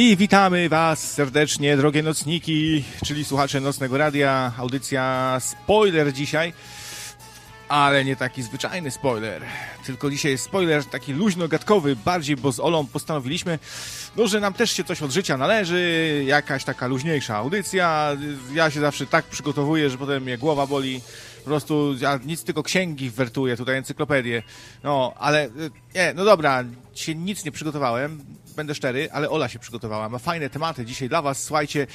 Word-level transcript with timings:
I 0.00 0.16
witamy 0.16 0.68
Was 0.68 1.12
serdecznie, 1.12 1.76
drogie 1.76 2.02
nocniki, 2.02 2.84
czyli 3.04 3.24
słuchacze 3.24 3.60
Nocnego 3.60 3.98
Radia. 3.98 4.52
Audycja 4.58 5.36
spoiler 5.40 6.12
dzisiaj, 6.12 6.52
ale 7.68 8.04
nie 8.04 8.16
taki 8.16 8.42
zwyczajny 8.42 8.90
spoiler. 8.90 9.42
Tylko 9.86 10.10
dzisiaj 10.10 10.32
jest 10.32 10.44
spoiler 10.44 10.84
taki 10.84 11.12
luźno-gadkowy, 11.12 11.96
bardziej, 11.96 12.36
bo 12.36 12.52
z 12.52 12.60
Olą 12.60 12.86
postanowiliśmy, 12.86 13.58
no, 14.16 14.26
że 14.26 14.40
nam 14.40 14.54
też 14.54 14.72
się 14.72 14.84
coś 14.84 15.02
od 15.02 15.10
życia 15.10 15.36
należy, 15.36 16.22
jakaś 16.26 16.64
taka 16.64 16.86
luźniejsza 16.86 17.36
audycja. 17.36 18.16
Ja 18.54 18.70
się 18.70 18.80
zawsze 18.80 19.06
tak 19.06 19.24
przygotowuję, 19.24 19.90
że 19.90 19.98
potem 19.98 20.22
mnie 20.22 20.38
głowa 20.38 20.66
boli. 20.66 21.00
Po 21.38 21.44
prostu 21.44 21.94
ja 22.00 22.20
nic 22.24 22.44
tylko 22.44 22.62
księgi 22.62 23.10
wertuję, 23.10 23.56
tutaj 23.56 23.76
encyklopedię. 23.76 24.42
No, 24.82 25.14
ale 25.18 25.48
nie, 25.94 26.12
no 26.16 26.24
dobra, 26.24 26.64
dzisiaj 26.94 27.16
nic 27.16 27.44
nie 27.44 27.52
przygotowałem 27.52 28.24
będę 28.60 28.74
szczery, 28.74 29.08
ale 29.12 29.30
Ola 29.30 29.48
się 29.48 29.58
przygotowała. 29.58 30.08
Ma 30.08 30.18
fajne 30.18 30.50
tematy 30.50 30.84
dzisiaj 30.84 31.08
dla 31.08 31.22
Was. 31.22 31.42
Słuchajcie, 31.42 31.86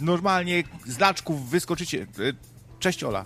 normalnie 0.00 0.62
z 0.86 0.98
laczków 0.98 1.50
wyskoczycie. 1.50 2.06
Cześć 2.78 3.04
Ola. 3.04 3.24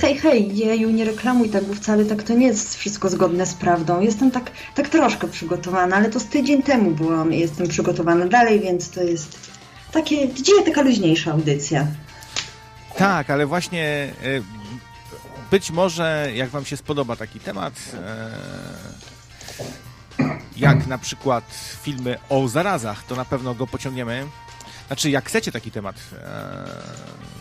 Hej, 0.00 0.18
hej, 0.18 0.56
jeju, 0.56 0.90
nie 0.90 1.04
reklamuj 1.04 1.48
tak, 1.48 1.64
bo 1.64 1.74
wcale 1.74 2.04
tak 2.04 2.22
to 2.22 2.34
nie 2.34 2.46
jest 2.46 2.76
wszystko 2.76 3.08
zgodne 3.08 3.46
z 3.46 3.54
prawdą. 3.54 4.00
Jestem 4.00 4.30
tak, 4.30 4.50
tak 4.74 4.88
troszkę 4.88 5.28
przygotowana, 5.28 5.96
ale 5.96 6.10
to 6.10 6.20
z 6.20 6.26
tydzień 6.26 6.62
temu 6.62 6.90
byłam, 6.90 7.32
jestem 7.32 7.68
przygotowana 7.68 8.26
dalej, 8.26 8.60
więc 8.60 8.90
to 8.90 9.02
jest 9.02 9.50
takie, 9.92 10.34
dzisiaj 10.34 10.64
taka 10.64 10.82
luźniejsza 10.82 11.32
audycja. 11.32 11.86
Tak, 12.96 13.30
ale 13.30 13.46
właśnie 13.46 14.12
być 15.50 15.70
może 15.70 16.30
jak 16.34 16.50
Wam 16.50 16.64
się 16.64 16.76
spodoba 16.76 17.16
taki 17.16 17.40
temat, 17.40 17.74
jak 20.56 20.86
na 20.86 20.98
przykład 20.98 21.44
filmy 21.82 22.18
o 22.28 22.48
zarazach, 22.48 23.04
to 23.04 23.16
na 23.16 23.24
pewno 23.24 23.54
go 23.54 23.66
pociągniemy. 23.66 24.26
Znaczy, 24.86 25.10
jak 25.10 25.28
chcecie 25.28 25.52
taki 25.52 25.70
temat, 25.70 25.96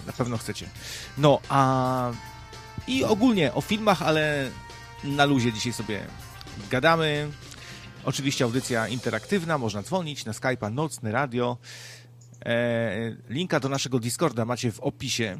na 0.07 0.13
pewno 0.13 0.37
chcecie. 0.37 0.69
No, 1.17 1.39
a 1.49 2.11
i 2.87 3.03
ogólnie 3.03 3.53
o 3.53 3.61
filmach, 3.61 4.01
ale 4.01 4.49
na 5.03 5.25
luzie 5.25 5.53
dzisiaj 5.53 5.73
sobie 5.73 6.01
gadamy. 6.69 7.29
Oczywiście 8.03 8.43
audycja 8.43 8.87
interaktywna, 8.87 9.57
można 9.57 9.83
dzwonić 9.83 10.25
na 10.25 10.31
Skype'a 10.31 10.73
Nocny 10.73 11.11
Radio. 11.11 11.57
linka 13.29 13.59
do 13.59 13.69
naszego 13.69 13.99
Discorda 13.99 14.45
macie 14.45 14.71
w 14.71 14.79
opisie. 14.79 15.37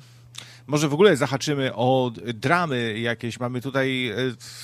Może 0.68 0.90
w 0.90 0.94
ogóle 0.94 1.18
zahaczymy 1.18 1.76
o 1.76 2.12
dramy 2.34 3.00
jakieś. 3.00 3.40
Mamy 3.40 3.62
tutaj 3.62 4.14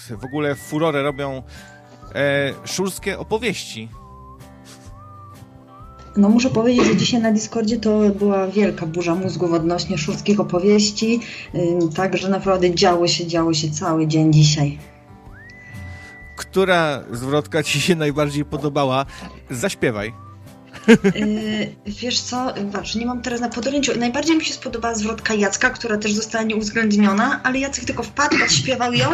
w 0.10 0.26
ogóle 0.26 0.56
furorę 0.56 1.04
robią 1.04 1.44
e, 2.16 2.54
szulskie 2.66 3.20
opowieści. 3.20 3.90
No 6.18 6.30
muszę 6.30 6.50
powiedzieć, 6.50 6.86
że 6.86 6.96
dzisiaj 6.96 7.22
na 7.22 7.32
Discordzie 7.32 7.78
to 7.78 8.00
była 8.10 8.48
wielka 8.48 8.86
burza 8.86 9.16
mózgów 9.16 9.54
odnośnie 9.54 9.98
szulskich 9.98 10.40
opowieści, 10.40 11.20
także 11.96 12.30
naprawdę 12.30 12.76
działo 12.76 13.08
się, 13.08 13.28
działo 13.28 13.54
się 13.54 13.72
cały 13.72 14.08
dzień 14.08 14.34
dzisiaj. 14.34 14.78
Która 16.38 17.04
zwrotka 17.12 17.64
Ci 17.64 17.82
się 17.82 17.96
najbardziej 17.96 18.46
podobała? 18.46 19.06
Zaśpiewaj. 19.50 20.14
Yy, 20.88 21.76
wiesz 21.86 22.20
co, 22.20 22.54
patrz, 22.74 22.96
nie 22.96 23.06
mam 23.06 23.22
teraz 23.22 23.42
na 23.42 23.50
podręciu. 23.50 24.00
Najbardziej 24.00 24.38
mi 24.38 24.46
się 24.46 24.54
spodobała 24.54 24.96
zwrotka 24.96 25.34
Jacka, 25.34 25.70
która 25.70 25.98
też 25.98 26.14
została 26.14 26.44
nieuwzględniona, 26.44 27.44
ale 27.44 27.60
Jacek 27.60 27.86
tylko 27.86 28.04
wpadł, 28.04 28.36
śpiewał 28.50 28.94
ją 28.94 29.08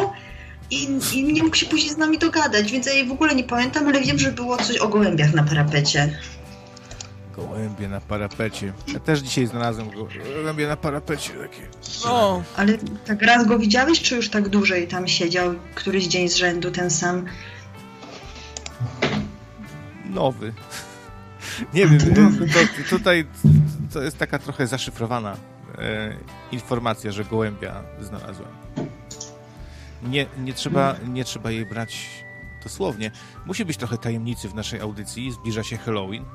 i, 0.71 0.87
i 1.13 1.33
nie 1.33 1.43
mógł 1.43 1.55
się 1.55 1.65
później 1.65 1.89
z 1.89 1.97
nami 1.97 2.17
dogadać, 2.17 2.71
więc 2.71 2.85
ja 2.85 2.93
jej 2.93 3.07
w 3.07 3.11
ogóle 3.11 3.35
nie 3.35 3.43
pamiętam, 3.43 3.87
ale 3.87 4.01
wiem, 4.01 4.19
że 4.19 4.31
było 4.31 4.57
coś 4.57 4.77
o 4.77 4.87
gołębiach 4.87 5.33
na 5.33 5.43
parapecie. 5.43 6.19
Gołębie 7.35 7.87
na 7.87 8.01
parapecie. 8.01 8.73
Ja 8.93 8.99
też 8.99 9.19
dzisiaj 9.19 9.47
znalazłem 9.47 9.89
gołębie 10.35 10.67
na 10.67 10.77
parapecie 10.77 11.29
takie. 11.29 11.61
No. 12.05 12.43
Ale 12.57 12.77
tak 13.05 13.21
raz 13.21 13.45
go 13.45 13.59
widziałeś, 13.59 14.01
czy 14.01 14.15
już 14.15 14.29
tak 14.29 14.49
dłużej 14.49 14.87
tam 14.87 15.07
siedział, 15.07 15.53
któryś 15.75 16.07
dzień 16.07 16.29
z 16.29 16.35
rzędu 16.35 16.71
ten 16.71 16.89
sam? 16.89 17.25
Nowy. 20.05 20.53
Nie 21.73 21.87
wiem, 21.87 21.99
to, 21.99 22.89
tutaj 22.89 23.25
to 23.93 24.01
jest 24.01 24.17
taka 24.17 24.39
trochę 24.39 24.67
zaszyfrowana 24.67 25.37
e, 25.77 26.15
informacja, 26.51 27.11
że 27.11 27.25
gołębia 27.25 27.83
znalazłem 28.01 28.49
nie, 30.05 30.25
nie, 30.37 30.53
trzeba, 30.53 30.95
nie 31.07 31.23
trzeba 31.23 31.51
jej 31.51 31.65
brać 31.65 32.23
dosłownie. 32.63 33.11
Musi 33.45 33.65
być 33.65 33.77
trochę 33.77 33.97
tajemnicy 33.97 34.49
w 34.49 34.55
naszej 34.55 34.79
audycji. 34.79 35.31
Zbliża 35.31 35.63
się 35.63 35.77
Halloween. 35.77 36.25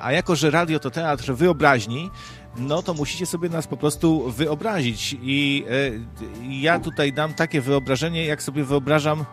A 0.00 0.12
jako, 0.12 0.36
że 0.36 0.50
radio 0.50 0.78
to 0.78 0.90
teatr 0.90 1.32
wyobraźni, 1.32 2.10
no 2.56 2.82
to 2.82 2.94
musicie 2.94 3.26
sobie 3.26 3.48
nas 3.48 3.66
po 3.66 3.76
prostu 3.76 4.30
wyobrazić. 4.30 5.16
I 5.22 5.64
e, 5.68 6.50
ja 6.50 6.80
tutaj 6.80 7.12
dam 7.12 7.34
takie 7.34 7.60
wyobrażenie, 7.60 8.24
jak 8.26 8.42
sobie 8.42 8.64
wyobrażam 8.64 9.24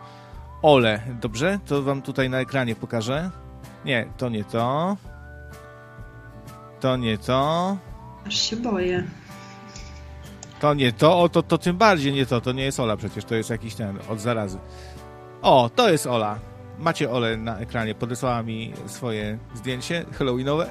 Ole. 0.62 1.02
Dobrze? 1.20 1.58
To 1.66 1.82
wam 1.82 2.02
tutaj 2.02 2.30
na 2.30 2.40
ekranie 2.40 2.76
pokażę. 2.76 3.30
Nie, 3.84 4.06
to 4.16 4.28
nie 4.28 4.44
to. 4.44 4.96
To 6.80 6.96
nie 6.96 7.18
to. 7.18 7.76
Aż 8.26 8.34
się 8.34 8.56
boję. 8.56 9.04
To 10.62 10.74
nie 10.74 10.92
to, 10.92 11.20
o 11.20 11.28
to, 11.28 11.42
to 11.42 11.58
tym 11.58 11.76
bardziej 11.76 12.12
nie 12.12 12.26
to. 12.26 12.40
To 12.40 12.52
nie 12.52 12.64
jest 12.64 12.80
Ola 12.80 12.96
przecież, 12.96 13.24
to 13.24 13.34
jest 13.34 13.50
jakiś 13.50 13.74
ten 13.74 13.98
od 14.08 14.20
zarazy. 14.20 14.58
O, 15.42 15.70
to 15.76 15.90
jest 15.90 16.06
Ola. 16.06 16.38
Macie 16.78 17.10
Ole 17.10 17.36
na 17.36 17.58
ekranie. 17.58 17.94
Podesłała 17.94 18.42
mi 18.42 18.72
swoje 18.86 19.38
zdjęcie 19.54 20.04
halloweenowe. 20.18 20.70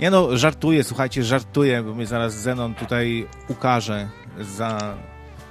Nie 0.00 0.10
no, 0.10 0.36
żartuję, 0.36 0.84
słuchajcie, 0.84 1.24
żartuję, 1.24 1.82
bo 1.82 1.94
mnie 1.94 2.06
zaraz 2.06 2.34
Zenon 2.34 2.74
tutaj 2.74 3.26
ukaże 3.48 4.08
za 4.40 4.96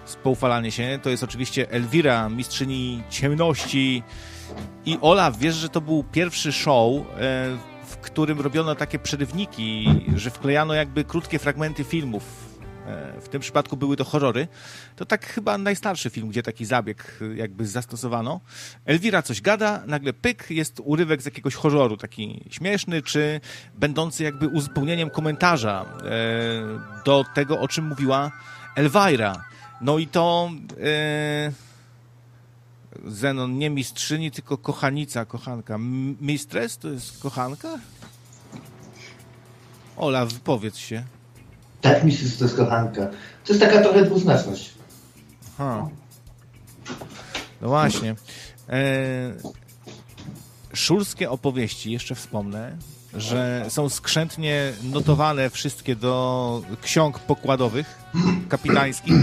spoufalanie 0.05 0.71
się. 0.71 0.99
To 1.03 1.09
jest 1.09 1.23
oczywiście 1.23 1.71
Elwira, 1.71 2.29
mistrzyni 2.29 3.03
ciemności. 3.09 4.03
I 4.85 4.97
Ola, 5.01 5.31
wiesz, 5.31 5.55
że 5.55 5.69
to 5.69 5.81
był 5.81 6.03
pierwszy 6.03 6.53
show, 6.53 6.93
e, 7.19 7.70
w 7.91 7.97
którym 7.97 8.41
robiono 8.41 8.75
takie 8.75 8.99
przerywniki, 8.99 9.87
że 10.15 10.29
wklejano 10.29 10.73
jakby 10.73 11.03
krótkie 11.03 11.39
fragmenty 11.39 11.83
filmów. 11.83 12.51
E, 12.87 13.21
w 13.21 13.29
tym 13.29 13.41
przypadku 13.41 13.77
były 13.77 13.97
to 13.97 14.03
horrory. 14.03 14.47
To 14.95 15.05
tak 15.05 15.25
chyba 15.25 15.57
najstarszy 15.57 16.09
film, 16.09 16.29
gdzie 16.29 16.43
taki 16.43 16.65
zabieg 16.65 17.19
jakby 17.35 17.67
zastosowano. 17.67 18.41
Elwira 18.85 19.21
coś 19.21 19.41
gada, 19.41 19.83
nagle 19.87 20.13
pyk, 20.13 20.51
jest 20.51 20.81
urywek 20.83 21.21
z 21.21 21.25
jakiegoś 21.25 21.55
horroru, 21.55 21.97
taki 21.97 22.43
śmieszny, 22.49 23.01
czy 23.01 23.41
będący 23.75 24.23
jakby 24.23 24.47
uzupełnieniem 24.47 25.09
komentarza 25.09 25.85
e, 25.85 27.03
do 27.05 27.25
tego, 27.35 27.59
o 27.59 27.67
czym 27.67 27.87
mówiła 27.87 28.31
Elvira. 28.75 29.43
No 29.81 29.97
i 29.97 30.07
to... 30.07 30.51
E, 30.83 31.70
Zenon, 33.05 33.57
nie 33.57 33.69
mistrzyni, 33.69 34.31
tylko 34.31 34.57
kochanica, 34.57 35.25
kochanka. 35.25 35.77
Mistres 36.21 36.77
to 36.77 36.87
jest 36.87 37.19
kochanka? 37.19 37.79
Ola, 39.97 40.25
wypowiedz 40.25 40.77
się. 40.77 41.03
Tak, 41.81 42.03
mistrz 42.03 42.37
to 42.37 42.45
jest 42.45 42.57
kochanka. 42.57 43.07
To 43.45 43.53
jest 43.53 43.59
taka 43.59 43.81
trochę 43.81 44.05
dwuznaczność. 44.05 44.73
Ha. 45.57 45.89
No 47.61 47.67
właśnie. 47.67 48.15
E... 48.69 49.33
Szulskie 50.73 51.29
opowieści, 51.29 51.91
jeszcze 51.91 52.15
wspomnę, 52.15 52.77
że 53.13 53.65
są 53.69 53.89
skrzętnie 53.89 54.73
notowane 54.83 55.49
wszystkie 55.49 55.95
do 55.95 56.63
ksiąg 56.81 57.19
pokładowych 57.19 57.99
kapitańskich. 58.49 59.15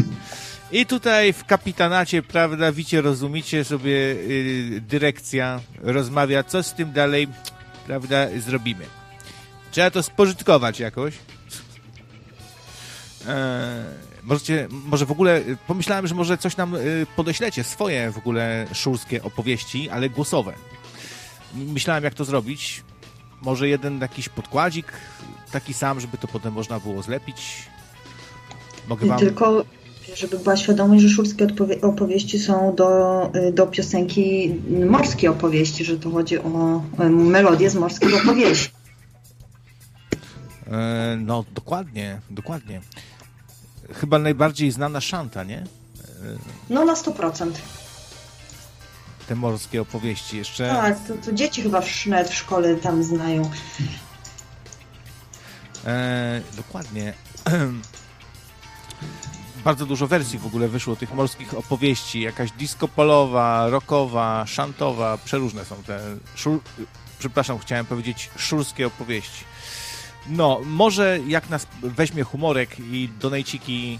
I 0.72 0.86
tutaj 0.86 1.32
w 1.32 1.44
kapitanacie, 1.44 2.22
prawda, 2.22 2.72
wicie, 2.72 3.00
rozumicie 3.00 3.64
sobie, 3.64 3.92
yy, 3.92 4.80
dyrekcja 4.80 5.60
rozmawia, 5.82 6.42
co 6.42 6.62
z 6.62 6.74
tym 6.74 6.92
dalej, 6.92 7.28
prawda, 7.86 8.16
zrobimy. 8.38 8.84
Trzeba 9.70 9.90
to 9.90 10.02
spożytkować 10.02 10.80
jakoś. 10.80 11.14
Eee, 13.28 13.84
możecie, 14.22 14.68
może 14.70 15.06
w 15.06 15.12
ogóle, 15.12 15.42
pomyślałem, 15.66 16.06
że 16.06 16.14
może 16.14 16.38
coś 16.38 16.56
nam 16.56 16.72
yy, 16.72 17.06
podeślecie, 17.16 17.64
swoje 17.64 18.10
w 18.10 18.18
ogóle 18.18 18.66
szulskie 18.74 19.22
opowieści, 19.22 19.90
ale 19.90 20.10
głosowe. 20.10 20.52
Myślałem, 21.54 22.04
jak 22.04 22.14
to 22.14 22.24
zrobić. 22.24 22.82
Może 23.42 23.68
jeden 23.68 24.00
jakiś 24.00 24.28
podkładzik, 24.28 24.92
taki 25.52 25.74
sam, 25.74 26.00
żeby 26.00 26.18
to 26.18 26.28
potem 26.28 26.52
można 26.52 26.80
było 26.80 27.02
zlepić. 27.02 27.68
Mogę 28.88 29.06
wam... 29.06 29.18
Tylko 29.18 29.64
żeby 30.14 30.38
była 30.38 30.56
świadomość, 30.56 31.02
że 31.02 31.08
szulskie 31.08 31.46
opowieści 31.82 32.38
są 32.38 32.74
do, 32.74 33.30
y, 33.34 33.52
do 33.52 33.66
piosenki 33.66 34.54
morskie 34.86 35.30
opowieści, 35.30 35.84
że 35.84 35.98
to 35.98 36.10
chodzi 36.10 36.38
o 36.38 36.82
melodię 37.10 37.70
z 37.70 37.74
morskich 37.74 38.24
opowieści. 38.24 38.70
E, 40.66 41.16
no, 41.20 41.44
dokładnie, 41.54 42.20
dokładnie. 42.30 42.80
Chyba 43.94 44.18
najbardziej 44.18 44.70
znana 44.70 45.00
szanta, 45.00 45.44
nie? 45.44 45.64
No 46.70 46.84
na 46.84 46.94
100%. 46.94 47.50
Te 49.28 49.34
morskie 49.34 49.82
opowieści 49.82 50.36
jeszcze. 50.36 50.68
Tak, 50.68 51.06
to, 51.06 51.14
to 51.14 51.32
dzieci 51.32 51.62
chyba 51.62 51.80
w, 51.80 52.06
nawet 52.06 52.28
w 52.28 52.34
szkole 52.34 52.76
tam 52.76 53.04
znają. 53.04 53.50
E, 55.86 56.40
dokładnie. 56.56 57.14
Bardzo 59.64 59.86
dużo 59.86 60.06
wersji 60.06 60.38
w 60.38 60.46
ogóle 60.46 60.68
wyszło 60.68 60.96
tych 60.96 61.14
morskich 61.14 61.54
opowieści. 61.54 62.20
Jakaś 62.20 62.52
disco 62.52 62.88
polowa, 62.88 63.68
rockowa, 63.70 64.46
szantowa. 64.46 65.18
Przeróżne 65.24 65.64
są 65.64 65.76
te. 65.76 66.00
Szur... 66.34 66.60
Przepraszam, 67.18 67.58
chciałem 67.58 67.86
powiedzieć 67.86 68.30
szurskie 68.36 68.86
opowieści. 68.86 69.44
No, 70.28 70.60
może 70.64 71.18
jak 71.26 71.50
nas 71.50 71.66
weźmie 71.82 72.22
humorek 72.22 72.80
i 72.80 73.10
donejciki 73.20 73.98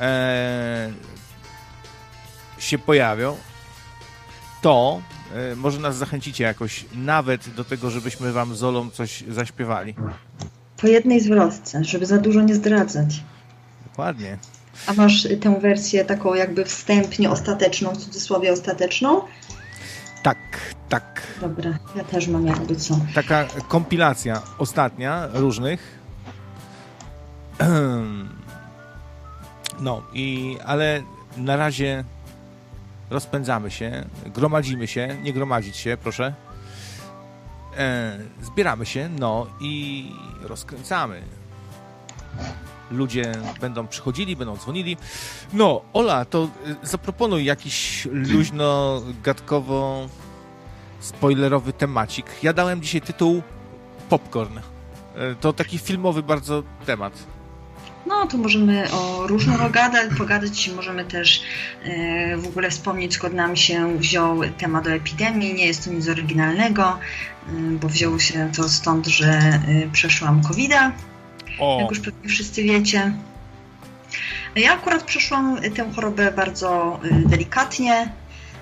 e, 0.00 0.92
się 2.58 2.78
pojawią, 2.78 3.36
to 4.62 5.02
e, 5.34 5.56
może 5.56 5.78
nas 5.78 5.96
zachęcicie 5.96 6.44
jakoś 6.44 6.84
nawet 6.94 7.48
do 7.48 7.64
tego, 7.64 7.90
żebyśmy 7.90 8.32
wam 8.32 8.56
z 8.56 8.62
Olą 8.62 8.90
coś 8.90 9.24
zaśpiewali. 9.28 9.94
Po 10.76 10.86
jednej 10.86 11.20
zwrotce, 11.20 11.84
żeby 11.84 12.06
za 12.06 12.18
dużo 12.18 12.42
nie 12.42 12.54
zdradzać. 12.54 13.22
Dokładnie. 13.86 14.38
A 14.86 14.92
masz 14.92 15.28
tę 15.40 15.60
wersję 15.60 16.04
taką 16.04 16.34
jakby 16.34 16.64
wstępnie 16.64 17.30
ostateczną, 17.30 17.90
w 17.90 17.96
cudzysłowie 17.96 18.52
ostateczną? 18.52 19.20
Tak, 20.22 20.38
tak. 20.88 21.22
Dobra, 21.40 21.78
ja 21.96 22.04
też 22.04 22.28
mam 22.28 22.46
jakby 22.46 22.76
co. 22.76 23.00
Taka 23.14 23.44
kompilacja 23.68 24.42
ostatnia 24.58 25.28
różnych. 25.32 25.98
No 29.80 30.02
i 30.12 30.58
ale 30.66 31.02
na 31.36 31.56
razie 31.56 32.04
rozpędzamy 33.10 33.70
się, 33.70 34.04
gromadzimy 34.26 34.86
się, 34.86 35.16
nie 35.22 35.32
gromadzić 35.32 35.76
się, 35.76 35.96
proszę. 36.02 36.34
E, 37.78 38.18
zbieramy 38.42 38.86
się, 38.86 39.08
no 39.18 39.46
i 39.60 40.06
rozkręcamy. 40.42 41.22
Ludzie 42.90 43.32
będą 43.60 43.86
przychodzili, 43.86 44.36
będą 44.36 44.56
dzwonili. 44.56 44.96
No, 45.52 45.82
Ola, 45.92 46.24
to 46.24 46.48
y, 46.84 46.86
zaproponuj 46.86 47.44
jakiś 47.44 48.08
luźno, 48.12 49.02
gadkowo 49.22 50.08
spoilerowy 51.00 51.72
temacik. 51.72 52.26
Ja 52.42 52.52
dałem 52.52 52.82
dzisiaj 52.82 53.00
tytuł 53.00 53.42
Popcorn. 54.08 54.58
E, 54.58 55.34
to 55.34 55.52
taki 55.52 55.78
filmowy 55.78 56.22
bardzo 56.22 56.62
temat. 56.86 57.12
No, 58.06 58.26
to 58.26 58.38
możemy 58.38 58.92
o 58.92 59.26
gadać, 59.70 60.14
pogadać. 60.18 60.70
Możemy 60.76 61.04
też 61.04 61.42
e, 61.84 62.36
w 62.36 62.46
ogóle 62.46 62.70
wspomnieć, 62.70 63.14
skąd 63.14 63.34
nam 63.34 63.56
się 63.56 63.98
wziął 63.98 64.40
temat 64.58 64.86
o 64.86 64.90
epidemii. 64.90 65.54
Nie 65.54 65.66
jest 65.66 65.84
to 65.84 65.90
nic 65.90 66.08
oryginalnego, 66.08 66.98
bo 67.80 67.88
wzięło 67.88 68.18
się 68.18 68.50
to 68.56 68.68
stąd, 68.68 69.06
że 69.06 69.60
przeszłam 69.92 70.42
COVID-a, 70.42 70.92
O, 71.60 71.78
jak 71.80 71.90
już 71.90 72.00
pewnie 72.00 72.28
wszyscy 72.28 72.62
wiecie. 72.62 73.12
Ja 74.56 74.72
akurat 74.74 75.02
przeszłam 75.02 75.58
tę 75.76 75.92
chorobę 75.96 76.32
bardzo 76.32 77.00
e, 77.04 77.28
delikatnie. 77.28 78.12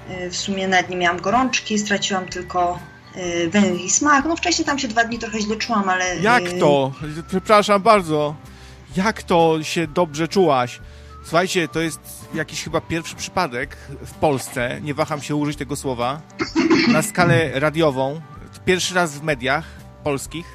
E, 0.08 0.30
W 0.30 0.36
sumie 0.36 0.68
nawet 0.68 0.90
nie 0.90 0.96
miałam 0.96 1.20
gorączki, 1.20 1.78
straciłam 1.78 2.26
tylko 2.26 2.78
e, 3.14 3.48
węch 3.48 3.80
i 3.84 3.90
smak. 3.90 4.24
No 4.24 4.36
wcześniej 4.36 4.66
tam 4.66 4.78
się 4.78 4.88
dwa 4.88 5.04
dni 5.04 5.18
trochę 5.18 5.40
źle 5.40 5.56
czułam, 5.56 5.88
ale... 5.88 6.16
jak 6.16 6.42
to? 6.60 6.92
Przepraszam 7.28 7.82
bardzo. 7.82 8.34
Jak 8.96 9.22
to 9.22 9.58
się 9.62 9.86
dobrze 9.86 10.28
czułaś? 10.28 10.80
Słuchajcie, 11.22 11.68
to 11.68 11.80
jest 11.80 12.00
jakiś 12.34 12.64
chyba 12.64 12.80
pierwszy 12.80 13.16
przypadek 13.16 13.76
w 14.06 14.10
Polsce, 14.14 14.80
nie 14.82 14.94
waham 14.94 15.22
się 15.22 15.36
użyć 15.36 15.56
tego 15.58 15.76
słowa, 15.76 16.20
na 16.88 17.02
skalę 17.02 17.50
radiową, 17.60 18.20
pierwszy 18.64 18.94
raz 18.94 19.18
w 19.18 19.22
mediach 19.22 19.64
polskich 20.04 20.46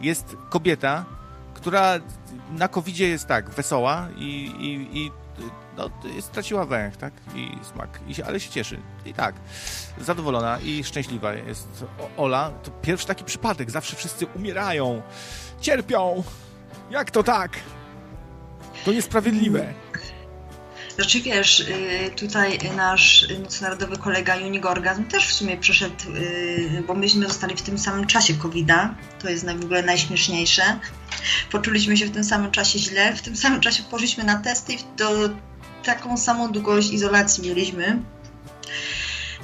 jest 0.00 0.36
kobieta, 0.50 1.04
która 1.62 2.00
na 2.50 2.68
covid 2.68 2.98
jest 2.98 3.26
tak, 3.26 3.50
wesoła 3.50 4.08
i, 4.16 4.52
i, 4.60 4.98
i 4.98 5.10
no, 5.76 5.90
straciła 6.20 6.64
węch, 6.66 6.96
tak? 6.96 7.12
I 7.34 7.50
smak, 7.62 8.00
I 8.08 8.22
ale 8.22 8.40
się 8.40 8.50
cieszy. 8.50 8.78
I 9.04 9.14
tak, 9.14 9.34
zadowolona 10.00 10.58
i 10.60 10.84
szczęśliwa 10.84 11.34
jest 11.34 11.84
Ola. 12.16 12.50
To 12.62 12.70
pierwszy 12.70 13.06
taki 13.06 13.24
przypadek, 13.24 13.70
zawsze 13.70 13.96
wszyscy 13.96 14.26
umierają, 14.26 15.02
cierpią. 15.60 16.22
Jak 16.90 17.10
to 17.10 17.22
tak? 17.22 17.50
To 18.84 18.92
niesprawiedliwe. 18.92 19.74
Znaczy 20.96 21.20
wiesz, 21.20 21.60
y, 21.60 22.10
tutaj 22.16 22.58
nasz 22.76 23.26
nocnonarodowy 23.42 23.96
kolega 23.96 24.36
Unigorgazm 24.36 25.04
też 25.04 25.28
w 25.28 25.32
sumie 25.32 25.56
przeszedł, 25.56 25.94
y, 26.16 26.82
bo 26.86 26.94
myśmy 26.94 27.26
zostali 27.26 27.56
w 27.56 27.62
tym 27.62 27.78
samym 27.78 28.06
czasie 28.06 28.34
COVID-a. 28.34 28.94
To 29.22 29.30
jest 29.30 29.46
w 29.46 29.64
ogóle 29.64 29.82
najśmieszniejsze. 29.82 30.62
Poczuliśmy 31.50 31.96
się 31.96 32.06
w 32.06 32.10
tym 32.10 32.24
samym 32.24 32.50
czasie 32.50 32.78
źle, 32.78 33.16
w 33.16 33.22
tym 33.22 33.36
samym 33.36 33.60
czasie 33.60 33.82
poszliśmy 33.90 34.24
na 34.24 34.38
testy 34.38 34.72
i 34.72 34.78
do 34.96 35.30
taką 35.84 36.16
samą 36.16 36.52
długość 36.52 36.90
izolacji 36.90 37.48
mieliśmy. 37.48 38.02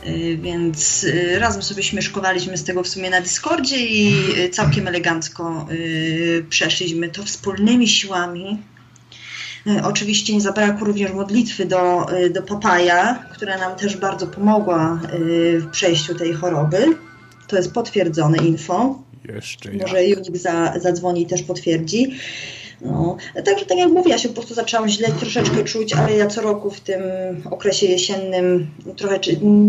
Y, 0.07 0.39
Więc 0.43 1.07
razem 1.39 1.63
sobie 1.63 1.83
śmieszkowaliśmy 1.83 2.57
z 2.57 2.65
tego 2.65 2.83
w 2.83 2.89
sumie 2.89 3.11
na 3.11 3.21
Discordzie 3.21 3.87
i 3.87 4.15
całkiem 4.51 4.89
elegancko 4.89 5.67
przeszliśmy 6.51 7.09
to 7.09 7.25
wspólnymi 7.25 7.89
siłami. 7.89 8.59
Y, 9.69 9.85
Oczywiście 9.85 10.35
nie 10.35 10.41
zabrakło 10.41 10.87
również 10.87 11.13
modlitwy 11.13 11.67
do, 11.67 12.13
y, 12.19 12.31
do 12.31 12.43
Papaja, 12.43 13.25
która 13.33 13.59
nam 13.59 13.77
też 13.77 13.97
bardzo 13.97 14.27
pomogła 14.27 15.01
y, 15.15 15.61
w 15.61 15.71
przejściu 15.71 16.15
tej 16.15 16.33
choroby. 16.33 16.87
To 17.47 17.57
jest 17.57 17.73
potwierdzone 17.73 18.39
info. 18.39 19.03
Jeszcze 19.25 19.73
Może 19.73 20.05
Junik 20.05 20.37
za, 20.37 20.75
zadzwoni 20.81 21.23
i 21.23 21.27
też 21.27 21.43
potwierdzi. 21.43 22.19
No, 22.81 23.17
także 23.45 23.67
tak 23.67 23.79
jak 23.79 23.89
mówię, 23.89 24.11
ja 24.11 24.19
się 24.19 24.29
po 24.29 24.35
prostu 24.35 24.55
zaczęłam 24.55 24.89
źle 24.89 25.09
troszeczkę 25.09 25.65
czuć, 25.65 25.95
ale 25.95 26.17
ja 26.17 26.27
co 26.27 26.41
roku 26.41 26.71
w 26.71 26.81
tym 26.81 27.03
okresie 27.51 27.87
jesiennym 27.87 28.71
trochę, 28.97 29.21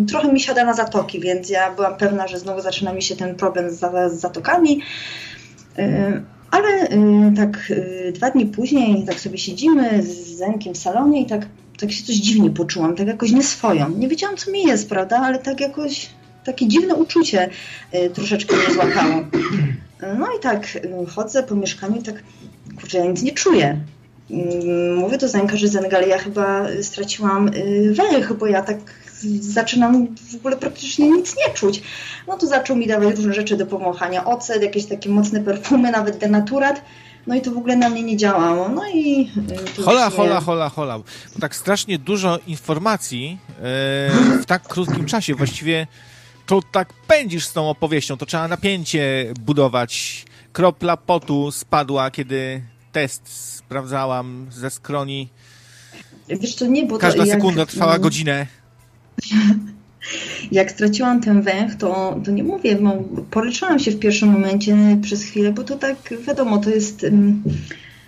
trochę 0.09 0.33
mi 0.33 0.39
siada 0.39 0.65
na 0.65 0.73
zatoki, 0.73 1.19
więc 1.19 1.49
ja 1.49 1.71
byłam 1.75 1.97
pewna, 1.97 2.27
że 2.27 2.39
znowu 2.39 2.61
zaczyna 2.61 2.93
mi 2.93 3.01
się 3.01 3.15
ten 3.15 3.35
problem 3.35 3.71
z, 3.71 3.79
z 4.13 4.19
zatokami. 4.19 4.81
Y, 5.79 6.21
Ale 6.51 6.89
y, 6.91 7.35
tak 7.35 7.71
y, 7.71 8.11
dwa 8.15 8.29
dni 8.31 8.45
później 8.45 9.05
tak 9.05 9.19
sobie 9.19 9.37
siedzimy 9.37 10.03
z 10.03 10.27
Zenkiem 10.27 10.73
w 10.73 10.77
salonie 10.77 11.21
i 11.21 11.25
tak, 11.25 11.45
tak 11.79 11.91
się 11.91 12.03
coś 12.03 12.15
dziwnie 12.15 12.49
poczułam, 12.49 12.95
tak 12.95 13.07
jakoś 13.07 13.31
nieswoją. 13.31 13.89
Nie 13.89 14.07
wiedziałam, 14.07 14.37
co 14.37 14.51
mi 14.51 14.63
jest, 14.63 14.89
prawda, 14.89 15.17
ale 15.17 15.39
tak 15.39 15.59
jakoś 15.59 16.09
takie 16.45 16.67
dziwne 16.67 16.95
uczucie 16.95 17.49
y, 17.93 18.09
troszeczkę 18.09 18.55
mnie 18.55 18.73
złapało. 18.73 19.15
No 20.19 20.27
i 20.37 20.39
tak 20.41 20.79
chodzę 21.15 21.43
po 21.43 21.55
mieszkaniu 21.55 21.99
i 21.99 22.03
tak, 22.03 22.23
kurczę, 22.79 22.97
ja 22.97 23.05
nic 23.05 23.21
nie 23.21 23.31
czuję. 23.31 23.77
Mm, 24.31 24.95
Mówię 24.95 25.17
do 25.17 25.27
Zenka, 25.27 25.57
że 25.57 25.67
Zenk, 25.67 25.93
ale 25.93 26.07
ja 26.07 26.17
chyba 26.17 26.65
straciłam 26.81 27.51
węch, 27.91 28.33
bo 28.33 28.47
ja 28.47 28.61
tak 28.61 28.77
zaczynam 29.39 30.07
w 30.31 30.35
ogóle 30.35 30.57
praktycznie 30.57 31.09
nic 31.09 31.35
nie 31.37 31.53
czuć. 31.53 31.81
No 32.27 32.37
to 32.37 32.47
zaczął 32.47 32.75
mi 32.75 32.87
dawać 32.87 33.15
różne 33.15 33.33
rzeczy 33.33 33.57
do 33.57 33.65
pomachania, 33.65 34.25
ocet, 34.25 34.63
jakieś 34.63 34.85
takie 34.85 35.09
mocne 35.09 35.41
perfumy, 35.41 35.91
nawet 35.91 36.17
denaturat. 36.17 36.81
No 37.27 37.35
i 37.35 37.41
to 37.41 37.51
w 37.51 37.57
ogóle 37.57 37.75
na 37.75 37.89
mnie 37.89 38.03
nie 38.03 38.17
działało. 38.17 38.69
No 38.69 38.81
i... 38.93 39.29
y, 39.51 39.75
to 39.75 39.83
Hola, 39.83 40.05
już 40.05 40.13
nie- 40.13 40.17
hola, 40.17 40.41
hola, 40.41 40.69
hola. 40.69 40.99
Bo 41.33 41.39
tak 41.39 41.55
strasznie 41.55 41.99
dużo 41.99 42.39
informacji 42.47 43.37
e, 43.49 43.61
w 44.41 44.45
tak 44.45 44.67
krótkim 44.67 45.05
czasie. 45.05 45.35
Właściwie 45.35 45.87
to 46.45 46.61
tak 46.71 46.93
pędzisz 46.93 47.45
z 47.45 47.53
tą 47.53 47.69
opowieścią. 47.69 48.17
To 48.17 48.25
trzeba 48.25 48.47
napięcie 48.47 49.33
budować. 49.39 50.25
Kropla 50.53 50.97
potu 50.97 51.51
spadła, 51.51 52.11
kiedy 52.11 52.61
test 52.91 53.53
sprawdzałam 53.55 54.47
ze 54.51 54.69
skroni. 54.69 55.29
Wiesz 56.29 56.55
co, 56.55 56.65
nie, 56.65 56.85
bo 56.85 56.95
to 56.95 57.01
Każda 57.01 57.25
jak, 57.25 57.37
sekunda 57.37 57.65
trwała 57.65 57.91
mm, 57.91 58.01
godzinę. 58.01 58.47
Jak 60.51 60.71
straciłam 60.71 61.21
ten 61.21 61.41
węch, 61.41 61.75
to, 61.75 62.19
to 62.25 62.31
nie 62.31 62.43
mówię, 62.43 62.77
no, 62.81 63.03
poleczyłam 63.31 63.79
się 63.79 63.91
w 63.91 63.99
pierwszym 63.99 64.29
momencie 64.29 64.77
przez 65.01 65.23
chwilę, 65.23 65.51
bo 65.51 65.63
to 65.63 65.75
tak 65.75 66.13
wiadomo, 66.27 66.57
to 66.57 66.69
jest, 66.69 67.03
ym, 67.03 67.43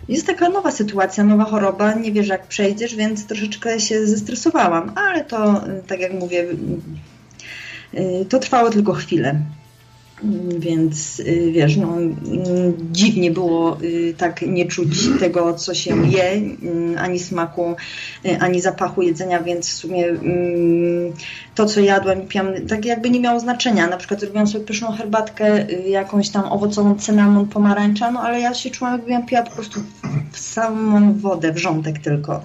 jest 0.09 0.27
taka 0.27 0.49
nowa 0.49 0.71
sytuacja, 0.71 1.23
nowa 1.23 1.43
choroba, 1.43 1.93
nie 1.93 2.11
wiesz 2.11 2.27
jak 2.27 2.47
przejdziesz, 2.47 2.95
więc 2.95 3.25
troszeczkę 3.25 3.79
się 3.79 4.07
zestresowałam, 4.07 4.91
ale 4.95 5.23
to, 5.23 5.63
tak 5.87 5.99
jak 5.99 6.13
mówię, 6.13 6.45
y, 7.93 8.25
to 8.29 8.39
trwało 8.39 8.69
tylko 8.69 8.93
chwilę. 8.93 9.41
Więc 10.59 11.19
y, 11.19 11.51
wiesz, 11.51 11.77
no, 11.77 11.97
dziwnie 12.91 13.31
było 13.31 13.77
y, 13.81 14.13
tak 14.17 14.41
nie 14.41 14.65
czuć 14.65 14.89
tego, 15.19 15.53
co 15.53 15.73
się 15.73 16.07
je, 16.07 16.31
mm, 16.31 16.97
ani 16.97 17.19
smaku, 17.19 17.75
y, 18.25 18.39
ani 18.39 18.61
zapachu 18.61 19.01
jedzenia, 19.01 19.43
więc 19.43 19.69
w 19.69 19.73
sumie 19.73 20.05
mm, 20.05 21.13
to, 21.55 21.65
co 21.65 21.79
jadłam 21.79 22.23
i 22.23 22.27
piłam, 22.27 22.47
tak 22.69 22.85
jakby 22.85 23.09
nie 23.09 23.19
miało 23.19 23.39
znaczenia. 23.39 23.87
Na 23.87 23.97
przykład 23.97 24.19
zrobiłam 24.19 24.47
sobie 24.47 24.65
pyszną 24.65 24.91
herbatkę, 24.91 25.67
jakąś 25.87 26.29
tam 26.29 26.51
owocową 26.51 26.95
cynamon, 26.95 27.47
pomarańcza, 27.47 28.11
no 28.11 28.21
ale 28.21 28.39
ja 28.39 28.53
się 28.53 28.69
czułam, 28.69 28.93
jakbym 28.93 29.25
piła 29.25 29.43
po 29.43 29.51
prostu 29.51 29.79
w 30.31 30.39
samą 30.39 31.13
wodę, 31.19 31.53
wrzątek 31.53 31.99
tylko. 31.99 32.43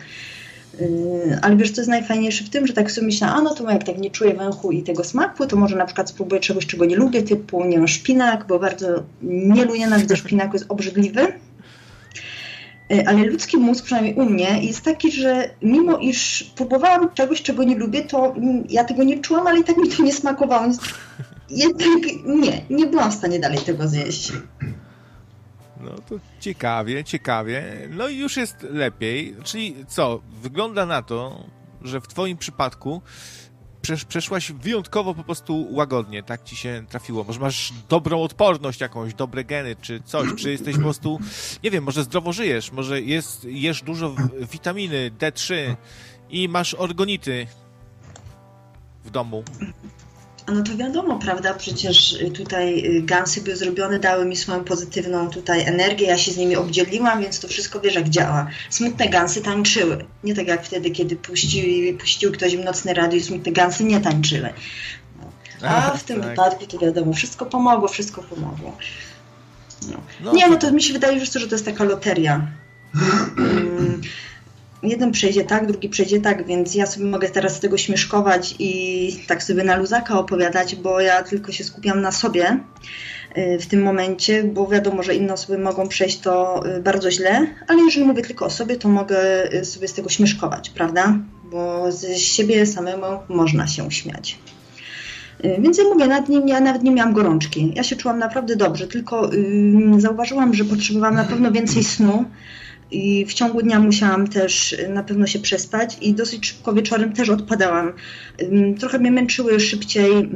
Yy, 0.80 1.38
ale 1.42 1.56
wiesz, 1.56 1.70
co 1.70 1.80
jest 1.80 1.90
najfajniejsze 1.90 2.44
w 2.44 2.50
tym, 2.50 2.66
że 2.66 2.72
tak 2.72 2.90
sobie 2.90 3.06
myślę, 3.06 3.26
a 3.26 3.42
no 3.42 3.54
to 3.54 3.70
jak 3.70 3.84
tak 3.84 3.98
nie 3.98 4.10
czuję 4.10 4.34
węchu 4.34 4.72
i 4.72 4.82
tego 4.82 5.04
smaku, 5.04 5.46
to 5.46 5.56
może 5.56 5.76
na 5.76 5.84
przykład 5.84 6.10
spróbuję 6.10 6.40
czegoś, 6.40 6.66
czego 6.66 6.84
nie 6.84 6.96
lubię, 6.96 7.22
typu, 7.22 7.64
nie 7.64 7.76
wiem, 7.76 7.88
szpinak, 7.88 8.46
bo 8.48 8.58
bardzo 8.58 8.86
nie 9.22 9.64
lubię, 9.64 9.78
nienawidzę 9.78 10.16
szpinaku, 10.16 10.52
jest 10.52 10.66
obrzydliwy. 10.68 11.32
Yy, 12.90 13.06
ale 13.06 13.24
ludzki 13.24 13.56
mózg, 13.56 13.84
przynajmniej 13.84 14.14
u 14.14 14.24
mnie, 14.24 14.64
jest 14.64 14.82
taki, 14.82 15.12
że 15.12 15.50
mimo 15.62 15.98
iż 15.98 16.52
próbowałam 16.56 17.14
czegoś, 17.14 17.42
czego 17.42 17.64
nie 17.64 17.76
lubię, 17.76 18.04
to 18.04 18.34
ja 18.68 18.84
tego 18.84 19.02
nie 19.02 19.20
czułam, 19.20 19.46
ale 19.46 19.60
i 19.60 19.64
tak 19.64 19.76
mi 19.76 19.88
to 19.88 20.02
nie 20.02 20.12
smakowało. 20.12 20.66
Jednak 21.50 22.02
nie, 22.26 22.62
nie 22.70 22.86
byłam 22.86 23.10
w 23.10 23.14
stanie 23.14 23.40
dalej 23.40 23.58
tego 23.58 23.88
zjeść. 23.88 24.32
No 25.90 25.96
to 26.08 26.14
ciekawie, 26.40 27.04
ciekawie. 27.04 27.88
No 27.90 28.08
i 28.08 28.18
już 28.18 28.36
jest 28.36 28.62
lepiej. 28.62 29.36
Czyli 29.44 29.74
co? 29.88 30.20
Wygląda 30.42 30.86
na 30.86 31.02
to, 31.02 31.44
że 31.82 32.00
w 32.00 32.08
Twoim 32.08 32.36
przypadku 32.36 33.02
przeszłaś 34.08 34.52
wyjątkowo 34.52 35.14
po 35.14 35.24
prostu 35.24 35.66
łagodnie, 35.70 36.22
tak 36.22 36.44
ci 36.44 36.56
się 36.56 36.84
trafiło. 36.88 37.24
Może 37.24 37.40
masz 37.40 37.72
dobrą 37.88 38.22
odporność 38.22 38.80
jakąś, 38.80 39.14
dobre 39.14 39.44
geny, 39.44 39.76
czy 39.76 40.00
coś, 40.00 40.28
czy 40.34 40.50
jesteś 40.50 40.76
po 40.76 40.82
prostu, 40.82 41.20
nie 41.64 41.70
wiem, 41.70 41.84
może 41.84 42.04
zdrowo 42.04 42.32
żyjesz, 42.32 42.72
może 42.72 43.02
jest, 43.02 43.44
jesz 43.44 43.82
dużo 43.82 44.14
witaminy 44.52 45.10
D3 45.18 45.76
i 46.30 46.48
masz 46.48 46.74
organity 46.74 47.46
w 49.04 49.10
domu. 49.10 49.44
No 50.54 50.62
to 50.62 50.76
wiadomo, 50.76 51.18
prawda? 51.18 51.54
Przecież 51.54 52.18
tutaj 52.34 52.96
y, 52.98 53.02
gansy 53.02 53.40
były 53.40 53.56
zrobione, 53.56 53.98
dały 53.98 54.24
mi 54.24 54.36
swoją 54.36 54.64
pozytywną 54.64 55.30
tutaj 55.30 55.62
energię, 55.62 56.06
ja 56.06 56.18
się 56.18 56.32
z 56.32 56.36
nimi 56.36 56.56
obdzieliłam, 56.56 57.20
więc 57.20 57.40
to 57.40 57.48
wszystko 57.48 57.80
wiesz 57.80 57.94
jak 57.94 58.08
działa. 58.08 58.46
Smutne 58.70 59.08
gansy 59.08 59.42
tańczyły. 59.42 60.04
Nie 60.24 60.34
tak 60.34 60.46
jak 60.46 60.64
wtedy, 60.64 60.90
kiedy 60.90 61.16
puścił, 61.16 61.98
puścił 61.98 62.32
ktoś 62.32 62.52
im 62.52 62.64
nocny 62.64 62.94
radio 62.94 63.18
i 63.18 63.22
smutne 63.22 63.52
gansy 63.52 63.84
nie 63.84 64.00
tańczyły. 64.00 64.48
A 65.62 65.90
w 65.90 66.04
tym 66.04 66.20
tak. 66.20 66.30
wypadku 66.30 66.66
to 66.66 66.78
wiadomo, 66.78 67.12
wszystko 67.12 67.46
pomogło, 67.46 67.88
wszystko 67.88 68.22
pomogło. 68.22 68.76
No. 69.90 70.00
No, 70.20 70.32
nie, 70.32 70.48
no 70.48 70.56
to 70.56 70.72
mi 70.72 70.82
się 70.82 70.92
wydaje, 70.92 71.26
że 71.26 71.46
to 71.48 71.54
jest 71.54 71.64
taka 71.64 71.84
loteria. 71.84 72.46
Jeden 74.86 75.12
przejdzie 75.12 75.44
tak, 75.44 75.66
drugi 75.66 75.88
przejdzie 75.88 76.20
tak, 76.20 76.46
więc 76.46 76.74
ja 76.74 76.86
sobie 76.86 77.06
mogę 77.06 77.28
teraz 77.28 77.56
z 77.56 77.60
tego 77.60 77.78
śmieszkować 77.78 78.54
i 78.58 79.24
tak 79.28 79.42
sobie 79.42 79.64
na 79.64 79.76
luzaka 79.76 80.18
opowiadać, 80.18 80.76
bo 80.76 81.00
ja 81.00 81.22
tylko 81.22 81.52
się 81.52 81.64
skupiam 81.64 82.00
na 82.00 82.12
sobie 82.12 82.58
y, 83.38 83.58
w 83.60 83.66
tym 83.66 83.82
momencie, 83.82 84.44
bo 84.44 84.66
wiadomo, 84.66 85.02
że 85.02 85.14
inne 85.14 85.32
osoby 85.32 85.58
mogą 85.58 85.88
przejść 85.88 86.18
to 86.20 86.62
y, 86.76 86.82
bardzo 86.82 87.10
źle, 87.10 87.46
ale 87.68 87.82
jeżeli 87.82 88.06
mówię 88.06 88.22
tylko 88.22 88.46
o 88.46 88.50
sobie, 88.50 88.76
to 88.76 88.88
mogę 88.88 89.52
y, 89.54 89.64
sobie 89.64 89.88
z 89.88 89.94
tego 89.94 90.08
śmieszkować, 90.08 90.70
prawda? 90.70 91.18
Bo 91.50 91.92
z 91.92 92.18
siebie 92.18 92.66
samemu 92.66 93.06
można 93.28 93.66
się 93.66 93.90
śmiać. 93.90 94.38
Więc 95.58 95.78
ja 95.78 95.84
mówię, 95.84 96.06
nad 96.06 96.28
nim, 96.28 96.48
ja 96.48 96.60
nawet 96.60 96.82
nie 96.82 96.90
miałam 96.90 97.12
gorączki. 97.12 97.72
Ja 97.74 97.82
się 97.82 97.96
czułam 97.96 98.18
naprawdę 98.18 98.56
dobrze, 98.56 98.86
tylko 98.86 99.30
yy, 99.32 100.00
zauważyłam, 100.00 100.54
że 100.54 100.64
potrzebowałam 100.64 101.14
na 101.14 101.24
pewno 101.24 101.52
więcej 101.52 101.84
snu, 101.84 102.24
i 102.90 103.26
w 103.26 103.34
ciągu 103.34 103.62
dnia 103.62 103.80
musiałam 103.80 104.28
też 104.28 104.76
na 104.88 105.02
pewno 105.02 105.26
się 105.26 105.38
przespać 105.38 105.98
i 106.00 106.14
dosyć 106.14 106.46
szybko 106.46 106.72
wieczorem 106.72 107.12
też 107.12 107.28
odpadałam. 107.28 107.92
Trochę 108.78 108.98
mnie 108.98 109.10
męczyły 109.10 109.60
szybciej 109.60 110.30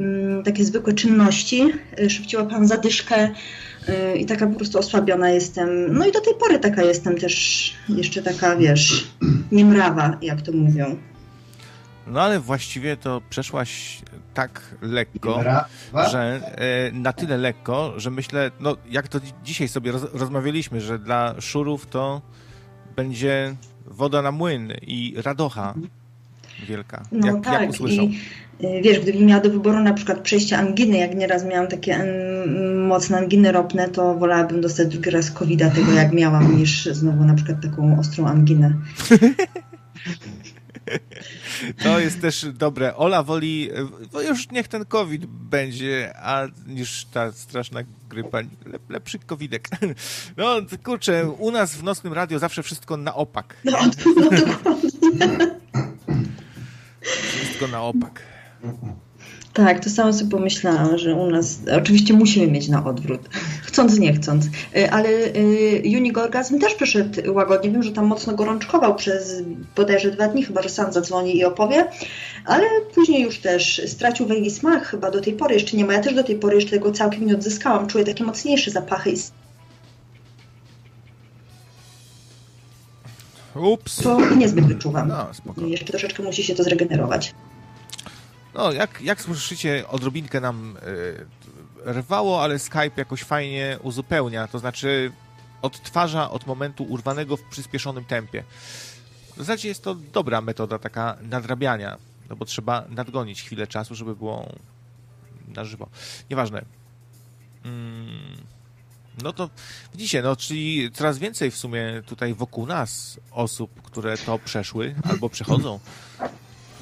takie 0.45 0.65
zwykłe 0.65 0.93
czynności, 0.93 1.73
y, 1.99 2.09
szybciej 2.09 2.39
łapałam 2.39 2.67
zadyszkę 2.67 3.29
y, 3.89 4.17
i 4.17 4.25
taka 4.25 4.47
po 4.47 4.55
prostu 4.55 4.79
osłabiona 4.79 5.29
jestem. 5.29 5.97
No 5.97 6.07
i 6.07 6.11
do 6.11 6.21
tej 6.21 6.35
pory 6.35 6.59
taka 6.59 6.83
jestem 6.83 7.17
też 7.17 7.73
jeszcze 7.89 8.21
taka, 8.21 8.55
wiesz, 8.55 9.07
niemrawa, 9.51 10.17
jak 10.21 10.41
to 10.41 10.51
mówią. 10.51 10.97
No 12.07 12.21
ale 12.21 12.39
właściwie 12.39 12.97
to 12.97 13.21
przeszłaś 13.29 14.01
tak 14.33 14.61
lekko, 14.81 15.43
że 16.11 16.41
e, 16.55 16.91
na 16.91 17.13
tyle 17.13 17.37
lekko, 17.37 17.93
że 17.97 18.11
myślę, 18.11 18.51
no 18.59 18.77
jak 18.89 19.07
to 19.07 19.19
dzisiaj 19.43 19.67
sobie 19.67 19.91
roz, 19.91 20.03
rozmawialiśmy, 20.13 20.81
że 20.81 20.99
dla 20.99 21.35
szurów 21.41 21.87
to 21.87 22.21
będzie 22.95 23.55
woda 23.85 24.21
na 24.21 24.31
młyn 24.31 24.73
i 24.81 25.13
radocha 25.17 25.73
wielka. 26.67 27.03
No 27.11 27.27
jak, 27.27 27.43
tak. 27.43 27.61
Jak 27.61 27.69
usłyszą. 27.69 28.01
I 28.01 28.19
y, 28.65 28.81
wiesz, 28.81 28.99
gdybym 28.99 29.25
miała 29.25 29.41
do 29.41 29.49
wyboru 29.49 29.79
na 29.79 29.93
przykład 29.93 30.19
przejście 30.19 30.57
anginy, 30.57 30.97
jak 30.97 31.15
nieraz 31.15 31.45
miałam 31.45 31.67
takie 31.67 31.95
mm, 31.95 32.85
mocne 32.85 33.17
anginy 33.17 33.51
ropne, 33.51 33.89
to 33.89 34.15
wolałabym 34.15 34.61
dostać 34.61 34.87
drugi 34.87 35.09
raz 35.09 35.31
covid 35.31 35.59
tego 35.75 35.91
jak 35.91 36.13
miałam, 36.13 36.57
niż 36.57 36.85
znowu 36.85 37.23
na 37.23 37.33
przykład 37.33 37.61
taką 37.61 37.99
ostrą 37.99 38.27
anginę. 38.27 38.73
To 41.83 41.99
jest 41.99 42.21
też 42.21 42.45
dobre. 42.53 42.95
Ola 42.95 43.23
woli, 43.23 43.69
już 44.27 44.51
niech 44.51 44.67
ten 44.67 44.85
COVID 44.85 45.25
będzie, 45.25 46.13
a 46.17 46.47
niż 46.67 47.05
ta 47.05 47.31
straszna 47.31 47.81
grypa. 48.09 48.37
Lepszy 48.89 49.19
COVIDek. 49.19 49.69
No 50.37 50.55
kurczę, 50.83 51.29
u 51.29 51.51
nas 51.51 51.75
w 51.75 51.83
Nocnym 51.83 52.13
Radio 52.13 52.39
zawsze 52.39 52.63
wszystko 52.63 52.97
na 52.97 53.15
opak. 53.15 53.57
No, 53.63 53.79
no 55.15 55.45
Wszystko 57.01 57.67
na 57.67 57.81
opak. 57.81 58.21
Tak, 59.53 59.83
to 59.83 59.89
samo 59.89 60.13
sobie 60.13 60.31
pomyślałam, 60.31 60.97
że 60.97 61.15
u 61.15 61.29
nas 61.29 61.59
oczywiście 61.77 62.13
musimy 62.13 62.47
mieć 62.47 62.67
na 62.67 62.85
odwrót, 62.85 63.21
chcąc 63.63 63.99
nie 63.99 64.13
chcąc, 64.13 64.45
y, 64.45 64.91
ale 64.91 65.09
y, 65.09 65.83
Unigorgazm 65.97 66.59
też 66.59 66.73
przeszedł 66.73 67.33
łagodnie. 67.33 67.71
Wiem, 67.71 67.83
że 67.83 67.91
tam 67.91 68.05
mocno 68.05 68.33
gorączkował 68.33 68.95
przez 68.95 69.43
bodajże 69.75 70.11
dwa 70.11 70.27
dni, 70.27 70.43
chyba 70.43 70.61
że 70.61 70.69
sam 70.69 70.93
zadzwoni 70.93 71.37
i 71.37 71.45
opowie, 71.45 71.85
ale 72.45 72.63
później 72.95 73.21
już 73.21 73.39
też 73.39 73.81
stracił 73.87 74.25
węgi 74.25 74.51
smak, 74.51 74.85
chyba 74.85 75.11
do 75.11 75.21
tej 75.21 75.33
pory 75.33 75.53
jeszcze 75.53 75.77
nie 75.77 75.85
ma. 75.85 75.93
Ja 75.93 75.99
też 75.99 76.13
do 76.13 76.23
tej 76.23 76.35
pory 76.35 76.55
jeszcze 76.55 76.71
tego 76.71 76.91
całkiem 76.91 77.25
nie 77.25 77.33
odzyskałam. 77.35 77.87
Czuję 77.87 78.05
takie 78.05 78.23
mocniejsze 78.23 78.71
zapachy 78.71 79.11
i 79.11 79.17
Ups. 83.55 83.95
To 84.03 84.35
niezbyt 84.35 84.65
wyczuwam. 84.65 85.07
No, 85.07 85.67
Jeszcze 85.67 85.85
troszeczkę 85.85 86.23
musi 86.23 86.43
się 86.43 86.55
to 86.55 86.63
zregenerować. 86.63 87.33
No, 88.53 88.71
jak, 88.71 89.01
jak 89.01 89.21
słyszycie, 89.21 89.87
odrobinkę 89.87 90.41
nam 90.41 90.77
y, 90.77 91.25
rwało, 91.85 92.43
ale 92.43 92.59
Skype 92.59 92.91
jakoś 92.97 93.23
fajnie 93.23 93.79
uzupełnia, 93.83 94.47
to 94.47 94.59
znaczy 94.59 95.11
odtwarza 95.61 96.31
od 96.31 96.47
momentu 96.47 96.83
urwanego 96.83 97.37
w 97.37 97.43
przyspieszonym 97.43 98.05
tempie. 98.05 98.43
W 99.33 99.37
zasadzie 99.37 99.69
jest 99.69 99.83
to 99.83 99.95
dobra 99.95 100.41
metoda 100.41 100.79
taka 100.79 101.17
nadrabiania, 101.21 101.97
no 102.29 102.35
bo 102.35 102.45
trzeba 102.45 102.85
nadgonić 102.89 103.43
chwilę 103.43 103.67
czasu, 103.67 103.95
żeby 103.95 104.15
było 104.15 104.49
na 105.47 105.65
żywo. 105.65 105.89
Nieważne. 106.29 106.65
Mm, 107.65 108.37
no 109.23 109.33
to 109.33 109.49
widzicie, 109.93 110.21
no 110.21 110.35
czyli 110.35 110.91
coraz 110.91 111.17
więcej 111.17 111.51
w 111.51 111.57
sumie 111.57 112.01
tutaj 112.05 112.33
wokół 112.33 112.65
nas 112.65 113.19
osób, 113.31 113.81
które 113.81 114.17
to 114.17 114.39
przeszły 114.39 114.95
albo 115.09 115.29
przechodzą. 115.29 115.79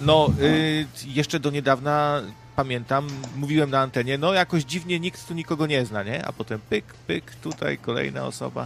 No, 0.02 0.30
y, 0.42 0.86
jeszcze 1.06 1.40
do 1.40 1.50
niedawna 1.50 2.22
pamiętam, 2.56 3.08
mówiłem 3.38 3.70
na 3.70 3.80
antenie, 3.80 4.18
no 4.18 4.34
jakoś 4.34 4.64
dziwnie 4.64 5.00
nikt 5.00 5.28
tu 5.28 5.34
nikogo 5.34 5.68
nie 5.68 5.86
zna, 5.86 6.04
nie? 6.04 6.26
A 6.26 6.34
potem 6.34 6.60
pyk, 6.70 6.86
pyk, 7.08 7.36
tutaj 7.36 7.78
kolejna 7.78 8.26
osoba. 8.26 8.66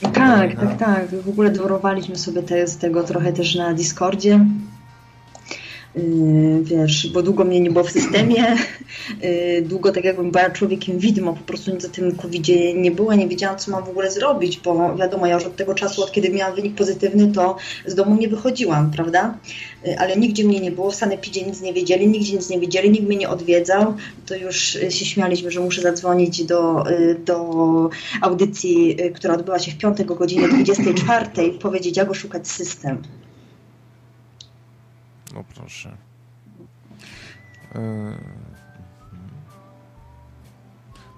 Tak, 0.00 0.14
kolejna. 0.14 0.60
tak, 0.60 0.78
tak. 0.78 1.22
W 1.22 1.28
ogóle 1.28 1.50
dworowaliśmy 1.50 2.16
sobie 2.16 2.42
te, 2.42 2.66
z 2.66 2.76
tego 2.76 3.04
trochę 3.04 3.32
też 3.32 3.54
na 3.54 3.74
Discordzie. 3.74 4.40
Yy, 5.94 6.62
wiesz, 6.62 7.08
bo 7.12 7.22
długo 7.22 7.44
mnie 7.44 7.60
nie 7.60 7.70
było 7.70 7.84
w 7.84 7.90
systemie, 7.90 8.56
yy, 9.22 9.62
długo 9.70 9.92
tak 9.92 10.04
jakbym 10.04 10.30
była 10.30 10.50
człowiekiem 10.50 10.98
widmo, 10.98 11.32
po 11.32 11.40
prostu 11.40 11.74
nic 11.74 11.84
o 11.84 11.88
tym 11.88 12.16
covid 12.16 12.46
nie 12.74 12.90
było, 12.90 13.14
nie 13.14 13.28
wiedziałam, 13.28 13.58
co 13.58 13.70
mam 13.70 13.84
w 13.84 13.88
ogóle 13.88 14.10
zrobić, 14.10 14.60
bo 14.64 14.96
wiadomo, 14.96 15.26
ja 15.26 15.34
już 15.34 15.44
od 15.44 15.56
tego 15.56 15.74
czasu, 15.74 16.02
od 16.02 16.12
kiedy 16.12 16.30
miałam 16.30 16.56
wynik 16.56 16.74
pozytywny, 16.74 17.32
to 17.32 17.56
z 17.86 17.94
domu 17.94 18.16
nie 18.16 18.28
wychodziłam, 18.28 18.90
prawda? 18.90 19.38
Yy, 19.84 19.98
ale 19.98 20.16
nigdzie 20.16 20.44
mnie 20.44 20.60
nie 20.60 20.70
było, 20.70 20.90
w 20.90 20.94
Sanepidzie 20.94 21.42
nic 21.42 21.60
nie 21.60 21.72
wiedzieli, 21.72 22.08
nigdzie 22.08 22.32
nic 22.32 22.50
nie 22.50 22.60
wiedzieli, 22.60 22.90
nikt 22.90 23.06
mnie 23.06 23.16
nie 23.16 23.28
odwiedzał, 23.28 23.94
to 24.26 24.36
już 24.36 24.56
się 24.88 25.04
śmialiśmy, 25.04 25.50
że 25.50 25.60
muszę 25.60 25.82
zadzwonić 25.82 26.44
do, 26.44 26.84
do 27.24 27.90
audycji, 28.20 28.96
która 29.14 29.34
odbyła 29.34 29.58
się 29.58 29.70
w 29.70 29.78
piątek 29.78 30.10
o 30.10 30.14
godzinie 30.14 30.48
24 30.48 31.46
i 31.46 31.50
powiedzieć, 31.50 31.96
jak 31.96 32.10
oszukać 32.10 32.48
system. 32.48 33.02
Proszę. 35.70 35.96
E, 37.74 38.18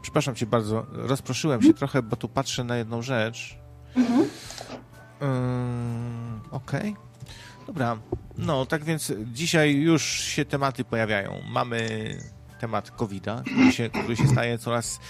przepraszam 0.02 0.35
cię 0.35 0.47
bardzo, 0.47 0.87
rozproszyłem 0.92 1.61
się 1.61 1.66
mhm. 1.66 1.78
trochę, 1.78 2.02
bo 2.02 2.16
tu 2.16 2.28
patrzę 2.28 2.64
na 2.64 2.76
jedną 2.76 3.02
rzecz. 3.02 3.59
Mhm. 3.97 4.28
E, 5.23 5.26
okej. 6.50 6.90
Okay. 6.90 7.66
Dobra. 7.66 7.99
No, 8.38 8.66
tak 8.66 8.85
więc 8.85 9.12
dzisiaj 9.26 9.75
już 9.75 10.02
się 10.02 10.44
tematy 10.44 10.85
pojawiają. 10.85 11.42
Mamy 11.49 11.88
temat 12.61 12.90
COVID-a, 12.90 13.42
który 13.42 13.73
się, 13.73 13.90
który 13.90 14.16
się 14.16 14.28
staje 14.28 14.59
coraz 14.59 15.00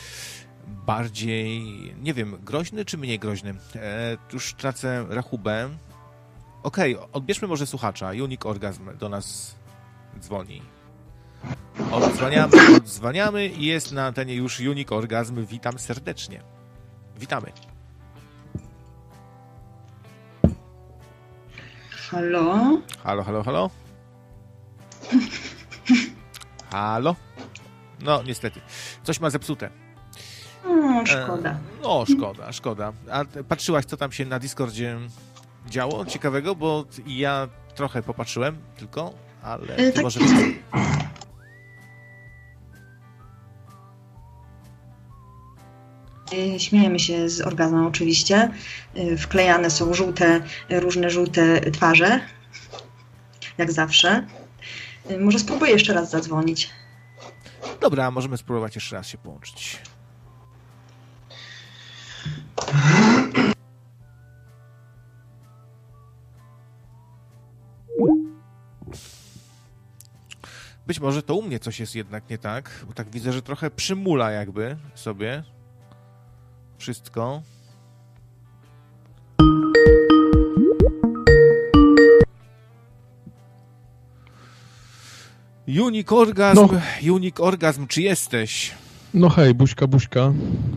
bardziej, 0.67 1.63
nie 2.03 2.15
wiem, 2.15 2.39
groźny 2.45 2.85
czy 2.85 2.99
mniej 2.99 3.19
groźny. 3.19 3.55
E, 3.77 4.17
już 4.33 4.55
tracę 4.55 5.07
rachubę 5.09 5.71
Okej, 6.63 6.97
okay, 6.97 7.13
odbierzmy 7.13 7.49
może 7.49 7.67
słuchacza. 7.67 8.11
Unique 8.11 8.47
Orgasm 8.47 8.97
do 8.99 9.09
nas 9.09 9.55
dzwoni. 10.21 10.63
Odzwaniamy, 11.93 12.53
odzwaniamy 12.77 13.47
i 13.47 13.67
jest 13.67 13.93
na 13.93 14.07
antenie 14.07 14.35
już 14.35 14.61
Unique 14.61 14.93
Orgasm. 14.93 15.47
Witam 15.47 15.79
serdecznie. 15.79 16.43
Witamy. 17.17 17.53
Halo? 22.11 22.79
Halo, 23.05 23.23
halo, 23.23 23.43
halo? 23.43 23.71
Halo? 26.71 27.17
No, 28.03 28.23
niestety. 28.23 28.61
Coś 29.03 29.21
ma 29.21 29.31
zepsute. 29.31 29.71
No, 30.65 31.07
szkoda. 31.07 31.51
E, 31.51 31.59
no, 31.83 32.05
szkoda, 32.07 32.53
szkoda. 32.53 32.93
A 33.11 33.25
patrzyłaś, 33.49 33.85
co 33.85 33.97
tam 33.97 34.13
się 34.13 34.25
na 34.25 34.39
Discordzie 34.39 34.99
działo 35.67 36.05
ciekawego? 36.05 36.55
Bo 36.55 36.85
ja 37.07 37.49
trochę 37.75 38.03
popatrzyłem 38.03 38.57
tylko, 38.77 39.13
ale 39.43 39.77
e, 39.77 39.93
tak, 39.93 40.05
może... 40.05 40.21
E, 46.33 46.61
śmiejemy 46.61 46.99
się 46.99 47.29
z 47.29 47.41
orgazmem 47.41 47.87
oczywiście. 47.87 48.51
E, 48.95 49.17
wklejane 49.17 49.71
są 49.71 49.95
żółte, 49.95 50.41
różne 50.71 51.11
żółte 51.11 51.71
twarze. 51.71 52.21
Jak 53.59 53.73
zawsze. 53.73 54.27
Może 55.21 55.39
spróbuję 55.39 55.73
jeszcze 55.73 55.93
raz 55.95 56.11
zadzwonić. 56.11 56.71
Dobra, 57.81 58.11
możemy 58.11 58.37
spróbować 58.37 58.75
jeszcze 58.75 58.97
raz 58.97 59.07
się 59.07 59.19
połączyć. 59.19 59.79
Być 70.93 71.01
może 71.01 71.23
to 71.23 71.35
u 71.35 71.43
mnie 71.43 71.59
coś 71.59 71.81
jest 71.81 71.95
jednak 71.95 72.31
nie 72.31 72.39
tak, 72.39 72.85
bo 72.87 72.93
tak 72.93 73.11
widzę, 73.11 73.33
że 73.33 73.43
trochę 73.43 73.71
przymula 73.71 74.31
jakby 74.31 74.77
sobie 74.95 75.43
wszystko. 76.79 77.43
Unik 85.83 86.13
Orgazm, 86.13 86.69
no. 87.03 87.13
Unik 87.15 87.41
Orgazm, 87.41 87.87
czy 87.87 88.03
jesteś? 88.03 88.75
No 89.15 89.29
hej, 89.29 89.55
buźka, 89.55 89.87
buźka. 89.87 90.33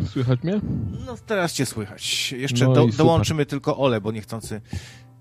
Słychać 0.10 0.44
mnie? 0.44 0.62
No 1.06 1.16
teraz 1.26 1.54
cię 1.54 1.66
słychać. 1.66 2.32
Jeszcze 2.32 2.66
no 2.66 2.74
do, 2.74 2.88
dołączymy 2.88 3.46
tylko 3.46 3.78
Ole, 3.78 4.02
bo 4.02 4.12
niechcący 4.12 4.62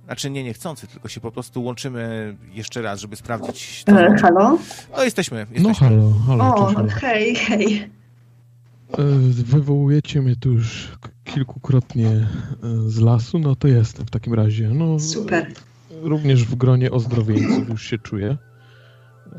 znaczy 0.05 0.31
nie 0.31 0.45
niechcący, 0.45 0.87
tylko 0.87 1.09
się 1.09 1.21
po 1.21 1.33
prostu 1.33 1.63
łączymy 1.63 2.37
jeszcze 2.53 2.83
raz, 2.83 3.01
żeby 3.01 3.17
sprawdzić. 3.17 3.85
To, 3.85 4.01
e, 4.01 4.17
halo? 4.19 4.59
O, 4.93 5.05
jesteśmy. 5.05 5.39
jesteśmy. 5.39 5.63
No 5.63 5.75
halo, 5.75 6.13
halo. 6.27 6.55
O, 6.55 6.75
cześć, 6.75 6.95
hej, 6.95 7.37
hej. 7.37 7.91
E, 8.99 9.05
wywołujecie 9.45 10.23
mnie 10.23 10.37
tu 10.37 10.53
już 10.53 10.89
kilkukrotnie 11.25 12.09
e, 12.09 12.27
z 12.87 13.01
lasu, 13.01 13.39
no 13.39 13.57
to 13.57 13.69
jestem 13.69 14.07
w 14.07 14.11
takim 14.11 14.35
razie. 14.35 14.69
No, 14.69 15.01
Super. 15.01 15.53
Również 16.03 16.45
w 16.45 16.55
gronie 16.55 16.91
ozdrowieńców 16.91 17.69
już 17.69 17.83
się 17.87 17.99
czuję. 17.99 18.37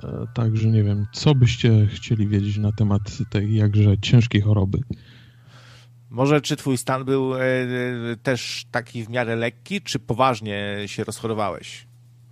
E, 0.04 0.25
także 0.34 0.69
nie 0.69 0.84
wiem, 0.84 1.06
co 1.13 1.36
byście 1.36 1.88
chcieli 1.88 2.28
wiedzieć 2.28 2.58
na 2.58 2.71
temat 2.71 3.01
tej 3.30 3.56
jakże 3.56 3.97
ciężkiej 3.97 4.41
choroby. 4.41 4.80
Może 6.09 6.41
czy 6.41 6.55
twój 6.55 6.77
stan 6.77 7.05
był 7.05 7.35
e, 7.35 7.39
e, 7.39 7.67
też 8.23 8.65
taki 8.71 9.03
w 9.03 9.09
miarę 9.09 9.35
lekki, 9.35 9.81
czy 9.81 9.99
poważnie 9.99 10.75
się 10.85 11.03
rozchorowałeś? 11.03 11.87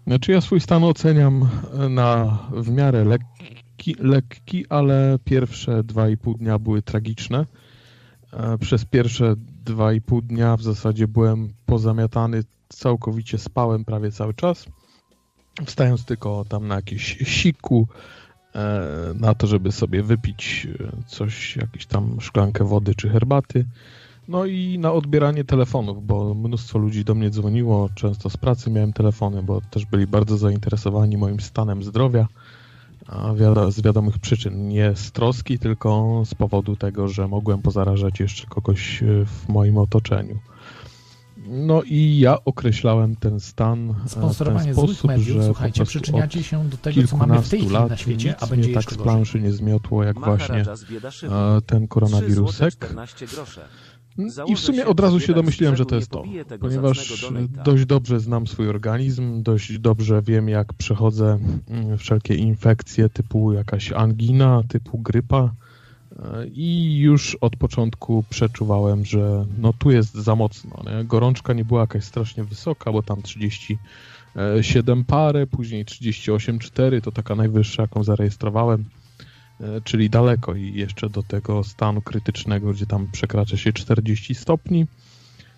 Znaczy 0.08 0.32
ja 0.32 0.42
swój 0.42 0.60
stan 0.60 0.84
oceniam 0.84 1.50
na 1.90 2.38
w 2.52 2.72
miarę 2.72 3.06
lekki, 3.06 3.96
lekki 4.00 4.66
ale 4.70 5.20
pierwsze 5.26 5.84
dwa 5.84 6.10
i 6.10 6.18
pół 6.18 6.34
dnia 6.34 6.60
były 6.60 6.82
tragiczne. 6.82 7.46
E, 8.34 8.58
przez 8.58 8.86
pierwsze 8.86 9.34
dwa 9.66 9.94
i 9.94 10.02
pół 10.02 10.22
dnia 10.22 10.58
w 10.58 10.62
zasadzie 10.62 11.08
byłem 11.08 11.54
pozamiatany, 11.66 12.44
całkowicie 12.70 13.38
spałem 13.38 13.86
prawie 13.86 14.12
cały 14.12 14.34
czas. 14.34 14.66
Wstając 15.66 16.06
tylko 16.06 16.46
tam 16.50 16.68
na 16.68 16.76
jakieś 16.76 17.18
siku, 17.18 17.88
E, 17.88 18.23
na 19.16 19.36
to, 19.36 19.48
żeby 19.48 19.72
sobie 19.72 20.04
wypić 20.04 20.68
e, 20.80 20.92
coś, 21.08 21.58
jakąś 21.58 21.86
tam 21.86 22.22
szklankę 22.22 22.64
wody 22.64 22.96
czy 22.96 23.10
herbaty. 23.10 23.66
No 24.28 24.46
i 24.46 24.80
na 24.80 24.92
odbieranie 24.92 25.44
telefonów, 25.44 26.06
bo 26.06 26.34
mnóstwo 26.34 26.80
ludzi 26.80 27.06
do 27.06 27.16
mnie 27.16 27.30
dzwoniło, 27.30 27.90
często 27.96 28.30
z 28.30 28.38
pracy 28.38 28.72
miałem 28.72 28.94
telefony, 28.94 29.44
bo 29.44 29.62
też 29.62 29.86
byli 29.86 30.08
bardzo 30.08 30.38
zainteresowani 30.38 31.18
moim 31.18 31.40
stanem 31.40 31.84
zdrowia, 31.84 32.28
a 33.08 33.34
z 33.70 33.82
wiadomych 33.82 34.20
przyczyn. 34.20 34.68
Nie 34.68 34.96
z 34.96 35.12
troski, 35.12 35.60
tylko 35.60 36.22
z 36.26 36.36
powodu 36.36 36.76
tego, 36.76 37.08
że 37.08 37.28
mogłem 37.28 37.62
pozarażać 37.62 38.20
jeszcze 38.20 38.48
kogoś 38.48 39.04
e, 39.04 39.06
w 39.26 39.50
moim 39.50 39.78
otoczeniu. 39.78 40.40
No 41.54 41.84
i 41.84 42.20
ja 42.20 42.44
określałem 42.46 43.16
ten 43.16 43.40
stan 43.40 43.96
e, 44.06 44.10
Sponsorowanie 44.10 44.66
ten 44.66 44.74
sposób, 44.74 45.08
mediów, 45.08 45.28
że 45.28 45.44
słuchajcie, 45.44 45.86
przyczyniacie 45.86 46.44
się 46.44 46.70
do 46.70 46.78
tego, 46.78 47.08
co 47.08 47.18
mamy 47.18 47.42
w 47.42 47.50
tej 47.50 47.60
chwili 47.60 47.74
na 47.74 47.98
świecie, 47.98 48.36
a 48.40 48.48
będzie 48.48 48.74
tak 48.74 48.92
z 48.92 48.98
planszy 48.98 49.42
nie 49.42 49.52
zmiotło, 49.52 50.04
jak 50.04 50.20
właśnie 50.20 50.66
e, 51.24 51.62
ten 51.66 51.88
koronawirusek. 51.88 52.94
I 54.48 54.56
w 54.56 54.60
sumie 54.60 54.86
od 54.86 55.00
razu 55.00 55.20
się 55.20 55.34
domyśliłem, 55.34 55.76
że 55.76 55.86
to 55.86 55.96
jest 55.96 56.12
to, 56.12 56.24
ponieważ 56.60 57.26
dość 57.66 57.86
dobrze 57.86 58.20
znam 58.20 58.48
swój 58.48 58.70
organizm, 58.70 59.44
dość 59.44 59.80
dobrze 59.80 60.22
wiem, 60.22 60.50
jak 60.50 60.74
przechodzę 60.74 61.40
mm, 61.70 61.98
wszelkie 61.98 62.36
infekcje 62.36 63.10
typu 63.10 63.54
jakaś 63.54 63.92
angina, 63.92 64.64
typu 64.68 64.98
grypa, 64.98 65.54
i 66.54 66.98
już 66.98 67.38
od 67.42 67.56
początku 67.56 68.24
przeczuwałem, 68.30 69.06
że 69.06 69.46
no 69.58 69.74
tu 69.74 69.92
jest 69.92 70.14
za 70.14 70.36
mocno. 70.36 70.84
Nie? 70.86 71.04
Gorączka 71.04 71.54
nie 71.54 71.66
była 71.66 71.82
jakaś 71.82 72.04
strasznie 72.04 72.44
wysoka, 72.44 72.92
bo 72.92 73.04
tam 73.04 73.22
37 73.22 75.06
parę, 75.06 75.48
później 75.48 75.86
38,4 75.86 77.02
to 77.02 77.12
taka 77.12 77.36
najwyższa, 77.36 77.82
jaką 77.82 78.04
zarejestrowałem, 78.04 78.86
e, 79.62 79.82
czyli 79.82 80.10
daleko 80.10 80.56
i 80.56 80.74
jeszcze 80.74 81.10
do 81.10 81.24
tego 81.24 81.64
stanu 81.64 82.02
krytycznego, 82.02 82.74
gdzie 82.74 82.86
tam 82.86 83.08
przekracza 83.12 83.58
się 83.58 83.74
40 83.74 84.36
stopni. 84.36 84.88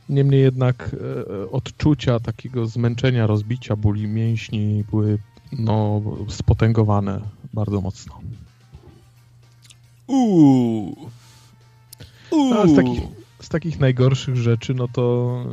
Niemniej 0.10 0.42
jednak 0.42 0.96
e, 1.44 1.52
odczucia 1.52 2.20
takiego 2.20 2.68
zmęczenia, 2.68 3.28
rozbicia, 3.28 3.76
bóli 3.76 4.08
mięśni 4.08 4.84
były 4.92 5.18
no, 5.52 6.02
spotęgowane 6.30 7.22
bardzo 7.54 7.82
mocno. 7.82 8.20
Uuu. 10.08 11.10
Uuu. 12.32 12.68
z, 12.68 12.76
takich, 12.76 13.02
z 13.42 13.50
takich 13.50 13.80
najgorszych 13.80 14.36
rzeczy, 14.36 14.74
no 14.74 14.88
to 14.88 15.46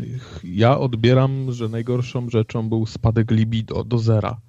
yy, 0.00 0.18
ja 0.44 0.78
odbieram, 0.78 1.52
że 1.52 1.68
najgorszą 1.68 2.30
rzeczą 2.30 2.68
był 2.68 2.86
spadek 2.86 3.30
libido 3.30 3.84
do 3.84 3.98
zera. 3.98 4.40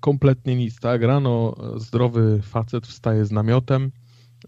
Kompletnie 0.00 0.56
nic, 0.56 0.80
tak? 0.80 1.02
Rano 1.02 1.54
zdrowy 1.76 2.42
facet 2.42 2.86
wstaje 2.86 3.24
z 3.24 3.32
namiotem, 3.32 3.92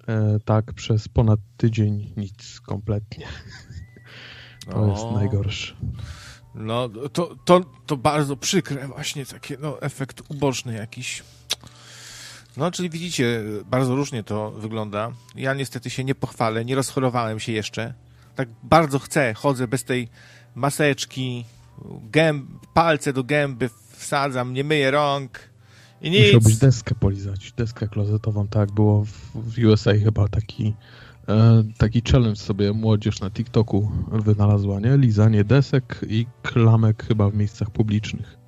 yy, 0.08 0.14
tak 0.44 0.72
przez 0.72 1.08
ponad 1.08 1.40
tydzień 1.56 2.12
nic 2.16 2.60
kompletnie. 2.60 3.26
To 4.70 4.88
jest 4.88 5.04
najgorsze. 5.14 5.74
No, 6.54 6.88
to, 6.88 7.36
to, 7.44 7.60
to 7.86 7.96
bardzo 7.96 8.36
przykre 8.36 8.88
właśnie, 8.88 9.26
takie, 9.26 9.56
no, 9.60 9.82
efekt 9.82 10.22
uboczny 10.28 10.74
jakiś. 10.74 11.22
No, 12.58 12.70
czyli 12.70 12.90
widzicie, 12.90 13.42
bardzo 13.70 13.94
różnie 13.94 14.22
to 14.22 14.50
wygląda. 14.50 15.12
Ja 15.36 15.54
niestety 15.54 15.90
się 15.90 16.04
nie 16.04 16.14
pochwalę, 16.14 16.64
nie 16.64 16.74
rozchorowałem 16.74 17.40
się 17.40 17.52
jeszcze. 17.52 17.94
Tak 18.34 18.48
bardzo 18.62 18.98
chcę, 18.98 19.34
chodzę 19.34 19.68
bez 19.68 19.84
tej 19.84 20.08
maseczki, 20.54 21.44
gęb, 22.10 22.46
palce 22.74 23.12
do 23.12 23.24
gęby 23.24 23.70
wsadzam, 23.90 24.52
nie 24.54 24.64
myję 24.64 24.90
rąk 24.90 25.38
i 26.00 26.10
nic. 26.10 26.24
Musiałbyś 26.24 26.56
deskę 26.56 26.94
polizać, 26.94 27.52
deskę 27.52 27.88
klozetową, 27.88 28.48
tak 28.48 28.72
było 28.72 29.04
w, 29.04 29.58
USA 29.68 29.92
chyba 30.04 30.28
taki 30.28 30.74
e, 31.28 31.64
taki 31.78 32.02
challenge 32.12 32.36
sobie 32.36 32.72
młodzież 32.72 33.20
na 33.20 33.30
TikToku 33.30 33.90
wynalazła, 34.12 34.80
nie? 34.80 34.96
Lizanie 34.96 35.44
desek 35.44 36.00
i 36.08 36.26
klamek 36.42 37.04
chyba 37.08 37.30
w 37.30 37.34
miejscach 37.34 37.70
publicznych. 37.70 38.38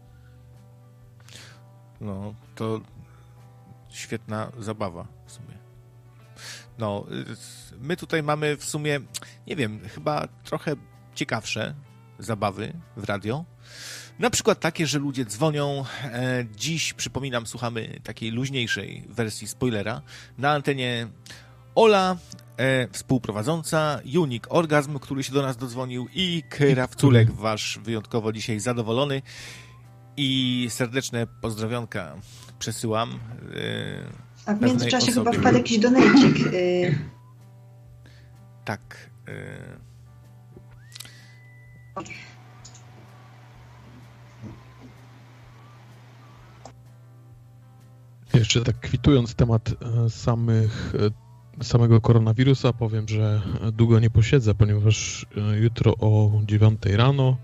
No, 2.00 2.34
to 2.54 2.80
świetna 3.92 4.52
zabawa 4.58 5.06
w 5.26 5.32
sumie. 5.32 5.58
No, 6.78 7.06
my 7.80 7.96
tutaj 7.96 8.22
mamy 8.22 8.56
w 8.56 8.64
sumie, 8.64 9.00
nie 9.46 9.56
wiem, 9.56 9.80
chyba 9.94 10.28
trochę 10.44 10.76
ciekawsze 11.14 11.74
zabawy 12.18 12.72
w 12.96 13.04
radio. 13.04 13.44
Na 14.18 14.30
przykład 14.30 14.60
takie, 14.60 14.86
że 14.86 14.98
ludzie 14.98 15.24
dzwonią. 15.24 15.84
E, 16.04 16.44
dziś, 16.56 16.92
przypominam, 16.92 17.46
słuchamy 17.46 18.00
takiej 18.04 18.30
luźniejszej 18.30 19.04
wersji 19.08 19.48
spoilera 19.48 20.02
na 20.38 20.50
antenie 20.50 21.08
Ola 21.74 22.16
e, 22.56 22.88
współprowadząca, 22.88 24.00
Unik 24.18 24.46
Orgazm, 24.50 24.98
który 24.98 25.22
się 25.22 25.32
do 25.32 25.42
nas 25.42 25.56
dodzwonił 25.56 26.08
i 26.14 26.42
Krawculek, 26.48 27.30
wasz 27.30 27.78
wyjątkowo 27.82 28.32
dzisiaj 28.32 28.60
zadowolony 28.60 29.22
i 30.16 30.66
serdeczne 30.70 31.26
pozdrowionka 31.26 32.16
przesyłam. 32.60 33.10
E, 33.10 34.50
A 34.50 34.54
w 34.54 34.62
międzyczasie 34.62 35.12
chyba 35.12 35.32
wpadł 35.32 35.56
jakiś 35.56 35.78
donajcik. 35.78 36.46
Y... 36.46 36.94
Tak. 38.64 39.10
Y... 39.28 39.32
Jeszcze 48.34 48.64
tak 48.64 48.80
kwitując 48.80 49.34
temat 49.34 49.74
samych, 50.08 50.92
samego 51.62 52.00
koronawirusa, 52.00 52.72
powiem, 52.72 53.08
że 53.08 53.42
długo 53.72 54.00
nie 54.00 54.10
posiedzę, 54.10 54.54
ponieważ 54.54 55.26
jutro 55.60 55.94
o 56.00 56.40
9 56.44 56.80
rano 56.86 57.36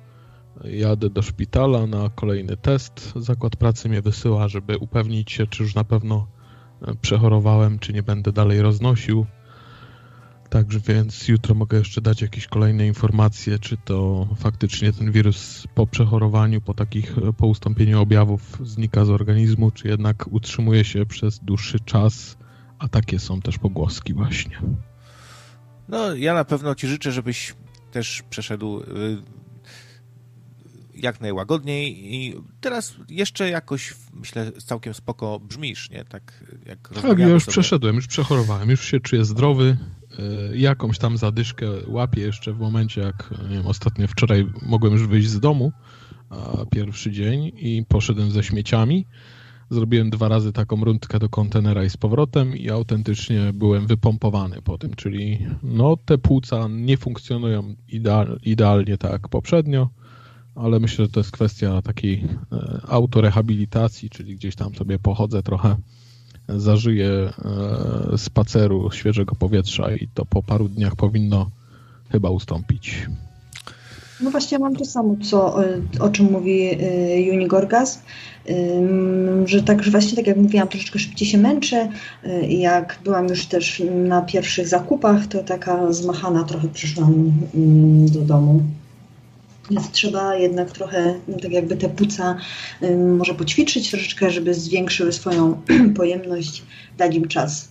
jadę 0.64 1.10
do 1.10 1.22
szpitala 1.22 1.86
na 1.86 2.10
kolejny 2.14 2.56
test. 2.56 3.12
Zakład 3.16 3.56
pracy 3.56 3.88
mnie 3.88 4.02
wysyła, 4.02 4.48
żeby 4.48 4.78
upewnić 4.78 5.32
się, 5.32 5.46
czy 5.46 5.62
już 5.62 5.74
na 5.74 5.84
pewno 5.84 6.26
przechorowałem, 7.00 7.78
czy 7.78 7.92
nie 7.92 8.02
będę 8.02 8.32
dalej 8.32 8.62
roznosił. 8.62 9.26
Także 10.50 10.80
więc 10.80 11.28
jutro 11.28 11.54
mogę 11.54 11.78
jeszcze 11.78 12.00
dać 12.00 12.22
jakieś 12.22 12.46
kolejne 12.46 12.86
informacje, 12.86 13.58
czy 13.58 13.76
to 13.76 14.28
faktycznie 14.36 14.92
ten 14.92 15.12
wirus 15.12 15.66
po 15.74 15.86
przechorowaniu, 15.86 16.60
po 16.60 16.74
takich, 16.74 17.14
po 17.36 17.46
ustąpieniu 17.46 18.00
objawów 18.00 18.58
znika 18.62 19.04
z 19.04 19.10
organizmu, 19.10 19.70
czy 19.70 19.88
jednak 19.88 20.26
utrzymuje 20.30 20.84
się 20.84 21.06
przez 21.06 21.38
dłuższy 21.38 21.80
czas, 21.80 22.36
a 22.78 22.88
takie 22.88 23.18
są 23.18 23.40
też 23.40 23.58
pogłoski 23.58 24.14
właśnie. 24.14 24.58
No, 25.88 26.14
ja 26.14 26.34
na 26.34 26.44
pewno 26.44 26.74
Ci 26.74 26.88
życzę, 26.88 27.12
żebyś 27.12 27.54
też 27.92 28.22
przeszedł 28.30 28.80
y, 28.80 28.84
jak 30.96 31.20
najłagodniej 31.20 32.14
i 32.14 32.34
teraz 32.60 32.94
jeszcze 33.08 33.50
jakoś, 33.50 33.94
myślę, 34.12 34.52
całkiem 34.52 34.94
spoko 34.94 35.40
brzmisz, 35.40 35.90
nie? 35.90 36.04
Tak 36.04 36.44
jak 36.66 36.88
Tak, 37.02 37.18
ja 37.18 37.28
już 37.28 37.42
sobie. 37.42 37.52
przeszedłem, 37.52 37.96
już 37.96 38.06
przechorowałem, 38.06 38.70
już 38.70 38.84
się 38.84 39.00
czuję 39.00 39.24
zdrowy, 39.24 39.76
E, 40.18 40.56
jakąś 40.56 40.98
tam 40.98 41.16
zadyszkę 41.16 41.66
łapię 41.86 42.20
jeszcze 42.20 42.52
w 42.52 42.58
momencie, 42.58 43.00
jak 43.00 43.30
nie 43.48 43.56
wiem, 43.56 43.66
ostatnio 43.66 44.08
wczoraj 44.08 44.46
mogłem 44.62 44.92
już 44.92 45.06
wyjść 45.06 45.28
z 45.28 45.40
domu, 45.40 45.72
pierwszy 46.70 47.10
dzień 47.10 47.52
i 47.56 47.84
poszedłem 47.88 48.30
ze 48.30 48.42
śmieciami. 48.42 49.06
Zrobiłem 49.70 50.10
dwa 50.10 50.28
razy 50.28 50.52
taką 50.52 50.84
rundkę 50.84 51.18
do 51.18 51.28
kontenera 51.28 51.84
i 51.84 51.90
z 51.90 51.96
powrotem 51.96 52.56
i 52.56 52.70
autentycznie 52.70 53.52
byłem 53.54 53.86
wypompowany 53.86 54.62
po 54.62 54.78
tym, 54.78 54.94
czyli 54.94 55.46
no 55.62 55.96
te 55.96 56.18
płuca 56.18 56.68
nie 56.70 56.96
funkcjonują 56.96 57.74
ideal, 57.88 58.38
idealnie 58.42 58.98
tak 58.98 59.12
jak 59.12 59.28
poprzednio, 59.28 59.90
ale 60.56 60.80
myślę, 60.80 61.04
że 61.04 61.10
to 61.10 61.20
jest 61.20 61.30
kwestia 61.30 61.82
takiej 61.82 62.24
e, 62.52 62.80
autorehabilitacji, 62.88 64.10
czyli 64.10 64.36
gdzieś 64.36 64.56
tam 64.56 64.74
sobie 64.74 64.98
pochodzę 64.98 65.42
trochę 65.42 65.76
zażyje 66.48 67.08
e, 67.08 67.32
spaceru 68.18 68.90
świeżego 68.90 69.34
powietrza 69.34 69.94
i 69.94 70.08
to 70.14 70.24
po 70.24 70.42
paru 70.42 70.68
dniach 70.68 70.96
powinno 70.96 71.50
chyba 72.10 72.30
ustąpić. 72.30 73.06
No 74.20 74.30
właśnie 74.30 74.58
mam 74.58 74.76
to 74.76 74.84
samo, 74.84 75.16
co, 75.22 75.64
e, 75.64 75.80
o 76.00 76.08
czym 76.08 76.32
mówi 76.32 76.62
e, 76.62 76.76
Unigorgas, 77.32 78.02
że 79.44 79.62
tak, 79.62 79.82
że 79.82 79.90
właśnie 79.90 80.16
tak 80.16 80.26
jak 80.26 80.36
mówiłam, 80.36 80.68
troszeczkę 80.68 80.98
szybciej 80.98 81.28
się 81.28 81.38
męczę. 81.38 81.88
Jak 82.48 82.98
byłam 83.04 83.28
już 83.28 83.46
też 83.46 83.82
na 84.08 84.22
pierwszych 84.22 84.68
zakupach, 84.68 85.26
to 85.26 85.42
taka 85.42 85.92
zmachana 85.92 86.44
trochę 86.44 86.68
przyszłam 86.68 87.32
do 88.12 88.20
domu. 88.20 88.62
Więc 89.70 89.90
trzeba 89.90 90.34
jednak 90.34 90.70
trochę, 90.70 91.14
tak 91.42 91.52
jakby 91.52 91.76
te 91.76 91.88
płuca 91.88 92.36
może 93.16 93.34
poćwiczyć 93.34 93.90
troszeczkę, 93.90 94.30
żeby 94.30 94.54
zwiększyły 94.54 95.12
swoją 95.12 95.62
pojemność, 95.96 96.62
dać 96.98 97.14
im 97.14 97.28
czas. 97.28 97.68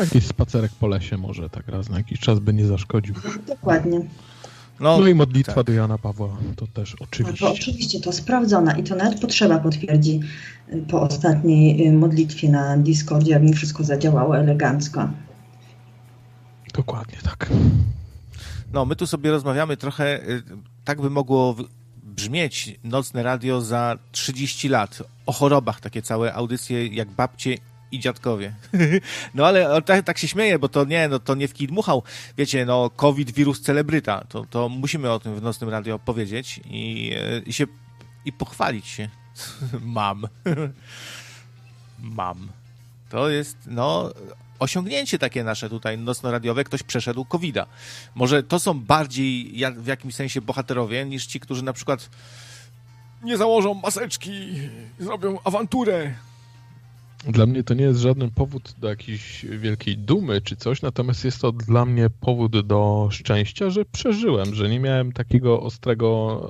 Jakiś 0.00 0.26
spacerek 0.26 0.72
po 0.80 0.86
lesie 0.86 1.16
może 1.16 1.50
tak 1.50 1.68
raz 1.68 1.88
na 1.88 1.98
jakiś 1.98 2.20
czas 2.20 2.38
by 2.38 2.54
nie 2.54 2.66
zaszkodził. 2.66 3.14
Dokładnie. 3.46 4.00
No, 4.80 4.98
no 4.98 5.08
i 5.08 5.14
modlitwa 5.14 5.54
tak. 5.54 5.66
do 5.66 5.72
Jana 5.72 5.98
Pawła, 5.98 6.28
to 6.56 6.66
też 6.66 6.94
oczywiście. 7.00 7.46
To 7.46 7.52
oczywiście, 7.52 8.00
to 8.00 8.12
sprawdzona 8.12 8.78
i 8.78 8.82
to 8.82 8.96
nawet 8.96 9.20
potrzeba 9.20 9.58
potwierdzi 9.58 10.20
y, 10.72 10.84
po 10.88 11.02
ostatniej 11.02 11.88
y, 11.88 11.92
modlitwie 11.92 12.48
na 12.48 12.76
Discordzie, 12.76 13.30
jak 13.30 13.42
mi 13.42 13.52
wszystko 13.52 13.84
zadziałało 13.84 14.38
elegancko. 14.38 15.08
Dokładnie 16.74 17.18
tak. 17.22 17.50
No, 18.72 18.84
my 18.84 18.96
tu 18.96 19.06
sobie 19.06 19.30
rozmawiamy 19.30 19.76
trochę, 19.76 20.28
y, 20.30 20.42
tak 20.84 21.00
by 21.00 21.10
mogło 21.10 21.56
brzmieć 22.02 22.78
nocne 22.84 23.22
radio 23.22 23.60
za 23.60 23.98
30 24.12 24.68
lat. 24.68 25.02
O 25.26 25.32
chorobach, 25.32 25.80
takie 25.80 26.02
całe 26.02 26.34
audycje 26.34 26.86
jak 26.86 27.10
babcie 27.10 27.56
i 27.92 27.98
dziadkowie. 27.98 28.54
No 29.34 29.46
ale 29.46 29.82
tak, 29.82 30.04
tak, 30.04 30.18
się 30.18 30.28
śmieję, 30.28 30.58
bo 30.58 30.68
to 30.68 30.84
nie, 30.84 31.08
no 31.08 31.18
to 31.18 31.34
nie 31.34 31.48
w 31.48 31.54
kij 31.54 31.66
dmuchał. 31.66 32.02
Wiecie, 32.38 32.66
no 32.66 32.90
COVID, 32.90 33.30
wirus 33.30 33.60
celebryta. 33.60 34.24
To, 34.28 34.44
to 34.50 34.68
musimy 34.68 35.10
o 35.10 35.20
tym 35.20 35.34
w 35.36 35.42
nocnym 35.42 35.70
radio 35.70 35.98
powiedzieć 35.98 36.60
i, 36.64 37.12
y, 37.12 37.42
i 37.46 37.52
się 37.52 37.66
i 38.24 38.32
pochwalić 38.32 38.86
się. 38.86 39.08
Mam. 39.96 40.26
Mam. 42.18 42.48
To 43.10 43.28
jest, 43.28 43.56
no, 43.66 44.10
osiągnięcie 44.64 45.18
takie 45.18 45.44
nasze 45.44 45.70
tutaj 45.70 45.98
nocno-radiowe, 45.98 46.64
ktoś 46.64 46.82
przeszedł 46.82 47.24
covid 47.24 47.56
-a. 47.56 47.66
Może 48.14 48.42
to 48.42 48.58
są 48.58 48.80
bardziej 48.80 49.54
w 49.76 49.86
jakimś 49.86 50.14
sensie 50.14 50.40
bohaterowie 50.40 51.04
niż 51.04 51.26
ci, 51.26 51.40
którzy 51.40 51.64
na 51.64 51.72
przykład 51.72 52.10
nie 53.24 53.36
założą 53.36 53.74
maseczki, 53.74 54.30
zrobią 54.98 55.38
awanturę. 55.44 56.14
Dla 57.28 57.46
mnie 57.46 57.64
to 57.64 57.74
nie 57.74 57.84
jest 57.84 58.00
żaden 58.00 58.30
powód 58.30 58.74
do 58.78 58.88
jakiejś 58.88 59.46
wielkiej 59.46 59.98
dumy 59.98 60.40
czy 60.40 60.56
coś, 60.56 60.82
natomiast 60.82 61.24
jest 61.24 61.40
to 61.40 61.52
dla 61.52 61.84
mnie 61.84 62.10
powód 62.10 62.66
do 62.66 63.08
szczęścia, 63.10 63.70
że 63.70 63.84
przeżyłem, 63.84 64.54
że 64.54 64.68
nie 64.68 64.80
miałem 64.80 65.12
takiego 65.12 65.60
ostrego 65.60 66.40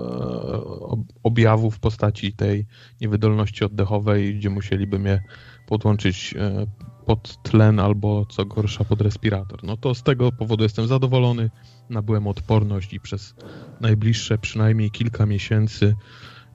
e, 0.99 1.15
objawu 1.23 1.71
w 1.71 1.79
postaci 1.79 2.33
tej 2.33 2.67
niewydolności 3.01 3.65
oddechowej, 3.65 4.35
gdzie 4.35 4.51
musieliby 4.51 4.99
mnie 4.99 5.23
podłączyć 5.67 6.35
e, 6.39 6.67
pod 7.07 7.43
tlen 7.43 7.81
albo 7.81 8.27
co 8.27 8.45
gorsza 8.45 8.85
pod 8.85 9.01
respirator. 9.01 9.65
No 9.65 9.77
to 9.77 9.95
z 9.95 10.03
tego 10.03 10.33
powodu 10.33 10.63
jestem 10.63 10.87
zadowolony. 10.87 11.51
Nabyłem 11.91 12.27
odporność 12.27 12.93
i 12.93 13.01
przez 13.01 13.35
najbliższe 13.81 14.39
przynajmniej 14.39 14.91
kilka 14.91 15.27
miesięcy 15.27 15.97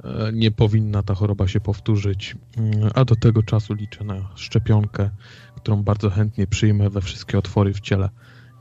e, 0.03 0.31
nie 0.33 0.51
powinna 0.51 1.03
ta 1.03 1.15
choroba 1.15 1.47
się 1.47 1.59
powtórzyć, 1.59 2.35
mm, 2.57 2.89
a 2.95 3.05
do 3.05 3.15
tego 3.15 3.43
czasu 3.43 3.73
liczę 3.73 4.03
na 4.03 4.29
szczepionkę, 4.35 5.09
którą 5.55 5.83
bardzo 5.83 6.09
chętnie 6.09 6.47
przyjmę 6.47 6.89
we 6.89 7.01
wszystkie 7.01 7.37
otwory 7.37 7.73
w 7.73 7.79
ciele 7.79 8.09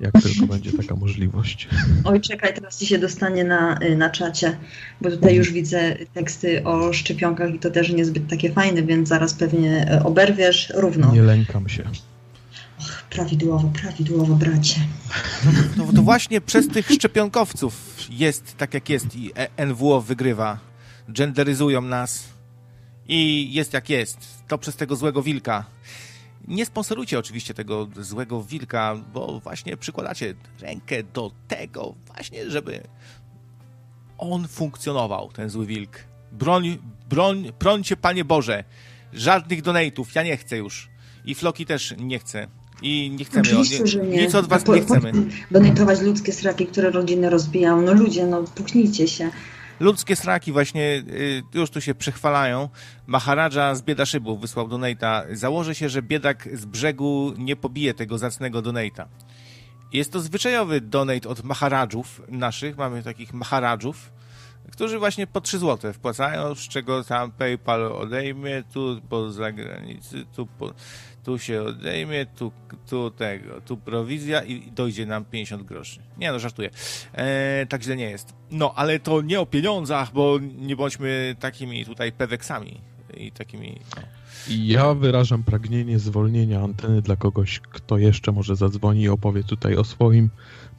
jak 0.00 0.12
tylko 0.22 0.46
będzie 0.46 0.72
taka 0.72 0.94
możliwość. 0.94 1.68
Oj, 2.04 2.20
czekaj, 2.20 2.54
teraz 2.54 2.78
ci 2.78 2.86
się 2.86 2.98
dostanie 2.98 3.44
na, 3.44 3.78
y, 3.82 3.96
na 3.96 4.10
czacie, 4.10 4.56
bo 5.00 5.10
tutaj 5.10 5.34
już 5.34 5.52
widzę 5.52 5.96
teksty 6.14 6.64
o 6.64 6.92
szczepionkach 6.92 7.54
i 7.54 7.58
to 7.58 7.70
też 7.70 7.90
niezbyt 7.90 8.28
takie 8.28 8.52
fajne, 8.52 8.82
więc 8.82 9.08
zaraz 9.08 9.34
pewnie 9.34 9.94
y, 9.94 10.04
oberwiesz 10.04 10.72
równo. 10.76 11.12
Nie 11.12 11.22
lękam 11.22 11.68
się. 11.68 11.82
Och, 12.80 13.02
prawidłowo, 13.10 13.72
prawidłowo, 13.82 14.34
bracie. 14.34 14.80
No, 15.76 15.86
to, 15.86 15.92
to 15.92 16.02
właśnie 16.02 16.40
przez 16.40 16.68
tych 16.68 16.90
szczepionkowców 16.90 18.06
jest 18.10 18.56
tak 18.56 18.74
jak 18.74 18.88
jest 18.88 19.16
i 19.16 19.32
e, 19.36 19.66
NWO 19.66 20.00
wygrywa. 20.00 20.58
Genderyzują 21.08 21.82
nas 21.82 22.24
i 23.08 23.48
jest 23.52 23.72
jak 23.72 23.90
jest. 23.90 24.18
To 24.48 24.58
przez 24.58 24.76
tego 24.76 24.96
złego 24.96 25.22
wilka. 25.22 25.64
Nie 26.48 26.66
sponsorujcie 26.66 27.18
oczywiście 27.18 27.54
tego 27.54 27.88
złego 27.96 28.42
wilka, 28.42 28.96
bo 29.14 29.40
właśnie 29.40 29.76
przykładacie 29.76 30.34
rękę 30.60 31.02
do 31.02 31.30
tego 31.48 31.94
właśnie, 32.06 32.50
żeby 32.50 32.82
on 34.18 34.48
funkcjonował, 34.48 35.32
ten 35.32 35.50
zły 35.50 35.66
wilk. 35.66 35.98
Broń, 36.32 36.78
broń, 37.10 37.52
brońcie 37.60 37.96
Panie 37.96 38.24
Boże. 38.24 38.64
Żadnych 39.12 39.62
donate'ów, 39.62 40.04
ja 40.14 40.22
nie 40.22 40.36
chcę 40.36 40.56
już. 40.56 40.88
I 41.24 41.34
Floki 41.34 41.66
też 41.66 41.94
nie 41.98 42.18
chce. 42.18 42.48
I 42.82 43.10
nie 43.18 43.24
chcemy. 43.24 43.42
Oczywiście, 43.42 43.86
że 43.86 44.02
nie. 44.02 44.22
Nic 44.22 44.34
od 44.34 44.46
was 44.46 44.64
po, 44.64 44.76
nie 44.76 44.82
chcemy. 44.82 45.12
Donatować 45.50 46.00
ludzkie 46.00 46.32
sraki, 46.32 46.66
które 46.66 46.90
rodziny 46.90 47.30
rozbijają. 47.30 47.82
No 47.82 47.92
ludzie, 47.92 48.26
no 48.26 48.42
puknijcie 48.42 49.08
się 49.08 49.30
ludzkie 49.80 50.16
straki 50.16 50.52
właśnie 50.52 50.82
y, 50.82 51.42
już 51.54 51.70
tu 51.70 51.80
się 51.80 51.94
przechwalają. 51.94 52.68
Maharadża 53.06 53.74
z 53.74 53.82
Biedaszybów 53.82 54.40
wysłał 54.40 54.68
donata. 54.68 55.24
Założę 55.32 55.74
się, 55.74 55.88
że 55.88 56.02
biedak 56.02 56.48
z 56.52 56.64
brzegu 56.64 57.32
nie 57.38 57.56
pobije 57.56 57.94
tego 57.94 58.18
zacnego 58.18 58.62
donata. 58.62 59.08
Jest 59.92 60.12
to 60.12 60.20
zwyczajowy 60.20 60.80
donate 60.80 61.28
od 61.28 61.44
Maharadżów 61.44 62.22
naszych. 62.28 62.76
Mamy 62.76 63.02
takich 63.02 63.32
Maharadżów. 63.34 64.12
którzy 64.72 64.98
właśnie 64.98 65.26
po 65.26 65.40
3 65.40 65.58
zł 65.58 65.92
wpłacają, 65.92 66.54
z 66.54 66.68
czego 66.68 67.04
tam 67.04 67.32
PayPal 67.32 67.92
odejmie, 67.92 68.62
tu 68.72 69.00
po 69.08 69.30
zagranicy, 69.30 70.24
tu, 70.36 70.46
po, 70.46 70.72
tu 71.28 71.38
się 71.38 71.62
odejmie, 71.62 72.26
tu, 72.26 72.52
tu 72.90 73.10
tego, 73.10 73.60
tu 73.60 73.76
prowizja 73.76 74.42
i 74.42 74.72
dojdzie 74.72 75.06
nam 75.06 75.24
50 75.24 75.62
groszy. 75.62 76.00
Nie 76.18 76.32
no, 76.32 76.38
żartuję. 76.38 76.70
E, 77.12 77.66
tak 77.66 77.82
źle 77.82 77.96
nie 77.96 78.10
jest. 78.10 78.34
No, 78.50 78.72
ale 78.76 79.00
to 79.00 79.22
nie 79.22 79.40
o 79.40 79.46
pieniądzach, 79.46 80.12
bo 80.12 80.38
nie 80.58 80.76
bądźmy 80.76 81.36
takimi 81.40 81.84
tutaj 81.84 82.12
peweksami 82.12 82.80
i 83.16 83.32
takimi... 83.32 83.80
No. 83.96 84.02
Ja 84.48 84.94
wyrażam 84.94 85.42
pragnienie 85.42 85.98
zwolnienia 85.98 86.60
anteny 86.60 87.02
dla 87.02 87.16
kogoś, 87.16 87.60
kto 87.60 87.98
jeszcze 87.98 88.32
może 88.32 88.56
zadzwoni 88.56 89.02
i 89.02 89.08
opowie 89.08 89.44
tutaj 89.44 89.76
o 89.76 89.84
swoim 89.84 90.30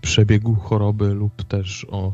przebiegu 0.02 0.56
choroby 0.56 1.14
lub 1.14 1.44
też 1.44 1.86
o 1.90 2.14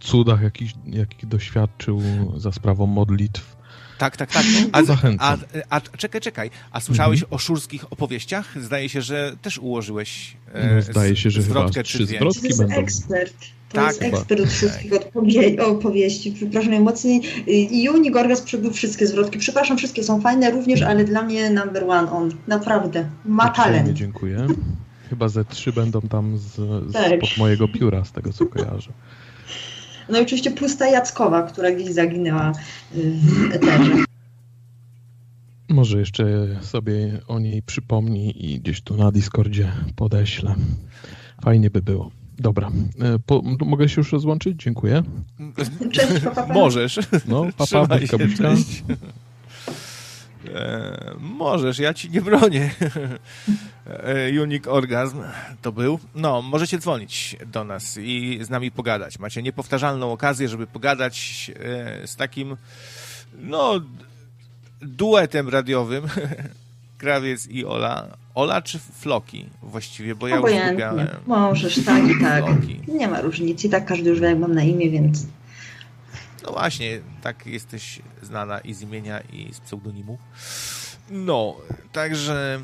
cudach, 0.00 0.42
jakich, 0.42 0.72
jakich 0.86 1.28
doświadczył 1.28 2.02
za 2.36 2.52
sprawą 2.52 2.86
modlitw. 2.86 3.59
Tak, 4.00 4.16
tak, 4.16 4.32
tak. 4.32 4.44
A, 4.72 4.82
a, 5.18 5.36
a, 5.70 5.80
czekaj, 5.80 6.20
czekaj. 6.20 6.50
A 6.72 6.80
słyszałeś 6.80 7.22
mhm. 7.22 7.34
o 7.34 7.38
szurskich 7.38 7.92
opowieściach? 7.92 8.62
Zdaje 8.62 8.88
się, 8.88 9.02
że 9.02 9.36
też 9.42 9.58
ułożyłeś 9.58 10.36
e, 10.52 10.74
no, 10.74 10.82
Zdaje 10.82 11.16
się, 11.16 11.30
że 11.30 11.42
zwrotkę, 11.42 11.82
trzy 11.82 12.06
zwrotki 12.06 12.48
to 12.48 12.56
będą. 12.56 12.74
ekspert. 12.74 13.34
To 13.68 13.74
tak, 13.74 13.86
jest 13.86 14.02
ekspert 14.02 14.40
od 14.40 14.48
wszystkich 14.48 14.92
odpowie- 14.92 15.60
opowieści. 15.60 16.32
Przepraszam 16.32 16.70
najmocniej. 16.70 17.22
I 17.46 17.82
Juni 17.82 18.10
Gorgas 18.10 18.40
przebył 18.40 18.72
wszystkie 18.72 19.06
zwrotki. 19.06 19.38
Przepraszam, 19.38 19.78
wszystkie 19.78 20.04
są 20.04 20.20
fajne 20.20 20.50
również, 20.50 20.82
ale 20.82 21.04
dla 21.04 21.22
mnie 21.22 21.50
number 21.50 21.84
one 21.84 22.12
on. 22.12 22.30
Naprawdę. 22.46 23.08
Ma 23.24 23.48
talent. 23.48 23.88
Dziękuję. 23.92 24.46
Chyba 25.10 25.28
ze 25.28 25.44
trzy 25.44 25.72
będą 25.72 26.00
tam 26.00 26.38
z, 26.38 26.54
z 26.90 26.92
tak. 26.92 27.20
pod 27.20 27.36
mojego 27.38 27.68
pióra, 27.68 28.04
z 28.04 28.12
tego 28.12 28.32
co 28.32 28.46
kojarzę. 28.46 28.92
No 30.10 30.18
i 30.18 30.22
oczywiście 30.22 30.50
pusta 30.50 30.88
Jackowa, 30.88 31.42
która 31.42 31.70
gdzieś 31.70 31.92
zaginęła 31.92 32.52
w 32.94 33.52
eterze. 33.52 33.92
Może 35.68 35.98
jeszcze 35.98 36.24
sobie 36.60 37.20
o 37.28 37.38
niej 37.38 37.62
przypomnij 37.62 38.46
i 38.46 38.60
gdzieś 38.60 38.80
tu 38.80 38.96
na 38.96 39.12
Discordzie 39.12 39.72
podeślę. 39.96 40.54
Fajnie 41.42 41.70
by 41.70 41.82
było. 41.82 42.10
Dobra. 42.38 42.70
E, 43.00 43.18
po, 43.26 43.42
mogę 43.66 43.88
się 43.88 44.00
już 44.00 44.12
rozłączyć? 44.12 44.62
Dziękuję. 44.62 45.02
Cześć, 45.92 46.24
papa. 46.24 46.54
Możesz. 46.54 46.98
No, 47.28 47.46
papa, 47.56 47.98
buźka, 47.98 48.18
E, 50.48 51.14
możesz, 51.18 51.78
ja 51.78 51.94
ci 51.94 52.10
nie 52.10 52.22
bronię. 52.22 52.70
e, 53.86 54.42
Unique 54.42 54.68
Orgasm 54.68 55.22
to 55.62 55.72
był. 55.72 55.98
No, 56.14 56.42
możecie 56.42 56.78
dzwonić 56.78 57.36
do 57.46 57.64
nas 57.64 57.98
i 58.02 58.38
z 58.42 58.50
nami 58.50 58.70
pogadać. 58.70 59.18
Macie 59.18 59.42
niepowtarzalną 59.42 60.12
okazję, 60.12 60.48
żeby 60.48 60.66
pogadać 60.66 61.50
e, 61.56 62.06
z 62.06 62.16
takim, 62.16 62.56
no, 63.38 63.80
duetem 64.82 65.48
radiowym. 65.48 66.04
Krawiec 66.98 67.48
i 67.48 67.64
Ola. 67.64 68.06
Ola 68.34 68.62
czy 68.62 68.78
Floki 68.78 69.46
właściwie, 69.62 70.14
bo 70.14 70.28
ja 70.28 70.38
Obojętnie. 70.38 71.06
Możesz, 71.26 71.84
tak 71.84 72.04
i 72.04 72.20
tak. 72.22 72.44
Floki. 72.44 72.80
Nie 72.88 73.08
ma 73.08 73.20
różnicy. 73.20 73.68
Tak 73.68 73.86
każdy 73.86 74.10
już 74.10 74.20
wie, 74.20 74.26
jak 74.26 74.38
mam 74.38 74.54
na 74.54 74.62
imię, 74.62 74.90
więc 74.90 75.26
no 76.42 76.52
właśnie, 76.52 77.00
tak 77.22 77.46
jesteś 77.46 78.02
znana 78.22 78.60
i 78.60 78.74
z 78.74 78.82
imienia, 78.82 79.20
i 79.20 79.54
z 79.54 79.60
pseudonimu. 79.60 80.18
No, 81.10 81.56
także... 81.92 82.60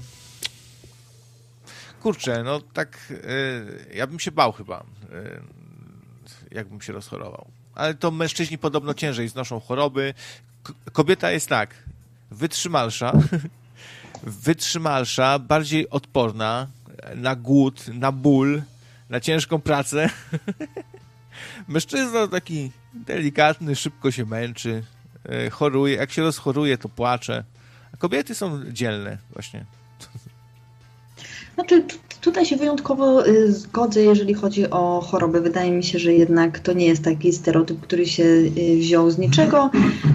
Kurczę, 2.02 2.42
no 2.42 2.60
tak... 2.60 2.98
Yy, 3.10 3.94
ja 3.94 4.06
bym 4.06 4.20
się 4.20 4.32
bał 4.32 4.52
chyba, 4.52 4.84
yy, 5.10 5.40
jakbym 6.50 6.80
się 6.80 6.92
rozchorował. 6.92 7.46
Ale 7.74 7.94
to 7.94 8.10
mężczyźni 8.10 8.58
podobno 8.58 8.94
ciężej 8.94 9.28
znoszą 9.28 9.60
choroby. 9.60 10.14
K 10.62 10.72
kobieta 10.92 11.30
jest 11.30 11.48
tak, 11.48 11.74
wytrzymalsza, 12.30 13.12
wytrzymalsza, 14.46 15.38
bardziej 15.38 15.90
odporna 15.90 16.66
na 17.14 17.36
głód, 17.36 17.88
na 17.88 18.12
ból, 18.12 18.62
na 19.10 19.20
ciężką 19.20 19.60
pracę. 19.60 20.10
Mężczyzna 21.68 22.28
taki 22.28 22.70
delikatny, 23.06 23.76
szybko 23.76 24.10
się 24.10 24.26
męczy, 24.26 24.82
e, 25.24 25.50
choruje. 25.50 25.96
Jak 25.96 26.10
się 26.10 26.22
rozchoruje, 26.22 26.78
to 26.78 26.88
płacze. 26.88 27.44
A 27.94 27.96
kobiety 27.96 28.34
są 28.34 28.72
dzielne 28.72 29.18
właśnie. 29.32 29.64
Znaczy, 31.54 31.84
tutaj 32.20 32.46
się 32.46 32.56
wyjątkowo 32.56 33.26
y, 33.26 33.52
zgodzę, 33.52 34.02
jeżeli 34.02 34.34
chodzi 34.34 34.70
o 34.70 35.00
choroby. 35.00 35.40
Wydaje 35.40 35.72
mi 35.72 35.84
się, 35.84 35.98
że 35.98 36.12
jednak 36.12 36.58
to 36.58 36.72
nie 36.72 36.86
jest 36.86 37.04
taki 37.04 37.32
stereotyp, 37.32 37.80
który 37.80 38.06
się 38.06 38.24
y, 38.24 38.76
wziął 38.78 39.10
z 39.10 39.18
niczego. 39.18 39.70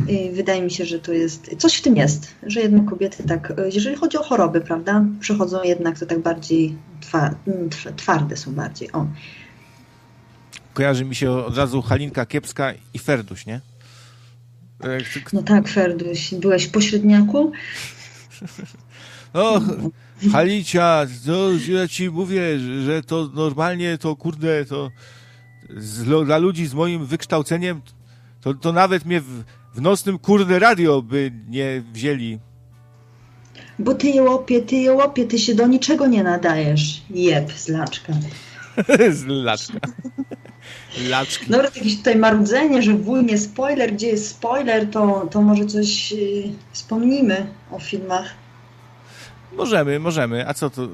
Y, 0.10 0.32
wydaje 0.34 0.62
mi 0.62 0.72
się, 0.72 0.86
że 0.86 1.00
to 1.00 1.13
jest. 1.13 1.56
Coś 1.58 1.76
w 1.76 1.82
tym 1.82 1.96
jest, 1.96 2.28
że 2.44 2.60
jednak 2.62 2.86
kobiety 2.86 3.24
tak, 3.24 3.54
jeżeli 3.74 3.96
chodzi 3.96 4.17
o 4.17 4.24
choroby, 4.24 4.62
prawda, 4.62 5.06
przechodzą 5.20 5.63
jednak 5.63 6.00
to 6.00 6.06
tak 6.06 6.20
bardziej 6.20 6.76
twarde 7.98 8.38
są 8.38 8.52
bardziej. 8.52 8.91
O 8.91 9.08
kojarzy 10.73 11.05
mi 11.05 11.15
się 11.15 11.31
od 11.31 11.57
razu 11.57 11.81
Halinka 11.81 12.25
Kiepska 12.25 12.73
i 12.93 12.99
Ferduś, 12.99 13.45
nie? 13.45 13.62
No 15.34 15.43
tak, 15.43 15.67
Ferduś. 15.67 16.34
Byłeś 16.34 16.65
w 16.65 16.71
pośredniaku? 16.71 17.51
O, 19.34 19.62
Halicia, 20.31 21.07
no, 21.27 21.36
ja 21.73 21.88
ci 21.88 22.10
mówię, 22.10 22.60
że 22.86 23.03
to 23.03 23.29
normalnie 23.34 23.97
to, 23.97 24.15
kurde, 24.15 24.65
to 24.65 24.89
z, 25.77 26.25
dla 26.25 26.38
ludzi 26.38 26.67
z 26.67 26.73
moim 26.73 27.05
wykształceniem 27.05 27.81
to, 28.41 28.53
to 28.53 28.73
nawet 28.73 29.05
mnie 29.05 29.21
w, 29.21 29.43
w 29.73 29.81
nocnym, 29.81 30.19
kurde, 30.19 30.60
radio 30.60 31.01
by 31.01 31.31
nie 31.47 31.84
wzięli. 31.93 32.39
Bo 33.79 33.93
ty 33.93 34.07
je 34.07 34.21
łopie, 34.21 34.62
ty 34.62 34.75
je 34.75 34.93
łopie, 34.93 35.25
ty 35.25 35.39
się 35.39 35.55
do 35.55 35.67
niczego 35.67 36.07
nie 36.07 36.23
nadajesz. 36.23 37.01
Jeb, 37.10 37.51
zlaczka. 37.51 38.13
zlaczka. 39.12 39.79
Laczki. 41.10 41.51
Dobra, 41.51 41.69
jakieś 41.75 41.97
tutaj 41.97 42.15
marudzenie, 42.15 42.81
że 42.81 42.93
wuj 42.93 43.23
nie 43.25 43.38
spoiler, 43.38 43.93
gdzie 43.93 44.07
jest 44.07 44.29
spoiler, 44.29 44.89
to, 44.89 45.27
to 45.31 45.41
może 45.41 45.65
coś 45.65 46.12
yy, 46.12 46.43
wspomnimy 46.71 47.47
o 47.71 47.79
filmach. 47.79 48.25
Możemy, 49.53 49.99
możemy. 49.99 50.47
A 50.47 50.53
co 50.53 50.69
to? 50.69 50.88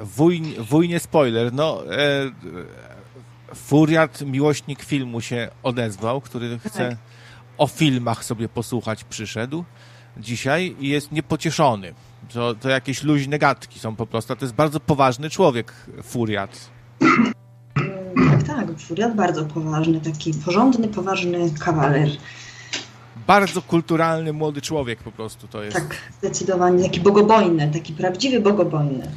Wuj, 0.00 0.42
wuj 0.58 0.88
nie 0.88 1.00
spoiler. 1.00 1.52
No, 1.52 1.82
e, 1.96 2.30
Furiat, 3.54 4.20
miłośnik 4.20 4.82
filmu 4.82 5.20
się 5.20 5.48
odezwał, 5.62 6.20
który 6.20 6.58
chce 6.58 6.88
tak. 6.88 6.98
o 7.58 7.66
filmach 7.66 8.24
sobie 8.24 8.48
posłuchać, 8.48 9.04
przyszedł 9.04 9.64
dzisiaj 10.16 10.76
i 10.80 10.88
jest 10.88 11.12
niepocieszony. 11.12 11.94
To, 12.32 12.54
to 12.54 12.68
jakieś 12.68 13.02
luźne 13.02 13.38
gadki 13.38 13.78
są 13.78 13.96
po 13.96 14.06
prostu. 14.06 14.36
To 14.36 14.44
jest 14.44 14.54
bardzo 14.54 14.80
poważny 14.80 15.30
człowiek, 15.30 15.72
Furiat. 16.02 16.70
Tak, 18.30 18.42
tak, 18.42 18.78
Furiat 18.78 19.16
bardzo 19.16 19.44
poważny, 19.44 20.00
taki 20.00 20.34
porządny, 20.34 20.88
poważny 20.88 21.50
kawaler. 21.60 22.08
Bardzo 23.26 23.62
kulturalny 23.62 24.32
młody 24.32 24.60
człowiek 24.60 25.02
po 25.02 25.12
prostu 25.12 25.48
to 25.48 25.62
jest. 25.62 25.76
Tak, 25.76 25.96
zdecydowanie, 26.18 26.84
taki 26.84 27.00
bogobojny, 27.00 27.70
taki 27.72 27.92
prawdziwy 27.92 28.40
bogobojny. 28.40 29.10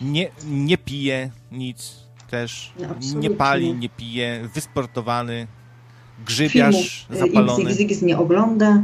Nie, 0.00 0.30
nie 0.44 0.78
pije 0.78 1.30
nic 1.52 1.96
też, 2.30 2.72
no, 2.78 3.18
nie 3.20 3.30
pali, 3.30 3.74
nie 3.74 3.88
pije, 3.88 4.48
wysportowany, 4.54 5.46
grzybiarz 6.26 7.06
Filmów, 7.08 7.24
e, 7.24 7.28
zapalony. 7.28 7.70
XXX 7.70 8.02
nie 8.02 8.18
ogląda. 8.18 8.82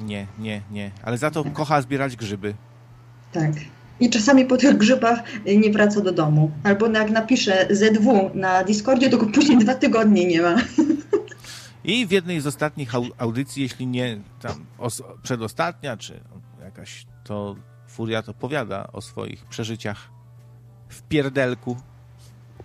Nie, 0.00 0.26
nie, 0.38 0.62
nie, 0.70 0.90
ale 1.02 1.18
za 1.18 1.30
to 1.30 1.44
tak. 1.44 1.52
kocha 1.52 1.82
zbierać 1.82 2.16
grzyby. 2.16 2.54
Tak. 3.32 3.52
I 4.00 4.10
czasami 4.10 4.44
po 4.44 4.56
tych 4.56 4.76
grzybach 4.76 5.18
nie 5.56 5.70
wraca 5.70 6.00
do 6.00 6.12
domu. 6.12 6.50
Albo 6.64 6.88
jak 6.88 7.10
napisze 7.10 7.66
ZW 7.70 8.30
na 8.34 8.64
Discordzie, 8.64 9.10
to 9.10 9.18
go 9.18 9.26
później 9.26 9.58
dwa 9.58 9.74
tygodnie 9.74 10.26
nie 10.26 10.42
ma. 10.42 10.56
I 11.84 12.06
w 12.06 12.10
jednej 12.10 12.40
z 12.40 12.46
ostatnich 12.46 12.92
audycji, 13.18 13.62
jeśli 13.62 13.86
nie 13.86 14.20
tam 14.40 14.66
przedostatnia, 15.22 15.96
czy 15.96 16.20
jakaś, 16.64 17.06
to 17.24 17.56
Furiat 17.88 18.28
opowiada 18.28 18.88
o 18.92 19.00
swoich 19.00 19.44
przeżyciach 19.44 20.10
w 20.88 21.02
pierdelku. 21.02 21.76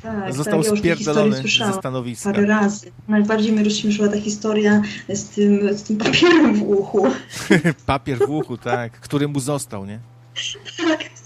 Tak, 0.01 0.33
Został 0.33 0.63
tak, 0.63 0.77
spierdolony 0.77 1.43
ze 1.65 1.73
stanowiska. 1.73 2.31
Parę 2.31 2.45
razy. 2.45 2.91
Najbardziej 3.07 3.51
mnie 3.51 3.63
rozśmieszyła 3.63 4.07
ta 4.07 4.21
historia 4.21 4.81
z 5.09 5.29
tym, 5.29 5.77
z 5.77 5.83
tym 5.83 5.97
papierem 5.97 6.55
w 6.55 6.61
uchu. 6.61 7.07
Papier 7.85 8.17
w 8.17 8.29
uchu, 8.29 8.57
tak, 8.57 8.99
który 8.99 9.27
mu 9.27 9.39
został, 9.39 9.85
nie? 9.85 9.99
Tak, 10.87 11.18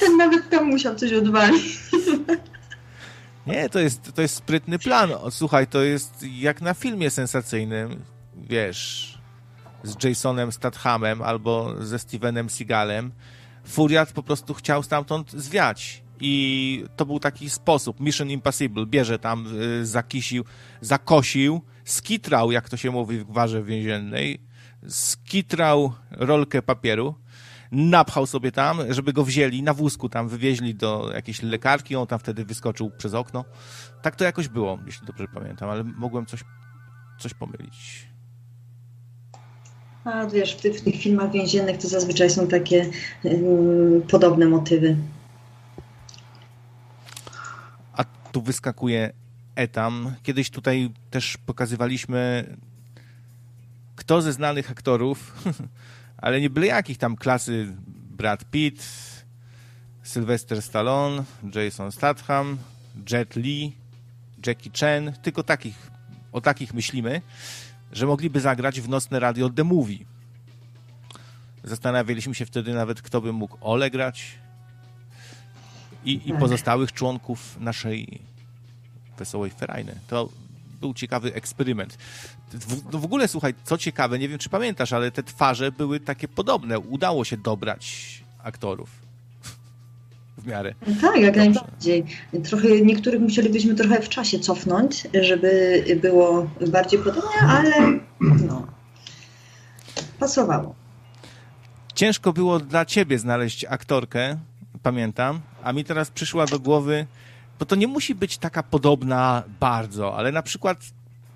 ten 0.00 0.16
nawet 0.16 0.50
tam 0.50 0.64
musiał 0.64 0.94
coś 0.94 1.12
odwalić. 1.12 1.78
Nie, 3.46 3.68
to 3.68 3.78
jest, 3.78 4.12
to 4.14 4.22
jest 4.22 4.34
sprytny 4.34 4.78
plan. 4.78 5.10
Słuchaj, 5.30 5.66
to 5.66 5.82
jest 5.82 6.24
jak 6.38 6.60
na 6.60 6.74
filmie 6.74 7.10
sensacyjnym, 7.10 8.04
wiesz, 8.36 9.18
z 9.82 10.04
Jasonem 10.04 10.52
Stathamem 10.52 11.22
albo 11.22 11.74
ze 11.80 11.98
Stevenem 11.98 12.50
Seagalem. 12.50 13.12
Furiat 13.64 14.12
po 14.12 14.22
prostu 14.22 14.54
chciał 14.54 14.82
stamtąd 14.82 15.32
zwiać. 15.32 16.02
I 16.20 16.84
to 16.96 17.06
był 17.06 17.20
taki 17.20 17.50
sposób. 17.50 18.00
Mission 18.00 18.30
Impossible 18.30 18.86
bierze 18.86 19.18
tam, 19.18 19.46
y, 19.62 19.86
zakisił, 19.86 20.44
zakosił 20.80 21.62
skitrał, 21.84 22.52
jak 22.52 22.68
to 22.68 22.76
się 22.76 22.90
mówi 22.90 23.18
w 23.18 23.24
gwarze 23.24 23.62
więziennej, 23.62 24.40
skitrał 24.88 25.92
rolkę 26.10 26.62
papieru, 26.62 27.14
napchał 27.76 28.26
sobie 28.26 28.52
tam, 28.52 28.78
żeby 28.90 29.12
go 29.12 29.24
wzięli, 29.24 29.62
na 29.62 29.74
wózku 29.74 30.08
tam 30.08 30.28
wywieźli 30.28 30.74
do 30.74 31.10
jakiejś 31.14 31.42
lekarki, 31.42 31.96
on 31.96 32.06
tam 32.06 32.18
wtedy 32.18 32.44
wyskoczył 32.44 32.90
przez 32.98 33.14
okno. 33.14 33.44
Tak 34.02 34.16
to 34.16 34.24
jakoś 34.24 34.48
było, 34.48 34.78
jeśli 34.86 35.06
dobrze 35.06 35.26
pamiętam, 35.34 35.70
ale 35.70 35.84
mogłem 35.84 36.26
coś, 36.26 36.44
coś 37.18 37.34
pomylić. 37.34 38.08
A 40.04 40.26
wiesz, 40.26 40.54
w 40.56 40.60
tych, 40.60 40.76
w 40.76 40.84
tych 40.84 40.94
filmach 40.94 41.32
więziennych 41.32 41.78
to 41.78 41.88
zazwyczaj 41.88 42.30
są 42.30 42.48
takie 42.48 42.90
um, 43.22 44.02
podobne 44.02 44.46
motywy. 44.46 44.96
A 47.92 48.04
tu 48.32 48.42
wyskakuje 48.42 49.12
Etam. 49.56 50.14
Kiedyś 50.22 50.50
tutaj 50.50 50.90
też 51.10 51.36
pokazywaliśmy 51.36 52.44
kto 53.96 54.22
ze 54.22 54.32
znanych 54.32 54.70
aktorów, 54.70 55.32
ale 56.18 56.40
nie 56.40 56.50
byle 56.50 56.66
jakich 56.66 56.98
tam 56.98 57.16
klasy 57.16 57.76
Brad 58.16 58.44
Pitt, 58.44 58.82
Sylvester 60.02 60.62
Stallone, 60.62 61.24
Jason 61.54 61.92
Statham, 61.92 62.58
Jet 63.10 63.36
Li, 63.36 63.72
Jackie 64.46 64.70
Chan, 64.80 65.12
tylko 65.22 65.42
takich, 65.42 65.90
o 66.32 66.40
takich 66.40 66.74
myślimy, 66.74 67.22
że 67.92 68.06
mogliby 68.06 68.40
zagrać 68.40 68.80
w 68.80 68.88
nocne 68.88 69.20
radio 69.20 69.50
The 69.50 69.64
Movie. 69.64 69.98
Zastanawialiśmy 71.64 72.34
się 72.34 72.46
wtedy 72.46 72.74
nawet, 72.74 73.02
kto 73.02 73.20
by 73.20 73.32
mógł 73.32 73.58
Ole 73.60 73.90
grać 73.90 74.38
i, 76.04 76.28
i 76.28 76.32
pozostałych 76.32 76.92
członków 76.92 77.60
naszej 77.60 78.20
Wesołej 79.18 79.50
Ferajny. 79.50 79.94
To 80.08 80.28
był 80.80 80.94
ciekawy 80.94 81.34
eksperyment. 81.34 81.98
W, 82.52 82.92
no 82.92 82.98
w 82.98 83.04
ogóle, 83.04 83.28
słuchaj, 83.28 83.54
co 83.64 83.78
ciekawe, 83.78 84.18
nie 84.18 84.28
wiem, 84.28 84.38
czy 84.38 84.48
pamiętasz, 84.48 84.92
ale 84.92 85.10
te 85.10 85.22
twarze 85.22 85.72
były 85.72 86.00
takie 86.00 86.28
podobne. 86.28 86.78
Udało 86.78 87.24
się 87.24 87.36
dobrać 87.36 88.16
aktorów. 88.42 88.90
W 90.38 90.46
miarę. 90.46 90.74
Tak, 91.00 91.16
jak 91.16 91.34
Dobrze. 91.34 91.50
najbardziej. 91.50 92.04
Trochę, 92.44 92.80
niektórych 92.80 93.20
musielibyśmy 93.20 93.74
trochę 93.74 94.02
w 94.02 94.08
czasie 94.08 94.38
cofnąć, 94.38 95.06
żeby 95.20 95.84
było 96.02 96.50
bardziej 96.68 96.98
podobnie, 96.98 97.40
ale 97.40 97.72
no, 98.20 98.66
pasowało. 100.18 100.74
Ciężko 101.94 102.32
było 102.32 102.58
dla 102.58 102.84
ciebie 102.84 103.18
znaleźć 103.18 103.64
aktorkę, 103.64 104.38
pamiętam, 104.82 105.40
a 105.62 105.72
mi 105.72 105.84
teraz 105.84 106.10
przyszła 106.10 106.46
do 106.46 106.60
głowy 106.60 107.06
bo 107.58 107.66
to 107.66 107.76
nie 107.76 107.86
musi 107.86 108.14
być 108.14 108.38
taka 108.38 108.62
podobna 108.62 109.42
bardzo, 109.60 110.16
ale 110.16 110.32
na 110.32 110.42
przykład 110.42 110.78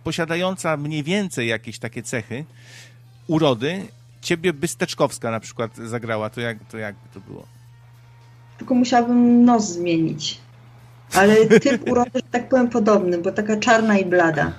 posiadająca 0.05 0.77
mniej 0.77 1.03
więcej 1.03 1.49
jakieś 1.49 1.79
takie 1.79 2.03
cechy 2.03 2.45
urody, 3.27 3.87
ciebie 4.21 4.53
Bysteczkowska 4.53 5.31
na 5.31 5.41
przykład 5.41 5.77
zagrała, 5.77 6.31
to 6.31 6.41
jak 6.41 6.59
to, 6.71 6.79
jak 6.79 6.97
to 7.15 7.21
było? 7.21 7.47
Tylko 8.59 8.75
musiałabym 8.75 9.45
nos 9.45 9.73
zmienić. 9.73 10.41
Ale 11.15 11.47
typ 11.47 11.91
urody, 11.91 12.11
że 12.15 12.23
tak 12.31 12.49
powiem, 12.49 12.69
podobny, 12.69 13.19
bo 13.19 13.33
taka 13.33 13.57
czarna 13.57 13.99
i 13.99 14.05
blada. 14.05 14.53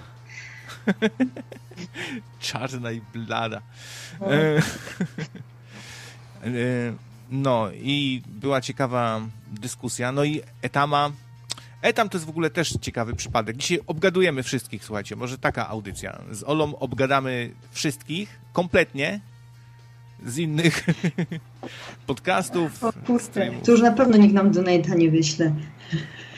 czarna 2.40 2.92
i 2.92 3.02
blada. 3.14 3.62
No. 4.20 4.34
E, 4.34 4.58
e, 6.44 6.52
no 7.32 7.70
i 7.74 8.22
była 8.28 8.62
ciekawa 8.62 9.22
dyskusja. 9.52 10.12
No 10.12 10.24
i 10.24 10.42
Etama 10.62 11.12
Etam 11.82 12.10
to 12.10 12.18
jest 12.18 12.26
w 12.26 12.30
ogóle 12.30 12.50
też 12.50 12.74
ciekawy 12.82 13.16
przypadek. 13.16 13.58
Dzisiaj 13.58 13.80
obgadujemy 13.88 14.44
wszystkich, 14.44 14.86
słuchajcie, 14.86 15.16
może 15.16 15.38
taka 15.38 15.70
audycja. 15.70 16.22
Z 16.32 16.44
Olą 16.44 16.76
obgadamy 16.80 17.52
wszystkich, 17.72 18.40
kompletnie, 18.54 19.20
z 20.26 20.38
innych 20.38 20.86
podcastów. 22.08 22.84
O 22.84 22.94
kurczę, 23.06 23.52
to 23.66 23.72
już 23.72 23.82
na 23.82 23.92
pewno 23.92 24.18
nikt 24.18 24.34
nam 24.34 24.52
donate'a 24.52 24.98
nie 24.98 25.12
wyśle. 25.12 25.56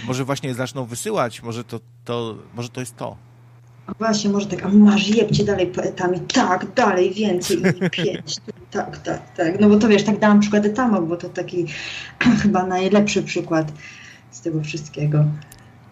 Może 0.07 0.25
właśnie 0.25 0.53
zaczną 0.53 0.85
wysyłać, 0.85 1.43
może 1.43 1.63
to, 1.63 1.79
to, 2.05 2.35
może 2.55 2.69
to 2.69 2.79
jest 2.79 2.95
to. 2.95 3.17
A 3.87 3.93
właśnie, 3.93 4.29
może 4.29 4.45
tak, 4.45 4.65
a 4.65 4.69
masz 4.69 5.07
jebcie 5.07 5.43
dalej 5.43 5.67
poetami, 5.67 6.19
tak, 6.19 6.73
dalej, 6.73 7.13
więcej 7.13 7.57
i 7.57 7.89
pięć, 8.03 8.37
tak, 8.71 8.97
tak, 8.97 9.35
tak. 9.35 9.59
No 9.59 9.69
bo 9.69 9.79
to 9.79 9.87
wiesz, 9.87 10.03
tak 10.03 10.19
dałam 10.19 10.39
przykład 10.39 10.65
etama, 10.65 11.01
bo 11.01 11.17
to 11.17 11.29
taki 11.29 11.65
chyba 12.41 12.65
najlepszy 12.65 13.23
przykład 13.23 13.71
z 14.33 14.41
tego 14.41 14.61
wszystkiego. 14.61 15.25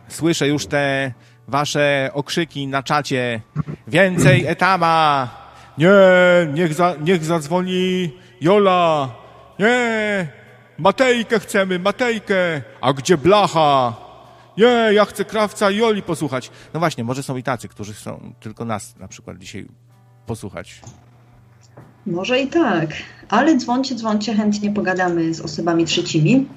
Słyszę 0.07 0.47
już 0.47 0.65
te 0.65 1.13
wasze 1.47 2.09
okrzyki 2.13 2.67
na 2.67 2.83
czacie. 2.83 3.41
Więcej 3.87 4.45
etama! 4.47 5.29
Nie, 5.77 5.89
niech, 6.53 6.73
za, 6.73 6.95
niech 7.03 7.25
zadzwoni 7.25 8.11
Jola! 8.41 9.09
Nie! 9.59 10.27
Matejkę 10.77 11.39
chcemy, 11.39 11.79
Matejkę! 11.79 12.61
A 12.81 12.93
gdzie 12.93 13.17
Blacha? 13.17 13.93
Nie, 14.57 14.89
ja 14.93 15.05
chcę 15.05 15.25
Krawca 15.25 15.71
i 15.71 15.77
Joli 15.77 16.01
posłuchać. 16.01 16.51
No 16.73 16.79
właśnie, 16.79 17.03
może 17.03 17.23
są 17.23 17.37
i 17.37 17.43
tacy, 17.43 17.67
którzy 17.67 17.93
chcą 17.93 18.33
tylko 18.39 18.65
nas 18.65 18.95
na 18.99 19.07
przykład 19.07 19.37
dzisiaj 19.37 19.67
posłuchać. 20.25 20.81
Może 22.05 22.39
i 22.39 22.47
tak, 22.47 22.89
ale 23.29 23.57
dzwoncie, 23.57 23.95
dzwoncie, 23.95 24.33
chętnie 24.33 24.71
pogadamy 24.71 25.33
z 25.33 25.41
osobami 25.41 25.85
trzecimi 25.85 26.47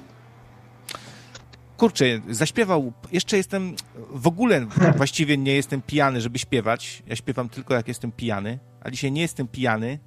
kurczę, 1.77 2.05
zaśpiewał, 2.29 2.93
jeszcze 3.11 3.37
jestem, 3.37 3.75
w 4.11 4.27
ogóle 4.27 4.65
właściwie 4.97 5.37
nie 5.37 5.55
jestem 5.55 5.81
pijany, 5.81 6.21
żeby 6.21 6.39
śpiewać. 6.39 7.03
Ja 7.07 7.15
śpiewam 7.15 7.49
tylko 7.49 7.73
jak 7.73 7.87
jestem 7.87 8.11
pijany, 8.11 8.59
a 8.81 8.91
dzisiaj 8.91 9.11
nie 9.11 9.21
jestem 9.21 9.47
pijany. 9.47 9.99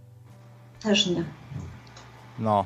Też 0.83 1.07
nie. 1.07 1.25
No. 2.39 2.65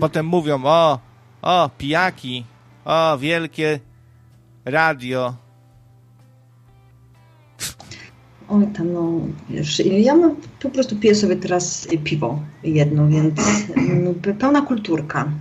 Potem 0.00 0.26
mówią, 0.26 0.60
o, 0.64 0.98
o, 1.42 1.70
pijaki, 1.78 2.44
o, 2.84 3.18
wielkie 3.18 3.80
radio. 4.64 5.34
Oj 8.48 8.66
tam, 8.76 8.92
no, 8.92 9.12
wiesz, 9.50 9.82
ja 9.84 10.16
mam, 10.16 10.36
po 10.62 10.70
prostu 10.70 10.96
piję 10.96 11.14
sobie 11.14 11.36
teraz 11.36 11.88
piwo 12.04 12.40
jedno, 12.62 13.08
więc 13.08 13.40
no, 13.76 14.34
pełna 14.38 14.62
kulturka 14.62 15.32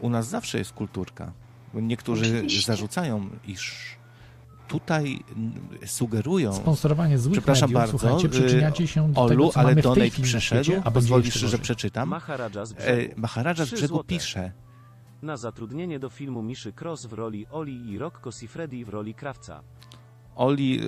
u 0.00 0.10
nas 0.10 0.28
zawsze 0.28 0.58
jest 0.58 0.72
kulturka. 0.72 1.32
Niektórzy 1.74 2.24
Oczywiście. 2.36 2.66
zarzucają, 2.66 3.30
iż 3.46 3.96
tutaj 4.68 5.24
sugerują. 5.86 6.52
Sponsorowanie 6.52 7.18
złych 7.18 7.32
Przepraszam 7.32 7.70
mediów, 7.70 7.80
bardzo, 7.80 7.98
słuchajcie, 7.98 8.28
przyczyniacie 8.28 8.86
się 8.86 9.12
do 9.12 9.20
Olu, 9.20 9.28
tego, 9.28 9.48
co 9.48 9.60
ale 9.60 9.68
mamy 9.68 9.82
donate 9.82 10.22
przyszedł, 10.22 10.72
a 10.84 10.90
pozwolisz, 10.90 11.34
że 11.34 11.58
przeczytam? 11.58 12.08
Maharadża 12.08 12.66
z 12.66 12.72
brzegu, 12.72 13.12
e, 13.12 13.20
Maharadża 13.20 13.64
z 13.64 13.70
brzegu 13.70 14.04
pisze. 14.04 14.52
Na 15.22 15.36
zatrudnienie 15.36 15.98
do 15.98 16.10
filmu 16.10 16.42
Miszy 16.42 16.72
Cross 16.80 17.06
w 17.06 17.12
roli 17.12 17.46
Oli 17.50 17.90
i 17.90 17.98
Rocco 17.98 18.32
Sifredi 18.32 18.84
w 18.84 18.88
roli 18.88 19.14
Krawca. 19.14 19.62
Oli, 20.36 20.80
e, 20.80 20.86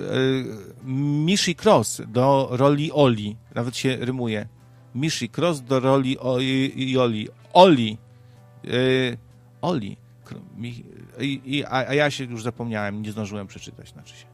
Miszy 1.25 1.55
Cross 1.63 2.01
do 2.07 2.47
roli 2.51 2.91
Oli, 2.91 3.35
nawet 3.55 3.77
się 3.77 3.95
rymuje. 3.95 4.47
Miszy 4.95 5.29
Cross 5.37 5.61
do 5.61 5.79
roli 5.79 6.19
Oli. 6.19 7.27
Oli. 7.53 7.97
Oli 8.63 8.71
Yy, 8.71 9.17
Oli. 9.61 9.97
I, 11.19 11.63
a, 11.65 11.87
a, 11.87 11.93
ja 11.93 12.11
się 12.11 12.23
już 12.23 12.43
zapomniałem, 12.43 13.01
nie 13.01 13.11
zdążyłem 13.11 13.47
przeczytać, 13.47 13.89
znaczy 13.89 14.15
się. 14.15 14.25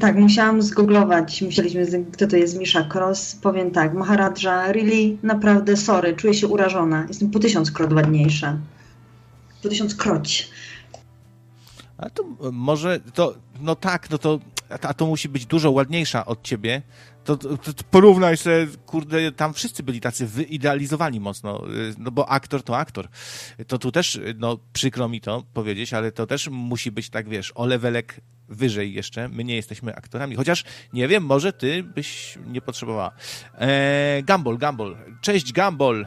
Tak, 0.00 0.16
musiałam 0.16 0.62
zgooglować. 0.62 1.42
Musieliśmy, 1.42 2.04
kto 2.12 2.26
to 2.26 2.36
jest 2.36 2.58
Misha 2.58 2.88
Cross. 2.94 3.36
Powiem 3.36 3.70
tak, 3.70 3.94
Maharadża, 3.94 4.72
really, 4.72 5.16
naprawdę, 5.22 5.76
sorry, 5.76 6.16
czuję 6.16 6.34
się 6.34 6.46
urażona. 6.46 7.04
Jestem 7.08 7.30
po 7.30 7.38
tysiąc 7.38 7.70
krot 7.70 7.92
ładniejsza. 7.92 8.58
Po 9.62 9.68
tysiąc 9.68 9.94
kroć. 9.94 10.50
A 11.98 12.10
to 12.10 12.24
może, 12.52 13.00
to, 13.00 13.34
no 13.60 13.76
tak, 13.76 14.10
no 14.10 14.18
to, 14.18 14.40
a 14.82 14.94
to 14.94 15.06
musi 15.06 15.28
być 15.28 15.46
dużo 15.46 15.70
ładniejsza 15.70 16.26
od 16.26 16.42
ciebie, 16.42 16.82
to, 17.24 17.36
to, 17.36 17.56
to 17.56 17.84
porównaj 17.90 18.36
się, 18.36 18.66
kurde, 18.86 19.32
tam 19.32 19.54
wszyscy 19.54 19.82
byli 19.82 20.00
tacy 20.00 20.26
wyidealizowani 20.26 21.20
mocno, 21.20 21.68
y, 21.68 21.94
no 21.98 22.10
bo 22.10 22.28
aktor 22.28 22.62
to 22.62 22.76
aktor. 22.76 23.08
To 23.66 23.78
tu 23.78 23.92
też, 23.92 24.20
no 24.36 24.58
przykro 24.72 25.08
mi 25.08 25.20
to 25.20 25.42
powiedzieć, 25.54 25.94
ale 25.94 26.12
to 26.12 26.26
też 26.26 26.48
musi 26.48 26.90
być 26.90 27.10
tak, 27.10 27.28
wiesz, 27.28 27.52
o 27.54 27.66
levelek 27.66 28.20
wyżej 28.48 28.94
jeszcze. 28.94 29.28
My 29.28 29.44
nie 29.44 29.56
jesteśmy 29.56 29.94
aktorami, 29.94 30.36
chociaż 30.36 30.64
nie 30.92 31.08
wiem, 31.08 31.24
może 31.24 31.52
ty 31.52 31.82
byś 31.82 32.38
nie 32.46 32.60
potrzebowała. 32.60 33.10
Eee, 33.58 34.24
Gumball, 34.24 34.58
Gumball. 34.58 34.96
Cześć, 35.20 35.52
Gumball. 35.52 36.06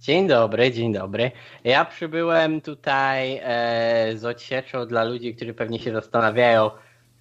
Dzień 0.00 0.28
dobry, 0.28 0.72
dzień 0.72 0.92
dobry. 0.92 1.30
Ja 1.64 1.84
przybyłem 1.84 2.60
tutaj 2.60 3.40
e, 3.42 4.12
z 4.16 4.24
odsieczą 4.24 4.86
dla 4.86 5.04
ludzi, 5.04 5.34
którzy 5.34 5.54
pewnie 5.54 5.78
się 5.78 5.92
zastanawiają, 5.92 6.70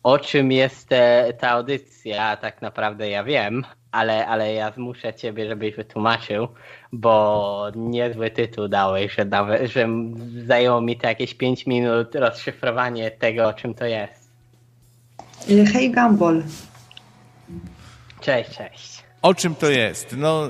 o 0.04 0.20
czym 0.20 0.52
jest 0.52 0.88
te, 0.88 1.34
ta 1.40 1.50
audycja, 1.50 2.38
tak 2.38 2.62
naprawdę 2.62 3.10
ja 3.10 3.24
wiem, 3.24 3.64
ale, 3.92 4.28
ale 4.28 4.54
ja 4.54 4.72
zmuszę 4.72 5.14
ciebie, 5.14 5.48
żebyś 5.48 5.76
wytłumaczył, 5.76 6.48
bo 6.92 7.68
niezły 7.76 8.32
tytuł 8.32 8.68
dałeś, 8.68 9.16
że, 9.16 9.26
nawet, 9.26 9.72
że 9.72 9.88
zajęło 10.46 10.82
mi 10.82 10.98
to 10.98 11.08
jakieś 11.08 11.34
5 11.34 11.66
minut 11.66 12.16
rozszyfrowanie 12.16 13.12
tego, 13.12 13.48
o 13.48 13.54
czym 13.54 13.74
to 13.74 13.86
jest. 13.86 14.30
Hej 15.74 15.92
Gumball. 15.92 16.44
Cześć, 18.22 18.58
cześć. 18.58 19.04
O 19.22 19.34
czym 19.34 19.56
to 19.56 19.70
jest? 19.70 20.16
No, 20.18 20.48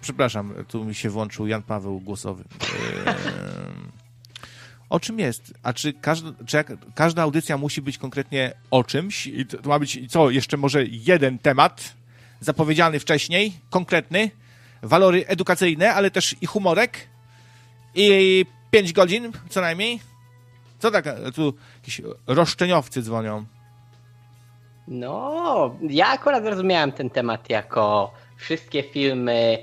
przepraszam, 0.00 0.54
tu 0.68 0.84
mi 0.84 0.94
się 0.94 1.10
włączył 1.10 1.46
Jan 1.46 1.62
Paweł 1.62 2.00
głosowy. 2.00 2.44
O 4.90 5.00
czym 5.00 5.18
jest? 5.18 5.54
A 5.62 5.72
czy, 5.72 5.92
każda, 5.92 6.30
czy 6.46 6.56
jak, 6.56 6.72
każda 6.94 7.22
audycja 7.22 7.56
musi 7.56 7.82
być 7.82 7.98
konkretnie 7.98 8.52
o 8.70 8.84
czymś? 8.84 9.26
I 9.26 9.46
to, 9.46 9.58
to 9.58 9.68
ma 9.68 9.78
być, 9.78 9.98
co, 10.08 10.30
jeszcze 10.30 10.56
może 10.56 10.84
jeden 10.84 11.38
temat 11.38 11.94
zapowiedziany 12.40 13.00
wcześniej, 13.00 13.52
konkretny, 13.70 14.30
walory 14.82 15.26
edukacyjne, 15.26 15.94
ale 15.94 16.10
też 16.10 16.36
i 16.40 16.46
humorek 16.46 17.08
i 17.94 18.46
pięć 18.70 18.92
godzin 18.92 19.32
co 19.48 19.60
najmniej? 19.60 20.00
Co 20.78 20.90
tak, 20.90 21.04
tu 21.34 21.54
jakieś 21.76 22.02
roszczeniowcy 22.26 23.02
dzwonią. 23.02 23.44
No, 24.88 25.76
ja 25.88 26.08
akurat 26.08 26.42
zrozumiałem 26.42 26.92
ten 26.92 27.10
temat 27.10 27.50
jako 27.50 28.12
wszystkie 28.36 28.82
filmy 28.82 29.58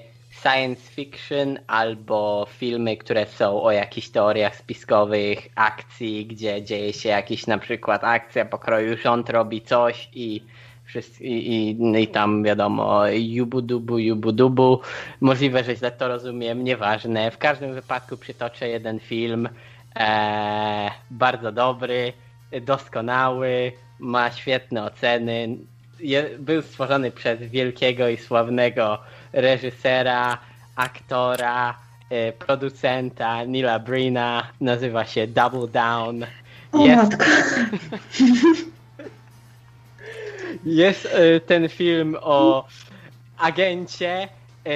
science 0.47 0.91
fiction 0.91 1.59
albo 1.67 2.47
filmy, 2.49 2.97
które 2.97 3.25
są 3.25 3.61
o 3.61 3.71
jakichś 3.71 4.09
teoriach 4.09 4.55
spiskowych, 4.55 5.47
akcji, 5.55 6.25
gdzie 6.25 6.63
dzieje 6.63 6.93
się 6.93 7.09
jakiś 7.09 7.47
na 7.47 7.57
przykład 7.57 8.03
akcja 8.03 8.45
pokroju 8.45 8.97
rząd 8.97 9.29
robi 9.29 9.61
coś 9.61 10.09
i 10.13 10.43
wszyscy, 10.85 11.23
i, 11.23 11.71
i, 11.71 12.01
i 12.01 12.07
tam 12.07 12.43
wiadomo 12.43 13.07
jubudubu, 13.07 13.99
jubudubu. 13.99 14.81
Możliwe, 15.21 15.63
że 15.63 15.75
źle 15.75 15.91
to 15.91 16.07
rozumiem, 16.07 16.63
nieważne. 16.63 17.31
W 17.31 17.37
każdym 17.37 17.73
wypadku 17.73 18.17
przytoczę 18.17 18.69
jeden 18.69 18.99
film 18.99 19.49
e, 19.95 20.91
bardzo 21.11 21.51
dobry, 21.51 22.13
doskonały, 22.61 23.71
ma 23.99 24.31
świetne 24.31 24.83
oceny. 24.83 25.57
Je, 25.99 26.29
był 26.39 26.61
stworzony 26.61 27.11
przez 27.11 27.39
wielkiego 27.39 28.09
i 28.09 28.17
sławnego 28.17 28.99
reżysera, 29.33 30.37
aktora, 30.75 31.77
e, 32.09 32.31
producenta 32.31 33.43
Nila 33.43 33.79
Brina. 33.79 34.47
Nazywa 34.61 35.05
się 35.05 35.27
Double 35.27 35.67
Down. 35.67 36.25
O 36.71 36.85
Jest... 36.85 37.11
Jest 40.65 41.05
e, 41.05 41.39
ten 41.39 41.69
film 41.69 42.17
o 42.21 42.67
agencie, 43.37 44.27
e, 44.65 44.71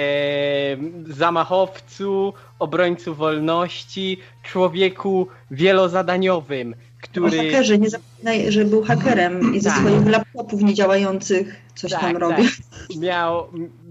zamachowcu, 1.08 2.34
obrońcu 2.58 3.14
wolności, 3.14 4.18
człowieku 4.42 5.28
wielozadaniowym, 5.50 6.74
który... 7.00 7.40
O 7.40 7.42
hakerze, 7.42 7.78
nie 7.78 7.90
zapominaj, 7.90 8.52
że 8.52 8.64
był 8.64 8.82
hakerem 8.84 9.54
i 9.54 9.60
ze 9.60 9.70
tak. 9.70 9.78
swoich 9.78 10.06
laptopów 10.06 10.62
niedziałających 10.62 11.61
coś 11.74 11.90
tak, 11.90 12.00
tam 12.00 12.16
robił. 12.16 12.44
Tak. 12.44 12.96
Miał, 12.96 13.48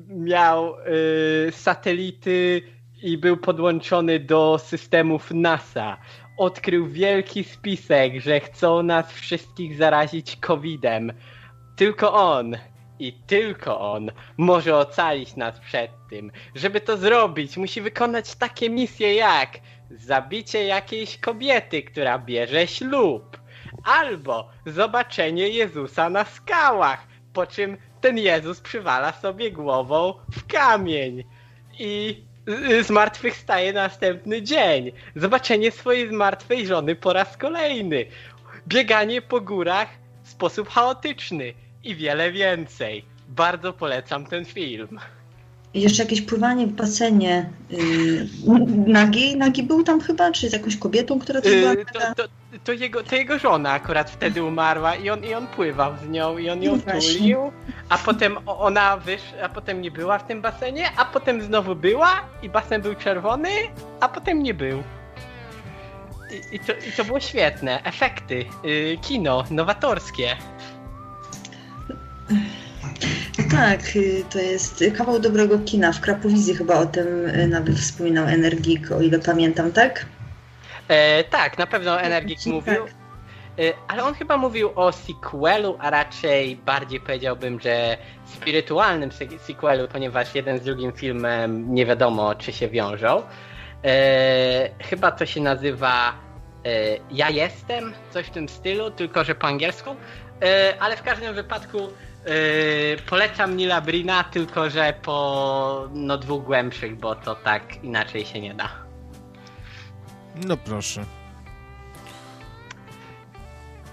miał 0.08 0.76
y, 1.48 1.52
satelity 1.52 2.62
i 3.04 3.18
był 3.18 3.38
podłączony 3.38 4.20
do 4.20 4.60
systemów 4.64 5.32
NASA. 5.32 5.98
Odkrył 6.38 6.88
wielki 6.88 7.44
spisek, 7.44 8.22
że 8.22 8.40
chcą 8.40 8.84
nas 8.84 9.12
wszystkich 9.12 9.78
zarazić 9.78 10.36
COVID-em. 10.36 11.14
Tylko 11.76 12.14
on 12.14 12.58
i 13.00 13.14
tylko 13.14 13.92
on 13.92 14.12
może 14.38 14.78
ocalić 14.78 15.36
nas 15.36 15.60
przed 15.60 15.92
tym. 16.10 16.32
Żeby 16.56 16.82
to 16.82 16.98
zrobić, 16.98 17.58
musi 17.58 17.82
wykonać 17.82 18.36
takie 18.36 18.70
misje 18.70 19.16
jak 19.16 19.50
zabicie 19.92 20.66
jakiejś 20.66 21.18
kobiety, 21.18 21.84
która 21.84 22.20
bierze 22.20 22.68
ślub, 22.68 23.38
albo 23.84 24.50
zobaczenie 24.66 25.50
Jezusa 25.50 26.10
na 26.10 26.26
skałach, 26.26 27.08
po 27.34 27.48
czym 27.48 27.78
ten 28.02 28.18
Jezus 28.18 28.62
przywala 28.62 29.14
sobie 29.14 29.52
głową 29.52 30.14
w 30.32 30.48
kamień 30.48 31.24
i 31.80 32.24
zmartwychwstaje 32.82 33.74
następny 33.74 34.42
dzień. 34.42 34.92
Zobaczenie 35.16 35.72
swojej 35.72 36.10
zmartwej 36.10 36.68
żony 36.68 36.96
po 36.96 37.14
raz 37.14 37.38
kolejny. 37.38 38.06
Bieganie 38.68 39.22
po 39.22 39.42
górach 39.42 39.88
w 40.24 40.30
sposób 40.30 40.70
chaotyczny 40.70 41.54
i 41.84 41.96
wiele 41.96 42.32
więcej. 42.32 43.06
Bardzo 43.28 43.74
polecam 43.74 44.26
ten 44.26 44.46
film. 44.46 45.00
I 45.74 45.82
jeszcze 45.82 46.04
jakieś 46.04 46.22
pływanie 46.22 46.68
w 46.68 46.72
basenie. 46.72 47.50
Yy, 47.70 48.28
nagi? 48.88 49.38
Nagi 49.38 49.64
był 49.64 49.84
tam 49.84 50.02
chyba? 50.02 50.32
Czy 50.32 50.50
z 50.50 50.54
jakąś 50.54 50.78
kobietą, 50.78 51.20
która 51.20 51.42
też 51.42 51.54
była? 51.56 51.74
Yy, 51.74 51.86
to, 51.86 52.00
to, 52.16 52.24
to, 52.64 52.72
jego, 52.72 53.04
to 53.04 53.16
jego 53.16 53.40
żona 53.40 53.72
akurat 53.72 54.12
wtedy 54.12 54.44
umarła 54.44 54.96
i 54.96 55.10
on, 55.10 55.24
i 55.24 55.34
on 55.34 55.48
pływał 55.48 55.94
z 55.98 56.10
nią 56.10 56.38
i 56.38 56.50
on 56.50 56.64
ją 56.64 56.82
tulił, 56.82 57.52
a 57.90 57.98
potem 57.98 58.38
ona 58.46 58.98
wysz, 58.98 59.22
a 59.44 59.50
potem 59.50 59.82
nie 59.82 59.92
była 59.92 60.18
w 60.18 60.28
tym 60.28 60.42
basenie, 60.42 60.90
a 60.98 61.06
potem 61.06 61.42
znowu 61.42 61.76
była 61.76 62.12
i 62.42 62.50
basen 62.50 62.82
był 62.82 62.96
czerwony, 62.96 63.50
a 64.00 64.10
potem 64.10 64.44
nie 64.44 64.54
był. 64.54 64.84
I, 66.32 66.56
i, 66.56 66.60
to, 66.60 66.74
i 66.74 66.92
to 66.98 67.06
było 67.06 67.20
świetne. 67.20 67.84
Efekty, 67.84 68.46
yy, 68.64 68.98
kino, 69.02 69.44
nowatorskie. 69.50 70.38
Tak, 73.52 73.96
y, 73.96 74.24
to 74.30 74.40
jest 74.40 74.84
kawał 74.98 75.20
dobrego 75.20 75.60
kina. 75.60 75.92
W 75.92 76.02
Krapowizji 76.02 76.56
chyba 76.56 76.80
o 76.80 76.86
tym 76.86 77.26
y, 77.26 77.48
nawet 77.48 77.76
wspominał 77.76 78.26
Energik, 78.26 78.92
o 78.92 79.02
ile 79.02 79.20
pamiętam, 79.20 79.72
tak? 79.72 80.06
E, 80.92 81.24
tak, 81.24 81.58
na 81.58 81.68
pewno 81.68 82.02
Energik 82.02 82.40
tak. 82.40 82.54
mówił. 82.54 82.86
E, 82.86 83.74
ale 83.88 84.04
on 84.04 84.14
chyba 84.14 84.38
mówił 84.38 84.72
o 84.76 84.92
sequelu, 84.92 85.78
a 85.80 85.90
raczej 85.90 86.56
bardziej 86.56 87.00
powiedziałbym, 87.00 87.60
że 87.60 87.98
spirytualnym 88.26 89.10
sequelu, 89.40 89.88
ponieważ 89.88 90.36
jeden 90.36 90.60
z 90.60 90.64
drugim 90.64 90.92
filmem 90.92 91.76
nie 91.76 91.86
wiadomo, 91.86 92.36
czy 92.36 92.54
się 92.54 92.70
wiążą. 92.70 93.24
E, 93.84 94.70
chyba 94.80 95.12
to 95.12 95.26
się 95.26 95.42
nazywa 95.42 96.14
e, 96.66 96.98
Ja 97.12 97.30
jestem, 97.30 97.94
coś 98.10 98.26
w 98.28 98.30
tym 98.30 98.50
stylu, 98.50 98.92
tylko 98.92 99.24
że 99.24 99.36
po 99.36 99.48
angielsku. 99.48 99.96
E, 100.44 100.74
ale 100.80 100.98
w 100.98 101.04
każdym 101.04 101.36
wypadku 101.36 101.78
Yy, 102.26 102.98
polecam 103.10 103.58
Nila 103.58 103.82
Brina, 103.82 104.24
tylko 104.24 104.70
że 104.70 104.94
po 105.02 105.88
no, 105.94 106.18
dwóch 106.18 106.44
głębszych, 106.44 106.96
bo 106.96 107.16
to 107.16 107.36
tak 107.36 107.84
inaczej 107.84 108.26
się 108.26 108.42
nie 108.42 108.54
da. 108.54 108.91
No 110.36 110.58
proszę. 110.58 111.06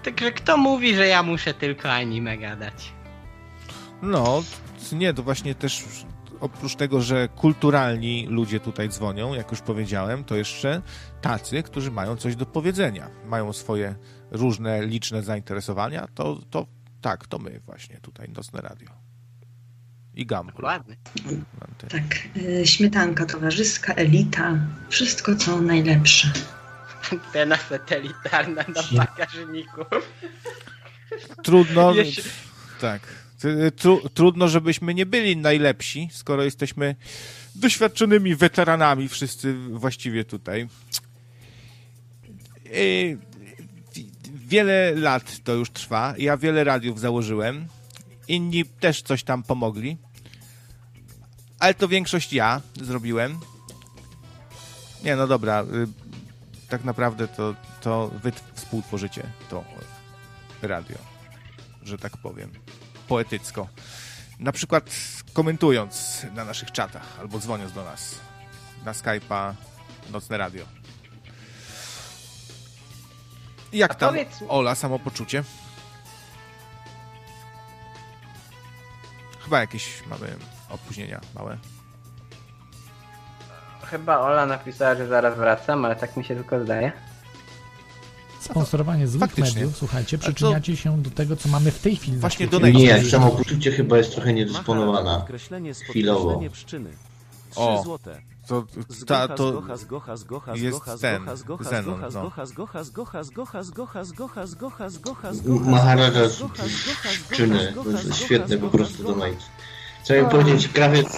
Także 0.03 0.31
kto 0.31 0.57
mówi, 0.57 0.95
że 0.95 1.07
ja 1.07 1.23
muszę 1.23 1.53
tylko 1.53 1.91
anime 1.91 2.37
gadać? 2.37 2.93
No, 4.01 4.43
nie, 4.91 5.13
to 5.13 5.23
właśnie 5.23 5.55
też 5.55 5.85
oprócz 6.39 6.75
tego, 6.75 7.01
że 7.01 7.27
kulturalni 7.27 8.27
ludzie 8.29 8.59
tutaj 8.59 8.89
dzwonią, 8.89 9.33
jak 9.33 9.51
już 9.51 9.61
powiedziałem, 9.61 10.23
to 10.23 10.35
jeszcze 10.35 10.81
tacy, 11.21 11.63
którzy 11.63 11.91
mają 11.91 12.15
coś 12.15 12.35
do 12.35 12.45
powiedzenia, 12.45 13.09
mają 13.25 13.53
swoje 13.53 13.95
różne 14.31 14.85
liczne 14.85 15.23
zainteresowania, 15.23 16.07
to, 16.15 16.39
to 16.49 16.65
tak, 17.01 17.27
to 17.27 17.39
my 17.39 17.59
właśnie 17.65 17.97
tutaj, 17.97 18.29
Nocne 18.29 18.61
Radio. 18.61 19.08
I 20.19 20.25
Gamble. 20.25 20.53
Dokładnie. 20.53 20.95
Tak, 21.89 22.03
y, 22.37 22.67
śmietanka 22.67 23.25
towarzyska, 23.25 23.93
elita, 23.93 24.59
wszystko 24.89 25.35
co 25.35 25.61
najlepsze. 25.61 26.31
Antena 27.11 27.57
satelitarna 27.57 28.63
na 28.75 28.97
bagażniku. 28.97 29.85
Trudno, 31.43 31.93
Jeszcze... 31.95 32.21
tak. 32.81 33.01
Tru, 33.75 34.09
trudno, 34.13 34.47
żebyśmy 34.47 34.93
nie 34.93 35.05
byli 35.05 35.37
najlepsi, 35.37 36.09
skoro 36.11 36.43
jesteśmy 36.43 36.95
doświadczonymi 37.55 38.35
weteranami 38.35 39.09
wszyscy 39.09 39.53
właściwie 39.53 40.25
tutaj. 40.25 40.67
I 42.73 43.17
wiele 44.33 44.91
lat 44.95 45.43
to 45.43 45.53
już 45.53 45.69
trwa. 45.69 46.13
Ja 46.17 46.37
wiele 46.37 46.63
radiów 46.63 46.99
założyłem. 46.99 47.67
Inni 48.27 48.65
też 48.65 49.01
coś 49.01 49.23
tam 49.23 49.43
pomogli. 49.43 49.97
Ale 51.59 51.73
to 51.73 51.87
większość 51.87 52.33
ja 52.33 52.61
zrobiłem. 52.81 53.39
Nie, 55.03 55.15
no 55.15 55.27
dobra. 55.27 55.63
Y, 55.63 55.87
tak 56.69 56.83
naprawdę 56.83 57.27
to, 57.27 57.55
to 57.81 58.11
wy 58.23 58.31
współtworzycie 58.53 59.23
to 59.49 59.63
radio, 60.61 60.97
że 61.83 61.97
tak 61.97 62.17
powiem. 62.17 62.51
Poetycko. 63.07 63.67
Na 64.39 64.51
przykład 64.51 64.89
komentując 65.33 66.25
na 66.35 66.45
naszych 66.45 66.71
czatach 66.71 67.19
albo 67.19 67.39
dzwoniąc 67.39 67.73
do 67.73 67.83
nas 67.83 68.15
na 68.85 68.91
Skype'a 68.91 69.53
Nocne 70.11 70.37
Radio. 70.37 70.65
Jak 73.73 73.95
tam, 73.95 74.09
powiedz... 74.09 74.29
Ola, 74.47 74.75
samopoczucie? 74.75 75.43
Chyba 79.43 79.59
jakieś 79.59 80.05
mamy 80.07 80.37
opóźnienia 80.69 81.21
małe. 81.35 81.57
Chyba 83.83 84.19
Ola 84.19 84.45
napisała, 84.45 84.95
że 84.95 85.07
zaraz 85.07 85.37
wracam, 85.37 85.85
ale 85.85 85.95
tak 85.95 86.17
mi 86.17 86.23
się 86.23 86.35
tylko 86.35 86.63
zdaje. 86.63 86.91
sponsorowanie 88.39 89.07
złych 89.07 89.21
Faktycznie. 89.21 89.61
mediów, 89.61 89.77
słuchajcie, 89.77 90.17
przyczyniacie 90.17 90.77
się 90.77 91.01
do 91.01 91.09
tego, 91.09 91.35
co 91.35 91.49
mamy 91.49 91.71
w 91.71 91.79
tej 91.79 91.95
chwili. 91.95 92.17
Właśnie 92.17 92.47
do 92.47 92.59
Nie, 92.59 93.03
samopoczucie 93.03 93.71
chyba 93.71 93.97
jest 93.97 94.11
trochę 94.11 94.33
niedysponowana. 94.33 95.25
Chwilowo. 95.89 96.41
O, 97.55 97.85
to, 98.47 98.63
ta, 99.07 99.27
to 99.27 99.63
jest 100.55 100.85
ten, 101.01 101.25
Zenon, 101.61 102.01
no. 102.13 102.31
Maharaja 105.45 106.11
czyny, 107.31 107.73
świetne 108.13 108.57
po 108.57 108.67
prostu 108.67 109.03
donate. 109.03 109.35
Chciałem 110.09 110.29
powiedzieć, 110.29 110.67
krawiec, 110.67 111.17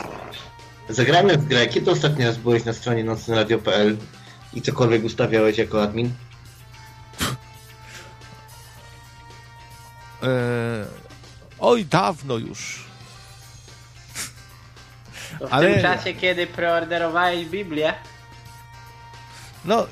zagramy 0.90 1.38
w 1.38 1.46
grę, 1.46 1.68
kiedy 1.68 1.92
ostatni 1.92 2.26
raz 2.26 2.38
byłeś 2.38 2.66
na 2.66 2.74
stronie 2.74 3.04
nocneradio.pl 3.04 3.98
i 4.54 4.62
cokolwiek 4.62 5.04
ustawiałeś 5.04 5.58
jako 5.58 5.84
admin? 5.84 6.14
Eee, 10.24 10.30
oj, 11.60 11.86
dawno 11.86 12.38
już. 12.38 12.86
To 15.40 15.48
w 15.48 15.54
Ale... 15.54 15.74
tym 15.74 15.82
czasie, 15.82 16.14
kiedy 16.14 16.48
preorderowałeś 16.48 17.46
Biblię. 17.46 17.94
No, 19.66 19.88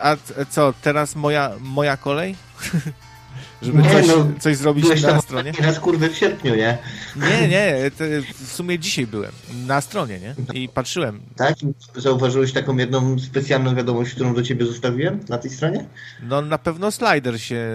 a 0.00 0.16
co, 0.50 0.74
teraz 0.82 1.16
moja, 1.16 1.52
moja 1.60 1.96
kolej? 1.96 2.36
Żeby 3.62 3.82
nie, 3.82 3.90
coś, 3.90 4.06
no, 4.06 4.26
coś 4.40 4.56
zrobić 4.56 5.02
na 5.02 5.20
stronie? 5.20 5.52
Raz 5.60 5.80
kurwy 5.80 6.08
w 6.08 6.16
sierpniu, 6.16 6.54
nie? 6.54 6.78
Nie, 7.16 7.48
nie, 7.48 7.90
w 8.44 8.52
sumie 8.52 8.78
dzisiaj 8.78 9.06
byłem 9.06 9.32
na 9.66 9.80
stronie, 9.80 10.20
nie? 10.20 10.34
I 10.54 10.68
patrzyłem. 10.68 11.20
Tak? 11.36 11.54
Zauważyłeś 11.96 12.52
taką 12.52 12.76
jedną 12.76 13.18
specjalną 13.18 13.74
wiadomość, 13.74 14.14
którą 14.14 14.34
do 14.34 14.42
ciebie 14.42 14.66
zostawiłem 14.66 15.20
na 15.28 15.38
tej 15.38 15.50
stronie? 15.50 15.84
No 16.22 16.42
na 16.42 16.58
pewno 16.58 16.90
slider 16.90 17.40
się 17.40 17.66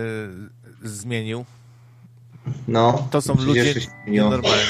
zmienił. 0.83 1.45
No. 2.67 3.07
To 3.11 3.21
są 3.21 3.35
ludzie 3.35 3.73
normalni. 4.07 4.63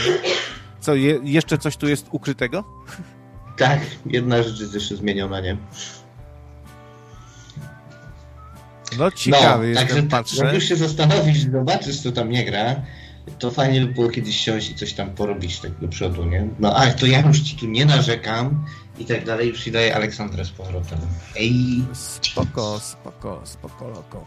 Co, 0.79 0.95
je, 0.95 1.19
jeszcze 1.23 1.57
coś 1.57 1.77
tu 1.77 1.87
jest 1.87 2.05
ukrytego? 2.11 2.63
Tak, 3.57 3.79
jedna 4.05 4.43
rzecz 4.43 4.59
jest 4.59 4.73
jeszcze 4.73 4.95
zmieniona, 4.95 5.41
nie? 5.41 5.57
No 8.97 9.11
ciekawy 9.11 9.63
no, 9.63 9.69
jestem, 9.69 9.87
także, 9.87 10.03
patrzę. 10.03 10.45
Jak 10.45 10.53
już 10.53 10.63
się 10.63 10.75
zastanowisz, 10.75 11.43
zobaczysz, 11.51 11.99
co 12.01 12.11
tam 12.11 12.29
nie 12.29 12.45
gra, 12.45 12.75
to 13.39 13.51
fajnie 13.51 13.81
by 13.81 13.93
było 13.93 14.09
kiedyś 14.09 14.35
siąść 14.35 14.69
i 14.69 14.75
coś 14.75 14.93
tam 14.93 15.09
porobić 15.09 15.59
tak 15.59 15.79
do 15.79 15.87
przodu, 15.87 16.25
nie? 16.25 16.47
No 16.59 16.75
a 16.75 16.91
to 16.91 17.05
ja 17.05 17.21
już 17.21 17.39
ci 17.39 17.55
tu 17.55 17.67
nie 17.67 17.85
narzekam 17.85 18.65
i 18.99 19.05
tak 19.05 19.25
dalej, 19.25 19.49
już 19.49 19.63
ci 19.63 19.71
daję 19.71 19.95
Aleksandrę 19.95 20.45
z 20.45 20.49
powrotem. 20.49 20.99
Ej! 21.35 21.85
Spoko, 21.93 22.79
spoko, 22.79 23.41
spoko, 23.43 23.87
loko. 23.87 24.25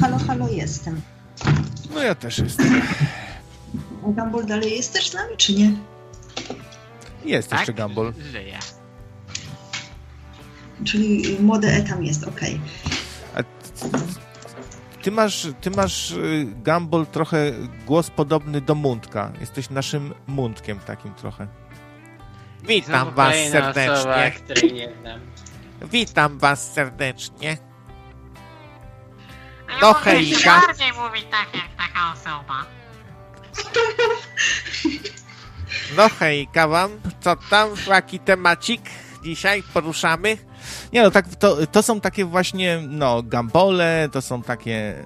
Halo, 0.00 0.18
halo, 0.18 0.48
jestem. 0.48 1.00
No 1.94 2.02
ja 2.02 2.14
też 2.14 2.38
jestem. 2.38 2.82
Gumball 4.02 4.46
dalej 4.46 4.76
jest 4.76 4.92
też 4.92 5.10
z 5.10 5.14
nami, 5.14 5.36
czy 5.36 5.54
nie? 5.54 5.72
Jest 7.24 7.48
tak? 7.48 7.58
jeszcze 7.58 7.82
Gumball. 7.82 8.12
Żyje. 8.32 8.58
Czyli 10.84 11.36
młody 11.40 11.68
etam 11.68 12.04
jest, 12.04 12.24
okej. 12.24 12.54
Okay. 12.54 13.03
Ty 15.02 15.10
masz, 15.10 15.46
ty 15.60 15.70
masz, 15.70 16.10
y, 16.10 16.46
Gumball, 16.64 17.06
trochę 17.06 17.52
głos 17.86 18.10
podobny 18.10 18.60
do 18.60 18.74
Mundka. 18.74 19.32
Jesteś 19.40 19.70
naszym 19.70 20.14
Mundkiem 20.26 20.78
takim 20.80 21.14
trochę. 21.14 21.48
Witam 22.62 23.14
was 23.14 23.34
serdecznie. 23.50 23.92
Osoba, 23.92 24.16
nie 24.74 24.92
znam. 25.00 25.20
Witam 25.82 26.38
was 26.38 26.72
serdecznie. 26.72 27.56
No 29.80 29.94
hejka. 29.94 30.60
bardziej 30.66 30.92
mówi 30.92 31.22
tak 31.22 31.48
jak 31.54 31.76
taka 31.76 32.12
osoba. 32.12 32.66
No 35.96 36.08
hejka 36.08 36.68
wam, 36.68 36.90
co 37.20 37.36
tam, 37.36 37.68
jaki 37.88 38.18
temacik 38.18 38.80
dzisiaj 39.22 39.62
poruszamy? 39.62 40.38
Nie 40.92 41.02
no, 41.02 41.10
tak, 41.10 41.28
to, 41.28 41.66
to 41.66 41.82
są 41.82 42.00
takie 42.00 42.24
właśnie, 42.24 42.80
no, 42.88 43.22
gambole, 43.22 44.08
to 44.12 44.22
są 44.22 44.42
takie 44.42 45.04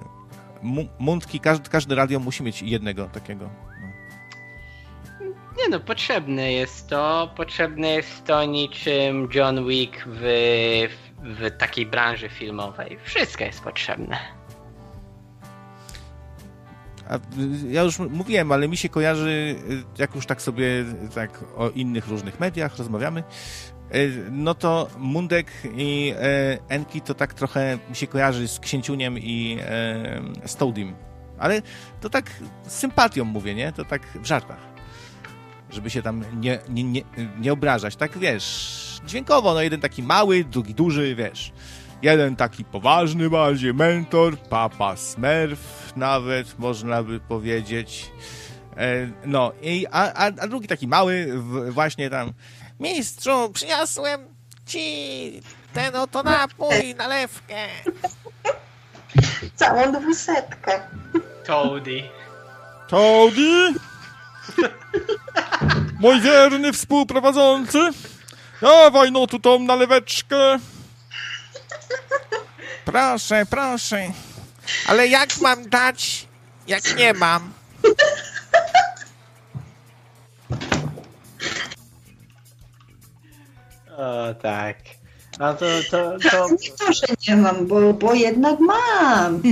mundki, 0.99 1.39
każdy, 1.39 1.69
każdy 1.69 1.95
radio 1.95 2.19
musi 2.19 2.43
mieć 2.43 2.61
jednego 2.61 3.05
takiego. 3.05 3.49
No. 3.81 3.89
Nie 5.57 5.69
no, 5.69 5.79
potrzebne 5.79 6.53
jest 6.53 6.87
to, 6.87 7.33
potrzebne 7.37 7.87
jest 7.87 8.25
to 8.25 8.45
niczym 8.45 9.29
John 9.33 9.67
Wick 9.67 10.03
w, 10.05 10.21
w, 11.23 11.57
takiej 11.57 11.85
branży 11.85 12.29
filmowej. 12.29 12.99
Wszystko 13.03 13.43
jest 13.43 13.61
potrzebne. 13.61 14.17
A 17.09 17.19
ja 17.69 17.81
już 17.81 17.99
mówiłem, 17.99 18.51
ale 18.51 18.67
mi 18.67 18.77
się 18.77 18.89
kojarzy, 18.89 19.55
jak 19.97 20.15
już 20.15 20.25
tak 20.25 20.41
sobie 20.41 20.85
tak 21.15 21.43
o 21.57 21.69
innych 21.69 22.07
różnych 22.07 22.39
mediach 22.39 22.77
rozmawiamy, 22.77 23.23
no 24.31 24.53
to 24.53 24.87
Mundek 24.97 25.51
i 25.77 26.13
e, 26.17 26.57
Enki 26.69 27.01
to 27.01 27.13
tak 27.13 27.33
trochę 27.33 27.77
mi 27.89 27.95
się 27.95 28.07
kojarzy 28.07 28.47
z 28.47 28.59
Księciuniem 28.59 29.19
i 29.19 29.57
e, 29.61 30.21
Stoudim. 30.45 30.93
Ale 31.39 31.61
to 32.01 32.09
tak 32.09 32.31
z 32.67 32.73
sympatią 32.73 33.25
mówię, 33.25 33.55
nie? 33.55 33.71
To 33.71 33.85
tak 33.85 34.01
w 34.15 34.25
żartach. 34.25 34.59
Żeby 35.69 35.89
się 35.89 36.01
tam 36.01 36.23
nie, 36.41 36.59
nie, 36.69 36.83
nie, 36.83 37.01
nie 37.39 37.53
obrażać. 37.53 37.95
Tak 37.95 38.17
wiesz, 38.17 39.01
dźwiękowo, 39.05 39.53
no 39.53 39.61
jeden 39.61 39.81
taki 39.81 40.03
mały, 40.03 40.43
drugi 40.43 40.73
duży, 40.73 41.15
wiesz. 41.15 41.51
Jeden 42.01 42.35
taki 42.35 42.65
poważny 42.65 43.29
bardziej, 43.29 43.73
mentor, 43.73 44.37
papa 44.37 44.95
Smurf 44.95 45.93
nawet, 45.95 46.59
można 46.59 47.03
by 47.03 47.19
powiedzieć. 47.19 48.11
E, 48.77 49.09
no, 49.25 49.51
i, 49.61 49.85
a, 49.91 50.13
a 50.13 50.47
drugi 50.47 50.67
taki 50.67 50.87
mały, 50.87 51.41
właśnie 51.71 52.09
tam, 52.09 52.33
mistrzu, 52.79 53.49
przyniosłem 53.53 54.27
ci 54.65 55.41
ten 55.73 55.95
oto 55.95 56.23
napój, 56.23 56.95
nalewkę. 56.95 57.67
Całą 59.55 59.91
dwusetkę. 59.91 60.81
Toady. 61.45 62.03
Toady? 62.87 63.73
Mój 65.99 66.21
wierny 66.21 66.73
współprowadzący? 66.73 67.89
Dawaj 68.61 69.11
no 69.11 69.27
tu 69.27 69.39
tą 69.39 69.59
naleweczkę. 69.59 70.59
Proszę, 72.85 73.45
proszę. 73.49 74.11
Ale 74.87 75.07
jak 75.07 75.37
mam 75.41 75.69
dać, 75.69 76.27
jak 76.67 76.97
nie 76.97 77.13
mam? 77.13 77.53
O 83.99 84.33
tak. 84.33 84.77
A 85.39 85.53
to, 85.53 85.65
to, 85.91 86.17
to... 86.31 86.47
Nie 86.61 86.69
to, 86.71 86.93
że 86.93 87.07
nie 87.27 87.35
mam, 87.37 87.67
bo, 87.67 87.93
bo 87.93 88.13
jednak 88.13 88.59
mam. 88.59 89.41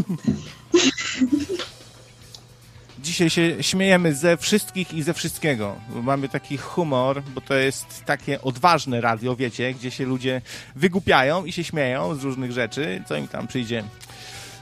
Dzisiaj 3.00 3.30
się 3.30 3.64
śmiejemy 3.64 4.16
ze 4.16 4.38
wszystkich 4.38 4.94
i 4.94 5.04
ze 5.04 5.14
wszystkiego. 5.14 5.76
Mamy 5.90 6.30
taki 6.30 6.58
humor, 6.58 7.24
bo 7.24 7.42
to 7.42 7.54
jest 7.54 8.06
takie 8.06 8.42
odważne 8.42 9.02
radio, 9.02 9.36
wiecie, 9.36 9.74
gdzie 9.74 9.92
się 9.92 10.06
ludzie 10.06 10.42
wygłupiają 10.76 11.46
i 11.46 11.52
się 11.52 11.64
śmieją 11.64 12.16
z 12.16 12.24
różnych 12.24 12.52
rzeczy, 12.52 13.04
co 13.08 13.16
im 13.16 13.28
tam 13.28 13.48
przyjdzie 13.48 13.84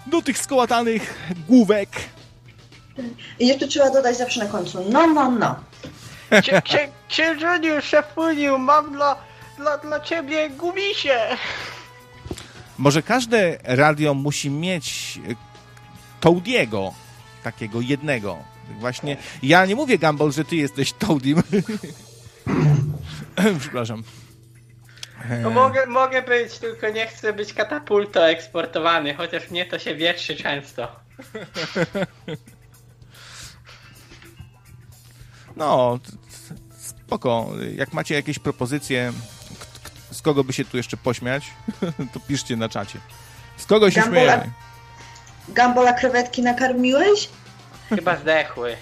do 0.07 0.21
tych 0.21 0.37
skołatanych 0.37 1.33
główek. 1.47 1.89
I 3.39 3.47
jeszcze 3.47 3.67
trzeba 3.67 3.89
dodać 3.89 4.17
zawsze 4.17 4.39
na 4.39 4.49
końcu, 4.49 4.85
no, 4.89 5.07
no, 5.07 5.31
no. 5.31 5.55
Księżeniu, 7.07 7.81
szefuniu, 7.81 8.57
mam 8.57 8.93
dla, 8.93 9.15
dla, 9.57 9.77
dla 9.77 9.99
ciebie 9.99 10.49
gumisie. 10.49 11.19
Może 12.77 13.01
każde 13.01 13.57
radio 13.63 14.13
musi 14.13 14.49
mieć 14.49 15.19
Toadiego, 16.19 16.93
takiego 17.43 17.81
jednego. 17.81 18.37
Właśnie, 18.79 19.17
ja 19.43 19.65
nie 19.65 19.75
mówię, 19.75 19.97
Gumball, 19.97 20.31
że 20.31 20.45
ty 20.45 20.55
jesteś 20.55 20.93
Toadim. 20.93 21.43
Przepraszam. 23.59 24.03
No 25.41 25.49
mogę, 25.49 25.85
mogę 25.85 26.21
być, 26.21 26.59
tylko 26.59 26.89
nie 26.89 27.07
chcę 27.07 27.33
być 27.33 27.53
katapulto 27.53 28.29
eksportowany, 28.29 29.13
chociaż 29.13 29.51
mnie 29.51 29.65
to 29.65 29.79
się 29.79 29.95
wietrzy 29.95 30.35
często. 30.35 30.87
No, 35.57 35.99
spoko. 36.77 37.49
Jak 37.75 37.93
macie 37.93 38.15
jakieś 38.15 38.39
propozycje, 38.39 39.13
z 40.15 40.21
kogo 40.21 40.43
by 40.43 40.53
się 40.53 40.65
tu 40.65 40.77
jeszcze 40.77 40.97
pośmiać, 40.97 41.43
to 42.13 42.19
piszcie 42.19 42.55
na 42.55 42.69
czacie. 42.69 42.99
Z 43.57 43.65
kogo 43.65 43.91
się 43.91 44.01
Gambola, 44.01 44.21
śmiejemy? 44.21 44.51
Gambola 45.49 45.93
krewetki 45.93 46.41
nakarmiłeś? 46.41 47.29
Chyba 47.89 48.15
zdechły. 48.15 48.77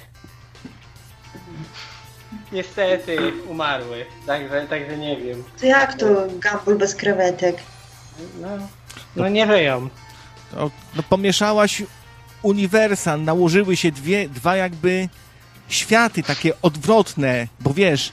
Niestety 2.52 3.18
umarły, 3.48 4.06
także, 4.28 4.68
także 4.68 4.98
nie 4.98 5.18
wiem. 5.18 5.44
To 5.60 5.66
jak 5.66 5.94
to 5.94 6.06
Gumball 6.28 6.78
bez 6.78 6.96
krewetek? 6.96 7.56
No. 8.42 8.48
No 9.16 9.30
nie 9.30 9.48
żyją. 9.48 9.90
To, 10.52 10.72
no 10.96 11.04
pomieszałaś 11.04 11.84
uniwersa, 12.42 13.18
nałożyły 13.18 13.78
się 13.78 13.92
dwie, 13.92 14.30
dwa 14.30 14.56
jakby 14.56 15.10
światy 15.70 16.24
takie 16.24 16.62
odwrotne, 16.62 17.48
bo 17.60 17.74
wiesz, 17.74 18.12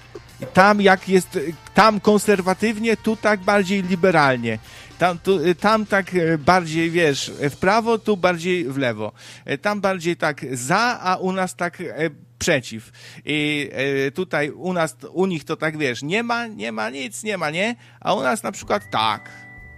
tam 0.53 0.81
jak 0.81 1.09
jest, 1.09 1.39
tam 1.75 2.01
konserwatywnie, 2.01 2.97
tu 2.97 3.17
tak 3.17 3.41
bardziej 3.41 3.83
liberalnie. 3.83 4.59
Tam, 4.99 5.19
tu, 5.19 5.39
tam 5.61 5.87
tak 5.87 6.11
bardziej, 6.39 6.91
wiesz, 6.91 7.33
w 7.51 7.57
prawo, 7.57 7.99
tu 7.99 8.17
bardziej 8.17 8.65
w 8.65 8.79
lewo. 8.79 9.13
Tam 9.63 9.81
bardziej 9.81 10.17
tak 10.17 10.45
za, 10.53 11.01
a 11.01 11.17
u 11.17 11.33
nas 11.33 11.57
tak 11.57 11.83
przeciw. 12.39 12.93
I 13.25 13.71
tutaj 14.15 14.51
u 14.51 14.73
nas, 14.73 14.97
u 15.13 15.27
nich 15.27 15.45
to 15.45 15.57
tak, 15.57 15.79
wiesz, 15.79 16.03
nie 16.03 16.23
ma, 16.23 16.47
nie 16.47 16.73
ma 16.73 16.91
nic, 16.91 17.23
nie 17.23 17.39
ma, 17.39 17.51
nie? 17.51 17.77
A 18.01 18.15
u 18.15 18.23
nas 18.23 18.43
na 18.43 18.53
przykład 18.53 18.83
tak. 18.91 19.31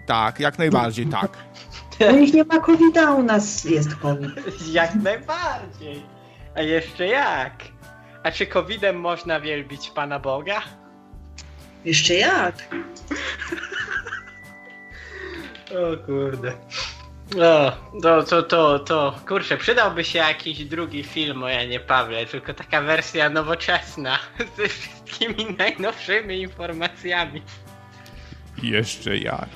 Tak, 0.06 0.40
jak 0.40 0.58
najbardziej 0.58 1.06
tak. 1.06 1.38
U 2.12 2.16
nich 2.16 2.34
nie 2.34 2.44
ma 2.44 2.60
covid 2.60 2.98
a 2.98 3.14
u 3.14 3.22
nas 3.22 3.64
jest 3.64 3.94
COVID. 3.94 4.30
Jak 4.72 4.94
najbardziej. 4.94 6.02
A 6.54 6.62
jeszcze 6.62 7.06
jak? 7.06 7.71
A 8.22 8.30
czy 8.30 8.46
covidem 8.46 9.00
można 9.00 9.40
wielbić 9.40 9.90
Pana 9.90 10.18
Boga? 10.18 10.62
Jeszcze 11.84 12.14
jak? 12.14 12.54
o 15.82 16.06
kurde. 16.06 16.52
No, 17.36 17.72
to, 18.02 18.22
to, 18.22 18.42
to, 18.42 18.78
to, 18.78 19.14
kurczę, 19.28 19.56
przydałby 19.56 20.04
się 20.04 20.18
jakiś 20.18 20.64
drugi 20.64 21.02
film 21.02 21.42
o 21.42 21.48
Janie 21.48 21.80
Pawle, 21.80 22.26
tylko 22.26 22.54
taka 22.54 22.82
wersja 22.82 23.30
nowoczesna, 23.30 24.18
ze 24.56 24.68
wszystkimi 24.68 25.56
najnowszymi 25.58 26.40
informacjami. 26.40 27.42
Jeszcze 28.62 29.18
jak? 29.18 29.48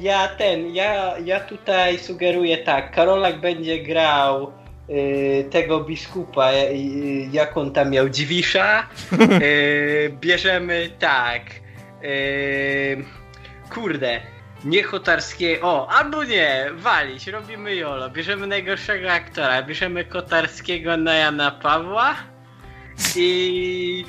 Ja 0.00 0.28
ten, 0.28 0.74
ja, 0.74 1.18
ja 1.18 1.40
tutaj 1.40 1.98
sugeruję 1.98 2.58
tak, 2.58 2.94
Karolak 2.94 3.40
będzie 3.40 3.82
grał 3.82 4.48
y, 4.48 4.59
tego 5.50 5.80
biskupa, 5.80 6.52
y, 6.52 7.28
jak 7.32 7.56
on 7.56 7.72
tam 7.72 7.90
miał, 7.90 8.08
Dziwisza. 8.08 8.86
Y, 9.42 10.12
bierzemy 10.20 10.90
tak, 10.98 11.42
y, 12.04 13.04
kurde, 13.70 14.20
nie 14.64 14.84
Kotarskiego, 14.84 15.68
o, 15.68 15.90
albo 15.90 16.24
nie, 16.24 16.66
walić, 16.74 17.26
robimy 17.26 17.76
Jolo, 17.76 18.10
bierzemy 18.10 18.46
najgorszego 18.46 19.12
aktora, 19.12 19.62
bierzemy 19.62 20.04
Kotarskiego 20.04 20.96
na 20.96 21.14
Jana 21.14 21.50
Pawła 21.50 22.14
i 23.16 24.04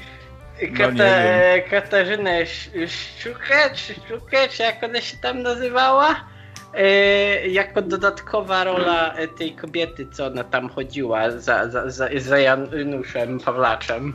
Kata 0.78 0.94
no 0.94 1.70
Katarzynę 1.70 2.46
Szczukę, 2.88 3.76
czy 3.76 3.94
Szczukę, 3.94 4.48
czy 4.50 4.64
jak 4.64 4.84
ona 4.84 5.02
się 5.02 5.18
tam 5.18 5.42
nazywała? 5.42 6.31
E, 6.74 7.48
jako 7.48 7.82
dodatkowa 7.82 8.64
rola 8.64 9.14
tej 9.38 9.56
kobiety, 9.56 10.08
co 10.12 10.26
ona 10.26 10.44
tam 10.44 10.70
chodziła 10.70 11.32
za, 11.32 11.70
za, 11.70 11.90
za, 11.90 12.10
za 12.18 12.38
Januszem 12.38 13.40
Pawlaczem. 13.40 14.14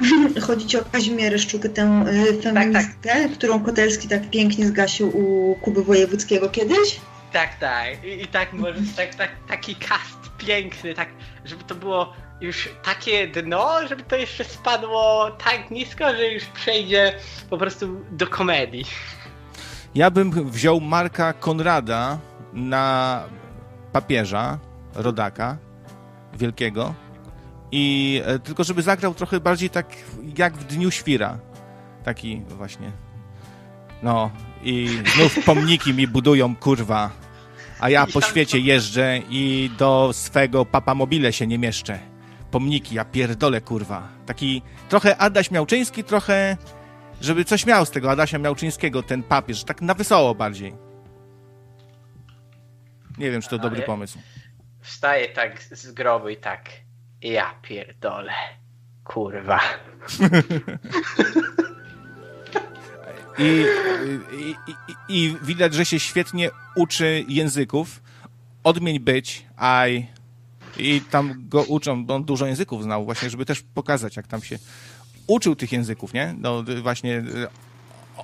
Chodzi 0.46 0.66
ci 0.66 0.78
o 0.78 0.82
Kazimierę 0.92 1.38
Szczukę, 1.38 1.68
tę 1.68 2.04
feministkę, 2.42 3.08
tak, 3.08 3.22
tak. 3.22 3.32
którą 3.32 3.64
Kotelski 3.64 4.08
tak 4.08 4.30
pięknie 4.30 4.66
zgasił 4.66 5.08
u 5.08 5.54
Kuby 5.54 5.84
Wojewódzkiego 5.84 6.48
kiedyś? 6.48 7.00
Tak, 7.32 7.58
tak. 7.58 8.04
I, 8.04 8.22
i 8.22 8.26
tak 8.26 8.52
może 8.52 8.80
tak, 8.96 9.14
tak, 9.14 9.30
taki 9.48 9.74
cast 9.74 10.30
piękny, 10.38 10.94
tak, 10.94 11.08
żeby 11.44 11.64
to 11.64 11.74
było 11.74 12.12
już 12.40 12.68
takie 12.82 13.28
dno, 13.28 13.88
żeby 13.88 14.02
to 14.02 14.16
jeszcze 14.16 14.44
spadło 14.44 15.30
tak 15.44 15.70
nisko, 15.70 16.16
że 16.16 16.28
już 16.28 16.44
przejdzie 16.44 17.14
po 17.50 17.58
prostu 17.58 18.04
do 18.10 18.26
komedii. 18.26 18.84
Ja 19.94 20.10
bym 20.10 20.50
wziął 20.50 20.80
Marka 20.80 21.32
Konrada 21.32 22.18
na 22.52 23.24
papieża, 23.92 24.58
rodaka 24.94 25.56
wielkiego 26.38 26.94
i 27.72 28.22
e, 28.24 28.38
tylko 28.38 28.64
żeby 28.64 28.82
zagrał 28.82 29.14
trochę 29.14 29.40
bardziej 29.40 29.70
tak 29.70 29.86
jak 30.38 30.56
w 30.56 30.64
Dniu 30.64 30.90
Świra. 30.90 31.38
Taki 32.04 32.42
właśnie. 32.48 32.92
No 34.02 34.30
i 34.62 35.02
znów 35.16 35.38
pomniki 35.46 35.94
mi 35.94 36.08
budują, 36.08 36.56
kurwa. 36.56 37.10
A 37.80 37.90
ja 37.90 38.06
po 38.06 38.20
świecie 38.20 38.58
jeżdżę 38.58 39.18
i 39.30 39.70
do 39.78 40.10
swego 40.12 40.66
papamobile 40.66 41.32
się 41.32 41.46
nie 41.46 41.58
mieszczę 41.58 42.10
pomniki, 42.50 42.94
ja 42.94 43.04
pierdolę, 43.04 43.60
kurwa. 43.60 44.08
Taki 44.26 44.62
trochę 44.88 45.16
Adaś 45.16 45.50
Miałczyński, 45.50 46.04
trochę 46.04 46.56
żeby 47.20 47.44
coś 47.44 47.66
miał 47.66 47.86
z 47.86 47.90
tego 47.90 48.10
Adasia 48.10 48.38
Miałczyńskiego, 48.38 49.02
ten 49.02 49.22
papież, 49.22 49.64
tak 49.64 49.82
na 49.82 49.94
wesoło 49.94 50.34
bardziej. 50.34 50.74
Nie 53.18 53.30
wiem, 53.30 53.42
czy 53.42 53.48
to 53.48 53.54
Ale 53.56 53.62
dobry 53.62 53.82
pomysł. 53.82 54.18
Wstaje 54.80 55.28
tak 55.28 55.62
z 55.62 55.92
grobu 55.92 56.28
i 56.28 56.36
tak, 56.36 56.70
ja 57.22 57.54
pierdolę, 57.62 58.32
kurwa. 59.04 59.60
I, 63.38 63.64
i, 64.36 64.54
i, 65.08 65.26
I 65.26 65.36
widać, 65.42 65.74
że 65.74 65.84
się 65.84 66.00
świetnie 66.00 66.50
uczy 66.76 67.24
języków. 67.28 68.02
Odmień 68.64 69.00
być, 69.00 69.46
I 69.88 70.06
i 70.78 71.00
tam 71.00 71.48
go 71.48 71.62
uczą, 71.62 72.04
bo 72.04 72.14
on 72.14 72.24
dużo 72.24 72.46
języków 72.46 72.82
znał 72.82 73.04
właśnie, 73.04 73.30
żeby 73.30 73.46
też 73.46 73.62
pokazać, 73.74 74.16
jak 74.16 74.26
tam 74.26 74.42
się 74.42 74.58
uczył 75.30 75.56
tych 75.56 75.72
języków, 75.72 76.14
nie? 76.14 76.34
No 76.38 76.64
właśnie 76.82 77.16
e, 77.16 77.22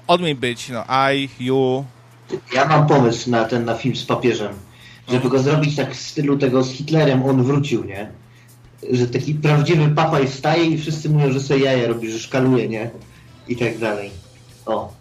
odmień 0.06 0.34
być, 0.34 0.68
no 0.68 0.84
I, 1.12 1.28
you. 1.40 1.84
Ja 2.54 2.64
mam 2.64 2.86
pomysł 2.86 3.30
na 3.30 3.44
ten 3.44 3.64
na 3.64 3.74
film 3.74 3.96
z 3.96 4.04
papieżem, 4.04 4.52
żeby 5.08 5.28
go 5.28 5.38
zrobić 5.38 5.76
tak 5.76 5.94
w 5.94 6.00
stylu 6.00 6.38
tego 6.38 6.62
z 6.62 6.70
Hitlerem, 6.70 7.22
on 7.22 7.42
wrócił, 7.42 7.84
nie? 7.84 8.10
Że 8.90 9.06
taki 9.06 9.34
prawdziwy 9.34 9.88
papa 9.88 10.20
i 10.20 10.28
wstaje 10.28 10.64
i 10.64 10.78
wszyscy 10.78 11.10
mówią, 11.10 11.32
że 11.32 11.40
sobie 11.40 11.60
jaja 11.60 11.88
robi, 11.88 12.10
że 12.10 12.18
szkaluje, 12.18 12.68
nie? 12.68 12.90
I 13.48 13.56
tak 13.56 13.78
dalej. 13.78 14.10
O. 14.66 14.92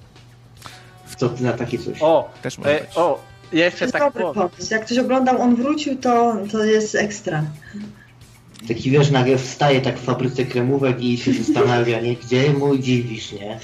Co 1.17 1.29
ty 1.29 1.43
na 1.43 1.53
takie 1.53 1.79
coś? 1.79 1.97
O, 2.01 2.29
też 2.41 2.57
może 2.57 2.81
e, 2.81 2.95
O, 2.95 3.19
jeszcze 3.53 3.91
tak 3.91 4.01
dobry 4.01 4.23
pomysł. 4.33 4.73
Jak 4.73 4.85
ktoś 4.85 4.97
oglądał, 4.97 5.41
on 5.41 5.55
wrócił, 5.55 5.97
to, 5.97 6.37
to 6.51 6.63
jest 6.63 6.95
ekstra. 6.95 7.43
Taki 8.67 8.91
wiesz, 8.91 9.11
nagle 9.11 9.37
wstaje 9.37 9.81
tak 9.81 9.99
w 9.99 10.03
fabryce 10.03 10.45
kremówek 10.45 11.01
i 11.01 11.17
się 11.17 11.33
zastanawia, 11.33 12.01
nie? 12.01 12.15
Gdzie 12.15 12.53
mój 12.53 12.79
dziwisz, 12.79 13.31
nie? 13.31 13.59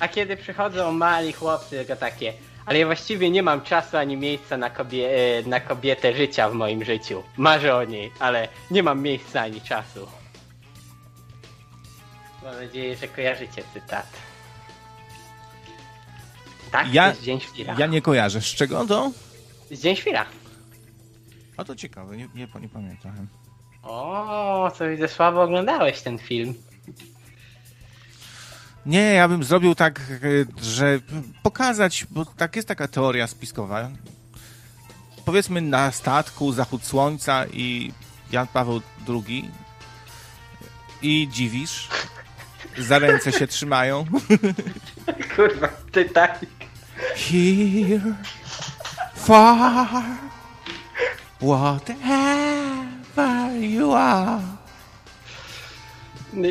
A 0.00 0.08
kiedy 0.08 0.36
przychodzą 0.36 0.92
mali 0.92 1.32
chłopcy, 1.32 1.70
tylko 1.70 1.96
takie, 1.96 2.32
ale 2.66 2.78
ja 2.78 2.86
właściwie 2.86 3.30
nie 3.30 3.42
mam 3.42 3.60
czasu 3.60 3.96
ani 3.96 4.16
miejsca 4.16 4.56
na, 4.56 4.70
kobie 4.70 5.08
e, 5.38 5.48
na 5.48 5.60
kobietę 5.60 6.16
życia 6.16 6.50
w 6.50 6.54
moim 6.54 6.84
życiu. 6.84 7.22
Marzę 7.36 7.76
o 7.76 7.84
niej, 7.84 8.10
ale 8.18 8.48
nie 8.70 8.82
mam 8.82 9.02
miejsca 9.02 9.40
ani 9.40 9.60
czasu. 9.60 10.06
Mam 12.42 12.54
nadzieję, 12.54 12.96
że 12.96 13.08
kojarzycie 13.08 13.62
cytat. 13.74 14.06
Tak, 16.70 16.94
ja, 16.94 17.02
to 17.02 17.08
jest 17.08 17.22
Dzień 17.22 17.40
Świra. 17.40 17.76
Ja 17.78 17.86
nie 17.86 18.02
kojarzę. 18.02 18.40
Z 18.40 18.44
czego 18.54 18.86
to? 18.86 19.12
Z 19.70 19.80
Dzień 19.82 19.96
Świra. 19.96 20.26
A 21.56 21.64
to 21.64 21.76
ciekawe, 21.76 22.16
nie, 22.16 22.28
nie, 22.34 22.48
nie 22.60 22.68
pamiętam. 22.68 23.28
O, 23.84 24.72
co 24.78 24.88
widzę, 24.88 25.08
słabo 25.08 25.42
oglądałeś 25.42 26.02
ten 26.02 26.18
film. 26.18 26.54
Nie, 28.86 29.14
ja 29.14 29.28
bym 29.28 29.44
zrobił 29.44 29.74
tak, 29.74 30.00
że 30.62 30.98
pokazać, 31.42 32.06
bo 32.10 32.24
tak 32.24 32.56
jest 32.56 32.68
taka 32.68 32.88
teoria 32.88 33.26
spiskowa. 33.26 33.90
Powiedzmy 35.24 35.60
na 35.60 35.90
statku 35.90 36.52
zachód 36.52 36.84
słońca 36.84 37.46
i 37.52 37.92
Jan 38.32 38.46
Paweł 38.46 38.80
II 39.08 39.50
i 41.02 41.28
dziwisz, 41.32 41.88
za 42.78 42.98
ręce 42.98 43.32
się 43.32 43.46
trzymają. 43.46 44.04
Kurwa, 45.36 45.68
Titanic. 45.92 46.50
Here, 47.16 48.14
far, 49.14 50.02
whatever 51.40 52.43
you 53.64 53.92
are. 53.92 54.42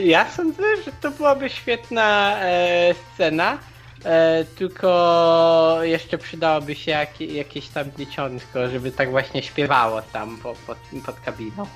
Ja 0.04 0.32
sądzę, 0.32 0.64
że 0.86 0.92
to 1.02 1.12
byłaby 1.12 1.50
świetna 1.50 2.38
e, 2.42 2.96
scena, 3.14 3.60
e, 4.06 4.46
tylko 4.46 5.80
jeszcze 5.82 6.18
przydałoby 6.18 6.76
się 6.76 6.92
jak, 6.92 7.22
jakieś 7.22 7.68
tam 7.68 7.86
dzieciątko, 7.98 8.70
żeby 8.70 8.92
tak 8.92 9.12
właśnie 9.12 9.44
śpiewało 9.44 10.02
tam 10.02 10.38
po, 10.38 10.56
pod, 10.68 10.78
pod 11.06 11.20
kabiną. 11.20 11.68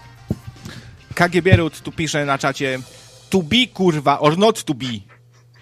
KG 1.15 1.41
tu 1.83 1.91
pisze 1.91 2.25
na 2.25 2.37
czacie 2.37 2.79
to 3.29 3.43
be 3.43 3.67
kurwa, 3.73 4.19
or 4.19 4.37
not 4.37 4.63
to 4.63 4.73
be. 4.73 4.85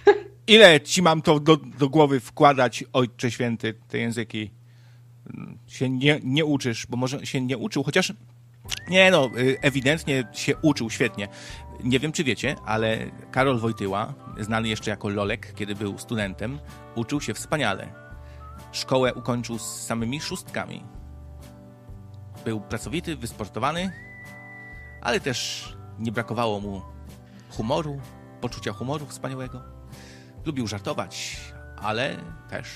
Ile 0.47 0.81
ci 0.81 1.01
mam 1.01 1.21
to 1.21 1.39
do, 1.39 1.57
do 1.57 1.89
głowy 1.89 2.19
wkładać, 2.19 2.83
Ojcze 2.93 3.31
Święty, 3.31 3.73
te 3.87 3.97
języki? 3.97 4.51
Się 5.67 5.89
nie, 5.89 6.19
nie 6.23 6.45
uczysz, 6.45 6.87
bo 6.87 6.97
może 6.97 7.25
się 7.25 7.41
nie 7.41 7.57
uczył, 7.57 7.83
chociaż 7.83 8.13
nie 8.89 9.11
no, 9.11 9.29
y, 9.37 9.57
ewidentnie 9.61 10.23
się 10.33 10.57
uczył 10.57 10.89
świetnie. 10.89 11.27
Nie 11.83 11.99
wiem, 11.99 12.11
czy 12.11 12.23
wiecie, 12.23 12.55
ale 12.65 12.97
Karol 13.31 13.59
Wojtyła, 13.59 14.13
znany 14.39 14.67
jeszcze 14.67 14.91
jako 14.91 15.09
Lolek, 15.09 15.53
kiedy 15.53 15.75
był 15.75 15.97
studentem, 15.97 16.59
uczył 16.95 17.21
się 17.21 17.33
wspaniale. 17.33 17.93
Szkołę 18.71 19.13
ukończył 19.13 19.59
z 19.59 19.85
samymi 19.85 20.21
szóstkami. 20.21 20.83
Był 22.45 22.61
pracowity, 22.61 23.15
wysportowany, 23.15 23.91
ale 25.01 25.19
też 25.19 25.69
nie 25.99 26.11
brakowało 26.11 26.59
mu 26.59 26.81
humoru, 27.49 27.99
poczucia 28.41 28.73
humoru 28.73 29.05
wspaniałego. 29.05 29.61
Lubił 30.45 30.67
żartować, 30.67 31.41
ale 31.77 32.15
też 32.49 32.67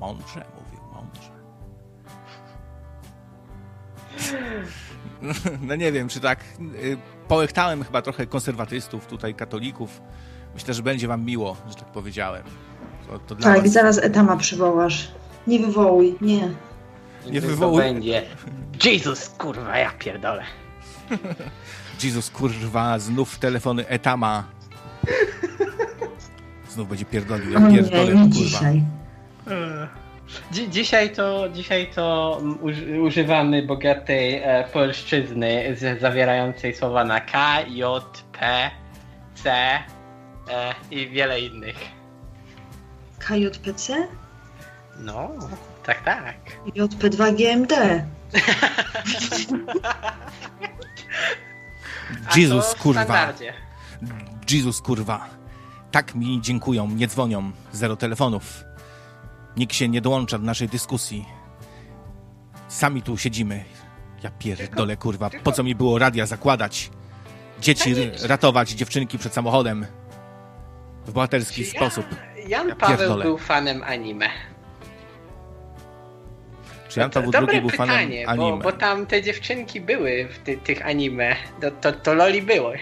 mądrze 0.00 0.44
mówił, 0.56 0.80
mądrze. 0.92 1.34
No 5.68 5.76
nie 5.76 5.92
wiem, 5.92 6.08
czy 6.08 6.20
tak. 6.20 6.40
Y, 6.60 6.96
połechtałem 7.28 7.84
chyba 7.84 8.02
trochę 8.02 8.26
konserwatystów, 8.26 9.06
tutaj 9.06 9.34
katolików. 9.34 10.00
Myślę, 10.54 10.74
że 10.74 10.82
będzie 10.82 11.08
wam 11.08 11.24
miło, 11.24 11.56
że 11.68 11.74
tak 11.74 11.88
powiedziałem. 11.88 12.42
To, 13.06 13.18
to 13.18 13.36
tak, 13.36 13.62
was... 13.62 13.72
zaraz 13.72 13.98
etama 13.98 14.36
przywołasz. 14.36 15.10
Nie 15.46 15.58
wywołuj, 15.58 16.14
nie. 16.20 16.50
Nie 17.30 17.40
wywołuj. 17.40 17.82
będzie. 17.82 18.22
Jezus, 18.84 19.28
kurwa, 19.28 19.78
ja 19.78 19.90
pierdolę. 19.90 20.42
Jezus, 22.04 22.30
kurwa, 22.30 22.98
znów 22.98 23.38
telefony 23.38 23.88
etama. 23.88 24.44
Znów 26.70 26.88
będzie 26.88 27.04
pierdolił, 27.04 27.50
ja 27.50 27.70
pierdolę, 27.70 28.14
nie, 28.14 28.20
nie 28.20 28.20
kurwa. 28.20 28.28
Dzisiaj. 28.28 28.82
Dzi 30.52 30.70
dzisiaj 30.70 31.10
to, 31.10 31.48
dzisiaj 31.48 31.90
to 31.94 32.40
używamy 33.02 33.62
bogatej 33.62 34.34
e, 34.34 34.64
polszczyzny 34.72 35.76
z, 35.76 36.00
zawierającej 36.00 36.74
słowa 36.74 37.04
na 37.04 37.20
K, 37.20 37.60
J, 37.60 38.22
P, 38.32 38.70
C 39.34 39.50
e, 39.50 39.82
i 40.90 41.08
wiele 41.08 41.40
innych. 41.40 41.76
KJPC? 43.18 44.08
No, 44.98 45.30
tak, 45.84 46.04
tak. 46.04 46.36
JP2GMD. 46.76 47.74
Jezus, 52.36 52.74
kurwa. 52.74 53.32
Jezus, 54.50 54.80
kurwa. 54.80 55.26
Tak 55.90 56.14
mi 56.14 56.40
dziękują, 56.40 56.88
nie 56.88 57.08
dzwonią. 57.08 57.52
Zero 57.72 57.96
telefonów. 57.96 58.64
Nikt 59.56 59.74
się 59.74 59.88
nie 59.88 60.00
dołącza 60.00 60.38
do 60.38 60.44
naszej 60.44 60.68
dyskusji. 60.68 61.24
Sami 62.68 63.02
tu 63.02 63.16
siedzimy. 63.16 63.64
Ja 64.22 64.30
pierdolę, 64.30 64.96
kurwa. 64.96 65.30
Po 65.44 65.52
co 65.52 65.62
mi 65.62 65.74
było 65.74 65.98
radia 65.98 66.26
zakładać? 66.26 66.90
Dzieci 67.60 67.94
ratować, 68.22 68.70
dziewczynki 68.70 69.18
przed 69.18 69.32
samochodem. 69.32 69.86
W 71.06 71.12
bohaterski 71.12 71.64
sposób. 71.64 72.06
Jan 72.48 72.68
ja 72.68 72.76
Paweł 72.76 73.18
był 73.18 73.38
fanem 73.38 73.82
anime. 73.82 74.28
Czy 76.88 77.00
Jan 77.00 77.10
Paweł 77.10 77.30
II 77.48 77.60
był 77.60 77.70
fanem 77.70 77.96
pytanie, 77.96 78.28
anime? 78.28 78.50
Bo, 78.50 78.58
bo 78.58 78.72
tam 78.72 79.06
te 79.06 79.22
dziewczynki 79.22 79.80
były 79.80 80.28
w 80.28 80.38
ty, 80.38 80.56
tych 80.56 80.86
anime. 80.86 81.36
To, 81.60 81.70
to, 81.70 81.92
to 81.92 82.14
loli 82.14 82.42
było. 82.42 82.72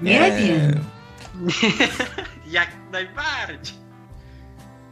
Nie, 0.00 0.20
nie 0.20 0.30
wiem. 0.30 0.84
jak 2.46 2.68
najbardziej. 2.92 3.81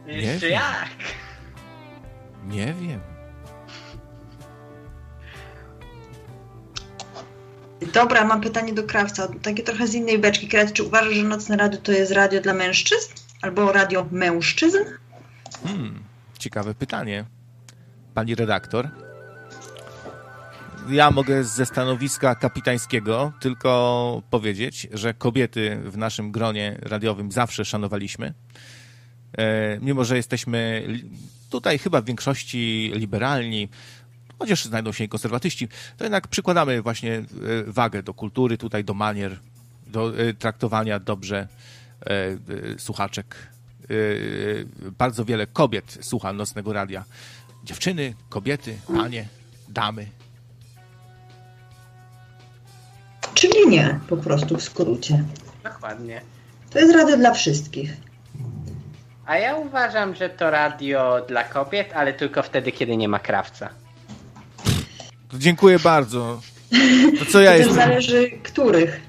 Jeszcze 0.07 0.45
nie 0.45 0.51
jak? 0.51 0.89
Nie 2.45 2.73
wiem. 2.73 2.99
Dobra, 7.93 8.25
mam 8.25 8.41
pytanie 8.41 8.73
do 8.73 8.83
krawca. 8.83 9.27
Takie 9.41 9.63
trochę 9.63 9.87
z 9.87 9.93
innej 9.93 10.19
beczki. 10.19 10.47
Krawc, 10.47 10.73
czy 10.73 10.83
uważasz, 10.83 11.13
że 11.13 11.23
Nocne 11.23 11.57
Radio 11.57 11.79
to 11.81 11.91
jest 11.91 12.11
radio 12.11 12.41
dla 12.41 12.53
mężczyzn? 12.53 13.13
Albo 13.41 13.71
radio 13.71 14.07
mężczyzn? 14.11 14.77
Hmm, 15.63 16.03
ciekawe 16.39 16.75
pytanie. 16.75 17.25
Pani 18.13 18.35
redaktor. 18.35 18.89
Ja 20.89 21.11
mogę 21.11 21.43
ze 21.43 21.65
stanowiska 21.65 22.35
kapitańskiego 22.35 23.31
tylko 23.39 24.21
powiedzieć, 24.29 24.87
że 24.93 25.13
kobiety 25.13 25.81
w 25.85 25.97
naszym 25.97 26.31
gronie 26.31 26.77
radiowym 26.81 27.31
zawsze 27.31 27.65
szanowaliśmy. 27.65 28.33
E, 29.37 29.77
mimo, 29.81 30.03
że 30.03 30.17
jesteśmy 30.17 30.87
tutaj 31.49 31.79
chyba 31.79 32.01
w 32.01 32.05
większości 32.05 32.91
liberalni, 32.95 33.69
chociaż 34.39 34.65
znajdą 34.65 34.91
się 34.91 35.03
i 35.03 35.09
konserwatyści, 35.09 35.67
to 35.97 36.03
jednak 36.03 36.27
przykładamy 36.27 36.81
właśnie 36.81 37.13
e, 37.13 37.23
wagę 37.67 38.03
do 38.03 38.13
kultury, 38.13 38.57
tutaj 38.57 38.83
do 38.83 38.93
manier, 38.93 39.39
do 39.87 40.19
e, 40.19 40.33
traktowania 40.33 40.99
dobrze 40.99 41.47
słuchaczek. 42.77 43.35
Bardzo 44.97 45.25
wiele 45.25 45.47
kobiet 45.47 45.97
słucha 46.01 46.33
nocnego 46.33 46.73
radia. 46.73 47.05
Dziewczyny, 47.63 48.13
kobiety, 48.29 48.77
panie, 48.87 49.27
damy. 49.69 50.07
Czyli 53.33 53.67
nie, 53.67 53.99
po 54.07 54.17
prostu 54.17 54.57
w 54.57 54.63
skrócie. 54.63 55.23
Dokładnie. 55.63 56.21
To 56.69 56.79
jest 56.79 56.93
radio 56.95 57.17
dla 57.17 57.33
wszystkich. 57.33 58.10
A 59.25 59.37
ja 59.37 59.55
uważam, 59.55 60.15
że 60.15 60.29
to 60.29 60.49
radio 60.51 61.21
dla 61.27 61.43
kobiet, 61.43 61.93
ale 61.95 62.13
tylko 62.13 62.43
wtedy, 62.43 62.71
kiedy 62.71 62.97
nie 62.97 63.07
ma 63.07 63.19
krawca. 63.19 63.69
To 65.31 65.37
dziękuję 65.37 65.79
bardzo. 65.79 66.41
To 67.19 67.25
co 67.31 67.41
ja 67.41 67.51
to 67.51 67.57
jestem? 67.57 67.75
zależy 67.75 68.31
których. 68.43 69.01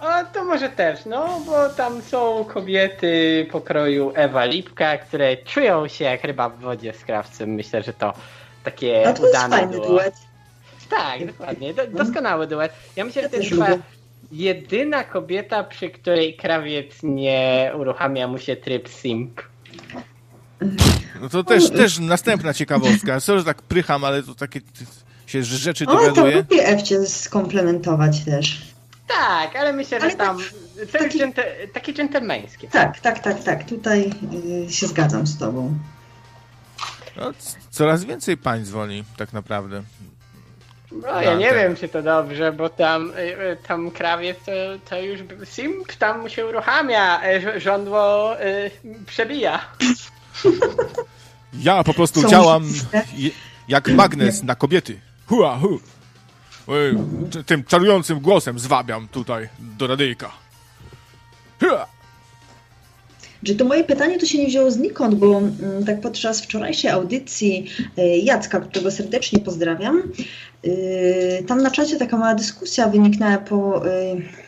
No 0.00 0.08
to 0.32 0.44
może 0.44 0.68
też, 0.68 1.04
no 1.06 1.40
bo 1.46 1.68
tam 1.68 2.02
są 2.02 2.44
kobiety 2.44 3.46
pokroju 3.52 4.12
Ewa 4.14 4.44
Lipka, 4.44 4.98
które 4.98 5.36
czują 5.36 5.88
się 5.88 6.04
jak 6.04 6.24
ryba 6.24 6.48
w 6.48 6.58
wodzie 6.60 6.92
z 6.94 7.04
krawcem. 7.04 7.50
Myślę, 7.54 7.82
że 7.82 7.92
to 7.92 8.12
takie 8.64 9.08
A 9.08 9.12
to 9.12 9.22
udane 9.28 9.56
jest 9.56 9.62
fajny 9.62 9.72
było. 9.72 9.86
duet. 9.86 10.14
Tak, 10.90 11.26
dokładnie. 11.26 11.74
Do, 11.74 11.86
doskonały 11.86 12.46
duet. 12.46 12.72
Ja 12.96 13.04
myślę, 13.04 13.22
że 13.22 13.28
to 13.28 13.36
jest 13.36 13.48
chyba 13.48 13.66
jedyna 14.32 15.04
kobieta, 15.04 15.64
przy 15.64 15.90
której 15.90 16.36
krawiec 16.36 17.02
nie 17.02 17.72
uruchamia 17.78 18.28
mu 18.28 18.38
się 18.38 18.56
tryb 18.56 18.88
simp. 18.88 19.42
No 21.20 21.28
to 21.28 21.44
też, 21.44 21.70
też 21.70 21.98
następna 21.98 22.54
ciekawostka. 22.54 23.20
Sorry, 23.20 23.38
że 23.38 23.44
tak 23.44 23.62
prycham, 23.62 24.04
ale 24.04 24.22
to 24.22 24.34
takie 24.34 24.60
się 25.26 25.42
rzeczy 25.42 25.86
dowiaduje. 25.86 26.38
O, 26.38 26.42
to 26.42 26.54
lubię 26.54 26.66
Ewcie 26.66 27.06
skomplementować 27.06 28.24
też. 28.24 28.72
Tak, 29.08 29.56
ale 29.56 29.72
myślę, 29.72 29.98
ale 30.00 30.10
że 30.10 30.16
tam 30.16 30.38
tak, 30.38 31.00
taki, 31.00 31.18
dżente, 31.18 31.44
takie 31.72 31.94
dżentelmeńskie. 31.94 32.68
Tak, 32.68 33.00
tak, 33.00 33.18
tak, 33.18 33.42
tak. 33.42 33.68
Tutaj 33.68 34.10
y, 34.66 34.72
się 34.72 34.86
zgadzam 34.86 35.26
z 35.26 35.38
tobą. 35.38 35.74
No, 37.16 37.32
coraz 37.70 38.04
więcej 38.04 38.36
pań 38.36 38.64
dzwoni 38.64 39.04
tak 39.16 39.32
naprawdę. 39.32 39.82
No 41.00 41.22
ja 41.22 41.34
nie 41.34 41.54
wiem, 41.54 41.76
czy 41.76 41.88
to 41.88 42.02
dobrze, 42.02 42.52
bo 42.52 42.68
tam, 42.68 43.10
y, 43.10 43.20
y, 43.20 43.56
tam 43.68 43.90
krawiec 43.90 44.36
to, 44.46 44.52
to 44.90 45.00
już 45.00 45.20
simp 45.44 45.92
tam 45.96 46.28
się 46.28 46.46
uruchamia, 46.46 47.20
żądło 47.56 48.34
y, 48.40 48.70
przebija. 49.06 49.60
Ja 51.54 51.84
po 51.84 51.94
prostu 51.94 52.28
działam 52.28 52.64
jak 53.68 53.88
magnes 53.88 54.42
na 54.42 54.54
kobiety. 54.54 55.00
Hua, 55.26 55.58
hu. 55.58 55.80
Tym 57.46 57.64
czarującym 57.64 58.20
głosem 58.20 58.58
zwabiam 58.58 59.08
tutaj 59.08 59.48
do 59.58 59.86
radyjka. 59.86 60.30
Hua. 61.60 61.86
Że 63.42 63.54
to 63.54 63.64
moje 63.64 63.84
pytanie 63.84 64.18
to 64.18 64.26
się 64.26 64.38
nie 64.38 64.46
wzięło 64.46 64.70
znikąd, 64.70 65.14
bo 65.14 65.38
mm, 65.38 65.84
tak 65.86 66.00
podczas 66.00 66.42
wczorajszej 66.42 66.90
audycji 66.90 67.70
Jacka, 68.22 68.60
którego 68.60 68.90
serdecznie 68.90 69.40
pozdrawiam, 69.40 70.02
tam 71.46 71.62
na 71.62 71.70
czacie 71.70 71.96
taka 71.96 72.16
mała 72.16 72.34
dyskusja 72.34 72.88
wyniknęła 72.88 73.38
po 73.38 73.82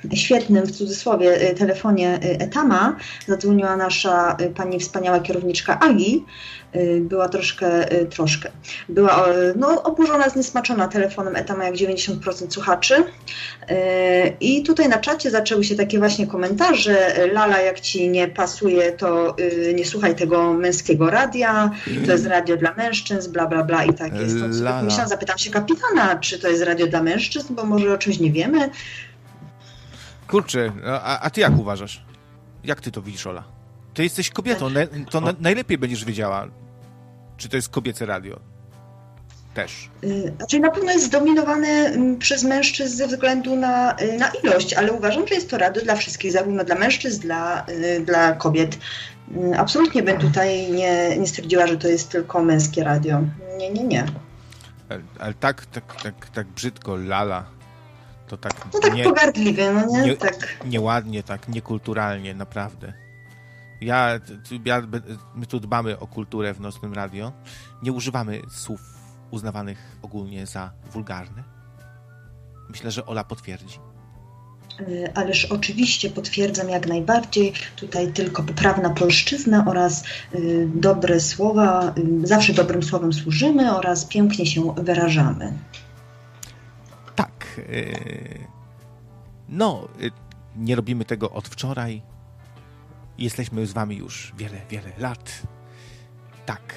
yy, 0.05 0.17
świetnym, 0.17 0.67
w 0.67 0.73
cudzysłowie, 0.73 1.27
yy, 1.27 1.55
telefonie 1.55 2.19
Etama. 2.23 2.97
Zadzwoniła 3.27 3.77
nasza 3.77 4.37
pani 4.57 4.81
wspaniała 4.81 5.21
kierowniczka 5.21 5.79
Agi. 5.81 6.25
Była 7.01 7.29
troszkę, 7.29 7.87
troszkę, 8.11 8.51
była 8.89 9.27
no, 9.57 9.83
oburzona, 9.83 10.29
zniesmaczona 10.29 10.89
telefonem 10.89 11.37
Etama 11.37 11.65
jak 11.65 11.75
90% 11.75 12.51
słuchaczy. 12.51 13.05
I 14.41 14.63
tutaj 14.63 14.89
na 14.89 14.99
czacie 14.99 15.31
zaczęły 15.31 15.65
się 15.65 15.75
takie 15.75 15.99
właśnie 15.99 16.27
komentarze. 16.27 17.29
Lala, 17.33 17.61
jak 17.61 17.81
ci 17.81 18.09
nie 18.09 18.29
pasuje, 18.29 18.93
to 18.93 19.37
nie 19.75 19.85
słuchaj 19.85 20.17
tego 20.17 20.53
męskiego 20.53 21.11
radia. 21.11 21.71
To 22.07 22.13
jest 22.13 22.27
radio 22.27 22.57
dla 22.57 22.75
mężczyzn, 22.75 23.33
bla, 23.33 23.47
bla, 23.47 23.65
bla 23.65 23.85
i 23.85 23.95
tak 23.95 24.21
jest. 24.21 24.39
To, 24.41 24.49
myślałam, 24.83 25.09
zapytam 25.09 25.39
się 25.39 25.51
kapitana, 25.51 26.17
czy 26.17 26.39
to 26.39 26.49
jest 26.49 26.63
radio 26.63 26.87
dla 26.87 27.03
mężczyzn, 27.03 27.55
bo 27.55 27.65
może 27.65 27.95
o 27.95 27.99
czymś 27.99 28.21
nie 28.21 28.33
wiemy. 28.33 28.71
Kurczę, 30.29 30.73
a, 30.87 31.21
a 31.21 31.31
ty 31.31 31.41
jak 31.41 31.59
uważasz? 31.59 32.05
Jak 32.65 32.81
ty 32.81 32.91
to 32.91 33.03
widzisz, 33.03 33.27
Ola? 33.27 33.45
Ty 33.95 34.03
jesteś 34.03 34.31
kobietą, 34.31 34.69
to 35.11 35.21
na, 35.21 35.35
najlepiej 35.41 35.79
będziesz 35.79 36.05
wiedziała, 36.05 36.49
czy 37.37 37.49
to 37.49 37.57
jest 37.57 37.69
kobiece 37.69 38.07
radio. 38.07 38.41
też. 39.55 39.91
Znaczy 40.37 40.61
na 40.61 40.71
pewno 40.71 40.93
jest 40.93 41.05
zdominowane 41.05 41.69
mm, 41.69 42.19
przez 42.19 42.45
mężczyzn 42.45 42.97
ze 42.97 43.07
względu 43.07 43.57
na, 43.57 43.97
na 44.19 44.29
ilość, 44.43 44.75
ale 44.75 44.93
uważam, 44.93 45.29
że 45.29 45.35
jest 45.35 45.51
to 45.51 45.59
radio 45.59 45.83
dla 45.83 45.97
wszystkich, 45.97 46.33
zarówno 46.33 46.65
dla 46.65 46.75
mężczyzn, 46.75 47.23
dla, 47.23 47.67
dla 48.05 48.33
kobiet. 48.33 48.79
Mm, 49.31 49.61
absolutnie 49.61 50.03
bym 50.03 50.19
tutaj 50.19 50.73
nie, 50.73 51.19
nie 51.19 51.27
stwierdziła, 51.27 51.67
że 51.67 51.77
to 51.77 51.89
jest 51.89 52.09
tylko 52.09 52.43
męskie 52.43 52.85
radio. 52.85 53.21
Nie, 53.59 53.71
nie, 53.71 53.85
nie. 53.85 54.07
Ale, 54.89 55.01
ale 55.19 55.35
tak, 55.35 55.67
tak, 55.67 56.03
tak, 56.03 56.29
tak 56.35 56.47
brzydko, 56.47 56.97
lala. 56.97 57.45
To 58.29 58.37
tak, 58.37 58.53
no 58.75 58.81
tak 58.81 58.95
nie, 58.95 59.05
pogardliwie, 59.05 59.73
no 59.73 59.87
nie? 59.87 60.03
nie? 60.03 60.17
Tak. 60.17 60.57
Nieładnie, 60.67 61.23
tak 61.23 61.49
niekulturalnie, 61.49 62.35
naprawdę. 62.35 62.93
Ja, 63.81 64.21
ja, 64.65 64.83
my 65.35 65.47
tu 65.47 65.61
dbamy 65.61 65.99
o 65.99 66.07
kulturę 66.07 66.55
w 66.55 66.61
Nocnym 66.61 66.95
Radio. 66.95 67.33
Nie 67.83 67.93
używamy 67.93 68.41
słów 68.51 68.81
uznawanych 69.31 69.97
ogólnie 70.03 70.47
za 70.47 70.71
wulgarne. 70.93 71.45
Myślę, 72.69 72.91
że 72.91 73.07
Ola 73.07 73.25
potwierdzi. 73.25 73.79
E, 74.81 75.17
ależ 75.17 75.45
oczywiście 75.45 76.11
potwierdzam 76.11 76.69
jak 76.69 76.87
najbardziej. 76.87 77.53
Tutaj 77.77 78.13
tylko 78.13 78.43
poprawna 78.43 78.91
polszczyzna 78.91 79.65
oraz 79.67 80.05
y, 80.35 80.69
dobre 80.75 81.21
słowa, 81.21 81.95
y, 81.99 82.27
zawsze 82.27 82.53
dobrym 82.53 82.83
słowem 82.83 83.13
służymy 83.13 83.77
oraz 83.77 84.05
pięknie 84.05 84.47
się 84.47 84.75
wyrażamy. 84.75 85.53
Tak. 87.15 87.61
Y, 87.69 88.39
no, 89.49 89.89
nie 90.57 90.77
robimy 90.77 91.05
tego 91.05 91.31
od 91.31 91.49
wczoraj. 91.49 92.03
Jesteśmy 93.19 93.67
z 93.67 93.73
wami 93.73 93.97
już 93.97 94.33
wiele, 94.37 94.61
wiele 94.71 94.93
lat. 94.99 95.43
Tak. 96.47 96.75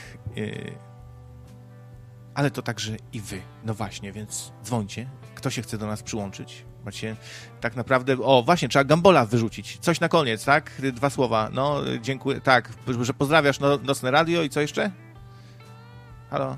Ale 2.36 2.52
to 2.52 2.62
także 2.62 2.98
i 3.14 3.22
wy. 3.22 3.42
No 3.64 3.74
właśnie, 3.74 4.12
więc 4.12 4.54
dzwońcie. 4.64 5.10
Kto 5.36 5.50
się 5.50 5.62
chce 5.62 5.78
do 5.78 5.88
nas 5.88 6.04
przyłączyć? 6.04 6.66
Macie 6.86 7.16
tak 7.62 7.76
naprawdę. 7.76 8.18
O, 8.24 8.44
właśnie, 8.44 8.70
trzeba 8.70 8.84
Gambola 8.84 9.26
wyrzucić. 9.26 9.78
Coś 9.78 10.00
na 10.00 10.10
koniec, 10.10 10.46
tak? 10.46 10.72
Dwa 10.94 11.10
słowa. 11.10 11.50
No, 11.54 11.82
dziękuję. 12.02 12.42
Tak, 12.42 12.74
że 13.02 13.14
pozdrawiasz 13.14 13.60
no, 13.60 13.78
nocne 13.78 14.12
radio 14.12 14.44
i 14.44 14.50
co 14.50 14.62
jeszcze? 14.62 14.92
Halo? 16.30 16.58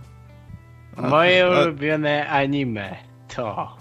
Moje 0.97 1.49
ulubione 1.49 2.29
anime 2.29 2.95
to. 3.35 3.77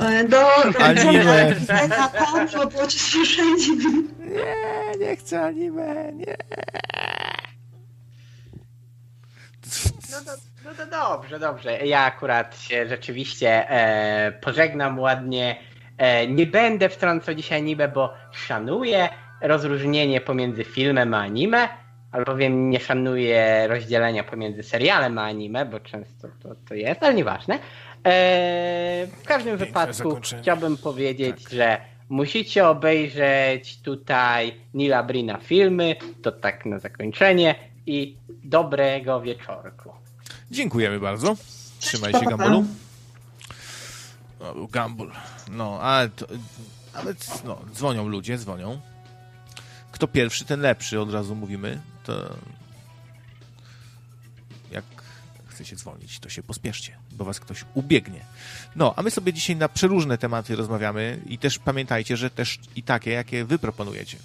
E, 0.00 0.24
do 0.24 0.38
anime. 0.80 1.54
Nie, 4.18 5.06
nie 5.06 5.16
chcę 5.16 5.40
anime, 5.44 6.12
nie. 6.12 6.36
No 10.10 10.18
to, 10.24 10.32
no 10.64 10.70
to 10.74 10.86
dobrze, 10.86 11.38
dobrze. 11.38 11.86
Ja 11.86 12.00
akurat 12.00 12.60
się 12.60 12.88
rzeczywiście 12.88 13.70
e, 13.70 14.32
pożegnam 14.32 14.98
ładnie. 14.98 15.56
E, 15.98 16.26
nie 16.26 16.46
będę 16.46 16.88
wtrącał 16.88 17.34
dzisiaj 17.34 17.58
anime, 17.58 17.88
bo 17.88 18.14
szanuję 18.32 19.08
rozróżnienie 19.40 20.20
pomiędzy 20.20 20.64
filmem 20.64 21.14
a 21.14 21.18
anime, 21.18 21.68
albowiem 22.12 22.70
nie 22.70 22.80
szanuję 22.80 23.66
rozdzielenia 23.68 24.24
pomiędzy 24.24 24.62
serialem 24.62 25.18
a 25.18 25.22
anime, 25.22 25.66
bo 25.66 25.80
często 25.80 26.28
to, 26.42 26.54
to 26.68 26.74
jest, 26.74 27.02
ale 27.02 27.14
nieważne. 27.14 27.58
E, 28.08 29.06
w 29.06 29.26
każdym 29.26 29.58
Piękne 29.58 29.66
wypadku 29.66 30.20
chciałbym 30.40 30.76
powiedzieć, 30.76 31.42
tak. 31.42 31.52
że 31.52 31.80
musicie 32.08 32.68
obejrzeć 32.68 33.80
tutaj 33.82 34.54
Nila 34.74 35.02
Brina 35.02 35.38
filmy, 35.38 35.96
to 36.22 36.32
tak 36.32 36.66
na 36.66 36.78
zakończenie 36.78 37.54
i 37.86 38.16
dobrego 38.44 39.20
wieczorku. 39.20 39.92
Dziękujemy 40.50 41.00
bardzo. 41.00 41.36
Trzymaj 41.78 42.12
się, 42.12 42.20
Gambolu. 42.20 42.64
No, 44.40 44.54
Gambol. 44.72 45.10
No, 45.50 45.80
ale, 45.80 46.08
to, 46.08 46.26
ale 46.94 47.14
no, 47.44 47.58
dzwonią 47.72 48.08
ludzie, 48.08 48.38
dzwonią. 48.38 48.80
Kto 49.92 50.08
pierwszy, 50.08 50.44
ten 50.44 50.60
lepszy, 50.60 51.00
od 51.00 51.12
razu 51.12 51.34
mówimy. 51.34 51.80
To 52.04 52.12
chcecie 55.58 55.76
dzwonić, 55.76 56.18
to 56.18 56.28
się 56.28 56.42
pospieszcie, 56.42 56.96
bo 57.12 57.24
was 57.24 57.40
ktoś 57.40 57.64
ubiegnie. 57.74 58.20
No, 58.76 58.94
a 58.96 59.02
my 59.02 59.10
sobie 59.10 59.32
dzisiaj 59.32 59.56
na 59.56 59.68
przeróżne 59.68 60.18
tematy 60.18 60.56
rozmawiamy 60.56 61.20
i 61.26 61.38
też 61.38 61.58
pamiętajcie, 61.58 62.16
że 62.16 62.30
też 62.30 62.58
i 62.76 62.82
takie, 62.82 63.10
jakie 63.10 63.44
wy 63.44 63.58
proponujecie. 63.58 64.16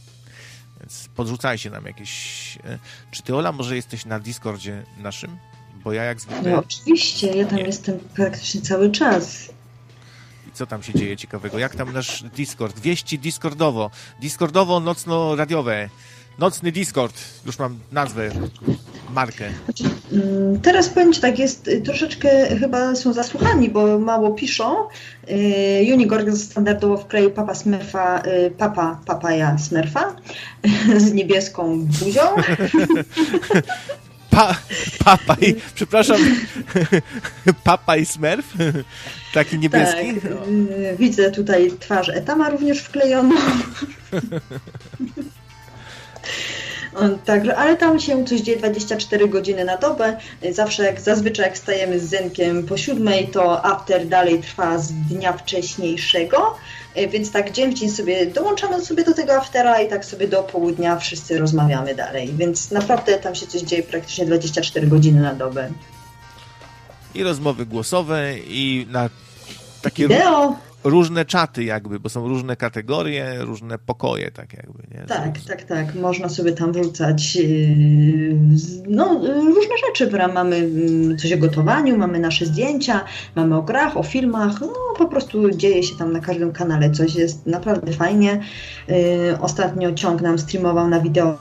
Więc 0.79 1.09
podrzucajcie 1.15 1.69
nam 1.69 1.86
jakieś... 1.86 2.57
E, 2.63 2.79
czy 3.11 3.23
ty, 3.23 3.36
Ola, 3.36 3.51
może 3.51 3.75
jesteś 3.75 4.05
na 4.05 4.19
Discordzie 4.19 4.84
naszym? 4.97 5.38
Bo 5.84 5.93
ja 5.93 6.03
jak 6.03 6.21
zwykle... 6.21 6.51
No, 6.51 6.59
oczywiście, 6.59 7.27
ja 7.27 7.45
tam 7.45 7.57
nie. 7.57 7.63
jestem 7.63 7.99
praktycznie 7.99 8.61
cały 8.61 8.91
czas. 8.91 9.49
I 10.47 10.51
co 10.53 10.65
tam 10.65 10.84
się 10.84 10.93
dzieje 10.93 11.17
ciekawego? 11.17 11.59
Jak 11.59 11.75
tam 11.75 11.93
nasz 11.93 12.23
Discord? 12.23 12.79
Wieści 12.79 13.19
Discordowo. 13.19 13.91
Discordowo 14.19 14.79
nocno-radiowe. 14.79 15.89
Nocny 16.39 16.71
Discord. 16.71 17.13
Już 17.45 17.59
mam 17.59 17.79
nazwę, 17.91 18.29
markę. 19.13 19.49
Znaczy, 19.65 19.84
mm, 20.11 20.61
teraz 20.61 20.89
powiem 20.89 21.13
Ci 21.13 21.21
tak, 21.21 21.39
jest 21.39 21.67
y, 21.67 21.81
troszeczkę 21.81 22.29
chyba 22.59 22.95
są 22.95 23.13
zasłuchani, 23.13 23.69
bo 23.69 23.99
mało 23.99 24.31
piszą. 24.31 24.88
Y, 25.29 25.93
Unigorg 25.93 26.38
standardowo 26.38 26.97
wkleił 26.97 27.31
Papa 27.31 27.55
Smurfa, 27.55 28.21
y, 28.21 28.51
Papa 28.51 28.99
Papaja 29.05 29.57
Smurfa 29.57 30.15
z 31.05 31.13
niebieską 31.13 31.86
buzią. 31.86 32.21
Pa, 34.29 34.55
papaj, 35.05 35.55
przepraszam, 35.75 36.17
papaj 37.63 38.05
Smurf, 38.05 38.53
taki 39.34 39.59
niebieski. 39.59 40.13
Tak, 40.13 40.31
widzę 40.97 41.31
tutaj 41.31 41.71
twarz 41.79 42.09
Etama 42.09 42.49
również 42.49 42.79
wklejoną. 42.79 43.36
Także, 47.26 47.55
ale 47.55 47.78
tam 47.78 47.99
się 47.99 48.26
coś 48.26 48.41
dzieje 48.41 48.57
24 48.57 49.28
godziny 49.28 49.65
na 49.65 49.78
dobę. 49.78 50.17
Zawsze 50.51 50.84
jak 50.84 51.01
zazwyczaj 51.01 51.45
jak 51.45 51.57
stajemy 51.57 51.99
z 51.99 52.03
Zenkiem 52.03 52.65
po 52.65 52.78
siódmej, 52.78 53.28
to 53.28 53.65
after 53.65 54.07
dalej 54.07 54.39
trwa 54.41 54.78
z 54.78 54.93
dnia 54.93 55.34
wcześniejszego. 55.34 56.55
E, 56.95 57.07
więc 57.07 57.32
tak 57.32 57.51
dzień 57.51 57.71
w 57.71 57.74
dzień 57.74 57.89
sobie 57.89 58.26
dołączamy 58.26 58.86
sobie 58.86 59.03
do 59.03 59.13
tego 59.13 59.34
aftera 59.34 59.82
i 59.82 59.89
tak 59.89 60.05
sobie 60.05 60.28
do 60.28 60.43
południa 60.43 60.97
wszyscy 60.97 61.39
rozmawiamy 61.39 61.95
dalej. 61.95 62.34
Więc 62.38 62.71
naprawdę 62.71 63.17
tam 63.17 63.36
się 63.36 63.47
coś 63.47 63.61
dzieje 63.61 63.84
praktycznie 63.84 64.26
24 64.26 64.88
godziny 64.88 65.21
na 65.21 65.34
dobę. 65.34 65.69
I 67.15 67.24
rozmowy 67.24 67.65
głosowe 67.65 68.34
i 68.47 68.88
na 68.89 69.09
takie... 69.82 70.07
Wideo! 70.07 70.55
Różne 70.84 71.25
czaty 71.25 71.63
jakby, 71.63 71.99
bo 71.99 72.09
są 72.09 72.27
różne 72.27 72.55
kategorie, 72.55 73.36
różne 73.39 73.77
pokoje 73.77 74.31
tak 74.31 74.53
jakby, 74.53 74.84
nie? 74.91 75.05
Tak, 75.05 75.41
tak, 75.47 75.63
tak. 75.63 75.95
Można 75.95 76.29
sobie 76.29 76.51
tam 76.51 76.71
wrzucać 76.71 77.36
yy, 77.36 78.36
no, 78.88 79.21
różne 79.55 79.75
rzeczy. 79.88 80.11
Mamy 80.34 80.55
mm, 80.55 81.17
coś 81.17 81.34
o 81.34 81.38
gotowaniu, 81.38 81.97
mamy 81.97 82.19
nasze 82.19 82.45
zdjęcia, 82.45 83.05
mamy 83.36 83.57
o 83.57 83.61
grach, 83.61 83.97
o 83.97 84.03
filmach. 84.03 84.61
No 84.61 84.73
po 84.97 85.05
prostu 85.05 85.49
dzieje 85.49 85.84
się 85.84 85.95
tam 85.95 86.13
na 86.13 86.19
każdym 86.19 86.51
kanale 86.51 86.91
coś. 86.91 87.15
Jest 87.15 87.45
naprawdę 87.45 87.93
fajnie. 87.93 88.39
Yy, 88.88 88.95
ostatnio 89.41 89.93
ciąg 89.93 90.21
nam 90.21 90.39
streamował 90.39 90.88
na 90.88 90.99
wideo 90.99 91.38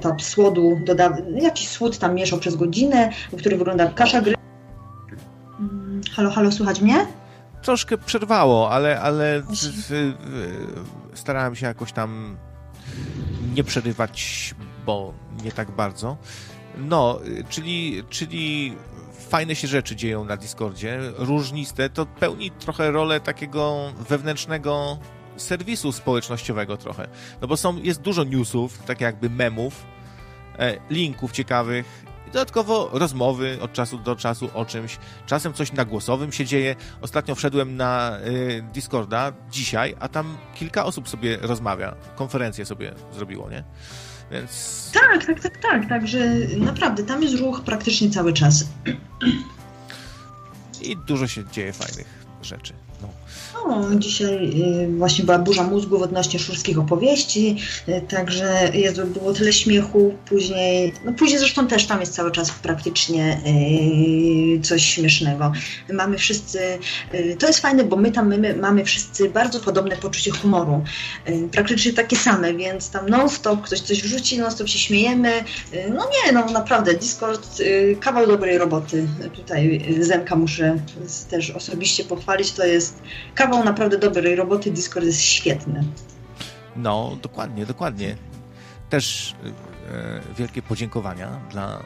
tap 0.00 0.22
słodu, 0.22 0.78
doda, 0.84 1.16
jakiś 1.42 1.68
słód 1.68 1.98
tam 1.98 2.14
mieszał 2.14 2.38
przez 2.38 2.56
godzinę, 2.56 3.10
który 3.38 3.56
wygląda 3.56 3.86
kasza 3.86 4.20
gry. 4.20 4.37
Halo, 6.14 6.30
halo, 6.30 6.52
słuchać 6.52 6.80
mnie? 6.80 7.06
Troszkę 7.62 7.98
przerwało, 7.98 8.70
ale, 8.70 9.00
ale 9.00 9.42
starałem 11.14 11.56
się 11.56 11.66
jakoś 11.66 11.92
tam 11.92 12.36
nie 13.54 13.64
przerywać, 13.64 14.54
bo 14.86 15.14
nie 15.44 15.52
tak 15.52 15.70
bardzo. 15.70 16.16
No, 16.78 17.20
czyli, 17.48 18.02
czyli 18.10 18.76
fajne 19.28 19.54
się 19.54 19.68
rzeczy 19.68 19.96
dzieją 19.96 20.24
na 20.24 20.36
Discordzie, 20.36 20.98
różniste, 21.16 21.90
to 21.90 22.06
pełni 22.06 22.50
trochę 22.50 22.90
rolę 22.90 23.20
takiego 23.20 23.92
wewnętrznego 24.08 24.98
serwisu 25.36 25.92
społecznościowego 25.92 26.76
trochę. 26.76 27.08
No 27.40 27.48
bo 27.48 27.56
są, 27.56 27.76
jest 27.76 28.00
dużo 28.00 28.24
newsów, 28.24 28.78
tak 28.78 29.00
jakby 29.00 29.30
memów, 29.30 29.86
e, 30.58 30.76
linków 30.90 31.32
ciekawych, 31.32 32.04
i 32.28 32.30
dodatkowo 32.30 32.90
rozmowy 32.92 33.58
od 33.60 33.72
czasu 33.72 33.98
do 33.98 34.16
czasu 34.16 34.50
o 34.54 34.64
czymś. 34.64 34.98
Czasem 35.26 35.52
coś 35.52 35.72
na 35.72 35.84
głosowym 35.84 36.32
się 36.32 36.44
dzieje. 36.44 36.76
Ostatnio 37.00 37.34
wszedłem 37.34 37.76
na 37.76 38.18
y, 38.26 38.64
Discorda 38.72 39.32
dzisiaj, 39.50 39.96
a 40.00 40.08
tam 40.08 40.36
kilka 40.54 40.84
osób 40.84 41.08
sobie 41.08 41.38
rozmawia. 41.40 41.94
Konferencję 42.16 42.64
sobie 42.64 42.94
zrobiło, 43.12 43.50
nie? 43.50 43.64
Więc... 44.30 44.90
Tak, 44.94 45.26
tak, 45.26 45.40
tak, 45.40 45.58
tak. 45.62 45.88
Także 45.88 46.34
naprawdę 46.58 47.04
tam 47.04 47.22
jest 47.22 47.34
ruch 47.34 47.62
praktycznie 47.64 48.10
cały 48.10 48.32
czas. 48.32 48.64
I 50.82 50.96
dużo 50.96 51.26
się 51.26 51.44
dzieje 51.44 51.72
fajnych 51.72 52.26
rzeczy. 52.42 52.87
No. 53.66 53.68
O, 53.68 53.94
dzisiaj 53.94 54.50
y, 54.84 54.88
właśnie 54.96 55.24
była 55.24 55.38
burza 55.38 55.62
mózgów 55.62 56.02
odnośnie 56.02 56.38
szurskich 56.38 56.78
opowieści, 56.78 57.56
y, 57.88 58.02
także 58.08 58.70
jest, 58.74 59.02
było 59.02 59.32
tyle 59.32 59.52
śmiechu, 59.52 60.14
później, 60.28 60.92
no 61.04 61.12
później 61.12 61.38
zresztą 61.38 61.66
też 61.66 61.86
tam 61.86 62.00
jest 62.00 62.14
cały 62.14 62.30
czas 62.30 62.50
praktycznie 62.50 63.40
y, 64.56 64.60
coś 64.60 64.84
śmiesznego. 64.84 65.52
Mamy 65.92 66.18
wszyscy, 66.18 66.58
to 67.38 67.46
jest 67.46 67.60
fajne, 67.60 67.84
bo 67.84 67.96
my 67.96 68.12
tam 68.12 68.28
my, 68.28 68.56
mamy 68.56 68.84
wszyscy 68.84 69.30
bardzo 69.30 69.60
podobne 69.60 69.96
poczucie 69.96 70.30
humoru, 70.30 70.84
praktycznie 71.52 71.92
takie 71.92 72.16
same, 72.16 72.54
więc 72.54 72.90
tam 72.90 73.08
non-stop 73.08 73.62
ktoś 73.62 73.80
coś 73.80 74.02
wrzuci, 74.02 74.38
non-stop 74.38 74.68
się 74.68 74.78
śmiejemy, 74.78 75.44
no 75.90 76.04
nie, 76.04 76.32
no 76.32 76.46
naprawdę, 76.46 76.94
Discord, 76.94 77.62
kawał 78.00 78.26
dobrej 78.26 78.58
roboty, 78.58 79.08
tutaj 79.34 79.96
Zemka 80.00 80.36
muszę 80.36 80.76
też 81.30 81.50
osobiście 81.50 82.04
pochwalić, 82.04 82.52
to 82.52 82.66
jest 82.66 83.02
kawał 83.34 83.47
naprawdę 83.48 83.98
dobrej 83.98 84.36
roboty, 84.36 84.70
Discord 84.70 85.06
jest 85.06 85.20
świetny. 85.20 85.84
No, 86.76 87.16
dokładnie, 87.22 87.66
dokładnie. 87.66 88.16
Też 88.90 89.34
e, 89.90 90.34
wielkie 90.38 90.62
podziękowania 90.62 91.40
dla 91.50 91.82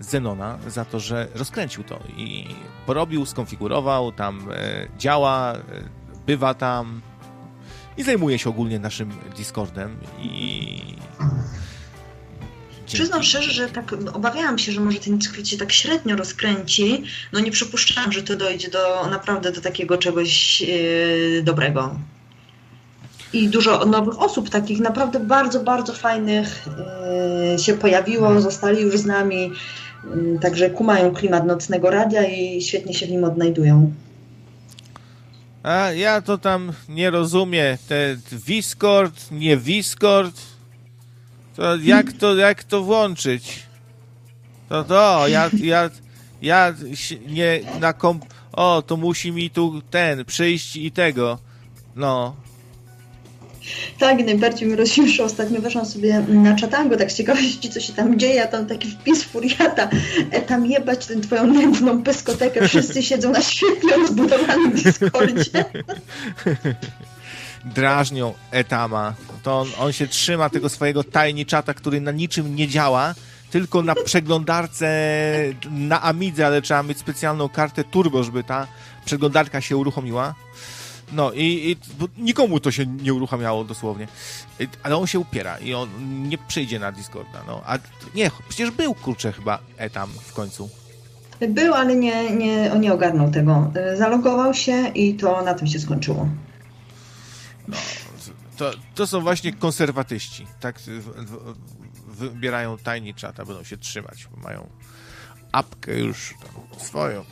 Zenona 0.00 0.58
za 0.68 0.84
to, 0.84 1.00
że 1.00 1.28
rozkręcił 1.34 1.84
to 1.84 2.00
i 2.16 2.46
porobił, 2.86 3.26
skonfigurował, 3.26 4.12
tam 4.12 4.48
e, 4.50 4.88
działa, 4.98 5.52
e, 5.52 5.60
bywa 6.26 6.54
tam 6.54 7.00
i 7.96 8.02
zajmuje 8.02 8.38
się 8.38 8.50
ogólnie 8.50 8.78
naszym 8.78 9.10
Discordem 9.36 9.96
i 10.18 10.96
Przyznam 12.86 13.22
szczerze, 13.22 13.50
że 13.50 13.68
tak 13.68 13.94
obawiałam 14.12 14.58
się, 14.58 14.72
że 14.72 14.80
może 14.80 14.98
ten 14.98 15.18
Discord 15.18 15.46
się 15.46 15.56
tak 15.56 15.72
średnio 15.72 16.16
rozkręci. 16.16 17.04
No 17.32 17.40
nie 17.40 17.50
przypuszczałam, 17.50 18.12
że 18.12 18.22
to 18.22 18.36
dojdzie 18.36 18.70
do 18.70 19.06
naprawdę 19.10 19.52
do 19.52 19.60
takiego 19.60 19.98
czegoś 19.98 20.60
yy, 20.60 21.42
dobrego. 21.42 21.98
I 23.32 23.48
dużo 23.48 23.84
nowych 23.84 24.22
osób, 24.22 24.50
takich 24.50 24.80
naprawdę 24.80 25.20
bardzo, 25.20 25.60
bardzo 25.60 25.92
fajnych 25.92 26.68
yy, 27.52 27.58
się 27.58 27.74
pojawiło, 27.74 28.40
zostali 28.40 28.82
już 28.82 28.98
z 28.98 29.06
nami. 29.06 29.52
Yy, 30.14 30.38
także 30.40 30.70
kumają 30.70 31.14
klimat 31.14 31.46
nocnego 31.46 31.90
radia 31.90 32.24
i 32.24 32.62
świetnie 32.62 32.94
się 32.94 33.06
w 33.06 33.10
nim 33.10 33.24
odnajdują. 33.24 33.92
A 35.62 35.92
ja 35.92 36.20
to 36.20 36.38
tam 36.38 36.72
nie 36.88 37.10
rozumiem. 37.10 37.78
Te 37.88 38.16
Discord, 38.46 39.30
nie 39.30 39.56
Discord. 39.56 40.53
To 41.56 41.76
jak 41.76 42.12
to, 42.12 42.36
jak 42.36 42.64
to 42.64 42.82
włączyć? 42.82 43.62
To 44.68 44.84
to, 44.84 45.28
ja, 45.28 45.50
ja, 45.62 45.90
ja 46.42 46.74
nie 47.26 47.60
na 47.80 47.92
komp... 47.92 48.24
O, 48.52 48.82
to 48.82 48.96
musi 48.96 49.32
mi 49.32 49.50
tu 49.50 49.82
ten, 49.90 50.24
przyjść 50.24 50.76
i 50.76 50.90
tego. 50.90 51.38
No. 51.96 52.36
Tak, 53.98 54.26
najbardziej 54.26 54.68
mnie 54.68 54.76
rozśmieszyło. 54.76 55.26
Ostatnio 55.26 55.60
weszłam 55.60 55.86
sobie 55.86 56.24
na 56.28 56.56
czatango, 56.56 56.96
tak 56.96 57.12
z 57.12 57.16
ciekawości, 57.16 57.70
co 57.70 57.80
się 57.80 57.92
tam 57.92 58.18
dzieje, 58.18 58.44
a 58.44 58.46
tam 58.46 58.66
taki 58.66 58.90
wpis 58.90 59.24
furiata, 59.24 59.88
e, 60.30 60.42
tam 60.42 60.66
jebać 60.66 61.06
tę 61.06 61.20
twoją 61.20 61.46
nędzną 61.46 62.02
pyskotekę, 62.02 62.68
wszyscy 62.68 63.02
siedzą 63.02 63.32
na 63.32 63.42
świetnie 63.42 63.96
rozbudowanym 63.96 64.72
Discordzie. 64.72 65.64
drażnią 67.64 68.34
Etama. 68.50 69.14
To 69.42 69.60
on, 69.60 69.68
on 69.78 69.92
się 69.92 70.06
trzyma 70.06 70.50
tego 70.50 70.68
swojego 70.68 71.04
tajniczata, 71.04 71.74
który 71.74 72.00
na 72.00 72.10
niczym 72.10 72.56
nie 72.56 72.68
działa, 72.68 73.14
tylko 73.50 73.82
na 73.82 73.94
przeglądarce 73.94 74.86
na 75.70 76.02
Amidze, 76.02 76.46
ale 76.46 76.62
trzeba 76.62 76.82
mieć 76.82 76.98
specjalną 76.98 77.48
kartę 77.48 77.84
turbo, 77.84 78.24
żeby 78.24 78.44
ta 78.44 78.66
przeglądarka 79.04 79.60
się 79.60 79.76
uruchomiła. 79.76 80.34
No 81.12 81.32
i, 81.32 81.42
i 81.42 81.76
nikomu 82.22 82.60
to 82.60 82.70
się 82.70 82.86
nie 82.86 83.14
uruchamiało 83.14 83.64
dosłownie. 83.64 84.08
Ale 84.82 84.96
on 84.96 85.06
się 85.06 85.18
upiera 85.18 85.58
i 85.58 85.74
on 85.74 85.88
nie 86.28 86.38
przyjdzie 86.38 86.78
na 86.78 86.92
Discorda. 86.92 87.42
No. 87.46 87.62
A 87.66 87.78
nie, 88.14 88.30
przecież 88.48 88.70
był 88.70 88.94
kurczę 88.94 89.32
chyba 89.32 89.58
Etam 89.76 90.10
w 90.24 90.32
końcu. 90.32 90.68
Był, 91.48 91.74
ale 91.74 91.96
nie, 91.96 92.30
nie, 92.30 92.70
on 92.72 92.80
nie 92.80 92.92
ogarnął 92.92 93.30
tego. 93.30 93.72
Zalogował 93.96 94.54
się 94.54 94.88
i 94.88 95.14
to 95.14 95.42
na 95.42 95.54
tym 95.54 95.66
się 95.66 95.78
skończyło. 95.78 96.28
No, 97.68 97.76
to, 98.56 98.70
to 98.94 99.06
są 99.06 99.20
właśnie 99.20 99.52
konserwatyści. 99.52 100.46
Tak 100.60 100.80
wybierają 102.08 102.78
tajni 102.78 103.14
czata, 103.14 103.44
będą 103.44 103.64
się 103.64 103.76
trzymać, 103.76 104.28
bo 104.30 104.36
mają 104.42 104.68
apkę 105.52 105.98
już 105.98 106.34
swoją. 106.78 107.24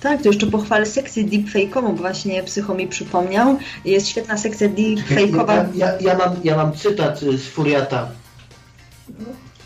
Tak, 0.00 0.22
to 0.22 0.28
jeszcze 0.28 0.46
pochwalę 0.46 0.86
sekcję 0.86 1.24
deepfake'ową, 1.24 1.82
bo 1.82 1.92
właśnie 1.92 2.42
Psycho 2.42 2.74
mi 2.74 2.88
przypomniał. 2.88 3.58
Jest 3.84 4.08
świetna 4.08 4.38
sekcja 4.38 4.68
deepfake'owa. 4.68 5.68
Ja, 5.74 5.92
ja, 5.92 5.98
ja, 6.00 6.18
mam, 6.18 6.36
ja 6.44 6.56
mam 6.56 6.72
cytat 6.72 7.20
z 7.20 7.48
Furiata. 7.48 8.08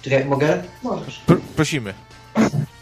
Czekaj, 0.03 0.25
mogę? 0.25 0.63
Możesz. 0.83 1.19
Pr 1.27 1.41
prosimy. 1.57 1.95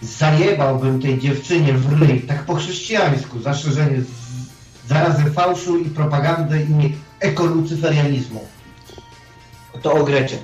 Zajebałbym 0.03 1.03
tej 1.03 1.19
dziewczynie 1.19 1.73
w 1.73 2.03
ryj, 2.03 2.21
tak 2.21 2.45
po 2.45 2.55
chrześcijańsku, 2.55 3.41
zaszerzenie 3.41 4.03
zarazem 4.89 5.33
fałszu 5.33 5.79
i 5.79 5.85
propagandy 5.85 6.67
i 6.71 6.95
ekolucyferianizmu. 7.21 8.45
To 9.83 9.93
o 9.93 10.05
Grecie. 10.05 10.39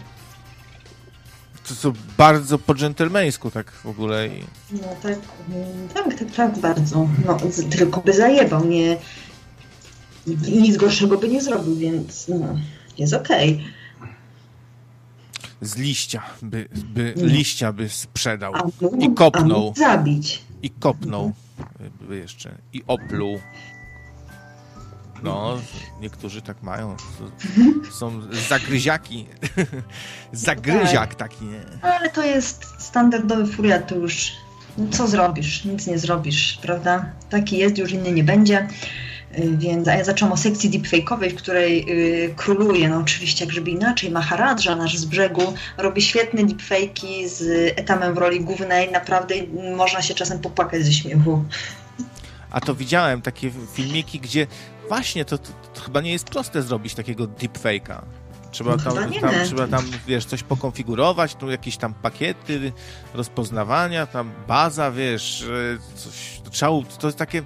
To 1.69 1.75
co 1.75 1.93
bardzo 2.19 2.59
po 2.59 2.75
dżentelmeńsku 2.75 3.51
tak 3.51 3.71
w 3.71 3.87
ogóle. 3.87 4.27
I... 4.27 4.45
No 4.73 4.89
tak, 5.03 5.19
tak, 5.95 6.19
tak, 6.19 6.31
tak 6.37 6.59
bardzo. 6.59 7.09
No, 7.27 7.39
tylko 7.71 8.01
by 8.01 8.13
zajebał, 8.13 8.65
nie... 8.65 8.97
Nic 10.49 10.77
gorszego 10.77 11.19
by 11.19 11.29
nie 11.29 11.43
zrobił, 11.43 11.77
więc 11.77 12.29
no, 12.29 12.59
jest 12.99 13.15
okej. 13.15 13.55
Okay. 13.55 13.73
Z 15.63 15.77
liścia 15.77 16.23
by, 16.43 16.69
by 16.95 17.15
liścia 17.17 17.73
by 17.73 17.89
sprzedał 17.89 18.53
i 19.01 19.15
kopnął. 19.15 19.75
zabić. 19.77 20.43
I 20.63 20.71
kopnął 20.71 21.33
by 22.09 22.17
jeszcze. 22.17 22.55
I 22.73 22.83
opluł. 22.87 23.39
No, 25.23 25.59
niektórzy 26.01 26.43
tak 26.43 26.63
mają. 26.63 26.97
Są 27.91 28.21
zagryziaki. 28.49 29.27
Zagryziak 30.33 31.15
tak. 31.15 31.15
taki, 31.15 31.45
nie? 31.45 31.61
Ale 31.83 32.11
to 32.11 32.23
jest 32.23 32.67
standardowy 32.79 33.53
furiat, 33.53 33.89
to 33.89 33.95
już 33.95 34.33
co 34.91 35.09
zrobisz? 35.09 35.65
Nic 35.65 35.87
nie 35.87 35.99
zrobisz, 35.99 36.59
prawda? 36.63 37.07
Taki 37.31 37.59
jest, 37.59 37.79
już 37.79 37.93
inny 37.93 38.13
nie 38.13 38.25
będzie. 38.25 38.69
Y, 39.39 39.57
więc, 39.57 39.89
a 39.89 39.95
ja 39.95 40.05
zaczęłam 40.05 40.33
o 40.33 40.37
sekcji 40.37 40.71
deepfake'owej, 40.71 41.31
w 41.31 41.35
której 41.35 41.87
y, 41.89 42.35
króluje, 42.37 42.89
no 42.89 42.99
oczywiście 42.99 43.45
jak 43.45 43.55
żeby 43.55 43.71
inaczej, 43.71 44.11
Maharadża, 44.11 44.77
nasz 44.77 44.99
z 44.99 45.05
brzegu, 45.05 45.55
robi 45.79 46.03
świetne 46.03 46.43
deepfake'i 46.43 47.29
z 47.29 47.73
etamem 47.79 48.15
w 48.15 48.19
roli 48.19 48.41
głównej, 48.41 48.93
naprawdę 48.93 49.35
można 49.77 50.03
się 50.03 50.15
czasem 50.15 50.39
popłakać 50.39 50.85
ze 50.85 50.93
śmiechu. 50.93 51.45
A 52.51 52.61
to 52.61 52.75
widziałem 52.75 53.23
takie 53.23 53.51
filmiki, 53.75 54.21
gdzie 54.21 54.47
właśnie 54.93 55.25
to, 55.25 55.39
to, 55.39 55.53
to 55.75 55.81
chyba 55.81 56.01
nie 56.01 56.13
jest 56.13 56.31
proste 56.31 56.63
zrobić 56.63 56.95
takiego 56.95 57.25
deepfake'a. 57.25 58.03
Trzeba 58.51 58.77
tam, 58.77 58.95
tam, 59.21 59.33
trzeba 59.45 59.67
tam, 59.67 59.85
wiesz, 60.07 60.25
coś 60.25 60.43
pokonfigurować, 60.43 61.35
tu 61.35 61.51
jakieś 61.51 61.77
tam 61.77 61.95
pakiety 61.95 62.73
rozpoznawania, 63.15 64.07
tam 64.07 64.33
baza, 64.49 64.91
wiesz, 64.91 65.47
coś, 65.95 66.41
to, 66.45 66.51
trzeba, 66.51 66.73
to 66.99 67.07
jest 67.07 67.19
takie, 67.19 67.43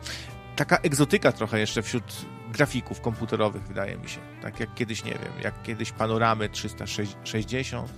taka 0.57 0.77
egzotyka 0.77 1.33
trochę 1.33 1.61
jeszcze 1.61 1.83
wśród 1.83 2.05
grafików 2.53 3.01
komputerowych, 3.01 3.63
wydaje 3.63 3.99
mi 3.99 4.09
się. 4.09 4.21
Tak 4.43 4.61
jak 4.61 4.75
kiedyś, 4.75 5.05
nie 5.05 5.13
wiem, 5.13 5.33
jak 5.43 5.63
kiedyś 5.63 5.93
panoramy 5.93 6.49
360 6.49 7.93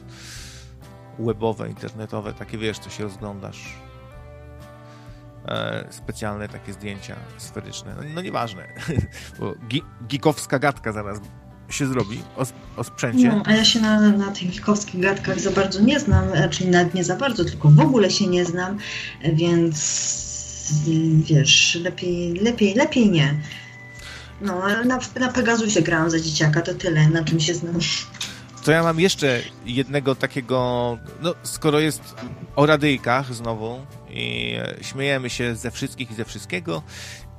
webowe, 1.19 1.69
internetowe, 1.69 2.35
takie, 2.35 2.59
wiesz, 2.59 2.79
co 2.79 2.91
się 2.91 3.05
rozglądasz 3.05 3.88
specjalne 5.91 6.49
takie 6.49 6.73
zdjęcia 6.73 7.17
sferyczne. 7.37 7.95
No, 7.97 8.03
no 8.15 8.23
nieważne, 8.23 8.67
bo 9.39 9.55
gikowska 10.09 10.59
gadka 10.59 10.93
zaraz 10.93 11.19
się 11.71 11.87
zrobi 11.87 12.21
o, 12.37 12.47
o 12.77 12.85
sprzęcie. 12.85 13.29
No, 13.29 13.43
a 13.47 13.53
ja 13.53 13.65
się 13.65 13.81
na, 13.81 14.01
na 14.01 14.33
tych 14.33 14.51
gikowskich 14.51 15.01
gadkach 15.01 15.41
za 15.41 15.51
bardzo 15.51 15.81
nie 15.81 16.01
znam, 16.01 16.25
czyli 16.51 16.71
nawet 16.71 16.95
nie 16.95 17.05
za 17.05 17.17
bardzo, 17.17 17.45
tylko 17.45 17.69
w 17.69 17.81
ogóle 17.81 18.11
się 18.11 18.27
nie 18.27 18.45
znam, 18.45 18.79
więc 19.33 19.79
wiesz, 21.23 21.79
lepiej, 21.83 22.35
lepiej, 22.35 22.75
lepiej 22.75 23.11
nie. 23.11 23.35
No, 24.41 24.63
na, 24.85 24.99
na 25.21 25.33
Pegasusie 25.33 25.83
grałam 25.83 26.11
za 26.11 26.21
dzieciaka, 26.21 26.61
to 26.61 26.75
tyle, 26.75 27.09
na 27.09 27.25
czym 27.25 27.41
się 27.41 27.55
znam. 27.55 27.79
To 28.65 28.73
ja 28.73 28.83
mam 28.83 29.01
jeszcze 29.01 29.41
jednego 29.67 30.15
takiego, 30.15 30.99
no 31.23 31.35
skoro 31.43 31.81
jest 31.81 32.15
o 32.57 32.67
radyjkach 32.67 33.35
znowu, 33.35 33.87
i 34.11 34.57
śmiejemy 34.83 35.31
się 35.31 35.57
ze 35.57 35.71
wszystkich 35.71 36.11
i 36.11 36.15
ze 36.15 36.25
wszystkiego 36.25 36.83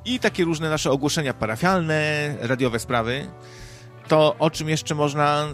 i 0.06 0.20
takie 0.20 0.44
różne 0.44 0.70
nasze 0.70 0.92
ogłoszenia 0.92 1.34
parafialne, 1.34 2.36
radiowe 2.40 2.80
sprawy, 2.80 3.28
to 4.08 4.36
o 4.40 4.50
czym 4.50 4.70
jeszcze 4.70 4.96
można 4.96 5.48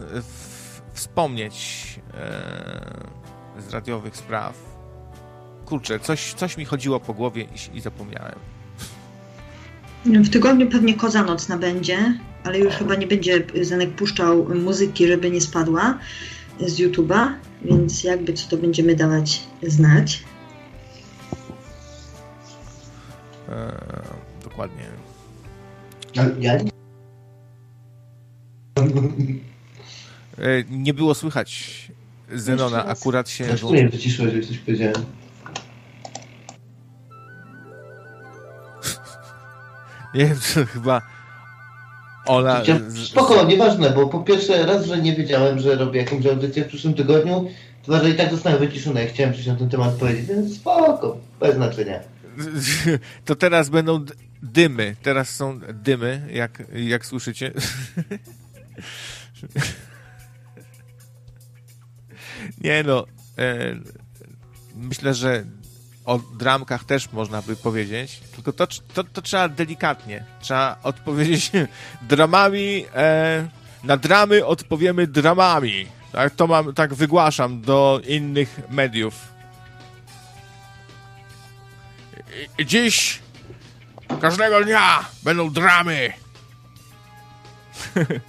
wspomnieć 0.94 1.86
e, 2.14 3.62
z 3.68 3.74
radiowych 3.74 4.18
spraw? 4.18 4.56
Kurczę, 5.66 6.00
coś, 6.00 6.34
coś 6.34 6.58
mi 6.58 6.66
chodziło 6.66 7.00
po 7.00 7.14
głowie 7.14 7.44
i, 7.44 7.78
i 7.78 7.82
zapomniałem. 7.82 8.55
W 10.06 10.30
tygodniu 10.30 10.70
pewnie 10.70 10.94
koza 10.94 11.24
nocna 11.24 11.58
będzie, 11.58 12.20
ale 12.44 12.60
już 12.60 12.74
chyba 12.74 12.96
nie 12.96 13.08
będzie 13.08 13.44
Zenek 13.62 13.90
puszczał 13.90 14.56
muzyki, 14.56 15.08
żeby 15.08 15.32
nie 15.32 15.42
spadła 15.42 16.00
z 16.60 16.80
YouTube'a, 16.80 17.34
więc 17.62 18.04
jakby 18.04 18.34
co 18.34 18.50
to 18.50 18.58
będziemy 18.58 18.96
dawać 18.96 19.44
znać. 19.64 20.24
Eee, 23.50 23.56
dokładnie. 24.44 24.84
Ja 26.16 26.56
eee, 30.38 30.66
nie 30.70 30.94
było 30.94 31.16
słychać 31.16 31.82
Zenona, 32.34 32.86
akurat 32.86 33.30
się... 33.30 33.46
Nie 33.72 33.90
wyciszyłeś, 33.90 34.34
że 34.34 34.42
coś 34.42 34.58
powiedziałem. 34.58 35.06
Nie 40.16 40.26
wiem, 40.26 40.40
czy 40.54 40.66
chyba 40.66 41.02
Ola... 42.26 42.64
Spoko, 43.06 43.44
nieważne, 43.44 43.90
bo 43.90 44.08
po 44.08 44.20
pierwsze 44.20 44.66
raz, 44.66 44.86
że 44.86 45.02
nie 45.02 45.16
wiedziałem, 45.16 45.60
że 45.60 45.76
robię 45.76 46.00
jakąś 46.00 46.26
audycję 46.26 46.64
w 46.64 46.68
przyszłym 46.68 46.94
tygodniu, 46.94 47.50
dwa, 47.84 48.04
że 48.04 48.10
i 48.10 48.16
tak 48.16 48.32
zostałem 48.32 48.60
wyciszony, 48.60 49.02
jak 49.02 49.10
chciałem 49.10 49.34
coś 49.34 49.46
na 49.46 49.56
ten 49.56 49.70
temat 49.70 49.94
powiedzieć, 49.94 50.26
więc 50.26 50.56
spoko, 50.56 51.18
bez 51.40 51.56
znaczenia. 51.56 52.00
To 53.26 53.36
teraz 53.36 53.70
będą 53.70 54.06
dymy, 54.44 54.96
teraz 55.02 55.30
są 55.30 55.60
dymy, 55.74 56.28
jak, 56.32 56.64
jak 56.74 57.06
słyszycie. 57.06 57.52
Nie 62.64 62.84
no, 62.84 63.06
e, 63.38 63.76
myślę, 64.76 65.14
że 65.14 65.44
o 66.06 66.20
dramkach 66.20 66.84
też 66.84 67.12
można 67.12 67.42
by 67.42 67.56
powiedzieć, 67.56 68.22
tylko 68.36 68.54
to, 68.54 68.68
to, 68.94 69.04
to 69.04 69.22
trzeba 69.22 69.50
delikatnie. 69.50 70.26
Trzeba 70.40 70.78
odpowiedzieć 70.84 71.52
dramami, 72.02 72.86
e, 72.96 73.48
na 73.84 73.98
dramy 73.98 74.46
odpowiemy 74.46 75.08
dramami. 75.08 75.88
Tak, 76.12 76.36
to 76.36 76.48
mam, 76.48 76.74
tak 76.74 76.94
wygłaszam 76.94 77.62
do 77.62 78.02
innych 78.08 78.60
mediów. 78.70 79.36
Dziś, 82.66 83.20
każdego 84.22 84.64
dnia 84.64 85.06
będą 85.24 85.50
dramy. 85.50 86.14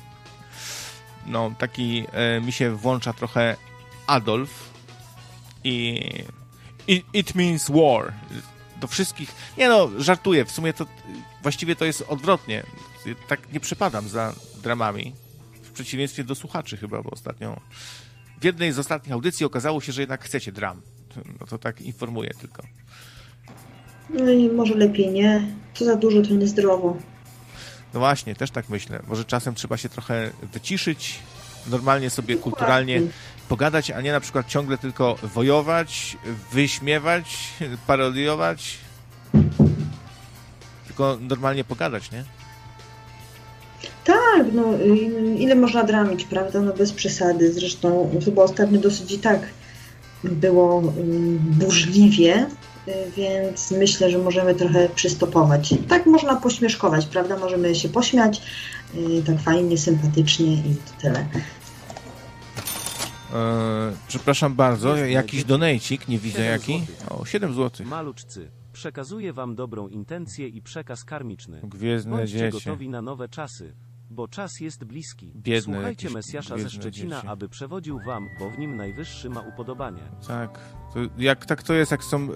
no, 1.26 1.50
taki 1.58 2.06
e, 2.12 2.40
mi 2.40 2.52
się 2.52 2.76
włącza 2.76 3.12
trochę 3.12 3.56
Adolf 4.06 4.50
i 5.64 6.00
It, 6.88 7.06
it 7.12 7.34
means 7.34 7.70
war. 7.70 8.12
Do 8.80 8.86
wszystkich. 8.86 9.34
Nie 9.58 9.68
no, 9.68 9.90
żartuję. 9.98 10.44
W 10.44 10.50
sumie 10.50 10.72
to 10.72 10.86
właściwie 11.42 11.76
to 11.76 11.84
jest 11.84 12.04
odwrotnie. 12.08 12.62
Tak 13.28 13.52
nie 13.52 13.60
przepadam 13.60 14.08
za 14.08 14.34
dramami. 14.62 15.14
W 15.62 15.70
przeciwieństwie 15.70 16.24
do 16.24 16.34
słuchaczy 16.34 16.76
chyba, 16.76 17.02
bo 17.02 17.10
ostatnio 17.10 17.60
w 18.40 18.44
jednej 18.44 18.72
z 18.72 18.78
ostatnich 18.78 19.12
audycji 19.12 19.46
okazało 19.46 19.80
się, 19.80 19.92
że 19.92 20.02
jednak 20.02 20.24
chcecie 20.24 20.52
dram. 20.52 20.82
No 21.40 21.46
to 21.46 21.58
tak 21.58 21.80
informuję 21.80 22.30
tylko. 22.40 22.62
No 24.10 24.30
i 24.30 24.48
może 24.48 24.74
lepiej 24.74 25.10
nie. 25.10 25.46
Co 25.74 25.84
za 25.84 25.96
dużo, 25.96 26.22
to 26.22 26.34
niezdrowo. 26.34 26.96
No 27.94 28.00
właśnie, 28.00 28.34
też 28.34 28.50
tak 28.50 28.68
myślę. 28.68 29.02
Może 29.06 29.24
czasem 29.24 29.54
trzeba 29.54 29.76
się 29.76 29.88
trochę 29.88 30.30
wyciszyć, 30.52 31.18
normalnie 31.66 32.10
sobie 32.10 32.36
kulturalnie 32.36 33.02
pogadać, 33.48 33.90
a 33.90 34.00
nie 34.00 34.12
na 34.12 34.20
przykład 34.20 34.46
ciągle 34.46 34.78
tylko 34.78 35.16
wojować, 35.34 36.16
wyśmiewać, 36.52 37.52
parodiować. 37.86 38.78
Tylko 40.86 41.18
normalnie 41.20 41.64
pogadać, 41.64 42.10
nie? 42.10 42.24
Tak, 44.04 44.46
no 44.52 44.64
ile 45.38 45.54
można 45.54 45.84
dramić, 45.84 46.24
prawda? 46.24 46.60
No 46.60 46.72
bez 46.72 46.92
przesady. 46.92 47.52
Zresztą 47.52 48.10
chyba 48.24 48.42
ostatnio 48.42 48.80
dosyć 48.80 49.12
i 49.12 49.18
tak 49.18 49.40
było 50.24 50.92
burzliwie, 51.40 52.46
więc 53.16 53.70
myślę, 53.70 54.10
że 54.10 54.18
możemy 54.18 54.54
trochę 54.54 54.88
przystopować. 54.88 55.74
Tak 55.88 56.06
można 56.06 56.36
pośmieszkować, 56.36 57.06
prawda? 57.06 57.38
Możemy 57.38 57.74
się 57.74 57.88
pośmiać, 57.88 58.42
tak 59.26 59.40
fajnie, 59.40 59.78
sympatycznie 59.78 60.52
i 60.52 60.76
to 60.86 61.02
tyle. 61.02 61.26
Eee, 63.34 63.96
przepraszam 64.08 64.54
bardzo, 64.54 64.96
jakiś 64.96 65.44
donejcik, 65.44 66.08
nie 66.08 66.18
widzę 66.18 66.44
jaki. 66.44 66.82
O, 67.10 67.24
7 67.24 67.54
zł. 67.54 67.86
Maluczcy, 67.86 68.50
przekazuję 68.72 69.32
wam 69.32 69.54
dobrą 69.54 69.88
intencję 69.88 70.48
i 70.48 70.62
przekaz 70.62 71.04
karmiczny. 71.04 71.60
Gwiezdne 71.64 72.16
Bądźcie 72.16 72.38
dziecię. 72.38 72.50
gotowi 72.50 72.88
na 72.88 73.02
nowe 73.02 73.28
czasy, 73.28 73.74
bo 74.10 74.28
czas 74.28 74.60
jest 74.60 74.84
bliski. 74.84 75.32
Biedne 75.36 75.74
Słuchajcie 75.74 76.06
jakieś 76.06 76.14
Mesjasza 76.14 76.58
ze 76.58 76.70
Szczecina, 76.70 77.16
dziecię. 77.16 77.28
aby 77.30 77.48
przewodził 77.48 78.00
wam, 78.06 78.28
bo 78.38 78.50
w 78.50 78.58
nim 78.58 78.76
najwyższy 78.76 79.30
ma 79.30 79.40
upodobanie. 79.40 80.02
Tak. 80.28 80.58
To 80.94 81.00
jak 81.18 81.46
tak 81.46 81.62
to 81.62 81.74
jest, 81.74 81.90
jak 81.90 82.04
są 82.04 82.30
y, 82.30 82.32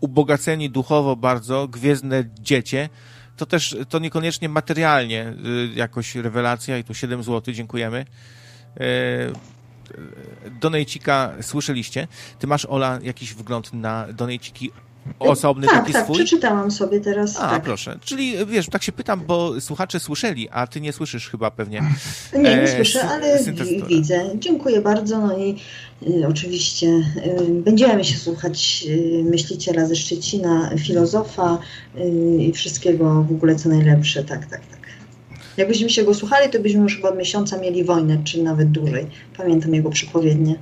ubogaceni 0.00 0.70
duchowo 0.70 1.16
bardzo, 1.16 1.68
gwiezdne 1.68 2.24
dziecię, 2.40 2.88
to 3.36 3.46
też 3.46 3.76
to 3.88 3.98
niekoniecznie 3.98 4.48
materialnie 4.48 5.34
y, 5.46 5.74
jakoś 5.74 6.14
rewelacja 6.14 6.78
i 6.78 6.84
tu 6.84 6.94
7 6.94 7.22
zł, 7.22 7.54
dziękujemy. 7.54 8.00
Y, 8.00 8.82
Donejcika 10.60 11.32
słyszeliście. 11.40 12.08
Ty 12.38 12.46
masz, 12.46 12.64
Ola, 12.64 12.98
jakiś 13.02 13.34
wgląd 13.34 13.72
na 13.72 14.06
donejciki 14.12 14.70
osobny 15.18 15.66
tak, 15.66 15.76
taki 15.80 15.92
tak, 15.92 16.04
swój? 16.04 16.16
przeczytałam 16.16 16.70
sobie 16.70 17.00
teraz. 17.00 17.36
A, 17.40 17.50
tak. 17.50 17.62
proszę. 17.62 17.98
Czyli 18.04 18.46
wiesz, 18.46 18.66
tak 18.66 18.82
się 18.82 18.92
pytam, 18.92 19.20
bo 19.26 19.60
słuchacze 19.60 20.00
słyszeli, 20.00 20.48
a 20.50 20.66
ty 20.66 20.80
nie 20.80 20.92
słyszysz 20.92 21.30
chyba 21.30 21.50
pewnie. 21.50 21.82
Nie, 22.32 22.40
nie 22.42 22.62
E, 22.62 22.76
słyszę, 22.76 23.08
ale 23.08 23.38
widzę. 23.88 24.30
Dziękuję 24.34 24.80
bardzo. 24.80 25.18
No 25.20 25.38
i 25.38 25.56
y, 26.08 26.26
oczywiście 26.28 26.86
y, 26.86 27.62
będziemy 27.64 28.04
się 28.04 28.18
słuchać 28.18 28.84
y, 28.88 29.24
myśliciela 29.24 29.86
ze 29.86 29.96
Szczecina, 29.96 30.70
filozofa 30.78 31.58
y, 31.96 32.00
i 32.38 32.52
wszystkiego 32.52 33.22
w 33.22 33.32
ogóle 33.32 33.56
co 33.56 33.68
najlepsze. 33.68 34.24
Tak, 34.24 34.46
tak, 34.46 34.66
tak. 34.66 34.81
Jakbyśmy 35.56 35.90
się 35.90 36.04
go 36.04 36.14
słuchali, 36.14 36.50
to 36.50 36.58
byśmy 36.60 36.80
już 36.82 36.96
chyba 36.96 37.10
miesiąca 37.14 37.58
mieli 37.58 37.84
wojnę, 37.84 38.24
czy 38.24 38.42
nawet 38.42 38.70
dłużej. 38.70 39.06
Pamiętam 39.36 39.74
jego 39.74 39.90
przepowiednie. 39.90 40.54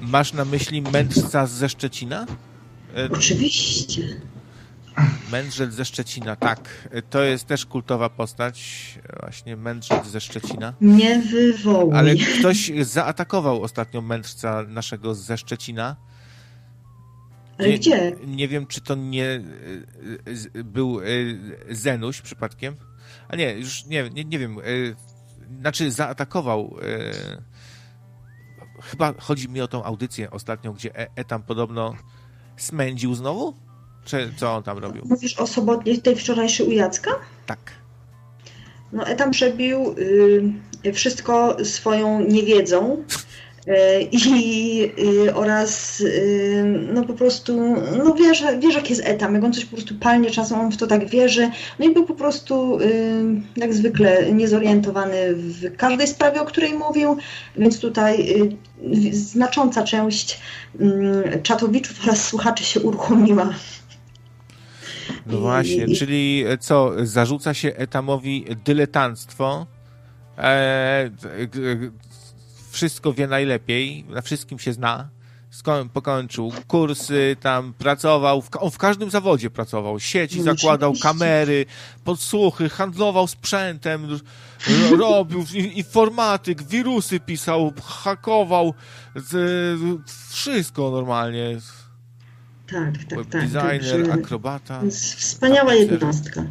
Masz 0.00 0.32
na 0.32 0.44
myśli 0.44 0.82
mędrca 0.82 1.46
ze 1.46 1.68
Szczecina? 1.68 2.26
E, 2.96 3.08
Oczywiście. 3.12 4.02
Mędrzec 5.32 5.72
ze 5.74 5.84
Szczecina, 5.84 6.36
tak. 6.36 6.88
E, 6.90 7.02
To 7.02 7.22
jest 7.22 7.44
też 7.46 7.66
kultowa 7.66 8.08
postać. 8.10 8.64
e, 9.12 9.20
Właśnie 9.20 9.56
mędrzec 9.56 10.06
ze 10.06 10.20
Szczecina. 10.20 10.74
Nie 10.80 11.18
wywołuj. 11.20 11.94
Ale 11.94 12.14
ktoś 12.16 12.72
zaatakował 12.80 13.62
ostatnio 13.62 14.00
mędrca 14.00 14.62
naszego 14.68 15.14
ze 15.14 15.38
Szczecina. 15.38 15.96
Ale 17.58 17.68
nie, 17.68 17.78
gdzie? 17.78 18.12
Nie 18.26 18.48
wiem, 18.48 18.66
czy 18.66 18.80
to 18.80 18.94
nie 18.94 19.40
był 20.64 21.00
Zenuś 21.70 22.20
przypadkiem. 22.20 22.74
A 23.28 23.36
nie, 23.36 23.52
już 23.52 23.84
nie, 23.86 24.10
nie, 24.10 24.24
nie 24.24 24.38
wiem. 24.38 24.58
e, 24.58 24.62
Znaczy 25.60 25.90
zaatakował. 25.90 26.76
e, 26.82 27.54
Chyba 28.82 29.14
chodzi 29.18 29.48
mi 29.48 29.60
o 29.60 29.68
tą 29.68 29.84
audycję 29.84 30.30
ostatnią, 30.30 30.72
gdzie 30.72 30.96
E- 30.98 31.08
Etam 31.16 31.42
podobno 31.42 31.94
smędził 32.56 33.14
znowu? 33.14 33.54
Czy 34.04 34.32
co 34.36 34.54
on 34.56 34.62
tam 34.62 34.78
robił? 34.78 35.02
Mówisz 35.06 35.38
o 35.40 35.46
sobotniej, 35.46 36.02
tej 36.02 36.16
wczorajszej 36.16 36.66
u 36.66 36.70
Jacka? 36.70 37.10
Tak. 37.46 37.58
No, 38.92 39.06
Etam 39.06 39.30
przebił 39.30 39.94
y, 40.86 40.92
wszystko 40.92 41.56
swoją 41.64 42.20
niewiedzą 42.20 43.04
i 44.12 44.92
y, 45.26 45.34
oraz 45.34 46.00
y, 46.00 46.64
no 46.94 47.04
po 47.04 47.14
prostu, 47.14 47.76
no 48.04 48.14
wiesz, 48.14 48.44
wiesz 48.58 48.74
jak 48.74 48.90
jest 48.90 49.02
Etam, 49.04 49.34
jak 49.34 49.44
on 49.44 49.52
coś 49.52 49.64
po 49.64 49.76
prostu 49.76 49.94
palnie, 49.94 50.30
czasem 50.30 50.60
on 50.60 50.72
w 50.72 50.76
to 50.76 50.86
tak 50.86 51.08
wierzy, 51.08 51.50
no 51.78 51.84
i 51.86 51.94
był 51.94 52.04
po 52.06 52.14
prostu 52.14 52.80
y, 52.80 53.24
jak 53.56 53.74
zwykle 53.74 54.32
niezorientowany 54.32 55.34
w 55.34 55.76
każdej 55.76 56.06
sprawie, 56.06 56.40
o 56.42 56.44
której 56.44 56.74
mówił, 56.74 57.16
więc 57.56 57.80
tutaj 57.80 58.34
znacząca 59.12 59.82
część 59.82 60.40
y, 60.80 61.40
czatowiczów 61.42 62.00
oraz 62.04 62.28
słuchaczy 62.28 62.64
się 62.64 62.80
uruchomiła. 62.80 63.54
No 65.26 65.38
właśnie, 65.38 65.84
i- 65.84 65.96
czyli 65.96 66.44
co, 66.60 66.92
zarzuca 67.02 67.54
się 67.54 67.68
Etamowi 67.76 68.44
dyletanstwo, 68.64 69.66
e, 70.38 71.10
wszystko 72.74 73.12
wie 73.12 73.26
najlepiej, 73.26 74.04
na 74.08 74.22
wszystkim 74.22 74.58
się 74.58 74.72
zna, 74.72 75.08
Sko- 75.52 75.88
pokończył 75.88 76.52
kursy, 76.68 77.36
tam 77.40 77.72
pracował, 77.72 78.42
w, 78.42 78.48
on 78.60 78.70
w 78.70 78.78
każdym 78.78 79.10
zawodzie 79.10 79.50
pracował, 79.50 80.00
sieci 80.00 80.38
No 80.38 80.44
zakładał, 80.44 80.94
kamery, 81.02 81.66
podsłuchy, 82.04 82.68
handlował 82.68 83.26
sprzętem, 83.26 84.04
r- 84.04 84.20
robił 84.98 85.44
informatyk, 85.74 86.62
wirusy 86.62 87.20
pisał, 87.20 87.72
hakował, 87.84 88.74
z, 89.16 89.80
wszystko 90.30 90.90
normalnie. 90.90 91.58
Tak, 92.70 93.04
tak, 93.10 93.26
tak. 93.30 93.48
Designer, 93.48 94.12
akrobata. 94.12 94.82
Wspaniała 95.16 95.74
jednostka. 95.74 96.44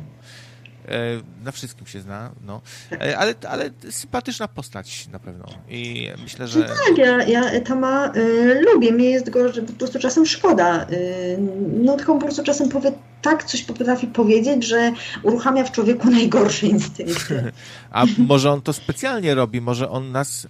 E, 0.87 1.43
na 1.43 1.51
wszystkim 1.51 1.87
się 1.87 2.01
zna, 2.01 2.31
no. 2.45 2.61
E, 2.91 3.17
ale, 3.17 3.33
ale 3.49 3.69
sympatyczna 3.89 4.47
postać 4.47 5.07
na 5.07 5.19
pewno. 5.19 5.45
I 5.69 6.09
myślę, 6.23 6.47
że. 6.47 6.59
No 6.59 6.65
tak, 6.65 6.97
ja, 6.97 7.23
ja 7.23 7.51
Etama 7.51 8.11
y, 8.15 8.61
lubię. 8.73 8.91
Mnie 8.91 9.09
jest 9.09 9.29
go, 9.29 9.53
że 9.53 9.61
po 9.61 9.73
prostu 9.73 9.99
czasem 9.99 10.25
szkoda. 10.25 10.87
Y, 10.91 11.37
no 11.83 11.97
tylko 11.97 12.13
po 12.13 12.21
prostu 12.21 12.43
czasem 12.43 12.69
powie 12.69 12.91
tak, 13.21 13.43
coś 13.43 13.63
potrafi 13.63 14.07
powiedzieć, 14.07 14.65
że 14.65 14.91
uruchamia 15.23 15.63
w 15.63 15.71
człowieku 15.71 16.09
najgorsze 16.19 16.67
instynkty. 16.67 17.51
A 17.91 18.05
może 18.17 18.51
on 18.51 18.61
to 18.61 18.73
specjalnie 18.73 19.35
robi? 19.35 19.61
Może 19.61 19.89
on 19.89 20.11
nas 20.11 20.47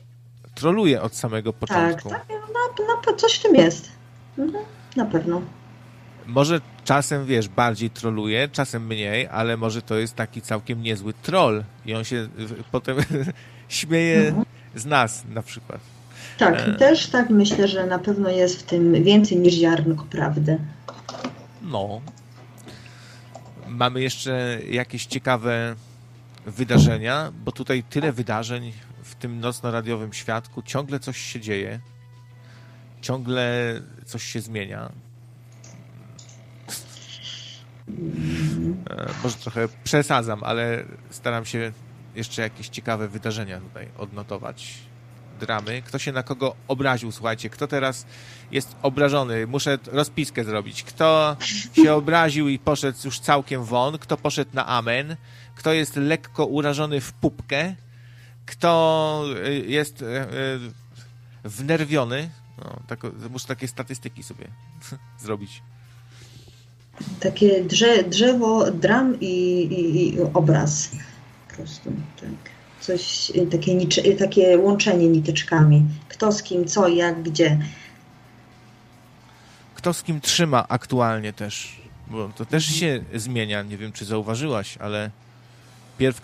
troluje 0.55 1.01
od 1.01 1.15
samego 1.15 1.53
początku? 1.53 2.09
Tak, 2.09 2.25
tak. 2.27 2.39
No, 2.53 2.85
no, 3.07 3.13
coś 3.13 3.33
w 3.33 3.41
tym 3.41 3.55
jest. 3.55 3.89
Mhm, 4.37 4.65
na 4.95 5.05
pewno. 5.05 5.41
Może 6.25 6.61
czasem, 6.83 7.25
wiesz, 7.25 7.47
bardziej 7.47 7.89
troluje, 7.89 8.47
czasem 8.47 8.87
mniej, 8.87 9.27
ale 9.27 9.57
może 9.57 9.81
to 9.81 9.95
jest 9.95 10.15
taki 10.15 10.41
całkiem 10.41 10.81
niezły 10.81 11.13
troll 11.13 11.63
i 11.85 11.93
on 11.93 12.03
się 12.03 12.27
potem 12.71 12.97
śmieje 13.69 14.27
mhm. 14.27 14.45
z 14.75 14.85
nas 14.85 15.23
na 15.29 15.41
przykład. 15.41 15.79
Tak, 16.37 16.67
e... 16.67 16.73
też 16.73 17.07
tak 17.07 17.29
myślę, 17.29 17.67
że 17.67 17.85
na 17.85 17.99
pewno 17.99 18.29
jest 18.29 18.59
w 18.59 18.63
tym 18.63 19.03
więcej 19.03 19.37
niż 19.37 19.53
ziarnko 19.53 20.05
prawdy. 20.05 20.59
No. 21.61 22.01
Mamy 23.67 24.01
jeszcze 24.01 24.59
jakieś 24.69 25.05
ciekawe 25.05 25.75
wydarzenia, 26.45 27.31
bo 27.45 27.51
tutaj 27.51 27.83
tyle 27.83 28.11
wydarzeń 28.11 28.73
w 29.03 29.15
tym 29.15 29.39
nocno-radiowym 29.39 30.13
świadku, 30.13 30.61
ciągle 30.61 30.99
coś 30.99 31.17
się 31.17 31.39
dzieje, 31.39 31.79
ciągle 33.01 33.73
coś 34.05 34.23
się 34.23 34.41
zmienia. 34.41 34.91
E, 38.89 39.09
może 39.23 39.35
trochę 39.35 39.67
przesadzam, 39.83 40.43
ale 40.43 40.85
staram 41.09 41.45
się 41.45 41.71
jeszcze 42.15 42.41
jakieś 42.41 42.69
ciekawe 42.69 43.07
wydarzenia 43.07 43.59
tutaj 43.59 43.87
odnotować. 43.97 44.73
Dramy. 45.39 45.81
Kto 45.81 45.99
się 45.99 46.11
na 46.11 46.23
kogo 46.23 46.55
obraził, 46.67 47.11
słuchajcie, 47.11 47.49
kto 47.49 47.67
teraz 47.67 48.05
jest 48.51 48.75
obrażony, 48.81 49.47
muszę 49.47 49.77
rozpiskę 49.91 50.43
zrobić. 50.43 50.83
Kto 50.83 51.37
się 51.83 51.93
obraził 51.93 52.49
i 52.49 52.59
poszedł 52.59 52.97
już 53.05 53.19
całkiem 53.19 53.63
won, 53.63 53.97
kto 53.97 54.17
poszedł 54.17 54.51
na 54.53 54.67
amen, 54.67 55.15
kto 55.55 55.73
jest 55.73 55.95
lekko 55.95 56.45
urażony 56.45 57.01
w 57.01 57.13
pupkę, 57.13 57.75
kto 58.45 59.23
e, 59.45 59.53
jest 59.53 60.01
e, 60.01 60.27
wnerwiony. 61.43 62.29
No, 62.57 62.79
tak, 62.87 62.99
muszę 63.29 63.47
takie 63.47 63.67
statystyki 63.67 64.23
sobie 64.23 64.47
zrobić 65.23 65.61
takie 67.19 67.63
drze, 67.63 68.03
drzewo 68.03 68.71
dram 68.71 69.19
i, 69.19 69.25
i, 69.25 70.13
i, 70.13 70.21
obraz. 70.33 70.91
Po 71.49 71.55
prostu, 71.55 71.93
tak. 72.21 72.53
Coś, 72.79 73.31
takie, 73.51 73.87
takie 74.15 74.57
łączenie 74.57 75.07
niteczkami. 75.07 75.85
Kto 76.09 76.31
z 76.31 76.43
kim, 76.43 76.65
co, 76.65 76.87
jak, 76.87 77.23
gdzie. 77.23 77.59
Kto 79.75 79.93
z 79.93 80.03
kim 80.03 80.21
trzyma 80.21 80.67
aktualnie 80.67 81.33
też. 81.33 81.81
Bo 82.07 82.29
to 82.35 82.45
też 82.45 82.65
się 82.65 83.03
zmienia. 83.15 83.63
Nie 83.63 83.77
wiem, 83.77 83.91
czy 83.91 84.05
zauważyłaś, 84.05 84.77
ale 84.77 85.11
pierw, 85.97 86.21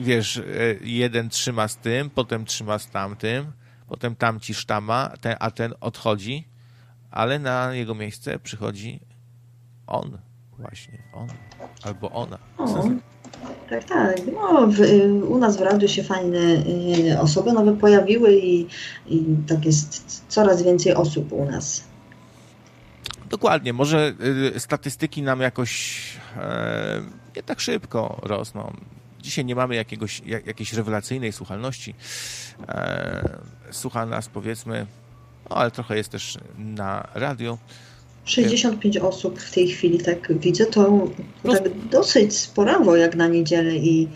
wiesz, 0.00 0.36
e, 0.36 0.42
jeden 0.82 1.28
trzyma 1.28 1.68
z 1.68 1.76
tym, 1.76 2.10
potem 2.10 2.44
trzyma 2.44 2.78
z 2.78 2.88
tamtym, 2.90 3.52
potem 3.88 4.16
tamci 4.16 4.54
sztama, 4.54 5.12
a 5.38 5.50
ten 5.50 5.74
odchodzi, 5.80 6.48
ale 7.10 7.38
na 7.38 7.74
jego 7.74 7.94
miejsce 7.94 8.38
przychodzi 8.38 9.00
on, 9.90 10.18
właśnie, 10.58 10.98
on 11.12 11.28
albo 11.82 12.10
ona. 12.10 12.38
O, 12.58 12.84
tak, 13.70 13.84
tak. 13.84 14.16
No, 14.34 14.66
w, 14.66 14.80
u 15.28 15.38
nas 15.38 15.56
w 15.56 15.60
radiu 15.60 15.88
się 15.88 16.02
fajne 16.02 16.38
y, 16.38 17.20
osoby 17.20 17.52
nowe 17.52 17.76
pojawiły 17.76 18.34
i, 18.34 18.66
i 19.06 19.24
tak 19.48 19.64
jest 19.64 20.24
coraz 20.28 20.62
więcej 20.62 20.94
osób 20.94 21.32
u 21.32 21.44
nas. 21.44 21.84
Dokładnie. 23.30 23.72
Może 23.72 24.12
y, 24.56 24.60
statystyki 24.60 25.22
nam 25.22 25.40
jakoś 25.40 26.00
e, 26.36 27.02
nie 27.36 27.42
tak 27.42 27.60
szybko 27.60 28.20
rosną. 28.22 28.72
Dzisiaj 29.20 29.44
nie 29.44 29.54
mamy 29.54 29.74
jakiegoś, 29.74 30.22
jak, 30.26 30.46
jakiejś 30.46 30.72
rewelacyjnej 30.72 31.32
słuchalności. 31.32 31.94
E, 32.68 33.38
słucha 33.70 34.06
nas 34.06 34.28
powiedzmy, 34.28 34.86
no 35.50 35.56
ale 35.56 35.70
trochę 35.70 35.96
jest 35.96 36.10
też 36.10 36.38
na 36.58 37.08
radio. 37.14 37.58
65 38.24 38.98
osób 38.98 39.40
w 39.40 39.54
tej 39.54 39.68
chwili, 39.68 39.98
tak 39.98 40.38
widzę, 40.38 40.66
to 40.66 41.08
no. 41.44 41.52
tak 41.52 41.86
dosyć 41.90 42.36
sporawo 42.36 42.96
jak 42.96 43.14
na 43.14 43.28
niedzielę 43.28 43.76
i 43.76 44.08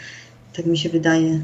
tak 0.57 0.67
mi 0.67 0.79
się 0.79 0.89
wydaje. 0.89 1.41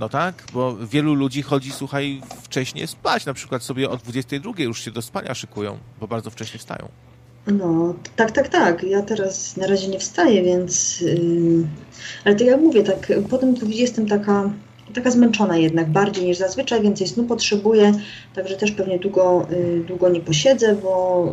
No 0.00 0.08
tak, 0.08 0.44
bo 0.52 0.76
wielu 0.76 1.14
ludzi 1.14 1.42
chodzi, 1.42 1.70
słuchaj, 1.70 2.20
wcześniej 2.42 2.86
spać. 2.86 3.26
Na 3.26 3.34
przykład 3.34 3.62
sobie 3.62 3.90
o 3.90 3.96
22 3.96 4.52
już 4.58 4.84
się 4.84 4.90
do 4.90 5.02
spania 5.02 5.34
szykują, 5.34 5.78
bo 6.00 6.08
bardzo 6.08 6.30
wcześnie 6.30 6.58
wstają. 6.58 6.88
No, 7.46 7.94
tak, 8.16 8.30
tak, 8.30 8.48
tak. 8.48 8.82
Ja 8.82 9.02
teraz 9.02 9.56
na 9.56 9.66
razie 9.66 9.88
nie 9.88 9.98
wstaję, 9.98 10.42
więc. 10.42 11.00
Yy... 11.00 11.66
Ale 12.24 12.34
to 12.34 12.44
ja 12.44 12.56
mówię, 12.56 12.82
tak 12.82 13.12
po 13.30 13.38
tym 13.38 13.54
20 13.54 14.02
taka 14.08 14.50
taka 14.92 15.10
zmęczona 15.10 15.56
jednak 15.56 15.90
bardziej 15.90 16.24
niż 16.24 16.38
zazwyczaj, 16.38 16.82
więcej 16.82 17.08
snu 17.08 17.24
potrzebuję, 17.24 17.92
także 18.34 18.56
też 18.56 18.72
pewnie 18.72 18.98
długo, 18.98 19.46
y, 19.52 19.84
długo 19.88 20.08
nie 20.08 20.20
posiedzę, 20.20 20.76
bo, 20.82 21.26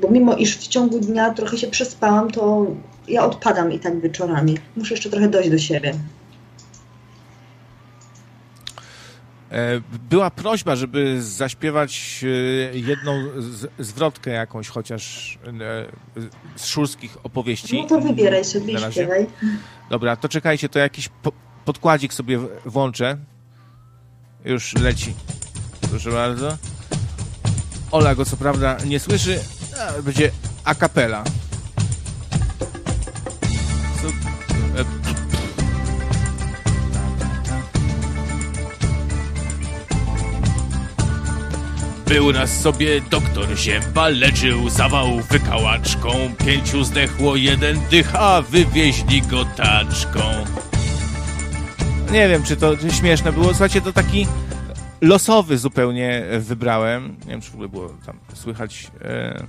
bo 0.00 0.10
mimo 0.10 0.36
iż 0.36 0.56
w 0.56 0.68
ciągu 0.68 0.98
dnia 1.00 1.34
trochę 1.34 1.58
się 1.58 1.66
przespałam, 1.66 2.30
to 2.30 2.66
ja 3.08 3.24
odpadam 3.26 3.72
i 3.72 3.78
tak 3.78 4.00
wieczorami. 4.00 4.58
Muszę 4.76 4.94
jeszcze 4.94 5.10
trochę 5.10 5.28
dojść 5.28 5.50
do 5.50 5.58
siebie. 5.58 5.94
E, 9.50 9.80
była 10.10 10.30
prośba, 10.30 10.76
żeby 10.76 11.22
zaśpiewać 11.22 12.24
e, 12.24 12.78
jedną 12.78 13.24
zwrotkę 13.78 14.30
jakąś, 14.30 14.68
chociaż 14.68 15.34
e, 15.46 15.86
z 16.56 16.66
szurskich 16.66 17.16
opowieści. 17.22 17.82
No 17.82 17.88
to 17.88 18.00
wybieraj 18.00 18.44
sobie 18.44 18.74
i 18.74 18.92
śpiewaj. 18.92 19.26
Dobra, 19.90 20.16
to 20.16 20.28
czekajcie, 20.28 20.68
to 20.68 20.78
jakiś 20.78 21.08
podkładzik 21.66 22.14
sobie 22.14 22.38
włączę. 22.66 23.18
Już 24.44 24.74
leci. 24.74 25.14
Proszę 25.90 26.10
bardzo. 26.10 26.56
Ola 27.90 28.14
go 28.14 28.24
co 28.24 28.36
prawda 28.36 28.76
nie 28.86 29.00
słyszy, 29.00 29.40
będzie 30.02 30.30
a 30.64 30.74
cappella. 30.74 31.24
Był 42.06 42.32
raz 42.32 42.60
sobie 42.60 43.00
doktor 43.00 43.56
Zięba, 43.56 44.08
leczył 44.08 44.70
zawał 44.70 45.20
wykałaczką. 45.30 46.08
Pięciu 46.46 46.84
zdechło, 46.84 47.36
jeden 47.36 47.80
dycha, 47.90 48.42
wywieźli 48.42 49.22
go 49.22 49.44
taczką. 49.44 50.20
Nie 52.12 52.28
wiem, 52.28 52.42
czy 52.42 52.56
to 52.56 52.90
śmieszne 52.90 53.32
było. 53.32 53.48
Słuchajcie, 53.48 53.80
to 53.80 53.92
taki 53.92 54.26
losowy 55.00 55.58
zupełnie 55.58 56.24
wybrałem. 56.38 57.16
Nie 57.24 57.30
wiem, 57.30 57.40
czy 57.40 57.50
w 57.50 57.54
ogóle 57.54 57.68
było 57.68 57.88
tam 58.06 58.18
słychać. 58.34 58.90
E, 59.02 59.44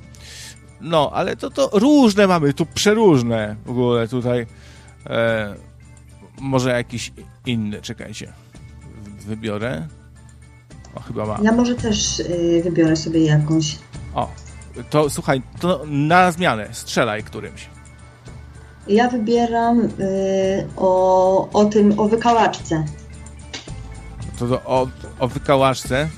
no, 0.81 1.11
ale 1.13 1.35
to, 1.35 1.49
to 1.49 1.69
różne 1.73 2.27
mamy, 2.27 2.53
tu 2.53 2.65
przeróżne 2.65 3.55
w 3.65 3.69
ogóle 3.69 4.07
tutaj. 4.07 4.47
E, 5.05 5.55
może 6.39 6.71
jakiś 6.71 7.11
inny, 7.45 7.81
czekajcie. 7.81 8.34
Wybiorę. 9.19 9.88
O, 10.95 10.99
chyba 10.99 11.25
ma. 11.25 11.39
Ja 11.41 11.51
może 11.51 11.75
też 11.75 12.19
y, 12.19 12.61
wybiorę 12.63 12.95
sobie 12.95 13.25
jakąś. 13.25 13.77
O, 14.13 14.31
to 14.89 15.09
słuchaj, 15.09 15.41
to 15.59 15.84
na 15.88 16.31
zmianę 16.31 16.67
strzelaj 16.71 17.23
którymś. 17.23 17.69
Ja 18.89 19.09
wybieram 19.09 19.80
y, 19.80 20.68
o, 20.77 21.49
o 21.53 21.65
tym, 21.65 21.99
o 21.99 22.07
wykałaczce. 22.07 22.85
To, 24.39 24.47
to 24.47 24.61
o, 24.65 24.88
o 25.19 25.27
wykałaczce? 25.27 26.09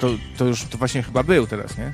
To, 0.00 0.08
to 0.36 0.44
już 0.44 0.64
to 0.64 0.78
właśnie 0.78 1.02
chyba 1.02 1.22
był 1.22 1.46
teraz, 1.46 1.78
nie? 1.78 1.92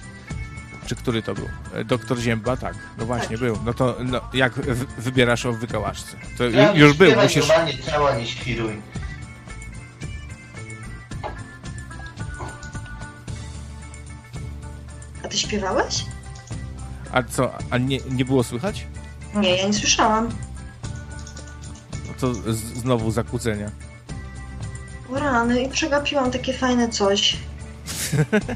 Czy 0.87 0.97
który 0.97 1.23
to 1.23 1.35
był? 1.35 1.49
E, 1.75 1.85
doktor 1.85 2.19
Zięba, 2.19 2.57
tak. 2.57 2.75
No 2.99 3.07
właśnie, 3.07 3.29
tak. 3.29 3.39
był. 3.39 3.59
No 3.65 3.75
to 3.75 3.97
no, 4.05 4.21
jak 4.33 4.53
wybierasz 4.99 5.47
o 5.47 5.53
wykałaczce? 5.53 6.17
To 6.39 6.45
ja 6.45 6.73
już 6.73 6.93
był, 6.97 7.23
musisz... 7.23 7.49
Normalnie 7.49 7.79
ciała 7.79 8.17
nie 8.17 8.27
świruj. 8.27 8.83
A 15.25 15.29
ty 15.29 15.39
śpiewałeś? 15.39 16.05
A 17.13 17.23
co, 17.23 17.53
a 17.71 17.79
nie, 17.79 17.99
nie 18.11 18.25
było 18.25 18.45
słychać? 18.45 18.87
Nie, 19.35 19.57
ja 19.57 19.67
nie 19.67 19.73
słyszałam. 19.73 20.29
No 22.09 22.15
to 22.21 22.35
z, 22.35 22.57
znowu 22.57 23.11
zakłócenia. 23.11 23.71
O 25.13 25.19
rany, 25.19 25.63
i 25.63 25.69
przegapiłam 25.69 26.31
takie 26.31 26.53
fajne 26.53 26.89
coś. 26.89 27.37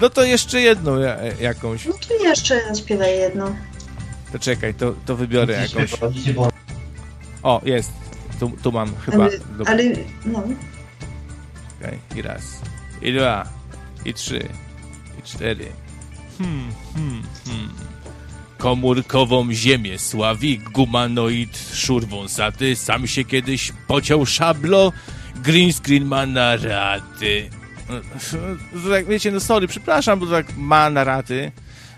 No 0.00 0.10
to 0.10 0.24
jeszcze 0.24 0.60
jedną 0.60 0.98
jakąś. 1.40 1.86
No 1.86 1.92
to 2.08 2.24
jeszcze 2.24 2.60
śpiewaj 2.78 3.18
jedną. 3.18 3.56
To 4.32 4.38
czekaj, 4.38 4.74
to, 4.74 4.94
to 5.06 5.16
wybiorę 5.16 5.54
jakąś. 5.62 5.92
O, 7.42 7.60
jest. 7.64 7.92
Tu, 8.40 8.52
tu 8.62 8.72
mam 8.72 8.96
chyba. 8.96 9.24
Ale, 9.24 9.38
ale 9.66 9.82
no. 10.24 10.38
Okej, 10.38 10.54
okay. 11.80 11.98
i 12.16 12.22
raz, 12.22 12.42
i 13.02 13.12
dwa, 13.12 13.48
i 14.04 14.14
trzy, 14.14 14.48
i 15.18 15.22
cztery. 15.22 15.72
Hmm, 16.38 16.72
hmm, 16.94 17.22
hmm. 17.44 17.91
Komórkową 18.62 19.52
ziemię 19.52 19.98
sławi 19.98 20.58
gumanoid 20.58 21.58
szur 21.74 22.06
wąsaty. 22.06 22.76
Sam 22.76 23.06
się 23.06 23.24
kiedyś 23.24 23.72
pociął 23.86 24.26
szablo. 24.26 24.92
Green 25.36 25.72
screen 25.72 26.04
ma 26.04 26.26
na 26.26 26.56
raty. 26.56 27.50
Tak, 28.90 29.06
wiecie, 29.06 29.30
no 29.30 29.40
sorry, 29.40 29.66
przepraszam, 29.66 30.18
bo 30.18 30.26
tak 30.26 30.46
ma 30.56 30.90
na 30.90 31.04
raty. 31.04 31.52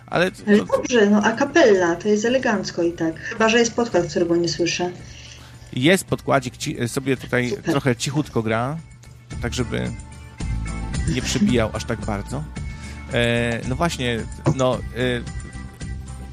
Ale, 0.06 0.30
to, 0.30 0.42
ale 0.46 0.56
dobrze, 0.56 1.10
no 1.10 1.22
a 1.22 1.32
kapella 1.32 1.96
to 1.96 2.08
jest 2.08 2.24
elegancko 2.24 2.82
i 2.82 2.92
tak. 2.92 3.20
Chyba, 3.20 3.48
że 3.48 3.58
jest 3.58 3.74
podkład, 3.74 4.06
którego 4.06 4.36
nie 4.36 4.48
słyszę. 4.48 4.90
Jest 5.72 6.04
podkładzik, 6.04 6.54
sobie 6.86 7.16
tutaj 7.16 7.50
Super. 7.50 7.64
trochę 7.64 7.96
cichutko 7.96 8.42
gra, 8.42 8.76
tak 9.42 9.54
żeby 9.54 9.90
nie 11.14 11.22
przebijał 11.22 11.70
aż 11.72 11.84
tak 11.84 12.00
bardzo. 12.00 12.44
E, 13.12 13.60
no 13.68 13.76
właśnie, 13.76 14.20
no, 14.56 14.78
e, 14.96 15.43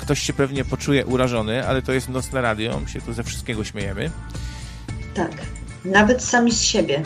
ktoś 0.01 0.19
się 0.19 0.33
pewnie 0.33 0.65
poczuje 0.65 1.05
urażony, 1.05 1.67
ale 1.67 1.81
to 1.81 1.91
jest 1.91 2.09
nocne 2.09 2.41
radio, 2.41 2.79
my 2.79 2.89
się 2.89 3.01
tu 3.01 3.13
ze 3.13 3.23
wszystkiego 3.23 3.63
śmiejemy. 3.63 4.11
Tak, 5.13 5.31
nawet 5.85 6.23
sami 6.23 6.51
z 6.51 6.61
siebie. 6.61 7.03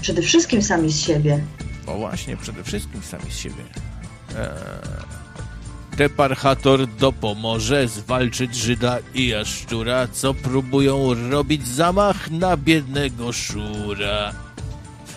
Przede 0.00 0.22
wszystkim 0.22 0.62
sami 0.62 0.92
z 0.92 1.00
siebie. 1.00 1.40
O 1.86 1.98
właśnie, 1.98 2.36
przede 2.36 2.64
wszystkim 2.64 3.02
sami 3.02 3.30
z 3.30 3.36
siebie. 3.36 3.64
Eee, 4.36 4.50
Deparchator 5.96 6.86
dopomoże 6.86 7.88
zwalczyć 7.88 8.54
Żyda 8.54 8.98
i 9.14 9.28
Jaszczura, 9.28 10.08
co 10.12 10.34
próbują 10.34 11.14
robić 11.30 11.68
zamach 11.68 12.30
na 12.30 12.56
biednego 12.56 13.32
Szura. 13.32 14.32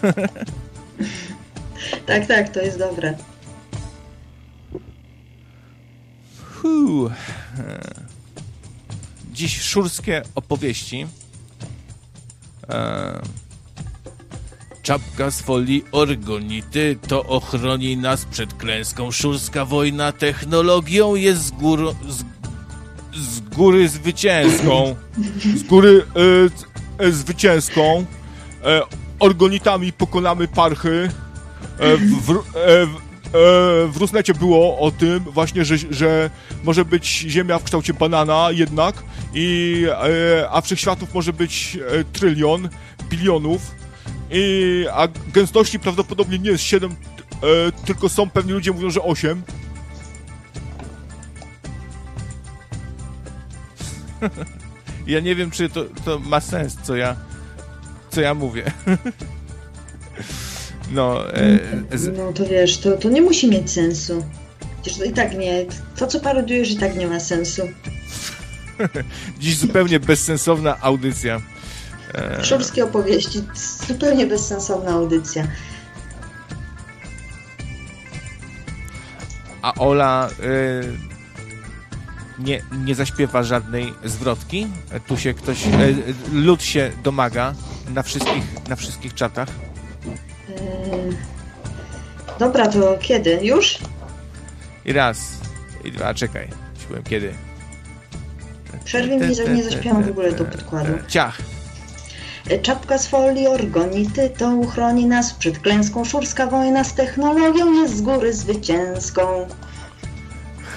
tak, 2.07 2.25
tak, 2.27 2.49
to 2.49 2.59
jest 2.59 2.79
dobre. 2.79 3.13
Uu. 6.63 7.09
Dziś 9.33 9.61
szurskie 9.61 10.21
opowieści. 10.35 11.07
Eee, 12.69 13.43
Czapka 14.83 15.31
z 15.31 15.41
folii 15.41 15.85
orgonity 15.91 16.97
to 17.07 17.23
ochroni 17.23 17.97
nas 17.97 18.25
przed 18.25 18.53
klęską. 18.53 19.11
Szurska 19.11 19.65
wojna 19.65 20.11
technologią 20.11 21.15
jest 21.15 21.41
z 21.45 21.51
góry, 21.51 21.85
z, 22.09 22.23
z 23.17 23.39
góry 23.39 23.89
zwycięską. 23.89 24.95
Z 25.55 25.63
góry 25.63 26.05
e, 26.99 27.05
e, 27.05 27.11
zwycięską. 27.11 28.05
E, 28.63 28.81
orgonitami 29.19 29.93
pokonamy 29.93 30.47
parchy. 30.47 31.09
E, 31.79 31.97
w, 31.97 32.21
w, 32.21 32.31
e, 32.31 32.81
e, 32.81 32.87
w 33.87 33.93
Rusnecie 33.99 34.33
było 34.33 34.79
o 34.79 34.91
tym 34.91 35.19
właśnie, 35.19 35.65
że, 35.65 35.77
że 35.77 36.29
może 36.63 36.85
być 36.85 37.05
Ziemia 37.07 37.59
w 37.59 37.63
kształcie 37.63 37.93
banana 37.93 38.47
jednak, 38.51 39.03
i, 39.33 39.85
a 40.51 40.61
wszechświatów 40.61 41.13
może 41.13 41.33
być 41.33 41.77
trylion, 42.13 42.69
bilionów 43.09 43.61
i, 44.31 44.85
a 44.93 45.07
gęstości 45.33 45.79
prawdopodobnie 45.79 46.39
nie 46.39 46.49
jest 46.49 46.63
7, 46.63 46.91
e, 46.91 46.95
tylko 47.85 48.09
są 48.09 48.29
pewni 48.29 48.53
ludzie 48.53 48.71
mówią, 48.71 48.89
że 48.89 49.01
8. 49.01 49.43
ja 55.07 55.19
nie 55.19 55.35
wiem, 55.35 55.51
czy 55.51 55.69
to, 55.69 55.85
to 56.05 56.19
ma 56.19 56.39
sens, 56.39 56.77
co 56.83 56.95
ja, 56.95 57.15
co 58.09 58.21
ja 58.21 58.33
mówię. 58.33 58.71
no, 60.93 61.33
e, 61.33 61.59
z... 61.97 62.17
no 62.17 62.33
to 62.33 62.45
wiesz, 62.45 62.77
to, 62.77 62.97
to 62.97 63.09
nie 63.09 63.21
musi 63.21 63.49
mieć 63.49 63.71
sensu. 63.71 64.25
Przecież 64.81 64.99
to 64.99 65.05
i 65.05 65.11
tak 65.11 65.37
nie, 65.37 65.65
to 65.95 66.07
co 66.07 66.19
parodujesz 66.19 66.71
i 66.71 66.77
tak 66.77 66.95
nie 66.95 67.07
ma 67.07 67.19
sensu. 67.19 67.61
Dziś 69.39 69.57
zupełnie 69.57 69.99
bezsensowna 69.99 70.81
audycja. 70.81 71.41
Szurskie 72.41 72.83
opowieści. 72.83 73.43
Zupełnie 73.87 74.27
bezsensowna 74.27 74.91
audycja. 74.91 75.47
A 79.61 79.73
Ola 79.73 80.29
y, 80.29 80.97
nie, 82.39 82.61
nie 82.85 82.95
zaśpiewa 82.95 83.43
żadnej 83.43 83.93
zwrotki. 84.03 84.67
Tu 85.07 85.17
się 85.17 85.33
ktoś, 85.33 85.65
y, 85.67 85.69
lud 86.33 86.63
się 86.63 86.91
domaga 87.03 87.53
na 87.89 88.03
wszystkich, 88.03 88.43
na 88.69 88.75
wszystkich 88.75 89.13
czatach. 89.13 89.49
Yy, 90.61 91.15
dobra, 92.39 92.67
to 92.67 92.97
kiedy? 93.01 93.39
Już? 93.41 93.77
I 94.85 94.93
raz, 94.93 95.17
i 95.83 95.91
dwa, 95.91 96.13
czekaj. 96.13 96.47
Powiem 96.87 97.03
kiedy. 97.03 97.33
Przerwij 98.85 99.19
mi, 99.19 99.55
nie 99.55 99.63
zaśpiewam 99.63 100.03
w 100.03 100.09
ogóle 100.09 100.31
do 100.31 100.45
podkładu. 100.45 100.93
Ciach. 101.07 101.37
Czapka 102.61 102.97
z 102.97 103.07
folii 103.07 103.47
orgonity 103.47 104.29
to 104.29 104.49
uchroni 104.49 105.05
nas 105.05 105.33
przed 105.33 105.59
klęską. 105.59 106.05
Szurska 106.05 106.47
wojna 106.47 106.83
z 106.83 106.93
technologią 106.93 107.73
jest 107.73 107.97
z 107.97 108.01
góry 108.01 108.33
zwycięską. 108.33 109.47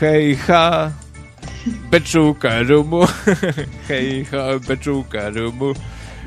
Hej 0.01 0.37
ha, 0.37 0.91
beczułka 1.91 2.63
rumu. 2.63 3.01
Hej 3.89 4.25
ha, 4.25 4.37
beczułka 4.69 5.29
rumu. 5.29 5.75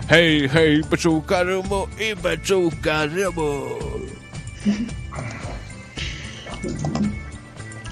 Hej, 0.10 0.50
hej, 0.50 0.82
beczułka 0.90 1.44
rumu 1.44 1.88
i 2.00 2.16
beczułka 2.16 3.06
rumu. 3.06 3.62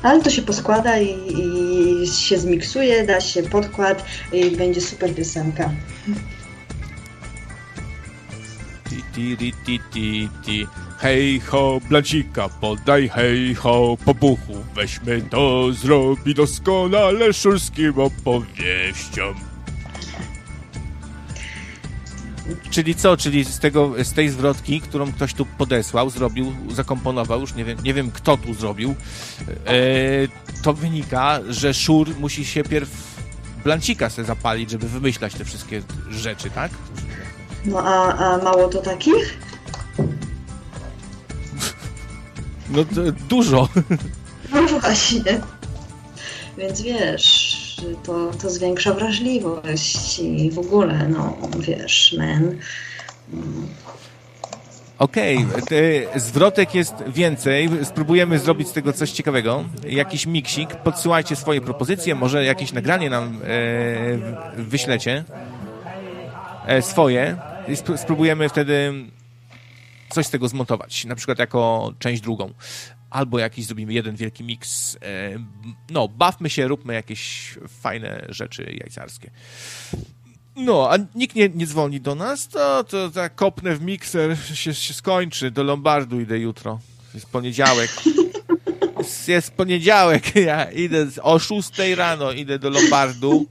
Ale 0.03 0.22
to 0.22 0.30
się 0.30 0.41
poskłada 0.41 0.99
i, 0.99 1.15
i 2.03 2.07
się 2.07 2.38
zmiksuje, 2.38 3.06
da 3.06 3.22
się 3.22 3.44
podkład 3.44 4.06
i 4.34 4.52
będzie 4.52 4.81
super 4.81 5.15
piosenka. 5.15 5.69
Ti, 8.89 9.03
ti, 9.38 9.53
ti, 9.65 9.80
ti, 9.94 10.30
ti. 10.45 10.68
Hej 10.98 11.39
ho, 11.39 11.80
blancika 11.89 12.49
podaj, 12.49 13.10
hej 13.10 13.56
ho, 13.56 13.98
po 14.06 14.14
buchu 14.14 14.64
weźmy 14.76 15.22
to, 15.22 15.73
zrobi 15.73 16.34
doskonale 16.34 17.34
szurskim 17.34 17.99
opowieściom. 17.99 19.47
Czyli 22.69 22.95
co? 22.95 23.18
Czyli 23.18 23.45
z, 23.45 23.60
tego, 23.60 23.94
z 24.03 24.14
tej 24.14 24.30
zwrotki, 24.30 24.82
którą 24.82 25.14
ktoś 25.14 25.34
tu 25.34 25.45
podesłał, 25.45 26.10
zrobił, 26.10 26.53
zakomponował, 26.72 27.41
już 27.41 27.56
nie 27.56 27.65
wiem, 27.65 27.78
nie 27.84 27.94
wiem 27.94 28.11
kto 28.11 28.38
tu 28.38 28.53
zrobił, 28.53 28.95
e, 29.65 29.74
to 30.64 30.74
wynika, 30.74 31.40
że 31.49 31.74
Szur 31.74 32.19
musi 32.19 32.45
się 32.45 32.64
pierw 32.64 32.90
blancika 33.64 34.10
sobie 34.10 34.26
zapalić, 34.26 34.72
żeby 34.72 34.90
wymyślać 34.90 35.34
te 35.34 35.45
wszystkie 35.45 35.82
rzeczy, 36.10 36.49
tak? 36.49 36.72
No 37.65 37.80
a, 37.80 38.14
a 38.14 38.38
mało 38.38 38.68
to 38.68 38.82
takich? 38.82 39.38
No 42.69 42.86
dużo. 43.30 43.69
No 44.53 44.68
właśnie. 44.68 45.41
Więc 46.57 46.82
wiesz, 46.82 47.47
to, 48.03 48.31
to 48.41 48.49
zwiększa 48.49 48.93
wrażliwość 48.93 50.19
i 50.19 50.51
w 50.51 50.59
ogóle, 50.59 51.07
no 51.09 51.37
wiesz, 51.59 52.15
men. 52.17 52.59
Okej, 54.99 55.45
okay. 55.63 56.19
zwrotek 56.19 56.75
jest 56.75 56.93
więcej. 57.07 57.69
Spróbujemy 57.83 58.39
zrobić 58.39 58.67
z 58.67 58.73
tego 58.73 58.93
coś 58.93 59.11
ciekawego. 59.11 59.63
Jakiś 59.89 60.25
miksik. 60.25 60.75
Podsyłajcie 60.75 61.35
swoje 61.35 61.61
propozycje, 61.61 62.15
może 62.15 62.45
jakieś 62.45 62.73
nagranie 62.73 63.09
nam 63.09 63.41
e, 63.43 64.61
wyślecie. 64.61 65.23
E, 66.65 66.81
swoje 66.81 67.37
i 67.67 67.97
spróbujemy 67.97 68.49
wtedy 68.49 68.93
coś 70.09 70.25
z 70.25 70.29
tego 70.29 70.47
zmontować, 70.47 71.05
na 71.05 71.15
przykład 71.15 71.39
jako 71.39 71.93
część 71.99 72.21
drugą. 72.21 72.53
Albo 73.09 73.39
jakiś 73.39 73.65
zrobimy 73.65 73.93
jeden 73.93 74.15
wielki 74.15 74.43
miks. 74.43 74.97
E, 75.01 75.39
no, 75.89 76.07
bawmy 76.07 76.49
się, 76.49 76.67
róbmy 76.67 76.93
jakieś 76.93 77.53
fajne 77.67 78.25
rzeczy 78.29 78.63
jajcarskie. 78.63 79.31
No, 80.55 80.91
a 80.91 80.97
nikt 81.15 81.35
nie, 81.35 81.49
nie 81.49 81.67
dzwoni 81.67 82.01
do 82.01 82.15
nas, 82.15 82.47
to, 82.47 82.84
to 82.84 83.09
tak 83.09 83.35
kopnę 83.35 83.75
w 83.75 83.81
mikser, 83.81 84.38
się, 84.53 84.73
się 84.73 84.93
skończy. 84.93 85.51
Do 85.51 85.63
Lombardu 85.63 86.21
idę 86.21 86.39
jutro. 86.39 86.79
Jest 87.13 87.29
poniedziałek. 87.29 87.89
Jest, 88.97 89.27
jest 89.27 89.51
poniedziałek, 89.51 90.35
ja 90.45 90.71
idę 90.71 91.07
o 91.21 91.39
6 91.39 91.71
rano, 91.95 92.31
idę 92.31 92.59
do 92.59 92.69
Lombardu 92.69 93.47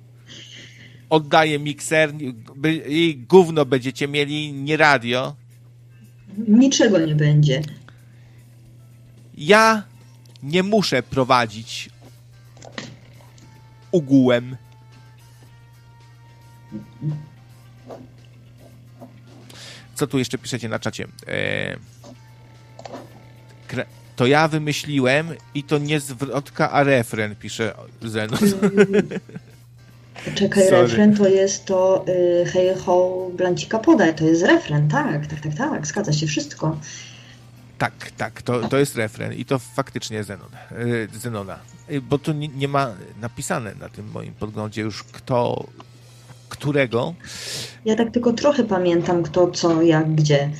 oddaję 1.11 1.59
mikser 1.59 2.13
i 2.89 3.25
gówno 3.29 3.65
będziecie 3.65 4.09
mieli, 4.09 4.53
nie 4.53 4.77
radio. 4.77 5.37
Niczego 6.49 6.99
nie 6.99 7.15
będzie. 7.15 7.63
Ja 9.37 9.83
nie 10.43 10.63
muszę 10.63 11.03
prowadzić 11.03 11.91
ugułem. 13.91 14.57
Co 19.95 20.07
tu 20.07 20.19
jeszcze 20.19 20.39
piszecie 20.39 20.69
na 20.69 20.79
czacie? 20.79 21.07
E, 21.29 21.77
to 24.17 24.27
ja 24.27 24.49
wymyśliłem 24.49 25.29
i 25.55 25.63
to 25.63 25.79
nie 25.79 26.01
zwrotka, 26.01 26.71
a 26.71 26.83
refren, 26.83 27.37
pisze 27.37 27.75
Zenon. 28.03 28.39
Czekaj, 30.35 30.69
Sorry. 30.69 30.83
refren 30.83 31.17
to 31.17 31.29
jest 31.29 31.65
to 31.65 32.05
y, 32.09 32.45
hej 32.53 32.75
ho 32.75 33.29
blancika 33.35 33.79
podaj, 33.79 34.15
to 34.15 34.25
jest 34.25 34.43
refren, 34.43 34.89
tak, 34.89 35.27
tak, 35.27 35.41
tak, 35.41 35.55
tak, 35.55 35.87
zgadza 35.87 36.13
się 36.13 36.27
wszystko. 36.27 36.77
Tak, 37.79 38.11
tak, 38.17 38.43
to, 38.43 38.69
to 38.69 38.79
jest 38.79 38.97
refren 38.97 39.33
i 39.33 39.45
to 39.45 39.59
faktycznie 39.59 40.25
Zenon, 40.25 40.49
y, 40.73 41.09
Zenona, 41.19 41.59
y, 41.91 42.01
bo 42.01 42.19
tu 42.19 42.33
nie, 42.33 42.49
nie, 42.49 42.69
ma 42.69 42.95
napisane 43.21 43.75
na 43.75 43.89
tym 43.89 44.11
moim 44.11 44.35
podglądzie 44.35 44.83
już 44.83 45.03
kto, 45.03 45.67
którego. 46.49 47.15
Ja 47.85 47.97
tak 47.97 48.11
tylko 48.11 48.33
trochę 48.33 48.65
pamiętam 48.65 49.23
kto, 49.23 49.51
co, 49.51 49.83
jak, 49.83 50.15
gdzie. 50.15 50.51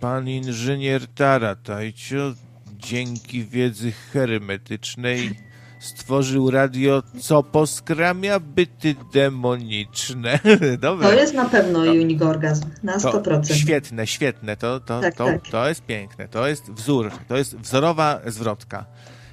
Pan 0.00 0.28
inżynier 0.28 1.06
Taratajcio 1.06 2.34
dzięki 2.78 3.44
wiedzy 3.44 3.92
hermetycznej 3.92 5.45
stworzył 5.86 6.50
radio, 6.50 7.02
co 7.20 7.42
poskramia 7.42 8.40
byty 8.40 8.94
demoniczne. 9.12 10.38
Dobre. 10.78 11.08
To 11.08 11.14
jest 11.14 11.34
na 11.34 11.44
pewno 11.44 11.84
to, 11.84 11.90
Unique 11.90 12.22
Orgasm, 12.22 12.70
na 12.82 12.98
100%. 12.98 13.48
To 13.48 13.54
świetne, 13.54 14.06
świetne, 14.06 14.56
to, 14.56 14.80
to, 14.80 15.00
tak, 15.00 15.14
to, 15.14 15.24
tak. 15.24 15.48
to 15.50 15.68
jest 15.68 15.82
piękne, 15.82 16.28
to 16.28 16.48
jest 16.48 16.70
wzór, 16.70 17.10
to 17.28 17.36
jest 17.36 17.56
wzorowa 17.56 18.20
zwrotka. 18.26 18.84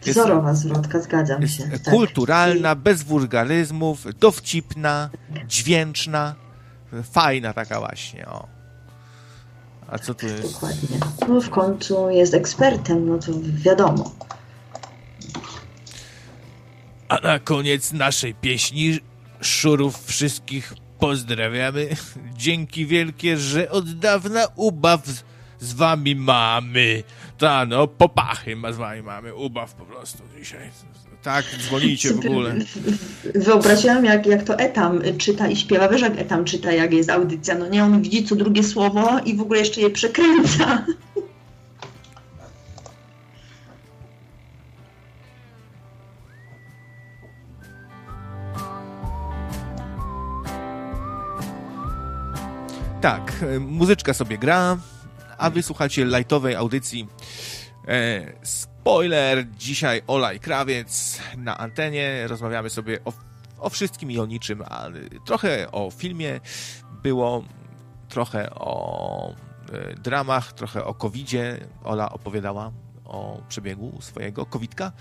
Jest, 0.06 0.20
wzorowa 0.20 0.54
zwrotka, 0.54 1.00
zgadzam 1.00 1.48
się. 1.48 1.64
Tak. 1.64 1.94
Kulturalna, 1.94 2.76
bez 2.76 3.04
wulgaryzmów, 3.04 4.06
dowcipna, 4.20 5.10
dźwięczna, 5.48 6.36
fajna 7.12 7.54
taka 7.54 7.80
właśnie, 7.80 8.28
o. 8.28 8.48
A 9.88 10.00
co 10.00 10.14
tu 10.14 10.28
jest? 10.28 10.54
Dokładnie. 10.54 10.98
No 11.28 11.42
w 11.42 11.50
końcu 11.50 12.10
jest 12.10 12.34
ekspertem, 12.34 13.10
no 13.10 13.18
to 13.18 13.32
wiadomo. 13.54 14.12
A 17.08 17.20
na 17.20 17.40
koniec 17.40 17.94
naszej 17.94 18.34
pieśni 18.34 19.00
szurów 19.42 20.06
wszystkich 20.06 20.74
pozdrawiamy. 21.00 21.90
Dzięki 22.38 22.86
wielkie, 22.86 23.38
że 23.38 23.70
od 23.70 23.92
dawna 23.92 24.48
ubaw 24.56 25.02
z 25.60 25.74
wami 25.74 26.16
mamy. 26.16 27.04
Ta 27.38 27.66
no, 27.66 27.88
popachy 27.88 28.58
z 28.72 28.78
wami 28.78 29.02
mamy. 29.02 29.36
Ubaw 29.36 29.74
po 29.74 29.86
prostu 29.86 30.24
dzisiaj. 30.40 30.70
Tak, 31.24 31.46
dzwonicie 31.60 32.14
w 32.14 32.20
ogóle. 32.20 32.56
Wyobraziłam, 33.36 34.06
jak, 34.06 34.26
jak 34.26 34.44
to 34.44 34.60
Etam 34.60 35.02
czyta 35.18 35.48
i 35.48 35.56
śpiewa. 35.56 35.90
Wiesz, 35.90 36.02
jak 36.02 36.20
Etam 36.20 36.46
czyta, 36.46 36.72
jak 36.72 36.94
jest 36.94 37.10
audycja. 37.10 37.56
No 37.56 37.68
nie, 37.68 37.84
on 37.84 38.02
widzi 38.02 38.24
co 38.24 38.36
drugie 38.36 38.64
słowo 38.64 39.20
i 39.26 39.36
w 39.36 39.42
ogóle 39.42 39.60
jeszcze 39.60 39.82
je 39.82 39.90
przekręca. 39.90 40.86
Tak, 53.04 53.44
e, 53.44 53.60
muzyczka 53.60 54.14
sobie 54.14 54.38
gra, 54.38 54.78
a 55.38 55.50
wysłuchacie 55.50 56.06
lightowej 56.06 56.56
audycji. 56.56 57.08
E, 57.88 58.22
spoiler, 58.44 59.50
dzisiaj 59.58 60.02
Ola 60.08 60.34
i 60.34 60.40
Krawiec 60.40 61.20
na 61.38 61.58
antenie. 61.58 62.28
Rozmawiamy 62.28 62.70
sobie 62.70 63.00
o, 63.06 63.14
o 63.60 63.70
wszystkim 63.70 64.12
i 64.12 64.20
o 64.20 64.26
niczym, 64.26 64.64
ale 64.70 65.00
trochę 65.26 65.72
o 65.72 65.92
filmie 65.92 66.40
było, 67.02 67.44
trochę 68.10 68.50
o 68.50 69.36
e, 69.72 69.94
dramach, 69.94 70.54
trochę 70.54 70.86
o 70.86 70.94
covidzie. 70.94 71.68
Ola 71.84 72.12
opowiadała 72.12 72.72
o 73.06 73.42
przebiegu 73.50 74.02
swojego 74.02 74.46
covidka 74.46 74.92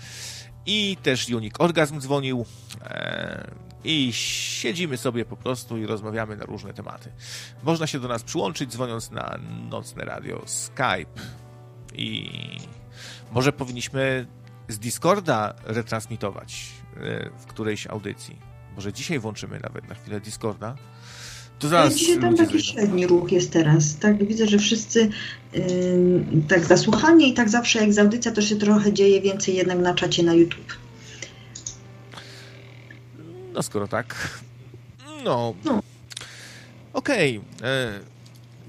i 0.65 0.97
też 1.03 1.29
Unik 1.29 1.61
Orgazm 1.61 1.99
dzwonił. 1.99 2.45
E, 2.81 3.72
i 3.83 4.13
siedzimy 4.13 4.97
sobie 4.97 5.25
po 5.25 5.37
prostu 5.37 5.77
i 5.77 5.85
rozmawiamy 5.85 6.37
na 6.37 6.45
różne 6.45 6.73
tematy. 6.73 7.11
Można 7.63 7.87
się 7.87 7.99
do 7.99 8.07
nas 8.07 8.23
przyłączyć 8.23 8.71
dzwoniąc 8.71 9.11
na 9.11 9.39
nocne 9.69 10.05
radio 10.05 10.41
Skype 10.45 11.21
i 11.93 12.29
może 13.31 13.53
powinniśmy 13.53 14.27
z 14.67 14.79
Discorda 14.79 15.53
retransmitować 15.63 16.65
e, 16.97 17.29
w 17.37 17.45
którejś 17.45 17.87
audycji. 17.87 18.37
Może 18.75 18.93
dzisiaj 18.93 19.19
włączymy 19.19 19.59
nawet 19.63 19.89
na 19.89 19.95
chwilę 19.95 20.19
Discorda. 20.19 20.75
To 21.59 21.67
zaraz 21.67 21.95
dzisiaj 21.95 22.19
tam 22.19 22.37
taki 22.37 22.63
średni 22.63 23.07
ruch 23.07 23.31
jest 23.31 23.51
teraz. 23.51 23.97
Tak, 23.97 24.27
widzę, 24.27 24.47
że 24.47 24.57
wszyscy 24.57 25.09
yy, 25.53 25.61
tak 26.47 26.65
zasłuchani 26.65 27.29
i 27.29 27.33
tak 27.33 27.49
zawsze 27.49 27.79
jak 27.79 27.93
z 27.93 27.99
audycja 27.99 28.31
to 28.31 28.41
się 28.41 28.55
trochę 28.55 28.93
dzieje 28.93 29.21
więcej 29.21 29.55
jednak 29.55 29.79
na 29.79 29.93
czacie 29.93 30.23
na 30.23 30.33
YouTube. 30.33 30.82
No 33.53 33.63
skoro 33.63 33.87
tak, 33.87 34.15
no, 35.23 35.53
no. 35.65 35.81
okej. 36.93 37.41
Okay. 37.57 37.69
E, 37.69 37.99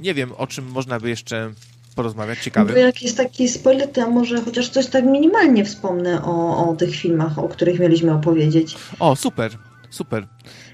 nie 0.01 0.15
wiem, 0.15 0.33
o 0.33 0.47
czym 0.47 0.65
można 0.65 1.01
by 1.01 1.09
jeszcze 1.09 1.53
porozmawiać, 1.95 2.39
ciekawe. 2.39 2.73
Bo 2.73 2.79
jak 2.79 3.03
jest 3.03 3.17
taki 3.17 3.49
spoiler, 3.49 3.93
to 3.93 4.01
ja 4.01 4.07
może 4.07 4.41
chociaż 4.41 4.69
coś 4.69 4.87
tak 4.87 5.05
minimalnie 5.05 5.65
wspomnę 5.65 6.25
o, 6.25 6.69
o 6.69 6.77
tych 6.77 6.97
filmach, 6.97 7.39
o 7.39 7.49
których 7.49 7.81
mieliśmy 7.81 8.13
opowiedzieć. 8.13 8.77
O, 8.99 9.17
super, 9.17 9.59
super. 9.91 10.27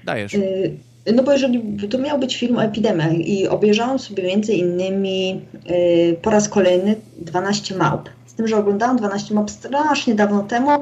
Dajesz. 0.03 0.33
Y 0.33 0.91
no 1.15 1.23
bo 1.23 1.31
jeżeli 1.31 1.89
to 1.89 1.97
miał 1.97 2.19
być 2.19 2.37
film 2.37 2.57
o 2.57 2.63
epidemiach 2.63 3.13
i 3.13 3.47
obejrzałam 3.47 3.99
sobie 3.99 4.23
między 4.23 4.53
innymi 4.53 5.41
y, 5.69 6.17
po 6.21 6.29
raz 6.29 6.49
kolejny 6.49 6.95
12 7.17 7.75
małp. 7.75 8.09
Z 8.25 8.33
tym, 8.33 8.47
że 8.47 8.57
oglądałam 8.57 8.97
12 8.97 9.33
małp 9.33 9.51
strasznie 9.51 10.15
dawno 10.15 10.43
temu 10.43 10.81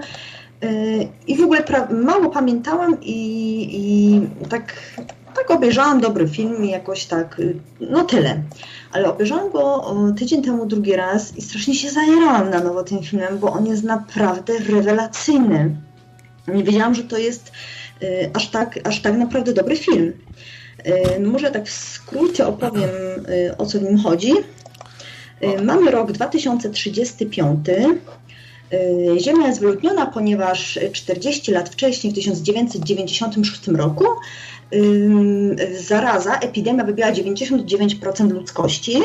i 1.28 1.38
w 1.38 1.42
ogóle 1.42 1.64
mało 1.90 2.30
pamiętałam 2.30 2.98
i, 3.02 3.70
i 3.72 4.48
tak, 4.50 4.74
tak 5.36 5.52
obejrzałam 5.52 6.02
dobry 6.02 6.28
film 6.28 6.66
i 6.66 6.70
jakoś 6.70 7.06
tak, 7.06 7.42
no 7.80 8.04
tyle. 8.04 8.42
Ale 8.92 9.10
obejrzałam 9.10 9.52
go 9.52 9.96
tydzień 10.18 10.44
temu 10.44 10.66
drugi 10.66 10.96
raz 10.96 11.38
i 11.38 11.42
strasznie 11.42 11.76
się 11.76 11.90
zajerałam 11.90 12.50
na 12.50 12.64
nowo 12.64 12.84
tym 12.84 13.04
filmem, 13.04 13.38
bo 13.40 13.52
on 13.52 13.66
jest 13.66 13.84
naprawdę 13.84 14.54
rewelacyjny. 14.58 15.76
Nie 16.48 16.64
wiedziałam, 16.64 16.96
że 16.96 17.04
to 17.04 17.18
jest 17.18 17.52
y, 18.04 18.30
aż 18.34 18.50
tak, 18.50 18.80
aż 18.84 19.02
tak 19.02 19.18
naprawdę 19.18 19.54
dobry 19.54 19.76
film. 19.76 20.14
Y, 21.18 21.20
może 21.20 21.52
tak 21.52 21.66
w 21.66 21.72
skrócie 21.72 22.48
opowiem, 22.48 22.90
y, 23.30 23.58
o 23.58 23.66
co 23.66 23.80
w 23.80 23.84
nim 23.84 23.98
chodzi. 23.98 24.34
Mamy 25.64 25.92
rok 25.92 26.12
2035 26.12 27.70
Y, 27.70 27.98
Ziemia 29.18 29.48
jest 29.48 29.60
wyludniona, 29.60 30.06
ponieważ 30.06 30.80
40 30.94 31.52
lat 31.52 31.70
wcześniej, 31.70 32.14
w 32.14 32.16
1996 32.16 33.68
roku, 33.68 34.06
y, 34.74 35.84
zaraza, 35.84 36.40
epidemia 36.40 36.84
wybiła 36.84 37.12
99% 37.12 38.32
ludzkości 38.32 38.98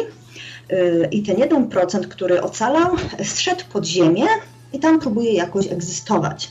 y, 0.73 1.09
i 1.11 1.23
ten 1.23 1.37
1%, 1.37 2.09
który 2.09 2.43
ocalał, 2.43 2.97
zszedł 3.23 3.65
pod 3.73 3.87
ziemię 3.87 4.27
i 4.73 4.79
tam 4.79 5.01
próbuje 5.01 5.33
jakoś 5.33 5.67
egzystować. 5.67 6.51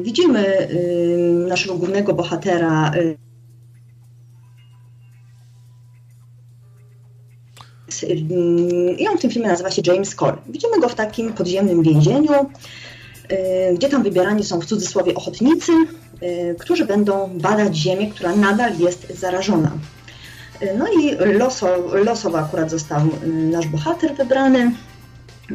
Widzimy 0.00 0.68
naszego 1.48 1.74
głównego 1.74 2.14
bohatera 2.14 2.92
i 8.98 9.08
on 9.08 9.18
w 9.18 9.20
tym 9.20 9.30
filmie 9.30 9.48
nazywa 9.48 9.70
się 9.70 9.82
James 9.86 10.14
Cole. 10.14 10.36
Widzimy 10.48 10.80
go 10.80 10.88
w 10.88 10.94
takim 10.94 11.32
podziemnym 11.32 11.82
więzieniu, 11.82 12.32
y, 13.32 13.74
gdzie 13.74 13.88
tam 13.88 14.02
wybierani 14.02 14.44
są 14.44 14.60
w 14.60 14.66
cudzysłowie 14.66 15.14
ochotnicy, 15.14 15.72
y, 16.22 16.56
którzy 16.58 16.84
będą 16.86 17.30
badać 17.34 17.76
ziemię, 17.76 18.10
która 18.10 18.36
nadal 18.36 18.78
jest 18.78 19.18
zarażona. 19.18 19.72
Y, 20.62 20.74
no 20.78 20.86
i 21.00 21.16
loso, 21.38 21.76
losowo 22.04 22.38
akurat 22.38 22.70
został 22.70 23.00
nasz 23.26 23.66
bohater 23.68 24.14
wybrany. 24.14 24.72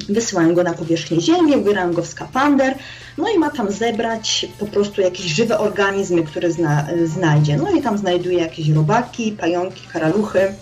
Wysyłają 0.09 0.53
go 0.53 0.63
na 0.63 0.73
powierzchnię 0.73 1.21
Ziemi, 1.21 1.55
ubierają 1.55 1.93
go 1.93 2.01
w 2.01 2.07
skafander, 2.07 2.75
no 3.17 3.29
i 3.35 3.39
ma 3.39 3.49
tam 3.49 3.71
zebrać 3.71 4.45
po 4.59 4.65
prostu 4.65 5.01
jakieś 5.01 5.25
żywe 5.25 5.59
organizmy, 5.59 6.23
które 6.23 6.51
zna, 6.51 6.87
znajdzie. 7.05 7.57
No 7.57 7.71
i 7.71 7.81
tam 7.81 7.97
znajduje 7.97 8.39
jakieś 8.39 8.69
robaki, 8.69 9.31
pająki, 9.31 9.87
karaluchy, 9.87 10.53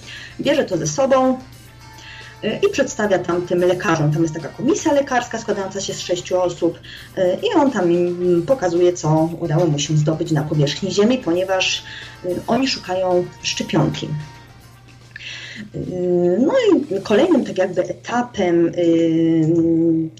bierze 0.41 0.65
to 0.65 0.77
ze 0.77 0.87
sobą, 0.87 1.37
i 2.43 2.71
przedstawia 2.71 3.19
tam 3.19 3.41
tym 3.41 3.59
lekarzom. 3.59 4.11
Tam 4.11 4.21
jest 4.21 4.33
taka 4.33 4.49
komisja 4.49 4.93
lekarska 4.93 5.39
składająca 5.39 5.81
się 5.81 5.93
z 5.93 5.99
sześciu 5.99 6.41
osób 6.41 6.79
y, 7.17 7.37
i 7.43 7.55
on 7.55 7.71
tam 7.71 7.91
im 7.91 8.43
pokazuje, 8.47 8.93
co 8.93 9.29
udało 9.39 9.65
mu 9.65 9.79
się 9.79 9.97
zdobyć 9.97 10.31
na 10.31 10.43
powierzchni 10.43 10.91
Ziemi, 10.91 11.17
ponieważ 11.17 11.83
y, 12.25 12.35
oni 12.47 12.67
szukają 12.67 13.25
szczepionki. 13.41 14.07
No 16.39 16.53
i 16.67 17.01
kolejnym 17.01 17.45
tak 17.45 17.57
jakby 17.57 17.81
etapem 17.81 18.71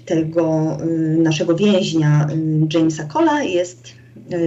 tego 0.04 0.76
naszego 1.16 1.56
więźnia 1.56 2.28
Jamesa 2.74 3.04
Cola 3.04 3.42
jest 3.42 4.01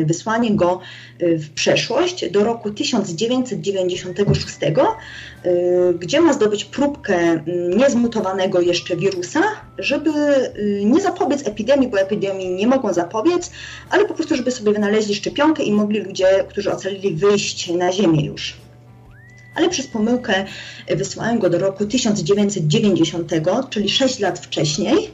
wysłanie 0.05 0.51
go 0.51 0.79
e, 1.19 1.37
w 1.37 1.49
przeszłość 1.49 2.29
do 2.29 2.43
roku 2.43 2.71
1996, 2.71 4.57
e, 4.63 4.73
gdzie 5.99 6.21
ma 6.21 6.33
zdobyć 6.33 6.65
próbkę 6.65 7.43
niezmutowanego 7.77 8.61
jeszcze 8.61 8.95
wirusa, 8.95 9.41
żeby 9.77 10.11
nie 10.85 11.01
zapobiec 11.01 11.47
epidemii, 11.47 11.87
bo 11.87 11.99
epidemii 11.99 12.49
nie 12.49 12.67
mogą 12.67 12.93
zapobiec, 12.93 13.51
ale 13.89 14.05
po 14.05 14.13
prostu, 14.13 14.35
żeby 14.35 14.51
sobie 14.51 14.73
wynaleźli 14.73 15.15
szczepionkę 15.15 15.63
i 15.63 15.71
mogli 15.71 15.99
ludzie, 15.99 16.45
którzy 16.49 16.71
ocalili, 16.71 17.15
wyjść 17.15 17.69
na 17.69 17.91
ziemię 17.91 18.25
już 18.25 18.65
ale 19.55 19.69
przez 19.69 19.87
pomyłkę 19.87 20.45
wysłałem 20.95 21.39
go 21.39 21.49
do 21.49 21.59
roku 21.59 21.85
1990, 21.85 23.31
czyli 23.69 23.89
6 23.89 24.19
lat 24.19 24.39
wcześniej. 24.39 25.11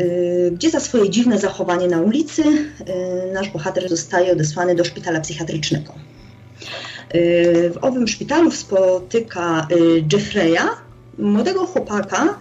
Y, 0.00 0.50
gdzie 0.54 0.70
za 0.70 0.80
swoje 0.80 1.10
dziwne 1.10 1.38
zachowanie 1.38 1.88
na 1.88 2.00
ulicy 2.00 2.42
y, 2.42 3.32
nasz 3.32 3.50
bohater 3.50 3.88
zostaje 3.88 4.32
odesłany 4.32 4.74
do 4.74 4.84
szpitala 4.84 5.20
psychiatrycznego. 5.20 5.94
Y, 7.14 7.70
w 7.74 7.84
owym 7.84 8.08
szpitalu 8.08 8.50
spotyka 8.50 9.68
Jeffreya, 10.12 10.68
młodego 11.18 11.66
chłopaka, 11.66 12.38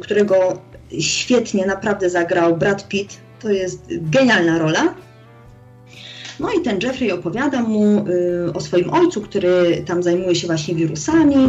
którego 0.00 0.60
świetnie 1.00 1.66
naprawdę 1.66 2.10
zagrał 2.10 2.56
Brad 2.56 2.88
Pitt. 2.88 3.16
To 3.40 3.50
jest 3.50 3.80
genialna 3.88 4.58
rola. 4.58 4.94
No 6.40 6.52
i 6.52 6.60
ten 6.60 6.78
Jeffrey 6.82 7.12
opowiada 7.12 7.62
mu 7.62 8.04
o 8.54 8.60
swoim 8.60 8.90
ojcu, 8.90 9.20
który 9.20 9.82
tam 9.86 10.02
zajmuje 10.02 10.34
się 10.34 10.46
właśnie 10.46 10.74
wirusami, 10.74 11.48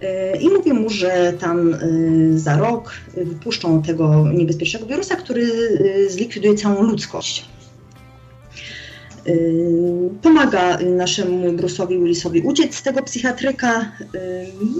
E, 0.00 0.36
i 0.36 0.48
mówię 0.48 0.74
mu, 0.74 0.90
że 0.90 1.32
tam 1.40 1.74
e, 1.74 1.78
za 2.38 2.56
rok 2.56 2.92
wypuszczą 3.16 3.82
tego 3.82 4.32
niebezpiecznego 4.32 4.86
wirusa, 4.86 5.16
który 5.16 5.46
zlikwiduje 6.08 6.54
całą 6.54 6.82
ludzkość. 6.82 7.44
Pomaga 10.22 10.78
naszemu 10.78 11.52
Bruce'owi 11.52 12.02
Willisowi 12.02 12.40
uciec 12.40 12.74
z 12.74 12.82
tego 12.82 13.02
psychiatryka. 13.02 13.92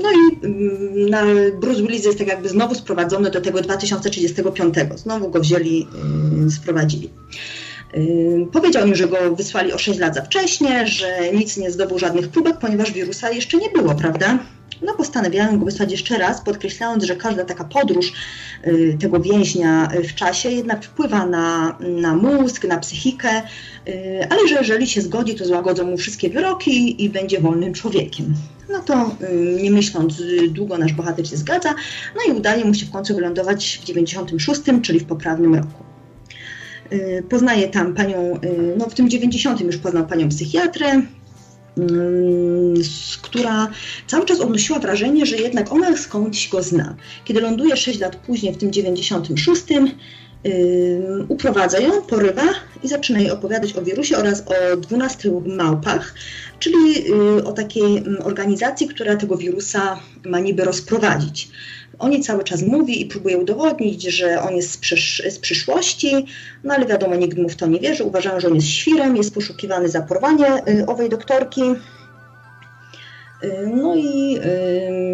No 0.02 0.10
i 0.12 0.36
Bruce 1.60 1.82
Willis 1.82 2.04
jest 2.04 2.18
tak 2.18 2.28
jakby 2.28 2.48
znowu 2.48 2.74
sprowadzony 2.74 3.30
do 3.30 3.40
tego 3.40 3.60
2035. 3.60 4.74
Znowu 4.96 5.30
go 5.30 5.40
wzięli, 5.40 5.86
sprowadzili. 6.50 7.10
Powiedział 8.52 8.88
mi, 8.88 8.96
że 8.96 9.08
go 9.08 9.36
wysłali 9.36 9.72
o 9.72 9.78
6 9.78 9.98
lat 9.98 10.14
za 10.14 10.22
wcześnie, 10.22 10.86
że 10.86 11.32
nic 11.32 11.56
nie 11.56 11.70
zdobył 11.70 11.98
żadnych 11.98 12.28
próbek, 12.28 12.58
ponieważ 12.58 12.92
wirusa 12.92 13.30
jeszcze 13.30 13.56
nie 13.56 13.70
było, 13.70 13.94
prawda? 13.94 14.38
No 14.82 14.94
postanawiałem 14.94 15.58
go 15.58 15.64
wysłać 15.64 15.90
jeszcze 15.90 16.18
raz, 16.18 16.40
podkreślając, 16.40 17.04
że 17.04 17.16
każda 17.16 17.44
taka 17.44 17.64
podróż 17.64 18.12
y, 18.66 18.96
tego 19.00 19.20
więźnia 19.20 19.88
w 20.08 20.14
czasie 20.14 20.50
jednak 20.50 20.84
wpływa 20.84 21.26
na, 21.26 21.78
na 21.80 22.14
mózg, 22.14 22.64
na 22.64 22.78
psychikę, 22.78 23.42
y, 23.88 24.26
ale 24.30 24.48
że 24.48 24.54
jeżeli 24.54 24.86
się 24.86 25.00
zgodzi, 25.00 25.34
to 25.34 25.44
złagodzą 25.44 25.84
mu 25.84 25.96
wszystkie 25.96 26.30
wyroki 26.30 27.04
i 27.04 27.10
będzie 27.10 27.40
wolnym 27.40 27.72
człowiekiem. 27.72 28.34
No 28.70 28.80
to 28.80 29.16
y, 29.22 29.62
nie 29.62 29.70
myśląc 29.70 30.22
długo 30.48 30.78
nasz 30.78 30.92
bohater 30.92 31.28
się 31.28 31.36
zgadza, 31.36 31.74
no 32.16 32.32
i 32.32 32.36
udaje 32.36 32.64
mu 32.64 32.74
się 32.74 32.86
w 32.86 32.90
końcu 32.90 33.14
wylądować 33.14 33.78
w 33.82 33.84
96, 33.84 34.60
czyli 34.82 35.00
w 35.00 35.04
poprawnym 35.04 35.54
roku. 35.54 35.95
Poznaje 37.28 37.68
tam 37.68 37.94
panią, 37.94 38.40
no 38.78 38.88
w 38.88 38.94
tym 38.94 39.10
90 39.10 39.60
już 39.60 39.76
poznał 39.76 40.06
panią 40.06 40.28
psychiatrę, 40.28 41.02
która 43.22 43.70
cały 44.06 44.26
czas 44.26 44.40
odnosiła 44.40 44.78
wrażenie, 44.78 45.26
że 45.26 45.36
jednak 45.36 45.72
ona 45.72 45.96
skądś 45.96 46.48
go 46.48 46.62
zna. 46.62 46.96
Kiedy 47.24 47.40
ląduje 47.40 47.76
6 47.76 48.00
lat 48.00 48.16
później, 48.16 48.54
w 48.54 48.58
tym 48.58 48.72
96, 48.72 49.64
uprowadza 51.28 51.78
ją, 51.78 52.02
porywa 52.02 52.42
i 52.82 52.88
zaczyna 52.88 53.18
jej 53.18 53.30
opowiadać 53.30 53.76
o 53.76 53.82
wirusie 53.82 54.16
oraz 54.16 54.44
o 54.46 54.76
12 54.76 55.30
małpach, 55.46 56.14
czyli 56.58 57.12
y, 57.38 57.44
o 57.44 57.52
takiej 57.52 58.04
organizacji, 58.24 58.88
która 58.88 59.16
tego 59.16 59.36
wirusa 59.36 60.00
ma 60.24 60.40
niby 60.40 60.64
rozprowadzić. 60.64 61.48
On 61.98 62.12
jej 62.12 62.20
cały 62.20 62.44
czas 62.44 62.62
mówi 62.62 63.02
i 63.02 63.06
próbuje 63.06 63.38
udowodnić, 63.38 64.02
że 64.02 64.42
on 64.42 64.56
jest 64.56 64.70
z, 64.70 64.76
przysz 64.76 65.22
z 65.30 65.38
przyszłości, 65.38 66.26
no 66.64 66.74
ale 66.74 66.86
wiadomo, 66.86 67.14
nikt 67.14 67.38
mu 67.38 67.48
w 67.48 67.56
to 67.56 67.66
nie 67.66 67.80
wierzy. 67.80 68.04
Uważają, 68.04 68.40
że 68.40 68.48
on 68.48 68.54
jest 68.54 68.66
świrem, 68.66 69.16
jest 69.16 69.34
poszukiwany 69.34 69.88
za 69.88 70.02
porwanie 70.02 70.68
y, 70.68 70.86
owej 70.86 71.08
doktorki. 71.08 71.62
Y, 71.62 71.76
no 73.74 73.96
i 73.96 74.36
y, 74.36 74.40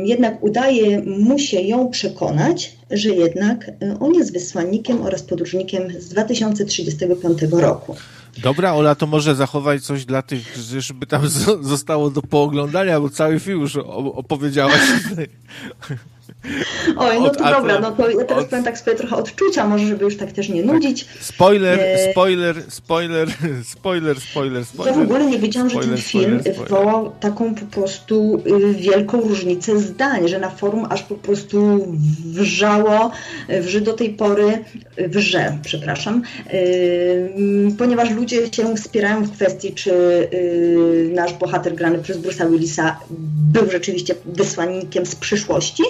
jednak 0.05 0.43
udaje 0.43 1.03
mu 1.03 1.39
się 1.39 1.61
ją 1.61 1.89
przekonać, 1.89 2.77
że 2.91 3.09
jednak 3.09 3.71
on 4.01 4.15
jest 4.15 4.33
wysłannikiem 4.33 5.03
oraz 5.03 5.23
podróżnikiem 5.23 6.01
z 6.01 6.09
2035 6.09 7.39
roku. 7.51 7.97
Dobra, 8.39 8.75
Ola, 8.75 8.95
to 8.95 9.07
może 9.07 9.35
zachować 9.35 9.83
coś 9.83 10.05
dla 10.05 10.23
tych, 10.23 10.57
żeby 10.79 11.07
tam 11.07 11.29
zostało 11.61 12.11
do 12.11 12.23
pooglądania, 12.23 13.01
bo 13.01 13.11
cały 13.11 13.41
film 13.41 13.61
już 13.61 13.77
opowiedziałaś. 13.77 14.81
Oj, 16.97 17.21
no 17.21 17.31
to 17.31 17.45
dobra, 17.45 17.81
no 17.81 17.93
to 17.93 18.11
ja 18.11 18.25
teraz 18.25 18.45
od... 18.45 18.51
powiem 18.51 18.65
tak 18.65 18.79
swoje 18.79 18.97
trochę 18.97 19.17
odczucia, 19.17 19.67
może 19.69 19.87
żeby 19.87 20.05
już 20.05 20.17
tak 20.17 20.33
też 20.33 20.49
nie 20.49 20.63
nudzić. 20.63 21.07
Spoiler, 21.21 21.81
e... 21.81 22.11
spoiler, 22.11 22.57
spoiler, 22.69 23.29
spoiler, 23.65 24.21
spoiler, 24.21 24.65
spoiler. 24.65 24.95
Ja 24.95 25.01
w 25.01 25.05
ogóle 25.05 25.27
nie 25.27 25.39
wiedziałam, 25.39 25.71
spoiler, 25.71 25.89
że 25.89 25.95
ten 25.97 26.05
film 26.05 26.41
spoiler, 26.41 26.63
wywołał 26.63 27.13
taką 27.21 27.55
po 27.55 27.67
prostu 27.67 28.43
y, 28.47 28.75
wielką 28.75 29.21
różnicę 29.21 29.79
zdań, 29.79 30.29
że 30.29 30.39
na 30.39 30.51
forum 30.51 30.87
aż 30.91 31.03
po 31.03 31.15
prostu 31.15 31.87
wrzało, 32.25 33.11
wrzy 33.61 33.81
do 33.81 33.93
tej 33.93 34.11
pory, 34.11 34.65
wrze, 35.09 35.59
przepraszam, 35.65 36.23
yy, 36.53 37.75
ponieważ 37.79 38.11
ludzie 38.11 38.53
się 38.53 38.77
wspierają 38.77 39.25
w 39.25 39.33
kwestii, 39.33 39.73
czy 39.73 39.91
yy, 40.33 41.11
nasz 41.15 41.33
bohater 41.33 41.75
grany 41.75 41.99
przez 41.99 42.19
Bruce'a 42.19 42.51
Willisa 42.51 42.97
był 43.53 43.71
rzeczywiście 43.71 44.15
wysłannikiem 44.25 45.07
z 45.07 45.15
przyszłości, 45.15 45.83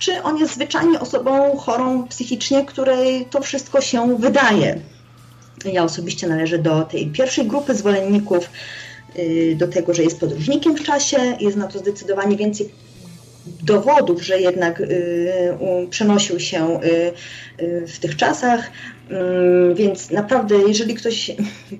czy 0.00 0.22
on 0.22 0.36
jest 0.36 0.54
zwyczajnie 0.54 1.00
osobą 1.00 1.56
chorą 1.56 2.08
psychicznie, 2.08 2.64
której 2.64 3.26
to 3.30 3.40
wszystko 3.40 3.80
się 3.80 4.16
wydaje. 4.18 4.80
Ja 5.64 5.84
osobiście 5.84 6.28
należę 6.28 6.58
do 6.58 6.82
tej 6.82 7.06
pierwszej 7.06 7.46
grupy 7.46 7.74
zwolenników, 7.74 8.50
y, 9.18 9.54
do 9.58 9.68
tego, 9.68 9.94
że 9.94 10.02
jest 10.02 10.20
podróżnikiem 10.20 10.76
w 10.76 10.82
czasie, 10.82 11.16
jest 11.40 11.56
na 11.56 11.66
to 11.66 11.78
zdecydowanie 11.78 12.36
więcej 12.36 12.70
dowodów, 13.62 14.22
że 14.22 14.40
jednak 14.40 14.80
y, 14.80 15.88
przenosił 15.90 16.40
się 16.40 16.80
y, 16.82 17.12
w 17.86 17.98
tych 17.98 18.16
czasach, 18.16 18.70
więc 19.74 20.10
naprawdę, 20.10 20.54
jeżeli 20.68 20.94
ktoś, 20.94 21.30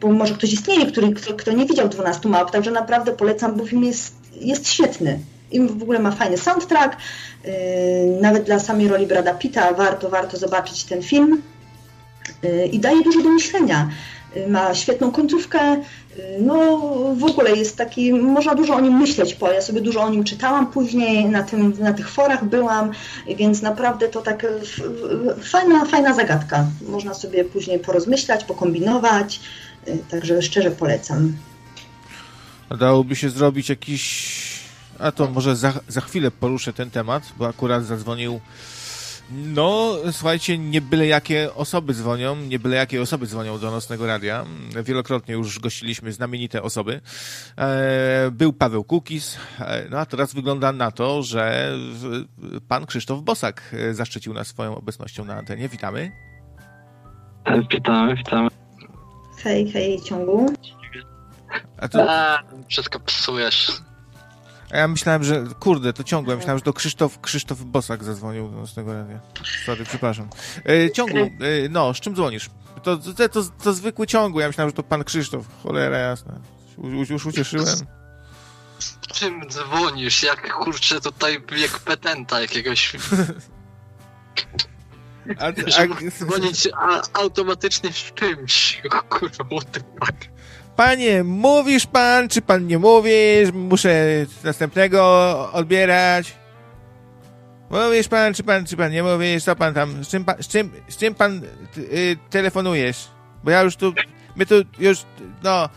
bo 0.00 0.12
może 0.12 0.34
ktoś 0.34 0.52
istnieje, 0.52 0.86
który, 0.86 1.12
kto, 1.12 1.34
kto 1.34 1.52
nie 1.52 1.66
widział 1.66 1.88
12 1.88 2.28
małp, 2.28 2.50
także 2.50 2.70
naprawdę 2.70 3.12
polecam, 3.12 3.56
bo 3.56 3.66
film 3.66 3.84
jest, 3.84 4.14
jest 4.40 4.68
świetny 4.68 5.18
i 5.52 5.60
w 5.60 5.82
ogóle 5.82 5.98
ma 5.98 6.10
fajny 6.10 6.38
soundtrack. 6.38 6.96
Yy, 7.44 7.52
nawet 8.20 8.44
dla 8.44 8.58
samej 8.58 8.88
roli 8.88 9.06
Brada 9.06 9.34
Pitta 9.34 9.72
warto, 9.72 10.10
warto 10.10 10.36
zobaczyć 10.36 10.84
ten 10.84 11.02
film. 11.02 11.42
Yy, 12.42 12.66
I 12.66 12.78
daje 12.78 13.02
dużo 13.02 13.22
do 13.22 13.28
myślenia. 13.28 13.90
Yy, 14.36 14.48
ma 14.48 14.74
świetną 14.74 15.12
końcówkę. 15.12 15.76
No 16.40 16.78
w 17.14 17.24
ogóle 17.24 17.56
jest 17.56 17.76
taki, 17.76 18.12
można 18.12 18.54
dużo 18.54 18.74
o 18.74 18.80
nim 18.80 18.98
myśleć, 18.98 19.34
bo 19.34 19.52
ja 19.52 19.62
sobie 19.62 19.80
dużo 19.80 20.02
o 20.02 20.10
nim 20.10 20.24
czytałam 20.24 20.66
później, 20.66 21.24
na, 21.24 21.42
tym, 21.42 21.74
na 21.78 21.92
tych 21.92 22.08
forach 22.10 22.44
byłam, 22.44 22.90
więc 23.36 23.62
naprawdę 23.62 24.08
to 24.08 24.22
tak 24.22 24.46
fajna, 25.42 25.84
fajna 25.84 26.14
zagadka. 26.14 26.66
Można 26.88 27.14
sobie 27.14 27.44
później 27.44 27.78
porozmyślać, 27.78 28.44
pokombinować, 28.44 29.40
także 30.10 30.42
szczerze 30.42 30.70
polecam. 30.70 31.32
Dałoby 32.78 33.16
się 33.16 33.30
zrobić 33.30 33.68
jakiś 33.68 34.59
a 35.00 35.12
to 35.12 35.30
może 35.30 35.56
za, 35.56 35.72
za 35.88 36.00
chwilę 36.00 36.30
poruszę 36.30 36.72
ten 36.72 36.90
temat, 36.90 37.32
bo 37.38 37.48
akurat 37.48 37.84
zadzwonił. 37.84 38.40
No, 39.32 39.96
słuchajcie, 40.12 40.58
nie 40.58 40.80
byle 40.80 41.06
jakie 41.06 41.54
osoby 41.54 41.94
dzwonią, 41.94 42.36
nie 42.36 42.58
byle 42.58 42.76
jakie 42.76 43.02
osoby 43.02 43.26
dzwonią 43.26 43.58
do 43.58 43.70
Nocnego 43.70 44.06
Radia. 44.06 44.44
Wielokrotnie 44.84 45.34
już 45.34 45.58
gościliśmy 45.58 46.12
znamienite 46.12 46.62
osoby. 46.62 47.00
E, 47.58 48.30
był 48.32 48.52
Paweł 48.52 48.84
Kukis, 48.84 49.38
e, 49.60 49.84
no 49.90 49.98
a 49.98 50.06
teraz 50.06 50.34
wygląda 50.34 50.72
na 50.72 50.90
to, 50.90 51.22
że 51.22 51.74
pan 52.68 52.86
Krzysztof 52.86 53.22
Bosak 53.22 53.76
zaszczycił 53.92 54.34
nas 54.34 54.48
swoją 54.48 54.76
obecnością 54.76 55.24
na 55.24 55.34
antenie. 55.34 55.68
Witamy. 55.68 56.12
Witamy, 57.70 58.16
witamy. 58.16 58.48
Hej, 59.42 59.70
hej, 59.70 60.00
ciągu. 60.00 60.54
A 61.78 61.88
to... 61.88 62.10
A, 62.10 62.42
wszystko 62.68 63.00
psujesz. 63.00 63.72
A 64.70 64.76
ja 64.76 64.88
myślałem, 64.88 65.24
że, 65.24 65.44
kurde, 65.60 65.92
to 65.92 66.04
ciągle, 66.04 66.36
myślałem, 66.36 66.58
że 66.58 66.64
to 66.64 66.72
Krzysztof, 66.72 67.20
Krzysztof 67.20 67.62
Bosak 67.62 68.04
zadzwonił 68.04 68.48
do 68.48 68.56
nocnego 68.56 68.92
radia. 68.92 69.20
Sorry, 69.66 69.84
przepraszam. 69.84 70.28
E, 70.68 70.90
ciągu, 70.90 71.18
e, 71.18 71.30
no, 71.70 71.94
z 71.94 72.00
czym 72.00 72.14
dzwonisz? 72.14 72.50
To, 72.82 72.96
to, 72.96 73.28
to, 73.28 73.42
to, 73.62 73.72
zwykły 73.72 74.06
ciągu, 74.06 74.40
ja 74.40 74.46
myślałem, 74.46 74.70
że 74.70 74.74
to 74.74 74.82
pan 74.82 75.04
Krzysztof. 75.04 75.46
Cholera 75.62 75.98
jasna. 75.98 76.40
Już, 76.78 77.10
już 77.10 77.26
ucieszyłem. 77.26 77.66
czym 79.14 79.48
dzwonisz? 79.48 80.22
Jak 80.22 80.52
kurczę 80.52 81.00
tutaj 81.00 81.42
jak 81.56 81.78
petenta 81.78 82.40
jakiegoś. 82.40 82.92
A, 85.38 85.46
a... 85.46 86.10
dzwonić 86.10 86.68
a, 86.74 87.02
automatycznie 87.12 87.92
z 87.92 88.12
czymś. 88.14 88.82
Kurwa, 89.08 89.44
what 89.44 89.70
the 89.70 89.80
fuck. 89.80 90.39
Panie, 90.80 91.24
mówisz 91.24 91.86
pan, 91.86 92.28
czy 92.28 92.42
pan 92.42 92.66
nie 92.66 92.78
mówisz? 92.78 93.52
Muszę 93.52 94.04
następnego 94.44 95.02
odbierać. 95.52 96.34
Mówisz 97.70 98.08
pan, 98.08 98.34
czy 98.34 98.42
pan, 98.42 98.66
czy 98.66 98.76
pan 98.76 98.92
nie 98.92 99.02
mówisz? 99.02 99.44
Co 99.44 99.56
pan 99.56 99.74
tam, 99.74 100.04
z 100.04 100.08
czym 100.08 100.24
z 100.40 100.48
czym, 100.48 100.70
z 100.88 100.96
czym 100.96 101.14
pan 101.14 101.42
y, 101.78 102.16
telefonujesz? 102.30 103.08
Bo 103.44 103.50
ja 103.50 103.62
już 103.62 103.76
tu, 103.76 103.92
my 104.36 104.46
tu 104.46 104.54
już, 104.78 105.02
no, 105.42 105.68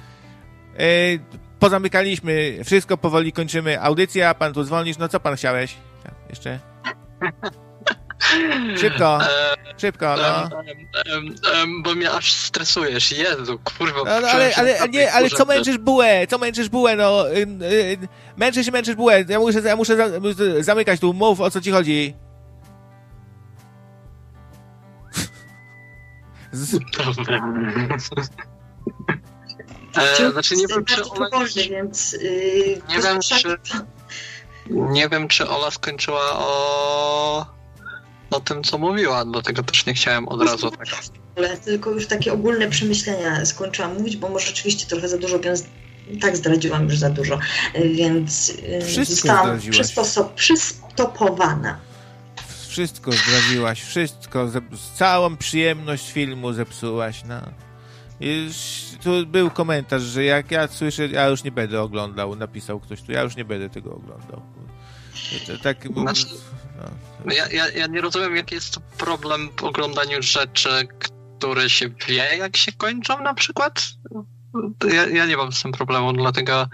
y, 0.80 1.20
pozamykaliśmy, 1.60 2.60
wszystko 2.66 2.98
powoli 2.98 3.32
kończymy. 3.32 3.82
Audycja, 3.82 4.34
pan 4.34 4.54
tu 4.54 4.64
dzwonisz, 4.64 4.98
no 4.98 5.10
co 5.10 5.20
pan 5.20 5.36
chciałeś? 5.36 5.76
Jeszcze? 6.30 6.60
Szybko, 8.78 9.20
szybko, 9.78 10.16
no. 10.18 10.50
Bo 11.84 11.96
mnie 11.96 12.12
aż 12.12 12.32
stresujesz, 12.32 13.12
Jezu, 13.12 13.60
kurwa. 13.64 14.00
No, 14.06 14.22
no 14.22 14.28
ale, 14.28 14.56
ale, 14.56 14.90
nie, 14.90 15.14
ale 15.14 15.30
co 15.30 15.46
męczysz 15.46 15.78
bułę, 15.78 16.28
co 16.28 16.38
męczysz 16.38 16.70
bułę, 16.70 16.96
no. 16.96 17.32
Y, 17.32 17.48
y, 17.64 17.98
męczysz 18.38 18.66
się, 18.66 18.72
męczysz 18.72 18.96
bułę, 18.96 19.26
ja 19.30 19.40
muszę, 19.40 19.60
ja 19.60 19.76
muszę 19.76 19.96
zamykać 20.60 21.00
tu, 21.00 21.14
mów 21.14 21.42
o 21.42 21.52
co 21.52 21.62
ci 21.62 21.72
chodzi. 21.72 22.16
Z... 26.52 26.76
E, 29.96 30.32
znaczy 30.32 30.56
nie 30.56 30.68
wiem, 30.68 30.86
czy 30.86 31.70
więc, 31.70 32.14
yy, 32.14 32.82
nie 32.90 33.02
wiem, 33.04 33.20
czy... 33.22 33.58
Nie 34.70 35.10
wiem, 35.10 35.28
czy 35.28 35.50
Ola 35.50 35.72
skończyła 35.72 36.22
o 36.34 37.46
o 38.36 38.40
tym, 38.40 38.64
co 38.64 38.78
mówiła, 38.78 39.26
dlatego 39.26 39.64
też 39.64 39.86
nie 39.86 39.94
chciałem 39.94 40.28
od 40.28 40.42
razu 40.42 40.72
tak. 40.72 40.88
Ale 41.38 41.58
tylko 41.58 41.92
już 41.92 42.08
takie 42.08 42.34
ogólne 42.34 42.70
przemyślenia 42.70 43.46
skończyłam 43.46 43.94
mówić, 43.94 44.18
bo 44.18 44.30
może 44.30 44.48
rzeczywiście 44.48 44.88
trochę 44.88 45.10
za 45.10 45.18
dużo, 45.18 45.40
więc 45.40 45.64
tak 46.22 46.38
zdradziłam 46.38 46.84
już 46.84 46.98
za 46.98 47.10
dużo, 47.10 47.40
więc 47.94 48.50
y, 48.50 48.82
Wszystko 48.86 49.48
zostałam 49.72 50.36
przystopowana. 50.36 51.80
Wszystko 52.68 53.12
zdradziłaś, 53.12 53.82
wszystko, 53.82 54.52
całą 54.96 55.38
przyjemność 55.38 56.12
filmu 56.12 56.54
zepsułaś, 56.54 57.24
no. 57.26 57.42
Już 58.20 58.56
tu 59.04 59.28
był 59.28 59.52
komentarz, 59.52 60.02
że 60.02 60.24
jak 60.24 60.52
ja 60.52 60.68
słyszę, 60.68 61.08
ja 61.08 61.28
już 61.28 61.44
nie 61.44 61.52
będę 61.52 61.82
oglądał, 61.82 62.36
napisał 62.36 62.80
ktoś 62.80 63.02
tu, 63.02 63.12
ja 63.12 63.22
już 63.22 63.36
nie 63.36 63.46
będę 63.46 63.70
tego 63.70 63.96
oglądał. 63.96 64.42
Tak, 65.64 65.78
znaczy, 65.94 66.26
no. 66.32 66.42
Ja, 67.32 67.48
ja, 67.48 67.70
ja 67.70 67.88
nie 67.88 68.02
rozumiem, 68.02 68.36
jaki 68.36 68.56
jest 68.56 68.74
to 68.74 68.82
problem 68.98 69.50
w 69.60 69.64
oglądaniu 69.64 70.22
rzeczy, 70.22 70.88
które 71.38 71.70
się 71.70 71.90
wie, 72.08 72.38
jak 72.38 72.58
się 72.58 72.72
kończą 72.72 73.24
na 73.24 73.34
przykład. 73.34 73.84
Ja, 74.94 75.08
ja 75.08 75.26
nie 75.26 75.38
mam 75.38 75.52
z 75.52 75.62
tym 75.62 75.72
problemu, 75.72 76.14
dlatego 76.14 76.68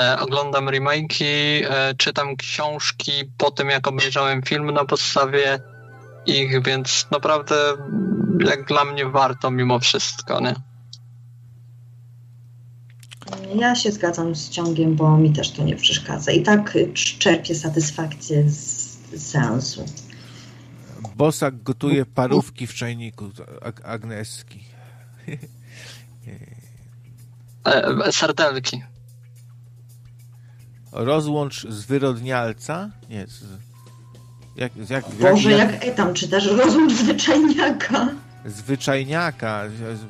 e, 0.00 0.20
oglądam 0.20 0.66
remake'i, 0.66 1.64
e, 1.64 1.94
czytam 1.94 2.36
książki 2.36 3.12
po 3.38 3.50
tym, 3.50 3.68
jak 3.68 3.88
obejrzałem 3.88 4.42
film 4.42 4.70
na 4.70 4.84
podstawie 4.84 5.60
ich, 6.26 6.62
więc 6.62 7.06
naprawdę 7.10 7.54
jak 8.40 8.64
dla 8.66 8.84
mnie 8.84 9.06
warto 9.06 9.50
mimo 9.50 9.78
wszystko, 9.78 10.40
nie? 10.40 10.54
Ja 13.54 13.74
się 13.74 13.92
zgadzam 13.92 14.34
z 14.34 14.50
ciągiem, 14.50 14.96
bo 14.96 15.16
mi 15.18 15.32
też 15.32 15.50
to 15.50 15.62
nie 15.64 15.76
przeszkadza. 15.76 16.32
I 16.32 16.42
tak 16.42 16.78
czerpię 17.18 17.54
satysfakcję 17.54 18.50
z 18.50 18.71
seansu. 19.18 19.84
Bosak 21.16 21.62
gotuje 21.62 22.06
parówki 22.06 22.66
w 22.66 22.74
czajniku 22.74 23.30
Ag 23.62 23.80
Agneski. 23.84 24.64
E, 27.64 28.12
sardelki. 28.12 28.82
Rozłącz 30.92 31.66
zwyrodnialca? 31.68 32.90
Nie, 33.08 33.26
z, 33.26 33.44
jak, 34.56 34.72
jak, 34.90 35.10
Boże, 35.10 35.50
jak, 35.50 35.72
jak 35.72 35.84
etam 35.84 36.14
czytasz? 36.14 36.46
Rozłącz 36.46 36.92
zwyczajniaka. 36.92 38.08
Zwyczajniaka. 38.44 39.64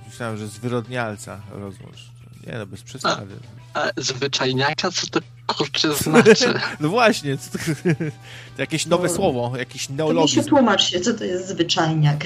Myślałem, 0.08 0.36
że 0.36 0.46
zwyrodnialca 0.48 1.40
rozłącz. 1.50 2.12
Nie 2.46 2.58
no, 2.58 2.66
bez 2.66 2.82
przesady. 2.82 3.36
A, 3.74 3.80
a 3.80 3.90
zwyczajniaka 3.96 4.90
co 4.90 5.06
to 5.06 5.20
kurczę 5.54 5.94
znaczy? 6.04 6.54
no 6.80 6.88
właśnie, 6.88 7.36
to, 7.36 7.58
to 8.56 8.62
jakieś 8.62 8.86
nowe 8.86 9.08
no, 9.08 9.14
słowo, 9.14 9.52
jakiś 9.56 9.88
neologizm. 9.88 10.36
To 10.36 10.42
się 10.42 10.48
tłumacz 10.48 10.82
się, 10.82 11.00
co 11.00 11.14
to 11.14 11.24
jest 11.24 11.48
zwyczajniak. 11.48 12.24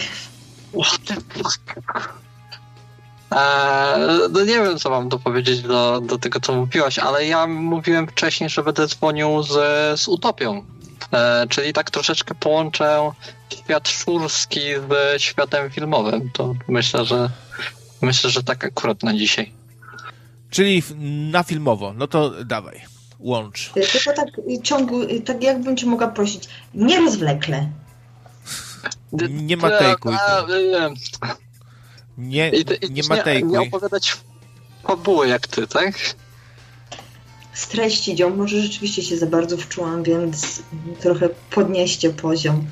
Eee, 3.31 4.21
no 4.31 4.41
nie 4.41 4.55
wiem, 4.55 4.79
co 4.79 4.91
mam 4.91 5.09
dopowiedzieć 5.09 5.63
do, 5.63 6.01
do 6.01 6.19
tego, 6.19 6.41
co 6.41 6.55
mówiłaś, 6.55 6.99
ale 6.99 7.27
ja 7.27 7.47
mówiłem 7.47 8.07
wcześniej, 8.07 8.51
że 8.51 8.63
będę 8.63 8.87
dzwonił 8.87 9.43
z, 9.43 9.51
z 10.01 10.09
Utopią. 10.09 10.65
Eee, 11.13 11.49
czyli 11.49 11.73
tak 11.73 11.91
troszeczkę 11.91 12.35
połączę 12.35 13.13
świat 13.55 13.89
szurski 13.89 14.61
z 14.89 15.23
światem 15.23 15.71
filmowym. 15.71 16.31
To 16.31 16.55
myślę, 16.69 17.05
że 17.05 17.31
myślę, 18.03 18.31
że 18.31 18.43
tak 18.43 18.65
akurat 18.65 19.03
na 19.03 19.15
dzisiaj. 19.15 19.53
Czyli 20.51 20.83
na 21.31 21.43
filmowo, 21.43 21.95
no 21.97 22.07
to 22.07 22.45
dawaj, 22.45 22.81
łącz. 23.19 23.73
Tylko 23.73 24.13
tak 24.17 24.29
ciągu, 24.63 25.01
tak 25.25 25.43
jakbym 25.43 25.77
cię 25.77 25.87
mogła 25.87 26.09
prosić, 26.09 26.49
nie 26.75 27.01
rozwlekle. 27.01 27.69
Nie 29.31 29.57
matejkuj. 29.57 30.15
Nie, 32.19 32.53
nie 32.91 33.03
matejkuj. 33.09 33.53
Nie 33.53 33.61
opowiadać 33.61 34.17
fabuły 34.87 35.29
jak 35.29 35.47
ty, 35.47 35.67
tak? 35.67 35.95
Streścić 37.53 38.21
ją, 38.21 38.37
może 38.37 38.61
rzeczywiście 38.61 39.03
się 39.03 39.17
za 39.17 39.27
bardzo 39.27 39.57
wczułam, 39.57 40.03
więc 40.03 40.63
trochę 41.01 41.29
podnieście 41.51 42.11
poziom. 42.11 42.67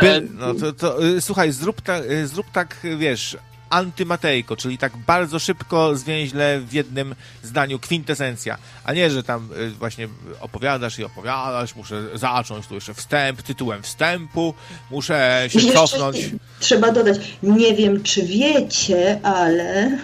By, 0.00 0.28
no 0.34 0.54
to, 0.54 0.72
to, 0.72 1.06
y, 1.06 1.20
słuchaj, 1.20 1.52
zrób, 1.52 1.80
ta, 1.80 1.98
y, 1.98 2.26
zrób 2.26 2.46
tak, 2.52 2.76
wiesz, 2.98 3.36
antymatejko, 3.70 4.56
czyli 4.56 4.78
tak 4.78 4.96
bardzo 4.96 5.38
szybko, 5.38 5.96
zwięźle 5.96 6.60
w 6.60 6.72
jednym 6.72 7.14
zdaniu 7.42 7.78
kwintesencja, 7.78 8.58
a 8.84 8.92
nie, 8.92 9.10
że 9.10 9.22
tam 9.22 9.48
y, 9.58 9.70
właśnie 9.70 10.08
opowiadasz 10.40 10.98
i 10.98 11.04
opowiadasz, 11.04 11.76
muszę 11.76 12.18
zacząć 12.18 12.66
tu 12.66 12.74
jeszcze 12.74 12.94
wstęp, 12.94 13.42
tytułem 13.42 13.82
wstępu, 13.82 14.54
muszę 14.90 15.44
się 15.48 15.58
jeszcze 15.58 15.74
cofnąć. 15.74 16.18
Trzeba 16.60 16.92
dodać, 16.92 17.18
nie 17.42 17.74
wiem 17.74 18.02
czy 18.02 18.22
wiecie, 18.22 19.20
ale... 19.22 19.98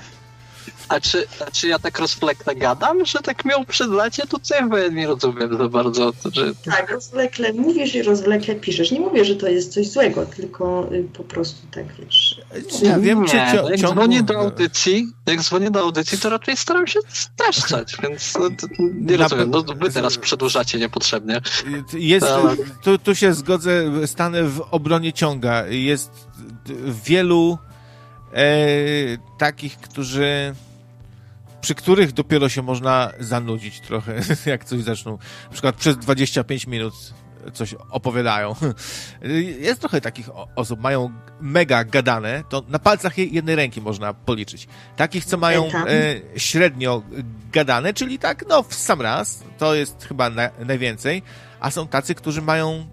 A 0.88 1.00
czy, 1.00 1.26
a 1.46 1.50
czy 1.50 1.68
ja 1.68 1.78
tak 1.78 1.98
rozwlekle 1.98 2.56
gadam, 2.56 3.04
że 3.04 3.18
tak 3.18 3.44
miał 3.44 3.64
przedlacie 3.64 4.26
tutaj, 4.26 4.68
bo 4.68 4.78
ja 4.78 4.88
nie 4.88 5.06
rozumiem 5.06 5.58
za 5.58 5.68
bardzo. 5.68 6.12
Że... 6.32 6.54
Tak, 6.54 6.90
rozwlekle 6.90 7.52
mówisz 7.52 7.94
i 7.94 8.02
rozwlekle 8.02 8.54
piszesz. 8.54 8.90
Nie 8.90 9.00
mówię, 9.00 9.24
że 9.24 9.36
to 9.36 9.48
jest 9.48 9.72
coś 9.72 9.88
złego, 9.88 10.26
tylko 10.26 10.88
y, 10.92 11.04
po 11.16 11.24
prostu 11.24 11.66
tak 11.70 11.84
wiesz. 11.98 12.40
Ja 12.82 12.98
wiem, 12.98 13.26
czy 13.26 13.36
nie, 13.36 13.62
jak 13.70 13.80
dzwonię 13.80 14.22
do 14.22 14.38
audycji, 14.38 15.06
jak 15.26 15.40
dzwonię 15.40 15.70
do 15.70 15.80
audycji, 15.80 16.18
to 16.18 16.30
raczej 16.30 16.56
staram 16.56 16.86
się 16.86 17.00
streszczać, 17.08 17.96
więc 18.02 18.34
no, 18.38 18.48
nie 18.94 19.16
rozumiem. 19.16 19.50
No, 19.50 19.62
wy 19.62 19.90
teraz 19.90 20.18
przedłużacie 20.18 20.78
niepotrzebnie. 20.78 21.40
Jest, 21.92 22.26
tu, 22.82 22.98
tu 22.98 23.14
się 23.14 23.34
zgodzę, 23.34 23.84
stanę 24.06 24.44
w 24.44 24.60
obronie 24.70 25.12
ciąga. 25.12 25.66
Jest 25.66 26.10
wielu 27.04 27.58
e, 28.32 28.46
takich, 29.38 29.78
którzy 29.78 30.54
przy 31.62 31.74
których 31.74 32.12
dopiero 32.12 32.48
się 32.48 32.62
można 32.62 33.12
zanudzić 33.18 33.80
trochę, 33.80 34.20
jak 34.46 34.64
coś 34.64 34.82
zaczną. 34.82 35.18
Na 35.44 35.52
przykład 35.52 35.76
przez 35.76 35.96
25 35.96 36.66
minut 36.66 36.94
coś 37.52 37.74
opowiadają. 37.90 38.54
Jest 39.58 39.80
trochę 39.80 40.00
takich 40.00 40.30
osób, 40.56 40.80
mają 40.80 41.12
mega 41.40 41.84
gadane, 41.84 42.44
to 42.48 42.62
na 42.68 42.78
palcach 42.78 43.18
jednej 43.18 43.56
ręki 43.56 43.80
można 43.80 44.14
policzyć. 44.14 44.68
Takich, 44.96 45.24
co 45.24 45.36
mają 45.36 45.66
e, 45.66 46.40
średnio 46.40 47.02
gadane, 47.52 47.94
czyli 47.94 48.18
tak, 48.18 48.44
no 48.48 48.62
w 48.62 48.74
sam 48.74 49.00
raz, 49.00 49.44
to 49.58 49.74
jest 49.74 50.04
chyba 50.08 50.30
na, 50.30 50.50
najwięcej, 50.66 51.22
a 51.60 51.70
są 51.70 51.88
tacy, 51.88 52.14
którzy 52.14 52.42
mają 52.42 52.86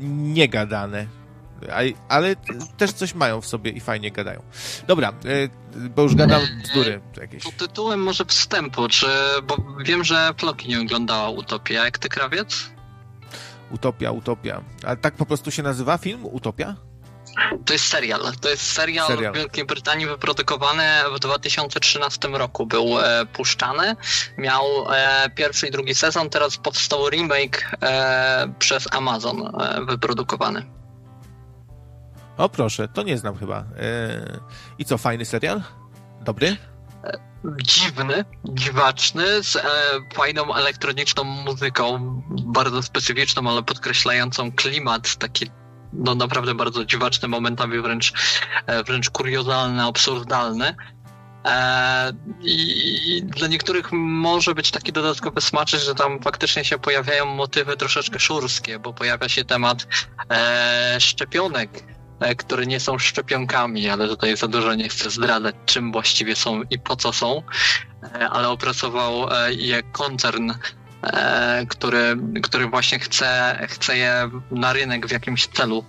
niegadane 0.00 1.19
ale 2.08 2.36
też 2.76 2.92
coś 2.92 3.14
mają 3.14 3.40
w 3.40 3.46
sobie 3.46 3.70
i 3.70 3.80
fajnie 3.80 4.10
gadają. 4.10 4.42
Dobra, 4.86 5.08
e, 5.08 5.48
bo 5.88 6.02
już 6.02 6.14
gadam 6.14 6.42
bzdury 6.62 7.00
jakieś. 7.20 7.44
Pod 7.44 7.56
tytułem 7.56 8.02
może 8.02 8.24
wstępu, 8.24 8.88
czy, 8.88 9.06
bo 9.42 9.56
wiem, 9.84 10.04
że 10.04 10.34
Floki 10.38 10.68
nie 10.68 10.80
oglądała 10.80 11.30
Utopia, 11.30 11.84
jak 11.84 11.98
ty 11.98 12.08
krawiec? 12.08 12.70
Utopia, 13.70 14.10
Utopia. 14.10 14.62
Ale 14.86 14.96
tak 14.96 15.14
po 15.14 15.26
prostu 15.26 15.50
się 15.50 15.62
nazywa 15.62 15.98
film? 15.98 16.26
Utopia? 16.26 16.76
To 17.66 17.72
jest 17.72 17.86
serial. 17.86 18.20
To 18.40 18.48
jest 18.48 18.72
serial, 18.72 19.06
serial. 19.06 19.32
w 19.32 19.36
Wielkiej 19.36 19.64
Brytanii 19.64 20.06
wyprodukowany 20.06 20.84
w 21.16 21.18
2013 21.18 22.28
roku. 22.28 22.66
Był 22.66 23.00
e, 23.00 23.26
puszczany. 23.26 23.96
Miał 24.38 24.64
e, 24.92 25.30
pierwszy 25.34 25.66
i 25.66 25.70
drugi 25.70 25.94
sezon. 25.94 26.30
Teraz 26.30 26.56
powstał 26.56 27.10
remake 27.10 27.76
e, 27.82 28.52
przez 28.58 28.92
Amazon 28.92 29.42
e, 29.46 29.84
wyprodukowany. 29.84 30.79
O 32.40 32.48
proszę, 32.48 32.88
to 32.88 33.02
nie 33.02 33.18
znam 33.18 33.36
chyba. 33.36 33.58
E, 33.58 34.40
I 34.78 34.84
co, 34.84 34.98
fajny 34.98 35.24
serial? 35.24 35.62
Dobry? 36.20 36.56
dziwny, 37.62 38.24
dziwaczny, 38.44 39.42
z 39.42 39.56
e, 39.56 39.62
fajną 40.14 40.54
elektroniczną 40.54 41.24
muzyką, 41.24 42.22
bardzo 42.30 42.82
specyficzną, 42.82 43.50
ale 43.50 43.62
podkreślającą 43.62 44.52
klimat, 44.52 45.16
taki 45.16 45.50
no 45.92 46.14
naprawdę 46.14 46.54
bardzo 46.54 46.84
dziwaczny, 46.84 47.28
momentami 47.28 47.80
wręcz, 47.80 48.12
e, 48.66 48.84
wręcz 48.84 49.10
kuriozalny, 49.10 49.82
absurdalny. 49.82 50.74
E, 51.44 52.12
i, 52.40 53.22
dla 53.24 53.48
niektórych 53.48 53.92
może 53.92 54.54
być 54.54 54.70
taki 54.70 54.92
dodatkowy 54.92 55.40
smaczek, 55.40 55.80
że 55.80 55.94
tam 55.94 56.22
faktycznie 56.22 56.64
się 56.64 56.78
pojawiają 56.78 57.26
motywy 57.26 57.76
troszeczkę 57.76 58.20
szurskie, 58.20 58.78
bo 58.78 58.92
pojawia 58.92 59.28
się 59.28 59.44
temat 59.44 59.86
e, 60.30 60.96
szczepionek 61.00 61.99
które 62.38 62.66
nie 62.66 62.80
są 62.80 62.98
szczepionkami, 62.98 63.88
ale 63.88 64.08
tutaj 64.08 64.36
za 64.36 64.48
dużo 64.48 64.74
nie 64.74 64.88
chcę 64.88 65.10
zdradzać, 65.10 65.54
czym 65.66 65.92
właściwie 65.92 66.36
są 66.36 66.62
i 66.62 66.78
po 66.78 66.96
co 66.96 67.12
są, 67.12 67.42
e, 68.02 68.28
ale 68.28 68.48
opracował 68.48 69.32
e, 69.32 69.52
je 69.52 69.82
koncern, 69.82 70.52
który, 71.68 72.16
który 72.42 72.66
właśnie 72.66 72.98
chce, 72.98 73.58
chce 73.70 73.96
je 73.96 74.30
na 74.50 74.72
rynek 74.72 75.06
w 75.06 75.10
jakimś 75.10 75.46
celu 75.46 75.84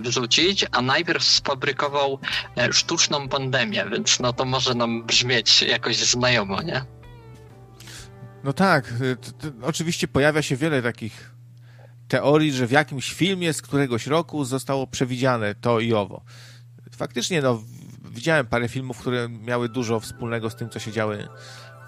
wrzucić, 0.00 0.66
a 0.72 0.82
najpierw 0.82 1.24
sfabrykował 1.24 2.18
sztuczną 2.70 3.28
pandemię, 3.28 3.84
więc 3.92 4.20
no 4.20 4.32
to 4.32 4.44
może 4.44 4.74
nam 4.74 5.06
brzmieć 5.06 5.62
jakoś 5.62 5.96
znajomo, 5.96 6.62
nie? 6.62 6.84
No 8.44 8.52
tak, 8.52 8.92
oczywiście 9.62 10.08
pojawia 10.08 10.42
się 10.42 10.56
wiele 10.56 10.82
takich 10.82 11.30
teorii, 12.08 12.52
że 12.52 12.66
w 12.66 12.70
jakimś 12.70 13.12
filmie 13.12 13.52
z 13.52 13.62
któregoś 13.62 14.06
roku 14.06 14.44
zostało 14.44 14.86
przewidziane 14.86 15.54
to 15.54 15.80
i 15.80 15.92
owo. 15.92 16.22
Faktycznie, 16.92 17.42
no, 17.42 17.62
widziałem 18.10 18.46
parę 18.46 18.68
filmów, 18.68 18.98
które 18.98 19.28
miały 19.28 19.68
dużo 19.68 20.00
wspólnego 20.00 20.50
z 20.50 20.56
tym, 20.56 20.70
co 20.70 20.78
się 20.78 20.92
działy 20.92 21.28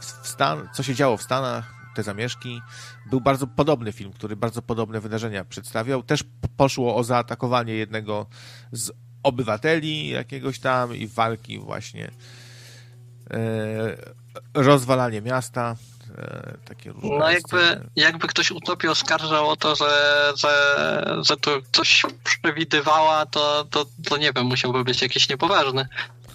w 0.01 0.28
Stan, 0.28 0.68
co 0.74 0.82
się 0.82 0.94
działo 0.94 1.16
w 1.16 1.22
Stanach, 1.22 1.80
te 1.94 2.02
zamieszki. 2.02 2.62
Był 3.10 3.20
bardzo 3.20 3.47
podobny 3.47 3.92
film, 3.92 4.12
który 4.12 4.36
bardzo 4.36 4.62
podobne 4.62 5.01
wydarzenia 5.01 5.44
przedstawiał. 5.44 6.02
Też 6.02 6.24
poszło 6.56 6.97
o 6.97 7.05
zaatakowanie 7.05 7.74
jednego 7.74 8.26
z 8.72 8.92
obywateli 9.22 10.09
jakiegoś 10.09 10.59
tam 10.59 10.97
i 10.97 11.06
walki 11.06 11.59
właśnie 11.59 12.10
e, 13.30 13.97
rozwalanie 14.55 15.22
miasta. 15.22 15.76
E, 16.20 16.55
takie 16.64 16.92
różne 16.92 17.18
No 17.18 17.30
jakby, 17.30 17.88
jakby 17.97 18.28
ktoś 18.28 18.51
utopię 18.51 18.90
oskarżał 18.90 19.48
o 19.48 19.56
to, 19.56 19.74
że, 19.74 20.32
że, 20.36 20.52
że 21.22 21.36
to 21.36 21.51
coś 21.72 22.02
przewidywała, 22.24 23.26
to, 23.26 23.64
to, 23.70 23.86
to 24.09 24.16
nie 24.16 24.32
wiem, 24.32 24.47
musiałby 24.47 24.84
być 24.84 25.02
jakiś 25.02 25.28
niepoważny 25.28 25.88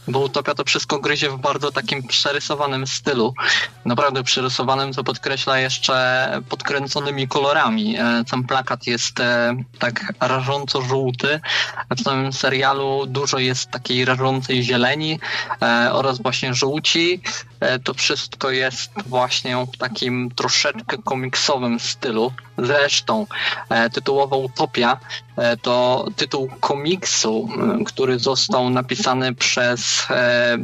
bo 0.07 0.19
Utopia 0.19 0.55
to 0.55 0.63
wszystko 0.63 0.99
gryzie 0.99 1.29
w 1.29 1.37
bardzo 1.37 1.71
takim 1.71 2.03
przerysowanym 2.03 2.87
stylu. 2.87 3.33
Naprawdę 3.85 4.23
przerysowanym, 4.23 4.93
co 4.93 5.03
podkreśla 5.03 5.59
jeszcze 5.59 6.27
podkręconymi 6.49 7.27
kolorami. 7.27 7.97
E, 7.97 8.23
sam 8.27 8.43
plakat 8.43 8.87
jest 8.87 9.19
e, 9.19 9.55
tak 9.79 10.13
rażąco 10.19 10.81
żółty. 10.81 11.39
W 11.97 12.01
samym 12.01 12.33
serialu 12.33 13.05
dużo 13.05 13.39
jest 13.39 13.71
takiej 13.71 14.05
rażącej 14.05 14.63
zieleni 14.63 15.19
e, 15.61 15.89
oraz 15.93 16.21
właśnie 16.21 16.53
żółci. 16.53 17.21
To 17.83 17.93
wszystko 17.93 18.51
jest 18.51 18.91
właśnie 19.05 19.65
w 19.73 19.77
takim 19.77 20.31
troszeczkę 20.35 20.97
komiksowym 20.97 21.79
stylu. 21.79 22.31
Zresztą 22.57 23.27
tytułowa 23.93 24.35
Utopia 24.35 24.99
to 25.61 26.07
tytuł 26.15 26.49
komiksu, 26.59 27.49
który 27.85 28.19
został 28.19 28.69
napisany 28.69 29.35
przez 29.35 30.07
e, 30.09 30.57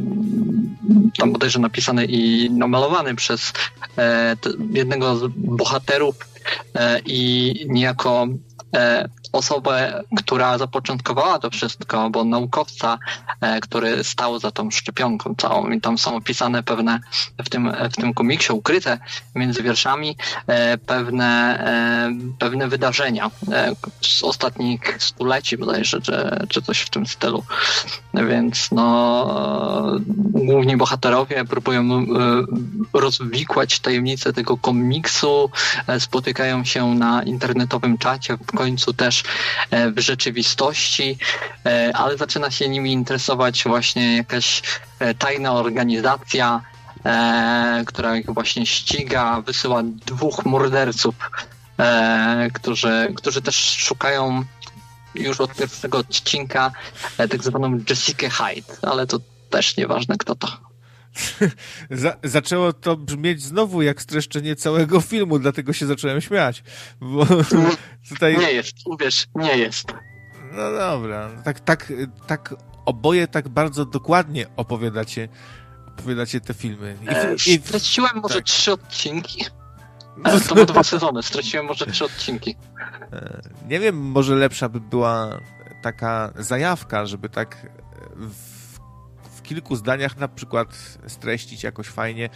tam 1.18 1.32
bodajże 1.32 1.60
napisany 1.60 2.06
i 2.06 2.52
namalowany 2.52 3.16
przez 3.16 3.54
e, 3.98 4.36
jednego 4.74 5.16
z 5.16 5.32
bohaterów 5.36 6.16
e, 6.76 7.00
i 7.06 7.54
niejako 7.70 8.28
e, 8.76 9.10
osobę, 9.32 10.04
która 10.18 10.58
zapoczątkowała 10.58 11.40
to 11.40 11.50
wszystko, 11.50 12.10
bo 12.10 12.24
naukowca, 12.24 12.98
e, 13.42 13.60
który 13.60 14.04
stał 14.04 14.40
za 14.40 14.52
tą 14.52 14.72
szczepionką 14.72 15.36
całą 15.38 15.70
i 15.70 15.82
tam 15.82 15.98
są 15.98 16.16
opisane 16.16 16.64
pewne 16.64 17.00
w 17.44 17.50
tym, 17.50 17.74
w 17.92 17.96
tym 17.96 18.14
komiksie 18.14 18.54
ukryte 18.54 19.00
między 19.36 19.64
wierszami 19.64 20.18
e, 20.48 20.78
pewne, 20.78 21.60
e, 21.60 22.38
pewne 22.40 22.68
wydarzenia 22.68 23.32
z 24.02 24.24
ostatnich 24.24 24.98
stuleci 25.00 25.58
bodajże, 25.58 26.02
czy, 26.02 26.14
czy 26.50 26.62
coś 26.62 26.82
w 26.82 26.90
tym 26.90 27.06
stylu. 27.08 27.44
Więc 28.14 28.72
no 28.72 30.02
główni 30.34 30.78
bohaterowie 30.78 31.46
próbują 31.46 32.06
rozwikłać 32.94 33.80
tajemnicę 33.80 34.34
tego 34.34 34.58
komiksu, 34.58 35.50
spotykają 36.00 36.66
się 36.66 36.96
na 36.96 37.24
internetowym 37.24 37.98
czacie, 37.98 38.38
w 38.38 38.46
końcu 38.46 38.94
też 38.94 39.21
E, 39.72 39.92
w 39.92 40.00
rzeczywistości, 40.00 41.18
e, 41.66 41.92
ale 41.96 42.18
zaczyna 42.18 42.52
się 42.52 42.70
nimi 42.70 42.92
interesować 42.92 43.64
właśnie 43.64 44.18
jakaś 44.18 44.62
e, 45.00 45.14
tajna 45.14 45.54
organizacja, 45.54 46.62
która 47.86 48.18
ich 48.18 48.26
właśnie 48.26 48.66
ściga, 48.66 49.42
wysyła 49.42 49.82
dwóch 49.84 50.46
morderców, 50.46 51.16
którzy, 52.54 53.14
którzy 53.16 53.42
też 53.42 53.56
szukają 53.56 54.44
już 55.16 55.42
od 55.42 55.56
pierwszego 55.56 55.98
odcinka 55.98 56.72
tak 57.18 57.44
zwaną 57.44 57.80
Jessica 57.90 58.30
Hyde, 58.30 58.74
ale 58.82 59.08
to 59.08 59.20
też 59.50 59.78
nieważne 59.78 60.18
kto 60.18 60.36
to. 60.36 60.71
Za, 61.90 62.18
zaczęło 62.24 62.74
to 62.74 62.98
brzmieć 62.98 63.44
znowu 63.44 63.82
jak 63.82 64.02
streszczenie 64.02 64.56
całego 64.56 65.02
filmu, 65.02 65.40
dlatego 65.40 65.74
się 65.74 65.86
zacząłem 65.86 66.22
śmiać. 66.22 66.64
Bo 67.02 67.26
tutaj... 68.10 68.38
Nie 68.38 68.52
jest, 68.52 68.76
uwierz, 68.86 69.28
nie 69.36 69.58
jest. 69.58 69.94
No 70.52 70.72
dobra, 70.72 71.30
tak, 71.44 71.60
tak, 71.60 71.94
tak 72.28 72.56
oboje 72.86 73.28
tak 73.28 73.50
bardzo 73.50 73.86
dokładnie 73.86 74.46
opowiadacie, 74.58 75.30
opowiadacie 75.88 76.42
te 76.42 76.54
filmy. 76.54 76.98
I, 77.02 77.08
e, 77.10 77.34
i... 77.34 77.60
Straciłem 77.60 78.12
może 78.16 78.36
tak. 78.36 78.44
trzy 78.44 78.72
odcinki. 78.72 79.46
E, 80.26 80.40
to 80.40 80.54
były 80.56 80.66
dwa 80.66 80.84
sezony, 80.84 81.24
straciłem 81.24 81.66
może 81.66 81.86
trzy 81.86 82.06
odcinki. 82.06 82.56
E, 83.14 83.42
nie 83.68 83.80
wiem, 83.80 83.98
może 83.98 84.36
lepsza 84.36 84.70
by 84.70 84.80
była 84.80 85.40
taka 85.82 86.34
zajawka, 86.36 87.06
żeby 87.06 87.30
tak 87.30 87.68
w 88.16 88.51
kilku 89.52 89.76
zdaniach 89.76 90.18
na 90.18 90.28
przykład 90.28 90.98
streścić 91.08 91.64
jakoś 91.64 91.88
fajnie, 91.88 92.30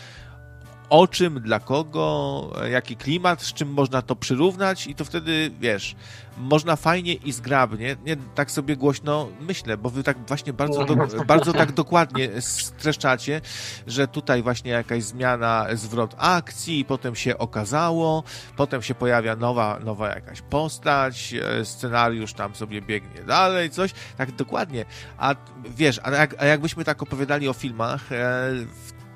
o 0.90 1.08
czym, 1.08 1.42
dla 1.42 1.60
kogo, 1.60 2.52
jaki 2.72 2.96
klimat, 2.96 3.42
z 3.42 3.54
czym 3.54 3.74
można 3.74 4.02
to 4.02 4.16
przyrównać 4.16 4.88
i 4.88 4.96
to 4.96 5.06
wtedy, 5.06 5.52
wiesz, 5.60 5.96
można 6.38 6.76
fajnie 6.76 7.14
i 7.14 7.32
zgrabnie, 7.32 7.96
nie 8.06 8.18
tak 8.36 8.52
sobie 8.52 8.78
głośno 8.78 9.28
myślę, 9.42 9.78
bo 9.78 9.90
wy 9.90 10.04
tak 10.04 10.18
właśnie 10.28 10.54
bardzo, 10.54 10.86
do, 10.86 10.96
bardzo 11.28 11.54
tak 11.54 11.72
dokładnie 11.72 12.42
streszczacie, 12.42 13.42
że 13.88 14.08
tutaj 14.08 14.44
właśnie 14.44 14.72
jakaś 14.72 15.04
zmiana, 15.04 15.68
zwrot 15.74 16.16
akcji, 16.18 16.86
potem 16.86 17.16
się 17.16 17.38
okazało, 17.38 18.24
potem 18.58 18.82
się 18.82 18.96
pojawia 18.96 19.36
nowa, 19.36 19.80
nowa 19.80 20.10
jakaś 20.10 20.42
postać, 20.42 21.34
e, 21.34 21.66
scenariusz 21.66 22.34
tam 22.34 22.56
sobie 22.56 22.82
biegnie 22.82 23.24
dalej, 23.24 23.70
coś, 23.70 23.92
tak 24.18 24.32
dokładnie, 24.32 24.86
a 25.18 25.36
wiesz, 25.70 26.00
a, 26.04 26.12
jak, 26.12 26.44
a 26.44 26.46
jakbyśmy 26.46 26.84
tak 26.84 27.04
opowiadali 27.04 27.48
o 27.48 27.54
filmach, 27.54 28.12
e, 28.12 28.52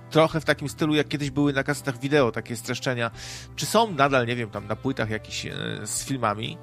trochę 0.09 0.41
w 0.41 0.45
takim 0.45 0.69
stylu, 0.69 0.95
jak 0.95 1.07
kiedyś 1.07 1.29
były 1.29 1.53
na 1.53 1.63
kasetach 1.63 1.99
wideo, 1.99 2.31
takie 2.31 2.55
streszczenia. 2.55 3.11
Czy 3.55 3.65
są 3.65 3.91
nadal, 3.91 4.27
nie 4.27 4.35
wiem, 4.35 4.49
tam 4.49 4.67
na 4.67 4.75
płytach 4.75 5.09
jakieś 5.09 5.45
e, 5.45 5.51
z 5.83 6.03
filmami? 6.05 6.57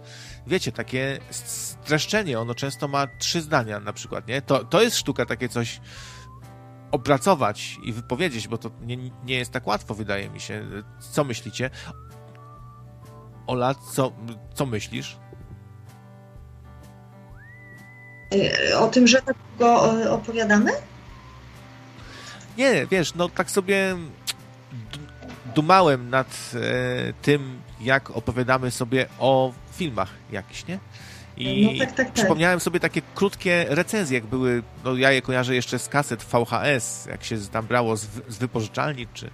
Wiecie, 0.46 0.72
takie 0.72 1.18
streszczenie, 1.30 2.40
ono 2.40 2.54
często 2.54 2.88
ma 2.88 3.06
trzy 3.06 3.40
zdania 3.40 3.80
na 3.80 3.92
przykład, 3.92 4.28
nie? 4.28 4.42
To, 4.42 4.64
to 4.64 4.82
jest 4.82 4.96
sztuka 4.96 5.26
takie 5.26 5.48
coś 5.48 5.80
opracować 6.90 7.78
i 7.84 7.92
wypowiedzieć, 7.92 8.48
bo 8.48 8.58
to 8.58 8.70
nie, 8.80 8.96
nie 9.24 9.38
jest 9.38 9.50
tak 9.50 9.66
łatwo, 9.66 9.94
wydaje 9.94 10.30
mi 10.30 10.40
się. 10.40 10.66
Co 11.12 11.24
myślicie? 11.24 11.70
Ola, 13.46 13.74
co, 13.74 14.12
co 14.54 14.66
myślisz? 14.66 15.16
E, 18.34 18.78
o 18.78 18.88
tym, 18.88 19.06
że 19.06 19.22
tak 19.22 19.36
go 19.58 20.02
e, 20.02 20.10
opowiadamy? 20.10 20.70
Nie, 22.58 22.86
wiesz, 22.86 23.14
no 23.14 23.28
tak 23.28 23.50
sobie 23.50 23.96
dumałem 25.54 26.10
nad 26.10 26.50
e, 26.54 27.12
tym, 27.22 27.60
jak 27.80 28.10
opowiadamy 28.10 28.70
sobie 28.70 29.06
o 29.18 29.52
filmach 29.72 30.10
jakiś, 30.32 30.66
nie? 30.66 30.78
I 31.36 31.66
no 31.66 31.78
tak, 31.78 31.96
tak, 31.96 32.06
tak. 32.06 32.14
przypomniałem 32.14 32.60
sobie 32.60 32.80
takie 32.80 33.02
krótkie 33.14 33.66
recenzje, 33.68 34.14
jak 34.14 34.26
były, 34.26 34.62
no 34.84 34.96
ja 34.96 35.12
je 35.12 35.22
kojarzę 35.22 35.54
jeszcze 35.54 35.78
z 35.78 35.88
kaset 35.88 36.22
VHS, 36.22 37.06
jak 37.10 37.24
się 37.24 37.38
tam 37.38 37.66
brało 37.66 37.96
z, 37.96 38.06
z 38.28 38.38
wypożyczalni, 38.38 39.06
czy 39.14 39.30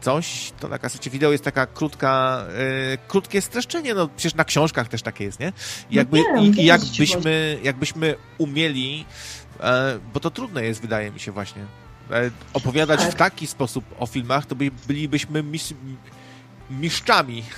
coś, 0.00 0.52
to 0.60 0.68
na 0.68 0.78
kasecie 0.78 1.10
wideo 1.10 1.32
jest 1.32 1.44
taka 1.44 1.66
krótka, 1.66 2.44
e, 2.92 2.98
krótkie 3.08 3.40
streszczenie, 3.42 3.94
no 3.94 4.08
przecież 4.16 4.34
na 4.34 4.44
książkach 4.44 4.88
też 4.88 5.02
takie 5.02 5.24
jest, 5.24 5.40
nie? 5.40 5.48
I 5.48 5.50
no 5.50 5.98
jakby, 5.98 6.22
no 6.34 6.42
i, 6.42 6.64
jakbyśmy, 6.64 7.58
jakbyśmy 7.62 8.14
umieli, 8.38 9.04
e, 9.60 9.98
bo 10.14 10.20
to 10.20 10.30
trudne 10.30 10.64
jest, 10.64 10.80
wydaje 10.80 11.10
mi 11.10 11.20
się 11.20 11.32
właśnie, 11.32 11.62
opowiadać 12.52 13.00
tak. 13.00 13.10
w 13.10 13.14
taki 13.14 13.46
sposób 13.46 13.84
o 13.98 14.06
filmach, 14.06 14.46
to 14.46 14.54
by, 14.54 14.70
bylibyśmy 14.86 15.42
mis, 15.42 15.74
mistrzami. 16.70 17.42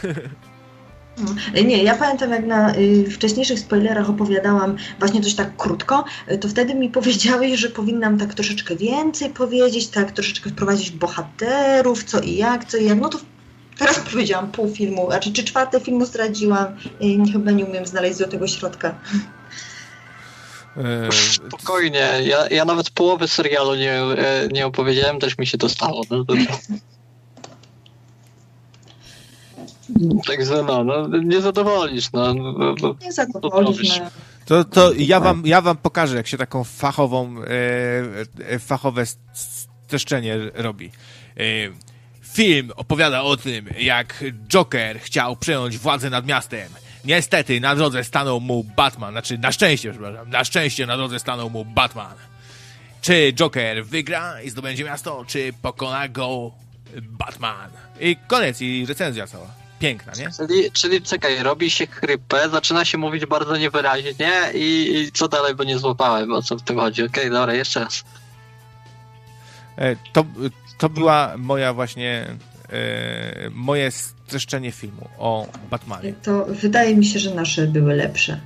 Nie, 1.66 1.82
ja 1.82 1.94
pamiętam 1.94 2.31
jak 2.31 2.47
na 2.47 2.74
y, 2.77 3.10
wcześniejszych 3.10 3.59
spoilerach 3.59 4.10
opowiadałam 4.10 4.77
właśnie 4.98 5.20
coś 5.20 5.35
tak 5.35 5.56
krótko, 5.56 6.05
y, 6.32 6.39
to 6.39 6.48
wtedy 6.48 6.74
mi 6.74 6.90
powiedziałeś, 6.90 7.60
że 7.60 7.68
powinnam 7.68 8.18
tak 8.18 8.35
troszeczkę 8.35 8.77
więcej 8.77 9.31
powiedzieć, 9.31 9.89
tak 9.89 10.12
troszeczkę 10.12 10.51
wprowadzić 10.51 10.90
bohaterów, 10.90 12.05
co 12.05 12.20
i 12.20 12.36
jak, 12.36 12.64
co 12.64 12.77
i 12.77 12.85
jak. 12.85 13.01
No 13.01 13.09
to 13.09 13.18
teraz 13.78 13.98
powiedziałam 13.98 14.52
pół 14.52 14.68
filmu, 14.68 15.06
znaczy 15.10 15.32
czy 15.32 15.44
czwarte 15.44 15.81
filmu 15.81 16.05
zdradziłam, 16.05 16.66
y, 17.28 17.32
chyba 17.32 17.51
nie 17.51 17.64
umiem 17.64 17.86
znaleźć 17.86 18.18
do 18.18 18.28
tego 18.28 18.47
środka. 18.47 18.94
E, 20.76 21.12
Spokojnie, 21.12 22.09
ja, 22.24 22.48
ja 22.48 22.64
nawet 22.64 22.90
połowy 22.90 23.28
serialu 23.28 23.74
nie, 23.74 23.92
e, 23.92 24.48
nie 24.52 24.66
opowiedziałem, 24.66 25.20
też 25.20 25.38
mi 25.38 25.47
się 25.47 25.59
to 25.59 25.68
stało. 25.68 26.02
No, 26.10 26.24
to... 26.24 26.34
Także 30.26 30.62
no, 30.62 30.84
no 30.84 31.09
nie 31.18 31.40
zadowolisz. 31.40 32.12
No, 32.12 32.34
no, 32.34 32.74
no 32.82 32.94
nie 33.02 33.12
zadowolisz. 33.12 33.98
No. 33.98 34.10
To, 34.47 34.64
to 34.64 34.92
ja, 34.92 35.20
wam, 35.20 35.42
ja 35.44 35.60
wam 35.60 35.76
pokażę, 35.76 36.16
jak 36.16 36.26
się 36.26 36.38
taką 36.38 36.64
fachową, 36.64 37.34
e, 37.42 38.55
e 38.55 38.59
fachowe 38.59 39.05
streszczenie 39.86 40.38
robi. 40.55 40.90
E, 41.36 41.40
film 42.22 42.70
opowiada 42.76 43.22
o 43.22 43.36
tym, 43.36 43.68
jak 43.78 44.24
Joker 44.48 45.01
chciał 45.01 45.36
przejąć 45.36 45.78
władzę 45.78 46.10
nad 46.10 46.26
miastem. 46.26 46.68
Niestety 47.05 47.60
na 47.60 47.77
drodze 47.77 48.05
stanął 48.05 48.40
mu 48.40 48.64
Batman, 48.64 49.12
znaczy 49.12 49.39
na 49.39 49.52
szczęście, 49.52 49.90
przepraszam, 49.90 50.31
na 50.31 50.44
szczęście 50.44 50.86
na 50.86 50.97
drodze 50.97 51.18
stanął 51.18 51.51
mu 51.51 51.64
Batman. 51.64 52.14
Czy 53.01 53.32
Joker 53.32 53.85
wygra 53.85 54.43
i 54.43 54.51
zdobędzie 54.51 54.85
miasto, 54.85 55.24
czy 55.27 55.52
pokona 55.62 56.09
go 56.09 56.51
Batman? 57.02 57.70
I 58.01 58.16
koniec, 58.28 58.60
i 58.60 58.86
recenzja 58.86 59.27
cała 59.27 59.47
piękna, 59.78 60.12
nie? 60.18 60.31
Czyli, 60.36 60.72
czyli 60.72 61.02
czekaj, 61.02 61.43
robi 61.43 61.70
się 61.70 61.86
chrypę, 61.86 62.48
zaczyna 62.48 62.85
się 62.85 62.98
mówić 62.98 63.27
bardzo 63.27 63.56
niewyraźnie 63.56 64.32
i, 64.55 64.93
i 64.94 65.12
co 65.12 65.28
dalej, 65.28 65.55
bo 65.55 65.64
nie 65.64 65.78
złapałem, 65.78 66.32
o 66.32 66.43
co 66.43 66.56
w 66.56 66.62
tym 66.62 66.78
chodzi. 66.78 67.02
Okej, 67.02 67.22
okay, 67.24 67.31
dobra, 67.31 67.55
jeszcze 67.55 67.81
raz. 67.81 68.05
E, 69.77 69.97
to, 70.12 70.24
to 70.78 70.89
była 70.89 71.35
moja 71.36 71.72
właśnie 71.72 72.27
moje 73.51 73.90
streszczenie 73.90 74.72
filmu 74.72 75.09
o 75.18 75.47
Batmanie. 75.70 76.14
To 76.22 76.47
wydaje 76.48 76.97
mi 76.97 77.05
się, 77.05 77.18
że 77.18 77.34
nasze 77.34 77.66
były 77.66 77.94
lepsze. 77.94 78.40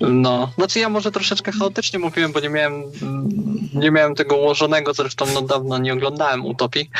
No, 0.00 0.52
znaczy 0.58 0.78
ja 0.78 0.88
może 0.88 1.12
troszeczkę 1.12 1.52
chaotycznie 1.52 1.98
mówiłem, 1.98 2.32
bo 2.32 2.40
nie 2.40 2.48
miałem, 2.48 2.82
nie 3.74 3.90
miałem 3.90 4.14
tego 4.14 4.36
ułożonego, 4.36 4.94
zresztą 4.94 5.26
no 5.34 5.42
dawno 5.42 5.78
nie 5.78 5.92
oglądałem 5.92 6.46
Utopii, 6.46 6.90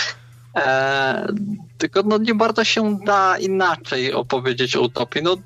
E, 0.57 1.27
tylko 1.79 2.03
no, 2.03 2.19
nie 2.19 2.35
bardzo 2.35 2.65
się 2.65 2.99
da 3.05 3.39
inaczej 3.39 4.13
opowiedzieć 4.13 4.77
o 4.77 4.81
utopii. 4.81 5.23
No, 5.23 5.37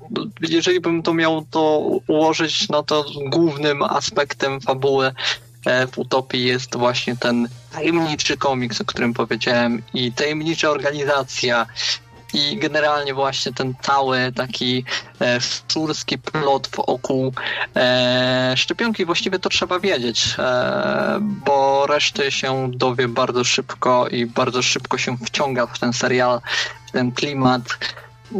jeżeli 0.41 0.79
bym 0.79 1.03
to 1.03 1.13
miał 1.13 1.45
to 1.51 1.77
ułożyć, 2.07 2.69
no 2.69 2.83
to 2.83 3.05
głównym 3.25 3.83
aspektem 3.83 4.61
fabuły 4.61 5.07
e, 5.07 5.13
w 5.91 5.97
Utopii 5.97 6.45
jest 6.45 6.77
właśnie 6.77 7.15
ten 7.15 7.47
tajemniczy 7.71 8.37
komiks, 8.37 8.81
o 8.81 8.85
którym 8.85 9.13
powiedziałem 9.13 9.81
i 9.93 10.11
tajemnicza 10.11 10.69
organizacja 10.69 11.67
i 12.33 12.57
generalnie 12.57 13.13
właśnie 13.13 13.53
ten 13.53 13.73
cały 13.81 14.31
taki 14.31 14.85
e, 15.21 15.41
szczurski 15.41 16.17
plot 16.17 16.69
wokół 16.75 17.33
e, 17.75 18.53
szczepionki 18.57 19.05
właściwie 19.05 19.39
to 19.39 19.49
trzeba 19.49 19.79
wiedzieć, 19.79 20.35
e, 20.39 21.19
bo 21.21 21.87
reszty 21.87 22.31
się 22.31 22.71
dowie 22.73 23.07
bardzo 23.07 23.43
szybko 23.43 24.07
i 24.07 24.25
bardzo 24.25 24.61
szybko 24.61 24.97
się 24.97 25.17
wciąga 25.17 25.67
w 25.67 25.79
ten 25.79 25.93
serial, 25.93 26.41
w 26.87 26.91
ten 26.91 27.11
klimat. 27.11 27.61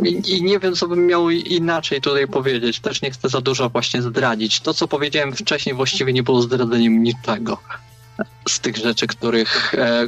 I, 0.05 0.37
I, 0.37 0.43
nie 0.43 0.59
wiem, 0.59 0.75
co 0.75 0.87
bym 0.87 1.07
miał 1.07 1.29
inaczej 1.29 2.01
tutaj 2.01 2.27
powiedzieć. 2.27 2.79
Też 2.79 3.01
nie 3.01 3.11
chcę 3.11 3.29
za 3.29 3.41
dużo 3.41 3.69
właśnie 3.69 4.01
zdradzić. 4.01 4.59
To, 4.59 4.73
co 4.73 4.87
powiedziałem 4.87 5.35
wcześniej, 5.35 5.75
właściwie 5.75 6.13
nie 6.13 6.23
było 6.23 6.41
zdradzeniem 6.41 7.03
niczego 7.03 7.57
z 8.49 8.59
tych 8.59 8.77
rzeczy, 8.77 9.07
których, 9.07 9.73
e, 9.75 10.07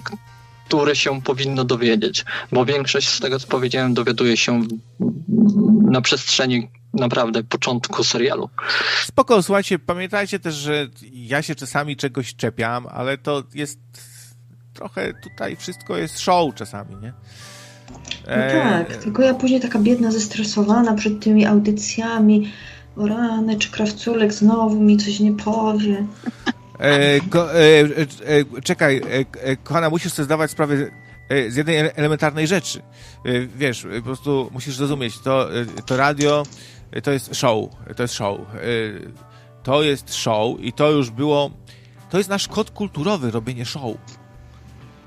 które 0.68 0.96
się 0.96 1.22
powinno 1.22 1.64
dowiedzieć, 1.64 2.26
bo 2.52 2.66
większość 2.66 3.10
z 3.10 3.20
tego, 3.20 3.40
co 3.40 3.48
powiedziałem, 3.48 3.94
dowiaduje 3.94 4.38
się 4.38 4.62
na 5.92 6.02
przestrzeni 6.02 6.70
naprawdę 6.94 7.44
początku 7.44 8.04
serialu. 8.04 8.50
Spoko, 9.06 9.44
słuchajcie, 9.44 9.80
pamiętajcie 9.80 10.40
też, 10.40 10.56
że 10.56 10.88
ja 11.12 11.42
się 11.42 11.56
czasami 11.56 11.98
czegoś 11.98 12.36
czepiam, 12.36 12.88
ale 12.88 13.18
to 13.18 13.44
jest 13.54 13.80
trochę 14.74 15.14
tutaj 15.24 15.56
wszystko 15.56 15.98
jest 15.98 16.20
show 16.20 16.56
czasami, 16.56 16.96
nie? 16.96 17.14
No 18.28 18.34
e... 18.34 18.52
tak, 18.52 18.98
tylko 18.98 19.22
ja 19.22 19.34
później 19.34 19.62
taka 19.62 19.80
biedna, 19.80 20.12
zestresowana 20.12 20.94
przed 20.94 21.20
tymi 21.20 21.46
audycjami. 21.46 22.52
O 22.98 23.08
rany, 23.08 23.58
czy 23.58 23.72
krawculek 23.72 24.34
znowu 24.34 24.82
mi 24.82 24.98
coś 24.98 25.20
nie 25.20 25.34
powie. 25.34 26.06
E, 26.80 27.20
ko, 27.30 27.54
e, 27.54 27.82
e, 28.60 28.62
czekaj, 28.64 28.98
e, 28.98 29.42
e, 29.42 29.56
kochana, 29.56 29.90
musisz 29.90 30.14
sobie 30.14 30.26
zdawać 30.26 30.52
sprawę 30.52 30.76
z 31.50 31.56
jednej 31.56 31.78
elementarnej 31.78 32.48
rzeczy. 32.48 32.82
wiesz, 33.56 33.88
po 33.98 34.02
prostu 34.02 34.50
musisz 34.54 34.76
zrozumieć, 34.76 35.20
to, 35.20 35.50
to 35.86 35.98
radio 35.98 36.44
to 37.04 37.12
jest 37.12 37.36
show, 37.36 37.70
to 37.96 38.04
jest 38.04 38.14
show. 38.14 38.38
to 39.64 39.84
jest 39.84 40.16
show 40.16 40.60
i 40.60 40.74
to 40.74 40.92
już 40.92 41.10
było, 41.10 41.52
to 42.10 42.18
jest 42.18 42.30
nasz 42.30 42.48
kod 42.48 42.72
kulturowy, 42.72 43.32
robienie 43.32 43.66
show. 43.66 43.98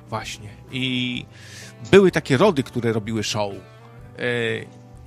Właśnie. 0.08 0.48
I 0.72 1.26
były 1.90 2.10
takie 2.10 2.36
rody, 2.36 2.62
które 2.62 2.92
robiły 2.92 3.24
show. 3.24 3.52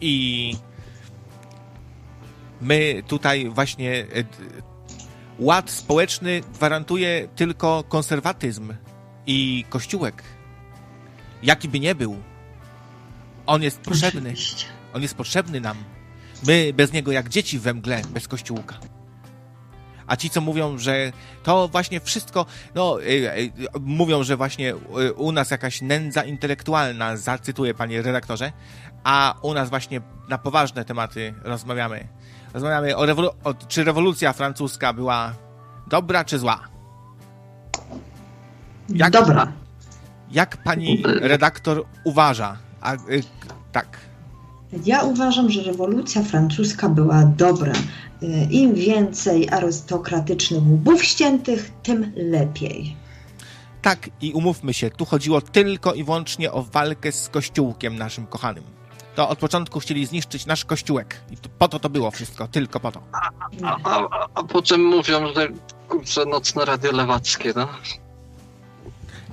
I 0.01 0.55
my 2.61 3.03
tutaj 3.07 3.49
właśnie 3.49 4.05
ład 5.39 5.69
społeczny 5.69 6.41
gwarantuje 6.53 7.27
tylko 7.35 7.83
konserwatyzm 7.89 8.73
i 9.27 9.65
kościółek. 9.69 10.23
Jaki 11.43 11.69
by 11.69 11.79
nie 11.79 11.95
był, 11.95 12.17
on 13.45 13.63
jest 13.63 13.81
potrzebny. 13.81 14.33
On 14.93 15.01
jest 15.01 15.15
potrzebny 15.15 15.61
nam. 15.61 15.77
My 16.47 16.73
bez 16.73 16.93
niego 16.93 17.11
jak 17.11 17.29
dzieci 17.29 17.59
we 17.59 17.73
mgle, 17.73 18.01
bez 18.09 18.27
kościółka. 18.27 18.79
A 20.09 20.15
ci, 20.15 20.29
co 20.29 20.41
mówią, 20.41 20.77
że 20.77 21.11
to 21.43 21.67
właśnie 21.67 21.99
wszystko, 21.99 22.45
no, 22.75 23.01
y, 23.01 23.05
y, 23.05 23.51
mówią, 23.79 24.23
że 24.23 24.37
właśnie 24.37 24.73
y, 24.73 25.13
u 25.13 25.31
nas 25.31 25.51
jakaś 25.51 25.81
nędza 25.81 26.23
intelektualna, 26.23 27.17
zacytuję 27.17 27.73
panie 27.73 28.01
redaktorze, 28.01 28.51
a 29.03 29.35
u 29.41 29.53
nas 29.53 29.69
właśnie 29.69 30.01
na 30.29 30.37
poważne 30.37 30.85
tematy 30.85 31.33
rozmawiamy. 31.43 32.07
Rozmawiamy 32.53 32.97
o, 32.97 33.05
rewolu- 33.05 33.33
o 33.43 33.53
czy 33.53 33.83
rewolucja 33.83 34.33
francuska 34.33 34.93
była 34.93 35.33
dobra 35.87 36.25
czy 36.25 36.39
zła. 36.39 36.59
Jak, 38.89 39.11
dobra. 39.11 39.51
Jak 40.31 40.57
pani 40.63 41.03
redaktor 41.21 41.85
uważa? 42.03 42.57
A, 42.81 42.93
y, 42.93 42.99
tak. 43.71 44.08
Ja 44.85 45.03
uważam, 45.03 45.49
że 45.49 45.63
rewolucja 45.63 46.23
francuska 46.23 46.89
była 46.89 47.23
dobra. 47.23 47.73
Y, 48.23 48.47
Im 48.51 48.75
więcej 48.75 49.49
arystokratycznych 49.49 50.63
łbów 50.63 51.03
ściętych, 51.03 51.71
tym 51.83 52.11
lepiej. 52.15 52.95
Tak, 53.81 54.09
i 54.21 54.33
umówmy 54.33 54.73
się, 54.73 54.89
tu 54.89 55.05
chodziło 55.05 55.41
tylko 55.41 55.93
i 55.93 56.03
wyłącznie 56.03 56.51
o 56.51 56.63
walkę 56.63 57.11
z 57.11 57.29
kościółkiem 57.29 57.97
naszym 57.97 58.27
kochanym 58.27 58.63
to 59.19 59.29
od 59.29 59.39
początku 59.39 59.79
chcieli 59.79 60.05
zniszczyć 60.05 60.45
nasz 60.45 60.65
kościółek. 60.65 61.21
I 61.31 61.37
po 61.57 61.67
to 61.67 61.79
to 61.79 61.89
było 61.89 62.11
wszystko, 62.11 62.47
tylko 62.47 62.79
po 62.79 62.91
to. 62.91 63.01
A, 63.11 63.29
a, 63.63 63.77
a, 63.83 64.27
a 64.33 64.43
potem 64.43 64.85
mówią, 64.85 65.33
że 65.33 65.47
kurczę, 65.87 66.25
nocne 66.25 66.65
radio 66.65 66.91
lewackie, 66.91 67.53
no? 67.55 67.67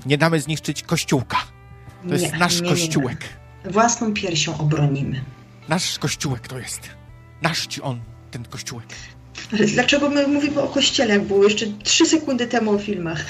Nie 0.07 0.19
damy 0.19 0.41
zniszczyć 0.41 0.83
kościółka. 0.83 1.37
To 2.03 2.15
nie, 2.15 2.23
jest 2.23 2.35
nasz 2.35 2.61
nie, 2.61 2.69
kościółek. 2.69 3.21
Nie. 3.21 3.46
Własną 3.71 4.15
piersią 4.15 4.59
obronimy. 4.59 5.25
Nasz 5.69 5.99
kościółek 5.99 6.49
to 6.49 6.59
jest. 6.59 6.81
Nasz 7.43 7.67
ci 7.67 7.83
on, 7.83 8.01
ten 8.31 8.45
kościółek. 8.45 8.87
Ale 9.53 9.67
dlaczego 9.67 10.11
my 10.11 10.27
mówimy 10.27 10.61
o 10.61 10.69
kościele, 10.69 11.15
jak 11.15 11.25
było 11.25 11.45
jeszcze 11.45 11.67
trzy 11.85 12.07
sekundy 12.07 12.47
temu 12.47 12.71
o 12.71 12.79
filmach? 12.79 13.25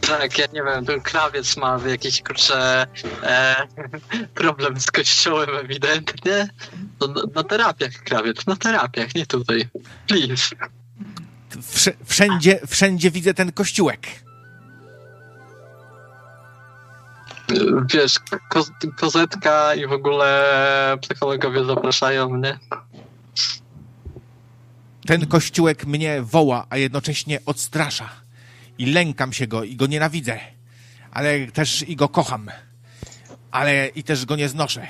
Tak, 0.00 0.38
ja 0.38 0.46
nie 0.52 0.62
wiem, 0.62 0.86
ten 0.86 1.00
krawiec 1.00 1.56
ma 1.56 1.80
jakiś 1.86 2.22
kurczę 2.22 2.86
e, 3.22 3.56
problem 4.34 4.80
z 4.80 4.86
kościołem 4.86 5.50
ewidentnie. 5.56 6.48
na, 7.00 7.22
na 7.34 7.44
terapiach, 7.44 7.92
krawiec, 7.92 8.46
na 8.46 8.56
terapiach, 8.56 9.14
nie 9.14 9.26
tutaj. 9.26 9.68
Please. 10.06 10.56
Wszędzie, 12.04 12.60
wszędzie 12.66 13.10
widzę 13.10 13.34
ten 13.34 13.52
kościółek. 13.52 14.23
Wiesz, 17.94 18.18
ko 18.48 18.64
kozetka 18.96 19.74
i 19.74 19.86
w 19.86 19.92
ogóle 19.92 20.98
psychologowie 21.00 21.64
zapraszają 21.64 22.28
mnie. 22.28 22.58
Ten 25.06 25.26
kościółek 25.26 25.86
mnie 25.86 26.22
woła, 26.22 26.66
a 26.70 26.76
jednocześnie 26.76 27.40
odstrasza. 27.46 28.08
I 28.78 28.86
lękam 28.86 29.32
się 29.32 29.46
go 29.46 29.64
i 29.64 29.76
go 29.76 29.86
nienawidzę. 29.86 30.40
Ale 31.10 31.46
też 31.46 31.82
i 31.88 31.96
go 31.96 32.08
kocham. 32.08 32.50
Ale 33.50 33.88
i 33.88 34.02
też 34.02 34.26
go 34.26 34.36
nie 34.36 34.48
znoszę. 34.48 34.86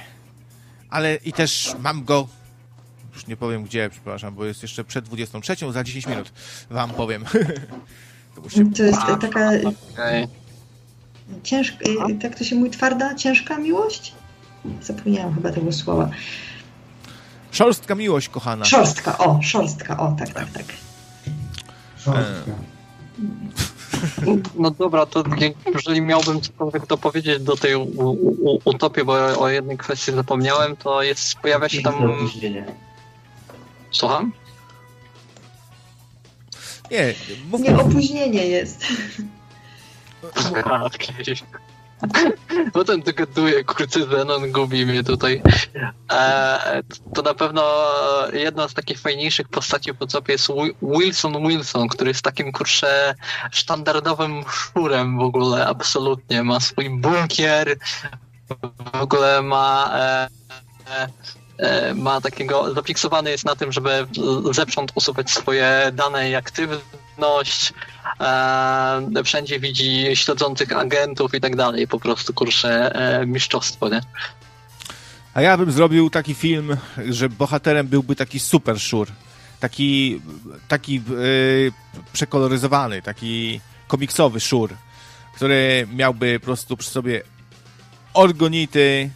Ale 0.90 1.14
i 1.14 1.32
też 1.32 1.74
mam 1.80 2.04
go 2.04 2.28
już 3.14 3.26
nie 3.26 3.36
powiem 3.36 3.64
gdzie, 3.64 3.90
przepraszam, 3.90 4.34
bo 4.34 4.44
jest 4.44 4.62
jeszcze 4.62 4.84
przed 4.84 5.04
23, 5.04 5.72
za 5.72 5.84
10 5.84 6.06
minut 6.06 6.32
wam 6.70 6.90
powiem. 6.90 7.24
to, 8.34 8.42
to 8.76 8.82
jest 8.82 9.00
taka... 9.20 9.50
Okay. 9.92 10.28
Ciężka, 11.42 11.78
tak 12.22 12.38
to 12.38 12.44
się 12.44 12.56
mówi, 12.56 12.70
twarda, 12.70 13.14
ciężka 13.14 13.58
miłość? 13.58 14.12
Zapomniałam 14.82 15.34
chyba 15.34 15.52
tego 15.52 15.72
słowa. 15.72 16.10
Szorstka 17.50 17.94
miłość, 17.94 18.28
kochana. 18.28 18.64
Szorstka, 18.64 19.18
o, 19.18 19.42
szorstka, 19.42 20.00
o, 20.00 20.16
tak, 20.18 20.28
tak, 20.28 20.50
tak. 20.50 20.64
Szorstka. 21.98 22.52
No 24.58 24.70
dobra, 24.70 25.06
to 25.06 25.24
jeżeli 25.74 26.00
miałbym 26.00 26.40
cokolwiek 26.40 26.86
dopowiedzieć 26.86 27.42
do 27.42 27.56
tej 27.56 27.74
utopii, 28.64 29.04
bo 29.04 29.40
o 29.40 29.48
jednej 29.48 29.78
kwestii 29.78 30.12
zapomniałem, 30.12 30.76
to 30.76 31.02
jest, 31.02 31.34
pojawia 31.34 31.68
się 31.68 31.82
tam... 31.82 31.94
Słucham? 33.90 34.32
Nie, 36.90 37.14
mów... 37.50 37.60
Nie, 37.60 37.76
opóźnienie 37.76 38.46
jest. 38.46 38.84
Okay. 40.84 41.36
Potem 42.72 43.02
dogaduje, 43.02 43.64
kurczę, 43.64 44.06
Zenon 44.06 44.52
gubi 44.52 44.86
mnie 44.86 45.04
tutaj. 45.04 45.42
E, 46.12 46.82
to 47.14 47.22
na 47.22 47.34
pewno 47.34 47.62
jedna 48.32 48.68
z 48.68 48.74
takich 48.74 49.00
fajniejszych 49.00 49.48
postaci 49.48 49.92
w 49.92 49.96
Whatsappie 49.96 50.32
jest 50.32 50.48
Wilson 50.82 51.48
Wilson, 51.48 51.88
który 51.88 52.10
jest 52.10 52.22
takim, 52.22 52.52
kurczę, 52.52 53.14
sztandardowym 53.50 54.44
szurem 54.48 55.18
w 55.18 55.22
ogóle, 55.22 55.66
absolutnie. 55.66 56.42
Ma 56.42 56.60
swój 56.60 56.90
bunkier, 56.90 57.76
w 58.92 59.00
ogóle 59.00 59.42
ma... 59.42 59.90
E, 59.94 60.28
e, 60.90 61.08
E, 61.58 61.94
ma 61.94 62.20
takiego, 62.20 62.74
zafiksowany 62.74 63.30
jest 63.30 63.44
na 63.44 63.56
tym, 63.56 63.72
żeby 63.72 64.06
zewsząd 64.50 64.92
usuwać 64.94 65.30
swoje 65.30 65.90
dane 65.92 66.30
i 66.30 66.34
aktywność, 67.14 67.72
e, 68.20 69.24
wszędzie 69.24 69.60
widzi 69.60 70.06
śledzących 70.14 70.72
agentów 70.72 71.34
i 71.34 71.40
tak 71.40 71.56
dalej, 71.56 71.88
po 71.88 72.00
prostu 72.00 72.34
kurczę 72.34 72.94
e, 72.94 73.26
mistrzostwo, 73.26 73.88
nie? 73.88 74.00
A 75.34 75.42
ja 75.42 75.56
bym 75.56 75.72
zrobił 75.72 76.10
taki 76.10 76.34
film, 76.34 76.76
że 77.08 77.28
bohaterem 77.28 77.86
byłby 77.86 78.16
taki 78.16 78.40
super 78.40 78.80
szur, 78.80 79.08
taki, 79.60 80.20
taki 80.68 80.94
yy, 80.94 81.72
przekoloryzowany, 82.12 83.02
taki 83.02 83.60
komiksowy 83.88 84.40
szur, 84.40 84.74
który 85.36 85.88
miałby 85.92 86.40
po 86.40 86.44
prostu 86.44 86.76
przy 86.76 86.90
sobie 86.90 87.22
orgonity, 88.14 89.10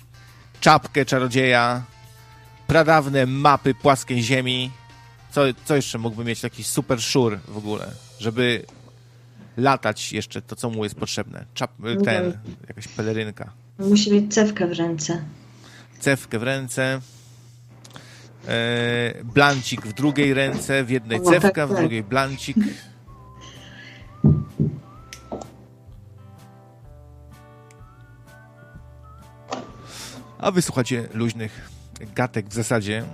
czapkę 0.61 1.05
czarodzieja, 1.05 1.83
pradawne 2.67 3.27
mapy 3.27 3.75
płaskiej 3.75 4.23
ziemi. 4.23 4.71
Co, 5.31 5.43
co 5.65 5.77
jeszcze 5.77 5.99
mógłby 5.99 6.25
mieć 6.25 6.41
taki 6.41 6.65
super 6.65 7.03
szur 7.03 7.39
w 7.49 7.57
ogóle, 7.57 7.91
żeby 8.19 8.65
latać 9.57 10.13
jeszcze 10.13 10.43
to, 10.43 10.57
co 10.57 10.71
mu 10.71 10.85
jest 10.85 10.97
potrzebne. 10.97 11.45
Czap, 11.55 11.73
ten, 12.05 12.39
jakaś 12.69 12.89
pelerynka. 12.89 13.53
Musi 13.79 14.13
mieć 14.13 14.35
cewkę 14.35 14.67
w 14.67 14.73
ręce. 14.73 15.23
Cewkę 16.01 16.39
w 16.39 16.43
ręce. 16.43 17.01
E, 18.49 19.25
blancik 19.25 19.87
w 19.87 19.93
drugiej 19.93 20.35
ręce, 20.35 20.85
w 20.85 20.91
jednej 20.91 21.21
o, 21.21 21.31
cewka, 21.31 21.51
tak, 21.51 21.67
w 21.67 21.71
tak. 21.71 21.79
drugiej 21.79 22.03
blancik. 22.03 22.57
A 30.39 30.51
wysłuchacie 30.51 31.09
luźnych 31.15 31.71
gatek 32.15 32.49
w 32.49 32.53
zasadzie 32.53 33.05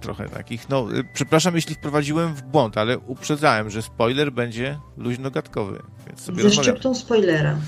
trochę 0.00 0.28
takich. 0.28 0.68
No, 0.68 0.94
y, 0.94 1.04
przepraszam, 1.14 1.54
jeśli 1.54 1.74
wprowadziłem 1.74 2.34
w 2.34 2.42
błąd, 2.42 2.78
ale 2.78 2.98
uprzedzałem, 2.98 3.70
że 3.70 3.82
spoiler 3.82 4.32
będzie 4.32 4.78
luźno-gatkowy. 4.96 5.82
Więc 6.06 6.20
sobie 6.20 6.42
Ze 6.42 6.50
szczyptą 6.50 6.94
spoilera. 6.94 7.58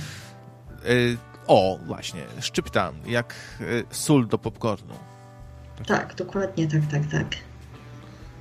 Y, 0.89 1.17
o, 1.47 1.79
właśnie, 1.87 2.21
szczyptam, 2.41 2.95
jak 3.07 3.35
y, 3.61 3.85
sól 3.91 4.29
do 4.29 4.39
popcornu. 4.39 4.95
Tak, 5.87 6.15
dokładnie, 6.15 6.69
tak, 6.69 6.81
tak, 6.91 7.03
tak. 7.13 7.27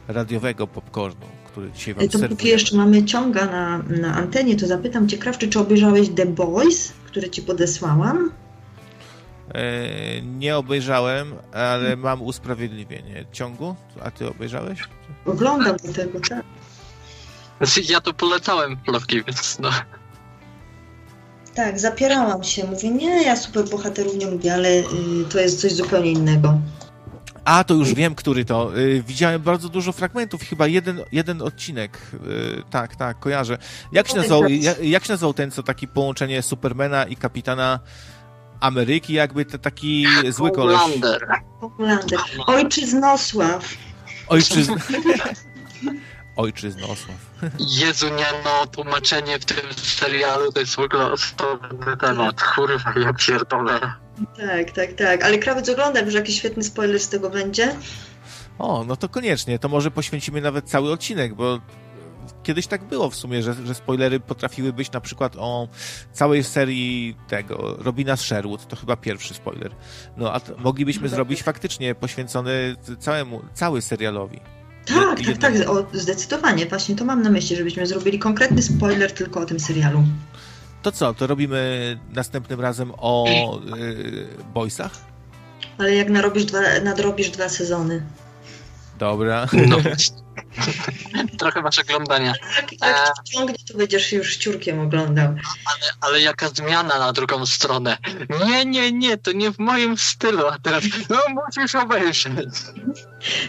Radiowego 0.07 0.67
popcornu, 0.67 1.25
który 1.45 1.71
dzisiaj 1.71 1.93
wam 1.93 2.09
To 2.09 2.29
póki 2.29 2.47
jeszcze 2.47 2.77
mamy 2.77 3.05
ciąga 3.05 3.45
na, 3.45 3.77
na 3.77 4.13
antenie, 4.15 4.55
to 4.55 4.67
zapytam 4.67 5.07
cię, 5.07 5.17
Krawczy, 5.17 5.47
czy 5.47 5.59
obejrzałeś 5.59 6.09
The 6.09 6.25
Boys, 6.25 6.93
które 7.05 7.29
ci 7.29 7.41
podesłałam? 7.41 8.31
E, 9.53 10.21
nie 10.21 10.57
obejrzałem, 10.57 11.33
ale 11.53 11.95
mam 11.95 12.21
usprawiedliwienie. 12.21 13.25
Ciągu? 13.31 13.75
A 14.03 14.11
ty 14.11 14.29
obejrzałeś? 14.29 14.79
Oglądam 15.25 15.77
do 15.77 15.93
tego, 15.93 16.19
tak. 16.29 16.43
Znaczy, 17.57 17.81
ja 17.81 18.01
to 18.01 18.13
polecałem 18.13 18.77
plotki, 18.77 19.23
więc 19.23 19.59
no. 19.59 19.69
Tak, 21.55 21.79
zapierałam 21.79 22.43
się. 22.43 22.67
Mówię, 22.67 22.91
nie, 22.91 23.23
ja 23.23 23.35
super 23.35 23.69
bohaterów 23.69 24.15
nie 24.15 24.25
lubię, 24.25 24.53
ale 24.53 24.69
y, 24.69 24.83
to 25.29 25.39
jest 25.39 25.61
coś 25.61 25.73
zupełnie 25.73 26.11
innego. 26.11 26.59
A, 27.45 27.63
to 27.63 27.73
już 27.73 27.93
wiem, 27.93 28.15
który 28.15 28.45
to. 28.45 28.77
Y, 28.77 29.03
widziałem 29.07 29.41
bardzo 29.41 29.69
dużo 29.69 29.91
fragmentów, 29.91 30.41
chyba 30.41 30.67
jeden, 30.67 31.01
jeden 31.11 31.41
odcinek. 31.41 31.97
Y, 32.13 32.63
tak, 32.69 32.95
tak, 32.95 33.19
kojarzę. 33.19 33.57
Jak 33.91 34.07
się, 34.07 34.15
nazywał, 34.15 34.47
jak, 34.47 34.83
jak 34.83 35.05
się 35.05 35.13
nazywał 35.13 35.33
ten, 35.33 35.51
co 35.51 35.63
taki 35.63 35.87
połączenie 35.87 36.41
Supermana 36.41 37.03
i 37.03 37.15
Kapitana 37.15 37.79
Ameryki, 38.59 39.13
jakby 39.13 39.45
to 39.45 39.57
taki 39.57 40.07
zły 40.29 40.51
koleś. 40.51 40.77
Homelander. 40.77 41.27
Homelander. 41.61 42.19
Ojczyznosław. 42.47 43.73
Ojczyzn... 44.27 44.73
Ojczyznosław. 46.35 47.17
Jezu, 47.59 48.09
nie 48.09 48.25
no, 48.43 48.67
tłumaczenie 48.67 49.39
w 49.39 49.45
tym 49.45 49.73
serialu 49.73 50.51
to 50.51 50.59
jest 50.59 50.75
w 50.75 50.79
ogóle 50.79 51.11
osobny 51.11 51.97
temat. 51.97 52.43
Kurwa, 52.43 52.93
ja 52.99 53.13
pierdolę. 53.13 53.79
Tak, 54.37 54.71
tak, 54.71 54.93
tak. 54.93 55.23
Ale 55.23 55.37
krawiec 55.37 55.69
ogląda, 55.69 56.09
że 56.09 56.17
jakiś 56.17 56.37
świetny 56.37 56.63
spoiler 56.63 56.99
z 56.99 57.09
tego 57.09 57.29
będzie. 57.29 57.75
O, 58.59 58.83
no 58.87 58.95
to 58.95 59.09
koniecznie. 59.09 59.59
To 59.59 59.69
może 59.69 59.91
poświęcimy 59.91 60.41
nawet 60.41 60.69
cały 60.69 60.91
odcinek, 60.91 61.35
bo 61.35 61.59
kiedyś 62.43 62.67
tak 62.67 62.83
było 62.83 63.09
w 63.09 63.15
sumie, 63.15 63.43
że, 63.43 63.53
że 63.65 63.75
spoilery 63.75 64.19
potrafiły 64.19 64.73
być 64.73 64.91
na 64.91 65.01
przykład 65.01 65.35
o 65.37 65.67
całej 66.11 66.43
serii 66.43 67.15
tego 67.27 67.77
Robina 67.79 68.17
Sherwood, 68.17 68.67
to 68.67 68.75
chyba 68.75 68.95
pierwszy 68.95 69.33
spoiler. 69.33 69.71
No 70.17 70.33
a 70.33 70.41
moglibyśmy 70.57 71.09
zrobić 71.09 71.43
faktycznie 71.43 71.95
poświęcony 71.95 72.75
całemu, 72.99 73.41
cały 73.53 73.81
serialowi. 73.81 74.39
Tak, 74.85 75.19
tak, 75.25 75.37
tak, 75.37 75.69
o, 75.69 75.85
zdecydowanie. 75.93 76.65
Właśnie 76.65 76.95
to 76.95 77.05
mam 77.05 77.21
na 77.21 77.29
myśli, 77.29 77.55
żebyśmy 77.55 77.87
zrobili 77.87 78.19
konkretny 78.19 78.61
spoiler 78.61 79.11
tylko 79.11 79.39
o 79.39 79.45
tym 79.45 79.59
serialu. 79.59 80.03
To 80.81 80.91
co, 80.91 81.13
to 81.13 81.27
robimy 81.27 81.99
następnym 82.13 82.61
razem 82.61 82.91
o 82.97 83.25
yy, 83.77 84.27
Boysach? 84.53 84.91
Ale 85.77 85.95
jak 85.95 86.09
narobisz 86.09 86.45
dwa, 86.45 86.59
nadrobisz 86.83 87.29
dwa 87.29 87.49
sezony. 87.49 88.03
Dobra. 88.99 89.47
No. 89.67 89.77
Trochę 91.39 91.61
masz 91.61 91.79
oglądania. 91.79 92.33
Jak, 92.55 92.71
jak 92.71 93.13
ciągnie, 93.23 93.55
to 93.71 93.77
będziesz 93.77 94.11
już 94.11 94.37
ciurkiem 94.37 94.79
oglądał. 94.79 95.27
Ale, 95.27 95.91
ale 96.01 96.21
jaka 96.21 96.49
zmiana 96.49 96.99
na 96.99 97.13
drugą 97.13 97.45
stronę. 97.45 97.97
Nie, 98.47 98.65
nie, 98.65 98.91
nie, 98.91 99.17
to 99.17 99.31
nie 99.31 99.51
w 99.51 99.59
moim 99.59 99.97
stylu, 99.97 100.47
a 100.47 100.57
teraz 100.59 100.83
no 101.09 101.17
musisz 101.45 101.75
obejrzeć. 101.75 102.23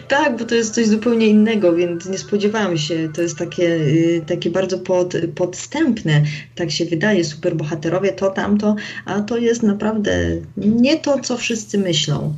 Tak, 0.07 0.37
bo 0.37 0.45
to 0.45 0.55
jest 0.55 0.75
coś 0.75 0.87
zupełnie 0.87 1.27
innego, 1.27 1.73
więc 1.73 2.05
nie 2.05 2.17
spodziewałam 2.17 2.77
się. 2.77 3.09
To 3.13 3.21
jest 3.21 3.37
takie, 3.37 3.67
y, 3.67 4.23
takie 4.27 4.49
bardzo 4.49 4.79
pod, 4.79 5.13
podstępne. 5.35 6.23
Tak 6.55 6.71
się 6.71 6.85
wydaje, 6.85 7.25
superbohaterowie 7.25 8.11
to, 8.11 8.29
tamto, 8.29 8.75
a 9.05 9.21
to 9.21 9.37
jest 9.37 9.63
naprawdę 9.63 10.11
nie 10.57 10.97
to, 10.97 11.19
co 11.19 11.37
wszyscy 11.37 11.77
myślą. 11.77 12.33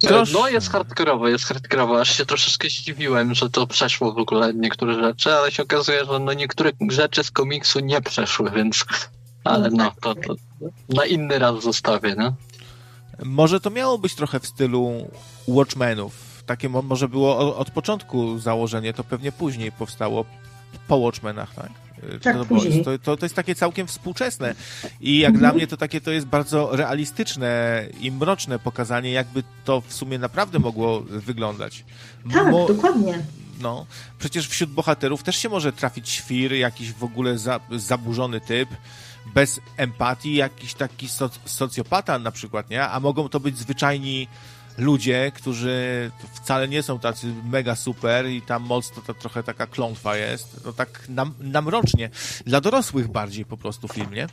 Trosz... 0.00 0.32
No 0.32 0.48
jest 0.48 0.70
hardkorowo, 0.70 1.28
jest 1.28 1.44
hardkorowo. 1.44 2.00
Aż 2.00 2.16
się 2.16 2.26
troszeczkę 2.26 2.68
zdziwiłem, 2.68 3.34
że 3.34 3.50
to 3.50 3.66
przeszło 3.66 4.12
w 4.12 4.18
ogóle 4.18 4.54
niektóre 4.54 4.94
rzeczy, 4.94 5.34
ale 5.34 5.52
się 5.52 5.62
okazuje, 5.62 6.04
że 6.04 6.18
no 6.18 6.32
niektóre 6.32 6.70
rzeczy 6.90 7.24
z 7.24 7.30
komiksu 7.30 7.80
nie 7.80 8.00
przeszły, 8.00 8.50
więc 8.50 8.84
ale 9.44 9.70
no, 9.70 9.92
to, 10.00 10.14
to 10.14 10.34
na 10.88 11.06
inny 11.06 11.38
raz 11.38 11.62
zostawię, 11.62 12.14
no. 12.18 12.34
Może 13.24 13.60
to 13.60 13.70
miało 13.70 13.98
być 13.98 14.14
trochę 14.14 14.40
w 14.40 14.46
stylu 14.46 15.10
Watchmenów. 15.48 16.42
Takie 16.46 16.68
może 16.68 17.08
było 17.08 17.56
od 17.56 17.70
początku 17.70 18.38
założenie, 18.38 18.92
to 18.92 19.04
pewnie 19.04 19.32
później 19.32 19.72
powstało 19.72 20.24
po 20.88 20.96
Watchmenach, 20.96 21.54
tak? 21.54 21.85
Tak, 22.22 22.44
później. 22.44 22.84
To, 22.84 22.98
to, 22.98 23.16
to 23.16 23.26
jest 23.26 23.34
takie 23.34 23.54
całkiem 23.54 23.86
współczesne 23.86 24.54
i 25.00 25.18
jak 25.18 25.34
mhm. 25.34 25.40
dla 25.40 25.52
mnie 25.52 25.66
to 25.66 25.76
takie 25.76 26.00
to 26.00 26.10
jest 26.10 26.26
bardzo 26.26 26.76
realistyczne 26.76 27.82
i 28.00 28.12
mroczne 28.12 28.58
pokazanie, 28.58 29.10
jakby 29.10 29.42
to 29.64 29.80
w 29.80 29.92
sumie 29.92 30.18
naprawdę 30.18 30.58
mogło 30.58 31.00
wyglądać. 31.00 31.84
Tak, 32.32 32.50
dokładnie. 32.68 33.18
No, 33.60 33.86
przecież 34.18 34.48
wśród 34.48 34.70
bohaterów 34.70 35.22
też 35.22 35.36
się 35.36 35.48
może 35.48 35.72
trafić 35.72 36.08
świr, 36.08 36.52
jakiś 36.52 36.92
w 36.92 37.04
ogóle 37.04 37.38
za, 37.38 37.60
zaburzony 37.70 38.40
typ, 38.40 38.68
bez 39.34 39.60
empatii, 39.76 40.34
jakiś 40.34 40.74
taki 40.74 41.08
soc 41.08 41.38
socjopata 41.44 42.18
na 42.18 42.30
przykład, 42.30 42.70
nie? 42.70 42.88
A 42.88 43.00
mogą 43.00 43.28
to 43.28 43.40
być 43.40 43.58
zwyczajni 43.58 44.28
ludzie, 44.78 45.32
którzy 45.34 46.10
wcale 46.34 46.68
nie 46.68 46.82
są 46.82 46.98
tacy 46.98 47.26
mega 47.50 47.76
super 47.76 48.26
i 48.26 48.42
tam 48.42 48.62
moc 48.62 48.90
to, 48.90 49.00
to 49.00 49.14
trochę 49.14 49.42
taka 49.42 49.66
klątwa 49.66 50.16
jest. 50.16 50.60
No 50.64 50.72
tak 50.72 51.08
nam, 51.08 51.34
namrocznie. 51.40 52.10
Dla 52.46 52.60
dorosłych 52.60 53.08
bardziej 53.08 53.44
po 53.44 53.56
prostu 53.56 53.88
film, 53.88 54.14
nie? 54.14 54.26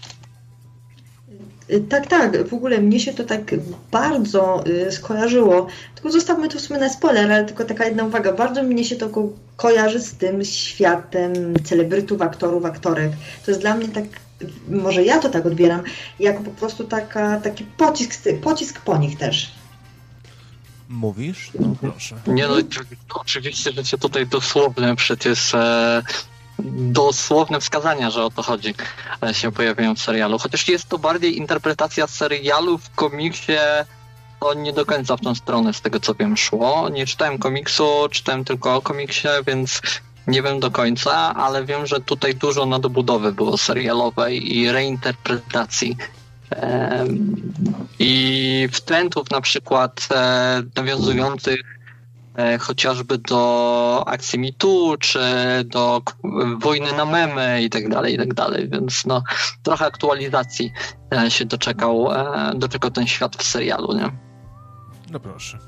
Tak, 1.89 2.07
tak. 2.07 2.47
W 2.47 2.53
ogóle 2.53 2.81
mnie 2.81 2.99
się 2.99 3.13
to 3.13 3.23
tak 3.23 3.55
bardzo 3.91 4.63
y, 4.67 4.91
skojarzyło. 4.91 5.67
Tylko 5.95 6.11
zostawmy 6.11 6.49
to 6.49 6.57
w 6.57 6.61
sumie 6.61 6.79
na 6.79 6.89
spoiler, 6.89 7.31
ale 7.31 7.45
tylko 7.45 7.65
taka 7.65 7.85
jedna 7.85 8.03
uwaga. 8.03 8.33
Bardzo 8.33 8.63
mnie 8.63 8.85
się 8.85 8.95
to 8.95 9.09
ko 9.09 9.29
kojarzy 9.55 9.99
z 9.99 10.13
tym 10.13 10.45
światem 10.45 11.33
celebrytów, 11.63 12.21
aktorów, 12.21 12.65
aktorek. 12.65 13.11
To 13.45 13.51
jest 13.51 13.61
dla 13.61 13.75
mnie 13.75 13.87
tak, 13.87 14.03
może 14.69 15.03
ja 15.03 15.19
to 15.19 15.29
tak 15.29 15.45
odbieram, 15.45 15.83
jako 16.19 16.43
po 16.43 16.51
prostu 16.51 16.83
taka, 16.83 17.39
taki 17.39 17.63
pocisk, 17.63 18.23
pocisk 18.43 18.81
po 18.81 18.97
nich 18.97 19.17
też. 19.17 19.62
Mówisz? 20.89 21.51
No 21.59 21.75
proszę. 21.81 22.15
Nie 22.27 22.47
no, 22.47 22.55
oczywiście, 23.13 23.71
że 23.71 23.85
się 23.85 23.97
tutaj 23.97 24.27
dosłowne 24.27 24.95
przecież 24.95 25.55
e, 25.55 26.03
dosłowne 26.75 27.59
wskazania, 27.59 28.11
że 28.11 28.25
o 28.25 28.29
to 28.29 28.43
chodzi, 28.43 28.75
e, 29.23 29.33
się 29.33 29.51
pojawiają 29.51 29.95
w 29.95 29.99
serialu. 29.99 30.39
Chociaż 30.39 30.67
jest 30.67 30.89
to 30.89 30.97
bardziej 30.97 31.37
interpretacja 31.37 32.07
serialu 32.07 32.77
w 32.77 32.89
komiksie, 32.89 33.57
to 34.39 34.53
nie 34.53 34.73
do 34.73 34.85
końca 34.85 35.17
w 35.17 35.21
tą 35.21 35.35
stronę, 35.35 35.73
z 35.73 35.81
tego 35.81 35.99
co 35.99 36.15
wiem, 36.15 36.37
szło. 36.37 36.89
Nie 36.89 37.05
czytałem 37.05 37.37
komiksu, 37.37 38.07
czytałem 38.11 38.45
tylko 38.45 38.75
o 38.75 38.81
komiksie, 38.81 39.27
więc 39.47 39.81
nie 40.27 40.41
wiem 40.41 40.59
do 40.59 40.71
końca, 40.71 41.33
ale 41.35 41.65
wiem, 41.65 41.87
że 41.87 42.01
tutaj 42.01 42.35
dużo 42.35 42.65
nadobudowy 42.65 43.31
było 43.31 43.57
serialowej 43.57 44.57
i 44.57 44.71
reinterpretacji 44.71 45.97
i 47.99 48.69
wtrętów 48.71 49.31
na 49.31 49.41
przykład 49.41 50.07
e, 50.11 50.63
nawiązujących 50.75 51.59
e, 52.35 52.57
chociażby 52.57 53.17
do 53.17 54.03
akcji 54.07 54.39
MeToo, 54.39 54.97
czy 54.97 55.19
do 55.65 56.01
wojny 56.59 56.93
na 56.93 57.05
memy 57.05 57.63
i 57.63 57.69
tak 57.69 57.89
dalej, 57.89 58.13
i 58.13 58.17
tak 58.17 58.33
dalej. 58.33 58.69
Więc 58.69 59.05
no, 59.05 59.23
trochę 59.63 59.85
aktualizacji 59.85 60.71
e, 61.15 61.31
się 61.31 61.45
doczekał, 61.45 62.09
doczekał 62.55 62.91
ten 62.91 63.07
świat 63.07 63.35
w 63.35 63.43
serialu, 63.43 63.93
nie? 63.93 64.11
No 65.11 65.19
proszę. 65.19 65.59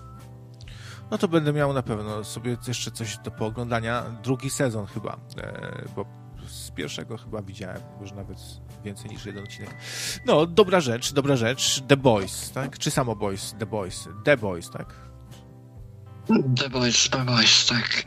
No 1.12 1.18
to 1.18 1.28
będę 1.28 1.54
miał 1.54 1.74
na 1.74 1.84
pewno 1.84 2.24
sobie 2.24 2.58
jeszcze 2.68 2.92
coś 2.92 3.18
do 3.18 3.32
pooglądania. 3.32 4.04
Drugi 4.24 4.50
sezon 4.50 4.86
chyba, 4.86 5.18
bo 5.96 6.06
z 6.48 6.72
pierwszego 6.72 7.18
chyba 7.18 7.42
widziałem, 7.42 7.82
już 8.02 8.12
nawet 8.12 8.38
więcej 8.86 9.12
niż 9.12 9.26
jeden 9.26 9.44
odcinek. 9.44 9.76
No, 10.26 10.46
dobra 10.46 10.80
rzecz, 10.80 11.14
dobra 11.14 11.36
rzecz. 11.36 11.82
The 11.88 11.98
Boys, 11.98 12.52
tak? 12.52 12.78
Czy 12.78 12.92
samo 12.92 13.16
Boys? 13.16 13.56
The 13.60 13.66
Boys. 13.66 14.08
The 14.26 14.38
Boys, 14.38 14.70
tak? 14.70 14.96
The 16.58 16.70
Boys, 16.70 17.10
The 17.10 17.26
Boys, 17.26 17.66
tak. 17.66 18.04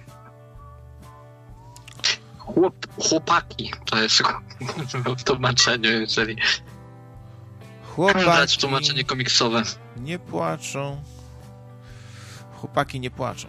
Chłop, 2.39 2.75
chłopaki, 3.03 3.73
to 3.85 4.03
jest 4.03 4.23
w 5.19 5.25
tłumaczeniu, 5.25 5.91
jeżeli... 5.91 6.37
Chłopaki... 7.83 8.59
tłumaczenie 8.59 9.05
komiksowe. 9.05 9.63
Nie 9.97 10.19
płaczą. 10.19 11.03
Chłopaki 12.57 13.01
nie 13.01 13.11
płaczą. 13.11 13.49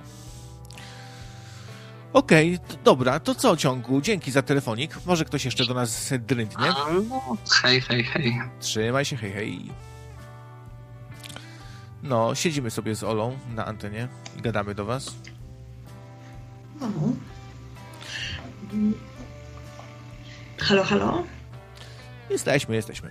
Okej, 2.14 2.56
okay, 2.56 2.78
dobra, 2.84 3.20
to 3.20 3.36
co 3.36 3.58
ciągu? 3.58 4.02
Dzięki 4.02 4.32
za 4.32 4.42
telefonik. 4.42 5.06
Może 5.06 5.26
ktoś 5.26 5.46
jeszcze 5.46 5.66
do 5.66 5.74
nas 5.74 6.14
drętnie? 6.20 6.68
No, 7.10 7.38
hej, 7.62 7.82
hej, 7.82 8.04
hej. 8.04 8.42
Trzymaj 8.60 9.06
się, 9.06 9.18
hej, 9.18 9.32
hej. 9.32 9.72
No, 12.04 12.36
siedzimy 12.36 12.72
sobie 12.72 12.96
z 12.96 13.04
Olą 13.04 13.38
na 13.56 13.66
antenie 13.66 14.08
i 14.38 14.42
gadamy 14.42 14.76
do 14.76 14.86
was. 14.86 15.14
Mhm. 16.82 17.20
Halo, 20.60 20.84
halo? 20.84 21.24
Jesteśmy, 22.30 22.76
jesteśmy. 22.76 23.10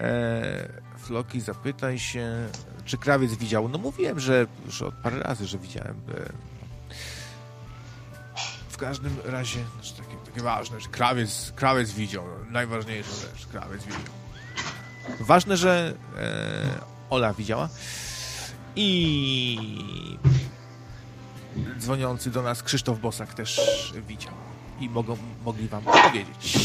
Eee, 0.00 0.68
Floki, 0.98 1.40
zapytaj 1.40 1.98
się, 1.98 2.48
czy 2.84 2.98
krawiec 2.98 3.34
widział? 3.34 3.68
No 3.68 3.78
mówiłem, 3.78 4.20
że 4.20 4.46
już 4.66 4.82
od 4.82 4.94
parę 4.94 5.18
razy, 5.18 5.46
że 5.46 5.58
widziałem 5.58 5.96
e, 5.96 6.32
w 6.57 6.57
każdym 8.78 9.16
razie, 9.24 9.60
znaczy 9.74 9.94
takie, 9.94 10.16
takie 10.26 10.40
ważne, 10.40 10.80
że 10.80 10.88
krawiec, 10.88 11.52
krawiec 11.56 11.92
widział, 11.92 12.24
najważniejsza 12.50 13.10
rzecz, 13.10 13.46
krawiec 13.46 13.84
widział. 13.84 14.00
Ważne, 15.20 15.56
że 15.56 15.94
e, 16.16 16.64
Ola 17.10 17.34
widziała 17.34 17.68
i 18.76 20.18
dzwoniący 21.78 22.30
do 22.30 22.42
nas 22.42 22.62
Krzysztof 22.62 23.00
Bosak 23.00 23.34
też 23.34 23.60
widział 24.08 24.32
i 24.80 24.88
mogą, 24.88 25.16
mogli 25.44 25.68
wam 25.68 25.82
powiedzieć, 25.82 26.58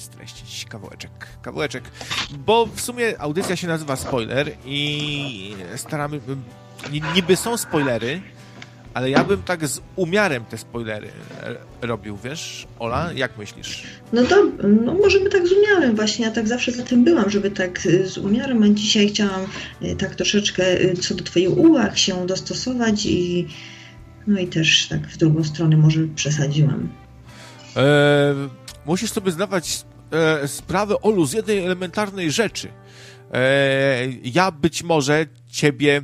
streścić 0.00 0.64
kawałeczek, 0.64 1.28
kawałeczek, 1.42 1.84
bo 2.30 2.66
w 2.66 2.80
sumie 2.80 3.20
audycja 3.20 3.56
się 3.56 3.68
nazywa 3.68 3.96
Spoiler 3.96 4.50
i 4.64 5.56
staramy, 5.76 6.20
niby 7.14 7.36
są 7.36 7.56
spoilery, 7.56 8.22
ale 8.94 9.10
ja 9.10 9.24
bym 9.24 9.42
tak 9.42 9.68
z 9.68 9.80
umiarem 9.96 10.44
te 10.44 10.58
spoilery 10.58 11.08
robił, 11.82 12.18
wiesz? 12.24 12.66
Ola, 12.78 13.12
jak 13.12 13.38
myślisz? 13.38 13.82
No 14.12 14.22
to, 14.22 14.44
no 14.84 14.94
możemy 14.94 15.30
tak 15.30 15.48
z 15.48 15.52
umiarem 15.52 15.96
właśnie, 15.96 16.24
ja 16.24 16.30
tak 16.30 16.48
zawsze 16.48 16.72
za 16.72 16.82
tym 16.82 17.04
byłam, 17.04 17.30
żeby 17.30 17.50
tak 17.50 17.80
z 18.04 18.18
umiarem, 18.18 18.62
a 18.62 18.68
dzisiaj 18.68 19.08
chciałam 19.08 19.46
e, 19.82 19.96
tak 19.96 20.14
troszeczkę 20.14 20.64
co 21.00 21.14
do 21.14 21.24
twoich 21.24 21.58
uwag 21.58 21.98
się 21.98 22.26
dostosować 22.26 23.06
i 23.06 23.48
no 24.26 24.40
i 24.40 24.46
też 24.46 24.88
tak 24.88 25.06
w 25.06 25.16
drugą 25.16 25.44
stronę 25.44 25.76
może 25.76 26.00
przesadziłam. 26.14 26.88
E, 27.76 28.34
musisz 28.86 29.10
sobie 29.10 29.32
zdawać 29.32 29.84
e, 30.10 30.48
sprawę, 30.48 31.00
Olu, 31.00 31.26
z 31.26 31.32
jednej 31.32 31.64
elementarnej 31.64 32.30
rzeczy. 32.30 32.68
E, 33.32 34.06
ja 34.24 34.50
być 34.50 34.82
może 34.82 35.26
ciebie 35.50 36.02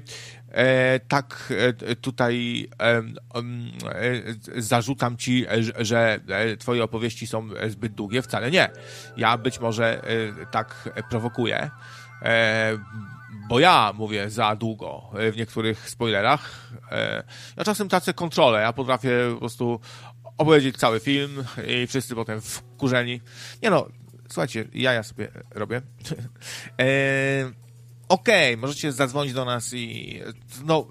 tak 1.08 1.52
e, 1.86 1.96
tutaj 1.96 2.66
e, 2.82 3.02
zarzucam 4.56 5.16
ci, 5.16 5.46
że 5.78 6.20
twoje 6.58 6.84
opowieści 6.84 7.26
są 7.26 7.48
zbyt 7.68 7.94
długie. 7.94 8.22
Wcale 8.22 8.50
nie. 8.50 8.70
Ja 9.16 9.38
być 9.38 9.60
może 9.60 10.02
tak 10.50 10.88
prowokuję, 11.10 11.70
bo 13.48 13.60
ja 13.60 13.92
mówię 13.94 14.30
za 14.30 14.56
długo 14.56 15.10
w 15.32 15.36
niektórych 15.36 15.90
spoilerach. 15.90 16.70
Ja 17.56 17.64
czasem 17.64 17.88
tracę 17.88 18.14
kontrolę. 18.14 18.60
Ja 18.60 18.72
potrafię 18.72 19.10
po 19.32 19.38
prostu 19.38 19.80
opowiedzieć 20.38 20.76
cały 20.76 21.00
film 21.00 21.44
i 21.66 21.86
wszyscy 21.86 22.14
potem 22.14 22.40
wkurzeni. 22.40 23.20
Nie 23.62 23.70
no, 23.70 23.88
słuchajcie, 24.28 24.64
ja 24.74 24.92
ja 24.92 25.02
sobie 25.02 25.28
robię 25.50 25.82
okej, 28.10 28.54
okay, 28.54 28.56
możecie 28.56 28.92
zadzwonić 28.92 29.32
do 29.32 29.44
nas 29.44 29.74
i 29.74 30.20
no, 30.64 30.86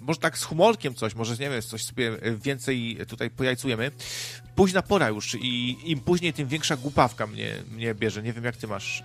może 0.00 0.20
tak 0.20 0.38
z 0.38 0.44
humorkiem 0.44 0.94
coś, 0.94 1.14
może 1.14 1.32
nie 1.32 1.50
wiem, 1.50 1.62
coś 1.62 1.84
sobie 1.84 2.12
więcej 2.44 2.98
tutaj 3.08 3.30
pojajcujemy. 3.30 3.90
Późna 4.54 4.82
pora 4.82 5.08
już 5.08 5.34
i 5.34 5.76
im 5.90 6.00
później, 6.00 6.32
tym 6.32 6.48
większa 6.48 6.76
głupawka 6.76 7.26
mnie, 7.26 7.54
mnie 7.70 7.94
bierze. 7.94 8.22
Nie 8.22 8.32
wiem, 8.32 8.44
jak 8.44 8.56
ty 8.56 8.66
masz 8.66 9.02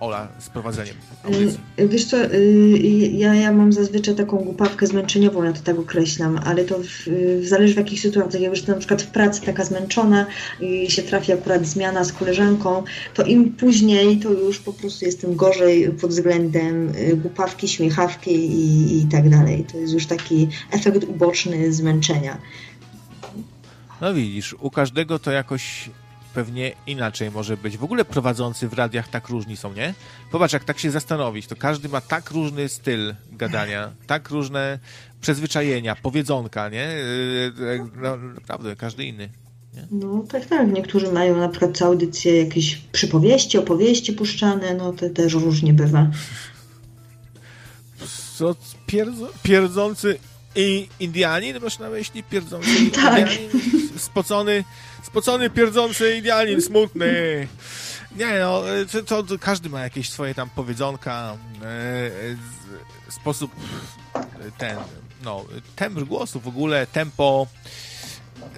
Ola 0.00 0.28
z 0.38 0.48
prowadzeniem 0.48 0.94
audycji? 1.24 1.60
Y, 1.80 1.88
wiesz 1.88 2.04
co, 2.04 2.24
y, 2.24 2.78
ja, 3.12 3.34
ja 3.34 3.52
mam 3.52 3.72
zazwyczaj 3.72 4.14
taką 4.14 4.36
głupawkę 4.36 4.86
zmęczeniową, 4.86 5.42
ja 5.42 5.52
to 5.52 5.60
tak 5.60 5.78
określam, 5.78 6.40
ale 6.44 6.64
to 6.64 6.78
w, 6.78 7.08
zależy 7.42 7.74
w 7.74 7.76
jakich 7.76 8.00
sytuacjach. 8.00 8.42
Ja 8.42 8.48
już 8.48 8.66
na 8.66 8.74
przykład 8.74 9.02
w 9.02 9.06
pracy 9.06 9.42
taka 9.42 9.64
zmęczona 9.64 10.26
i 10.60 10.90
się 10.90 11.02
trafi 11.02 11.32
akurat 11.32 11.66
zmiana 11.66 12.04
z 12.04 12.12
koleżanką, 12.12 12.84
to 13.14 13.24
im 13.24 13.52
później 13.52 14.18
to 14.18 14.30
już 14.30 14.58
po 14.58 14.72
prostu 14.72 15.04
jestem 15.04 15.36
gorzej 15.36 15.90
pod 15.90 16.10
względem 16.10 16.88
y, 16.96 17.16
głupawki, 17.16 17.68
śmiechawki 17.68 18.30
i, 18.30 19.02
i 19.02 19.06
tak 19.06 19.28
dalej. 19.28 19.64
To 19.72 19.78
jest 19.78 19.92
już 19.92 20.06
taki 20.06 20.48
efekt 20.72 21.04
uboczny 21.04 21.72
zmęczenia. 21.72 22.38
No 24.00 24.14
widzisz, 24.14 24.56
u 24.60 24.70
każdego 24.70 25.18
to 25.18 25.30
jakoś 25.30 25.90
pewnie 26.36 26.72
inaczej 26.86 27.30
może 27.30 27.56
być. 27.56 27.76
W 27.76 27.84
ogóle 27.84 28.04
prowadzący 28.04 28.68
w 28.68 28.72
radiach 28.72 29.08
tak 29.08 29.28
różni 29.28 29.56
są, 29.56 29.72
nie? 29.72 29.94
Popatrz, 30.30 30.54
jak 30.54 30.64
tak 30.64 30.78
się 30.78 30.90
zastanowić, 30.90 31.46
to 31.46 31.56
każdy 31.56 31.88
ma 31.88 32.00
tak 32.00 32.30
różny 32.30 32.68
styl 32.68 33.14
gadania, 33.32 33.90
tak 34.06 34.30
różne 34.30 34.78
przyzwyczajenia, 35.20 35.96
powiedzonka, 36.02 36.68
nie? 36.68 36.88
Yy, 37.58 37.90
no, 38.02 38.16
naprawdę, 38.16 38.76
każdy 38.76 39.04
inny. 39.04 39.28
Nie? 39.74 39.86
No 39.90 40.24
tak, 40.28 40.46
tak. 40.46 40.72
Niektórzy 40.72 41.12
mają 41.12 41.36
na 41.36 41.48
przykład 41.48 41.76
co 41.76 41.86
audycję 41.86 42.44
jakieś 42.44 42.76
przypowieści, 42.76 43.58
opowieści 43.58 44.12
puszczane, 44.12 44.74
no 44.74 44.92
to 44.92 45.10
też 45.10 45.34
różnie 45.34 45.72
bywa. 45.72 46.10
Co, 48.36 48.56
pierdzo, 48.86 49.28
pierdzący 49.42 50.18
i 50.56 50.88
Indianin, 51.00 51.60
masz 51.62 51.78
na 51.78 51.90
myśli? 51.90 52.22
Pierdzący 52.22 52.90
tak. 52.90 53.18
Indianin? 53.18 53.50
Spocony, 53.98 54.64
spocony, 55.02 55.50
pierdzący 55.50 56.16
Indianin, 56.16 56.62
smutny. 56.62 57.48
Nie 58.16 58.38
no, 58.40 58.62
to, 59.06 59.22
to, 59.22 59.38
każdy 59.38 59.68
ma 59.68 59.80
jakieś 59.80 60.10
swoje 60.10 60.34
tam 60.34 60.50
powiedzonka, 60.50 61.36
e, 61.62 61.66
e, 61.66 62.10
sposób 63.08 63.50
ten, 64.58 64.76
no, 65.24 65.44
tembr 65.76 66.04
głosu 66.04 66.40
w 66.40 66.48
ogóle, 66.48 66.86
tempo 66.86 67.46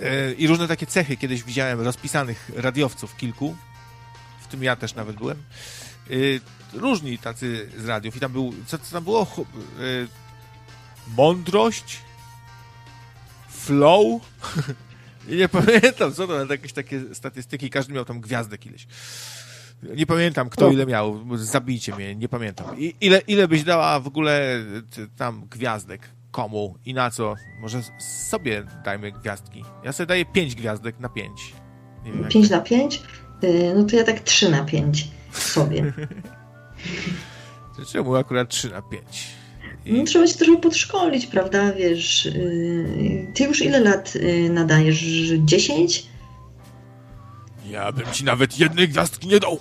e, 0.03 0.33
i 0.33 0.47
różne 0.47 0.69
takie 0.69 0.87
cechy. 0.87 1.16
Kiedyś 1.16 1.43
widziałem 1.43 1.81
rozpisanych 1.81 2.51
radiowców 2.57 3.16
kilku, 3.16 3.57
w 4.41 4.47
tym 4.47 4.62
ja 4.62 4.77
też 4.77 4.95
nawet 4.95 5.16
byłem. 5.16 5.43
E, 6.11 6.15
różni 6.73 7.19
tacy 7.19 7.70
z 7.79 7.85
radiów 7.85 8.16
i 8.16 8.20
tam 8.20 8.33
był, 8.33 8.55
co, 8.66 8.79
co 8.79 8.93
tam 8.93 9.05
było? 9.05 9.27
mądrość, 11.17 11.99
flow. 13.49 14.21
Nie 15.29 15.49
pamiętam, 15.49 16.13
co 16.13 16.27
to, 16.27 16.53
jakieś 16.53 16.73
takie 16.73 17.15
statystyki, 17.15 17.71
każdy 17.71 17.93
miał 17.93 18.05
tam 18.05 18.21
gwiazdę 18.21 18.59
kiedyś. 18.59 18.87
Nie 19.83 20.07
pamiętam, 20.07 20.49
kto 20.51 20.67
no. 20.67 20.73
ile 20.73 20.87
miał, 20.87 21.21
zabijcie 21.37 21.95
mnie, 21.95 22.15
nie 22.15 22.29
pamiętam. 22.29 22.79
I 22.79 22.95
ile, 23.01 23.19
ile 23.27 23.49
byś 23.49 23.65
dała 23.65 24.01
w 24.01 24.07
ogóle 24.07 24.57
e, 24.57 24.63
tam 25.17 25.47
gwiazdek, 25.51 26.11
komu 26.31 26.75
i 26.85 26.95
na 26.95 27.11
co? 27.11 27.35
Może 27.61 27.83
sobie 28.29 28.65
dajmy 28.85 29.13
gwiazdki. 29.13 29.65
Ja 29.85 29.93
sobie 29.93 30.07
daję 30.07 30.25
5 30.25 30.55
gwiazdek 30.55 31.01
na 31.01 31.09
5. 31.09 31.53
5 32.29 32.51
na 32.51 32.61
5? 32.61 33.03
Y, 33.45 33.73
no 33.77 33.85
to 33.85 33.97
ja 33.97 34.05
tak 34.05 34.21
3 34.21 34.51
na 34.51 34.65
5 34.65 35.09
sobie. 35.33 35.93
Czemu 37.93 38.17
akurat 38.17 38.49
3 38.49 38.71
na 38.71 38.83
5? 38.83 39.38
No, 39.89 40.05
trzeba 40.05 40.27
się 40.27 40.35
trochę 40.35 40.60
podszkolić, 40.60 41.27
prawda, 41.27 41.73
wiesz, 41.73 42.27
y, 42.27 43.32
ty 43.35 43.44
już 43.44 43.62
ile 43.62 43.81
lat 43.81 44.16
y, 44.16 44.51
nadajesz? 44.51 45.05
10? 45.39 46.06
Ja 47.70 47.93
bym 47.93 48.12
ci 48.12 48.24
nawet 48.24 48.59
jednej 48.59 48.89
gwiazdki 48.89 49.28
nie 49.28 49.40
dał. 49.40 49.59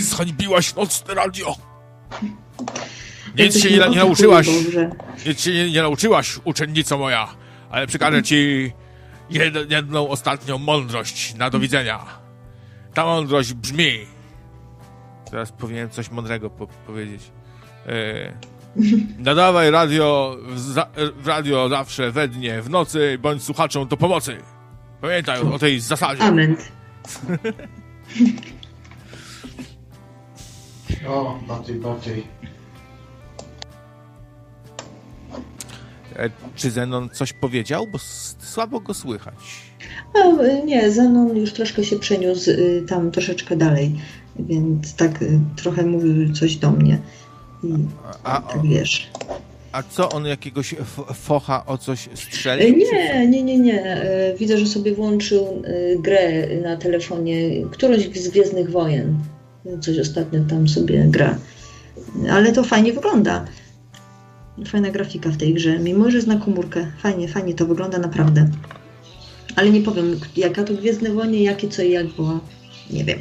Zhańbiłaś 0.00 0.74
nocne 0.74 1.14
radio. 1.14 1.54
Nic 3.38 3.58
się 3.58 3.70
nie, 3.70 3.88
nie 3.88 3.96
nauczyłaś. 3.96 4.48
Nic 5.26 5.40
się 5.40 5.52
nie, 5.52 5.70
nie, 5.70 5.82
nauczyłaś, 5.82 6.38
uczennico 6.44 6.98
moja. 6.98 7.28
Ale 7.70 7.86
przekażę 7.86 8.22
ci 8.22 8.72
jed, 9.30 9.70
jedną 9.70 10.08
ostatnią 10.08 10.58
mądrość 10.58 11.34
na 11.34 11.50
do 11.50 11.58
widzenia. 11.58 12.06
Ta 12.94 13.04
mądrość 13.04 13.52
brzmi. 13.52 14.06
Teraz 15.30 15.52
powinienem 15.52 15.90
coś 15.90 16.10
mądrego 16.10 16.50
po 16.50 16.66
powiedzieć. 16.66 17.22
Yy 17.86 18.55
nadawaj 19.18 19.70
radio 19.70 20.36
w, 20.48 20.58
za, 20.58 20.86
w 21.16 21.26
radio 21.26 21.68
zawsze 21.68 22.10
we 22.10 22.28
dnie, 22.28 22.62
w 22.62 22.70
nocy, 22.70 23.18
bądź 23.22 23.42
słuchaczom 23.42 23.88
do 23.88 23.96
pomocy. 23.96 24.36
Pamiętaj 25.00 25.40
o 25.40 25.58
tej 25.58 25.80
zasadzie. 25.80 26.22
Amen. 26.22 26.56
o, 31.08 31.38
bardziej, 31.48 31.76
bardziej. 31.76 32.26
E, 36.16 36.30
czy 36.56 36.70
Zenon 36.70 37.08
coś 37.12 37.32
powiedział? 37.32 37.86
Bo 37.92 37.98
słabo 38.38 38.80
go 38.80 38.94
słychać. 38.94 39.34
A, 40.14 40.18
nie, 40.64 40.90
Zenon 40.90 41.36
już 41.36 41.52
troszkę 41.52 41.84
się 41.84 41.98
przeniósł 41.98 42.50
y, 42.50 42.84
tam 42.88 43.10
troszeczkę 43.10 43.56
dalej, 43.56 44.00
więc 44.38 44.94
tak 44.94 45.22
y, 45.22 45.40
trochę 45.56 45.86
mówił 45.86 46.32
coś 46.32 46.56
do 46.56 46.70
mnie. 46.70 46.98
I 47.66 47.86
a, 48.24 48.40
tak 48.40 48.62
wiesz. 48.62 49.10
A 49.72 49.82
co, 49.82 50.08
on 50.08 50.26
jakiegoś 50.26 50.74
focha 51.14 51.66
o 51.66 51.78
coś 51.78 52.08
strzelił? 52.14 52.76
Nie, 52.76 53.26
nie, 53.26 53.42
nie, 53.42 53.58
nie. 53.58 53.84
E, 53.84 54.34
widzę, 54.34 54.58
że 54.58 54.66
sobie 54.66 54.94
włączył 54.94 55.62
e, 55.64 55.96
grę 55.98 56.46
na 56.62 56.76
telefonie, 56.76 57.66
którąś 57.70 58.18
z 58.18 58.28
Gwiezdnych 58.28 58.70
Wojen. 58.70 59.18
Coś 59.80 59.98
ostatnio 59.98 60.40
tam 60.50 60.68
sobie 60.68 61.04
gra. 61.08 61.38
Ale 62.30 62.52
to 62.52 62.64
fajnie 62.64 62.92
wygląda. 62.92 63.44
Fajna 64.66 64.90
grafika 64.90 65.30
w 65.30 65.36
tej 65.36 65.54
grze, 65.54 65.78
mimo 65.78 66.10
że 66.10 66.16
jest 66.16 66.28
na 66.28 66.36
komórkę. 66.36 66.92
Fajnie, 66.98 67.28
fajnie 67.28 67.54
to 67.54 67.66
wygląda 67.66 67.98
naprawdę. 67.98 68.50
Ale 69.56 69.70
nie 69.70 69.80
powiem, 69.80 70.20
jaka 70.36 70.64
to 70.64 70.74
Gwiezdne 70.74 71.10
Wojny, 71.10 71.36
jakie 71.36 71.68
co 71.68 71.82
i 71.82 71.90
jak 71.90 72.06
było. 72.06 72.40
Nie 72.90 73.04
wiem. 73.04 73.18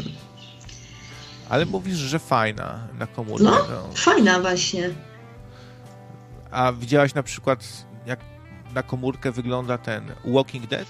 Ale 1.49 1.65
mówisz, 1.65 1.97
że 1.97 2.19
fajna 2.19 2.87
na 2.99 3.07
komórkę. 3.07 3.43
No, 3.43 3.51
no. 3.51 3.89
fajna 3.95 4.39
właśnie. 4.39 4.89
A 6.51 6.73
widziałaś 6.73 7.13
na 7.13 7.23
przykład, 7.23 7.85
jak 8.05 8.19
na 8.75 8.83
komórkę 8.83 9.31
wygląda 9.31 9.77
ten 9.77 10.03
Walking 10.25 10.67
Dead? 10.67 10.87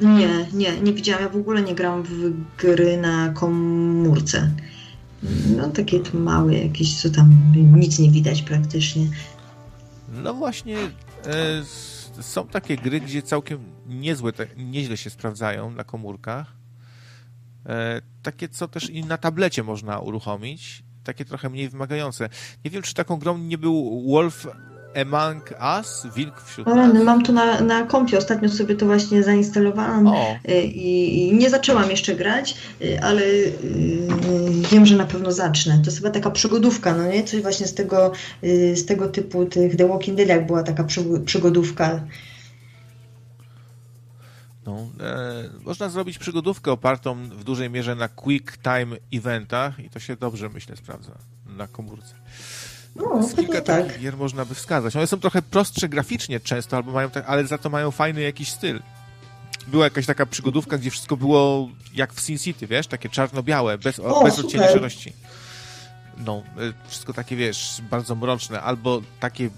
Nie, 0.00 0.46
nie, 0.52 0.80
nie 0.80 0.92
widziałam. 0.92 1.22
Ja 1.22 1.28
w 1.28 1.36
ogóle 1.36 1.62
nie 1.62 1.74
grałam 1.74 2.02
w 2.02 2.32
gry 2.58 2.96
na 2.96 3.28
komórce. 3.28 4.50
No 5.56 5.68
takie 5.68 6.00
małe 6.14 6.54
jakieś, 6.54 7.02
co 7.02 7.10
tam 7.10 7.52
nic 7.74 7.98
nie 7.98 8.10
widać 8.10 8.42
praktycznie. 8.42 9.06
No 10.08 10.34
właśnie 10.34 10.76
e, 10.78 11.62
są 12.22 12.46
takie 12.46 12.76
gry, 12.76 13.00
gdzie 13.00 13.22
całkiem 13.22 13.58
niezłe, 13.86 14.32
te, 14.32 14.46
nieźle 14.56 14.96
się 14.96 15.10
sprawdzają 15.10 15.70
na 15.70 15.84
komórkach. 15.84 16.57
E, 17.68 18.00
takie, 18.22 18.48
co 18.48 18.68
też 18.68 18.90
i 18.90 19.04
na 19.04 19.18
tablecie 19.18 19.62
można 19.62 19.98
uruchomić. 19.98 20.82
Takie 21.04 21.24
trochę 21.24 21.48
mniej 21.48 21.68
wymagające. 21.68 22.28
Nie 22.64 22.70
wiem, 22.70 22.82
czy 22.82 22.94
taką 22.94 23.16
grą 23.16 23.38
nie 23.38 23.58
był 23.58 24.02
Wolf 24.08 24.46
Among 25.02 25.54
Us? 25.78 26.06
Wilk 26.16 26.40
wśród 26.40 26.68
o, 26.68 26.74
nas? 26.74 26.94
No, 26.94 27.04
mam 27.04 27.22
to 27.22 27.32
na, 27.32 27.60
na 27.60 27.82
kompie. 27.82 28.18
Ostatnio 28.18 28.48
sobie 28.48 28.74
to 28.74 28.86
właśnie 28.86 29.22
zainstalowałam 29.22 30.06
y, 30.48 30.62
i, 30.62 31.28
i, 31.28 31.34
nie 31.34 31.50
zaczęłam 31.50 31.90
jeszcze 31.90 32.14
grać, 32.14 32.54
y, 32.82 33.00
ale 33.02 33.22
y, 33.22 33.52
wiem, 34.70 34.86
że 34.86 34.96
na 34.96 35.06
pewno 35.06 35.32
zacznę. 35.32 35.78
To 35.78 35.84
jest 35.84 35.96
chyba 35.96 36.10
taka 36.10 36.30
przygodówka, 36.30 36.94
no 36.94 37.06
nie? 37.06 37.24
Coś 37.24 37.42
właśnie 37.42 37.66
z 37.66 37.74
tego, 37.74 38.12
z 38.74 38.86
tego 38.86 39.08
typu 39.08 39.46
tych 39.46 39.76
The 39.76 39.88
Walking 39.88 40.16
Dead, 40.16 40.28
jak 40.28 40.46
była 40.46 40.62
taka 40.62 40.84
przygodówka. 41.24 42.00
No, 44.68 45.04
e, 45.06 45.44
można 45.64 45.88
zrobić 45.88 46.18
przygodówkę 46.18 46.72
opartą 46.72 47.28
w 47.28 47.44
dużej 47.44 47.70
mierze 47.70 47.94
na 47.94 48.08
quick 48.08 48.56
time 48.56 48.96
eventach 49.12 49.78
i 49.78 49.90
to 49.90 50.00
się 50.00 50.16
dobrze, 50.16 50.48
myślę, 50.48 50.76
sprawdza 50.76 51.12
na 51.46 51.66
komórce. 51.68 52.14
No, 52.96 53.28
kilka 53.36 53.60
tak. 53.60 53.86
takich 53.86 54.00
gier 54.00 54.16
można 54.16 54.44
by 54.44 54.54
wskazać. 54.54 54.96
One 54.96 55.06
są 55.06 55.20
trochę 55.20 55.42
prostsze 55.42 55.88
graficznie 55.88 56.40
często, 56.40 56.76
albo 56.76 56.92
mają 56.92 57.10
tak, 57.10 57.24
ale 57.26 57.46
za 57.46 57.58
to 57.58 57.70
mają 57.70 57.90
fajny 57.90 58.20
jakiś 58.20 58.52
styl. 58.52 58.80
Była 59.66 59.84
jakaś 59.84 60.06
taka 60.06 60.26
przygodówka, 60.26 60.78
gdzie 60.78 60.90
wszystko 60.90 61.16
było 61.16 61.68
jak 61.94 62.12
w 62.12 62.20
Sin 62.20 62.38
City, 62.38 62.66
wiesz? 62.66 62.86
Takie 62.86 63.08
czarno-białe, 63.08 63.78
bez, 63.78 63.98
o, 63.98 64.24
bez 64.24 64.38
odcienia 64.38 64.68
szarości. 64.68 65.12
No, 66.18 66.42
e, 66.58 66.88
wszystko 66.88 67.12
takie, 67.12 67.36
wiesz, 67.36 67.82
bardzo 67.90 68.14
mroczne, 68.14 68.62
albo 68.62 69.02
takie 69.20 69.44
e, 69.44 69.50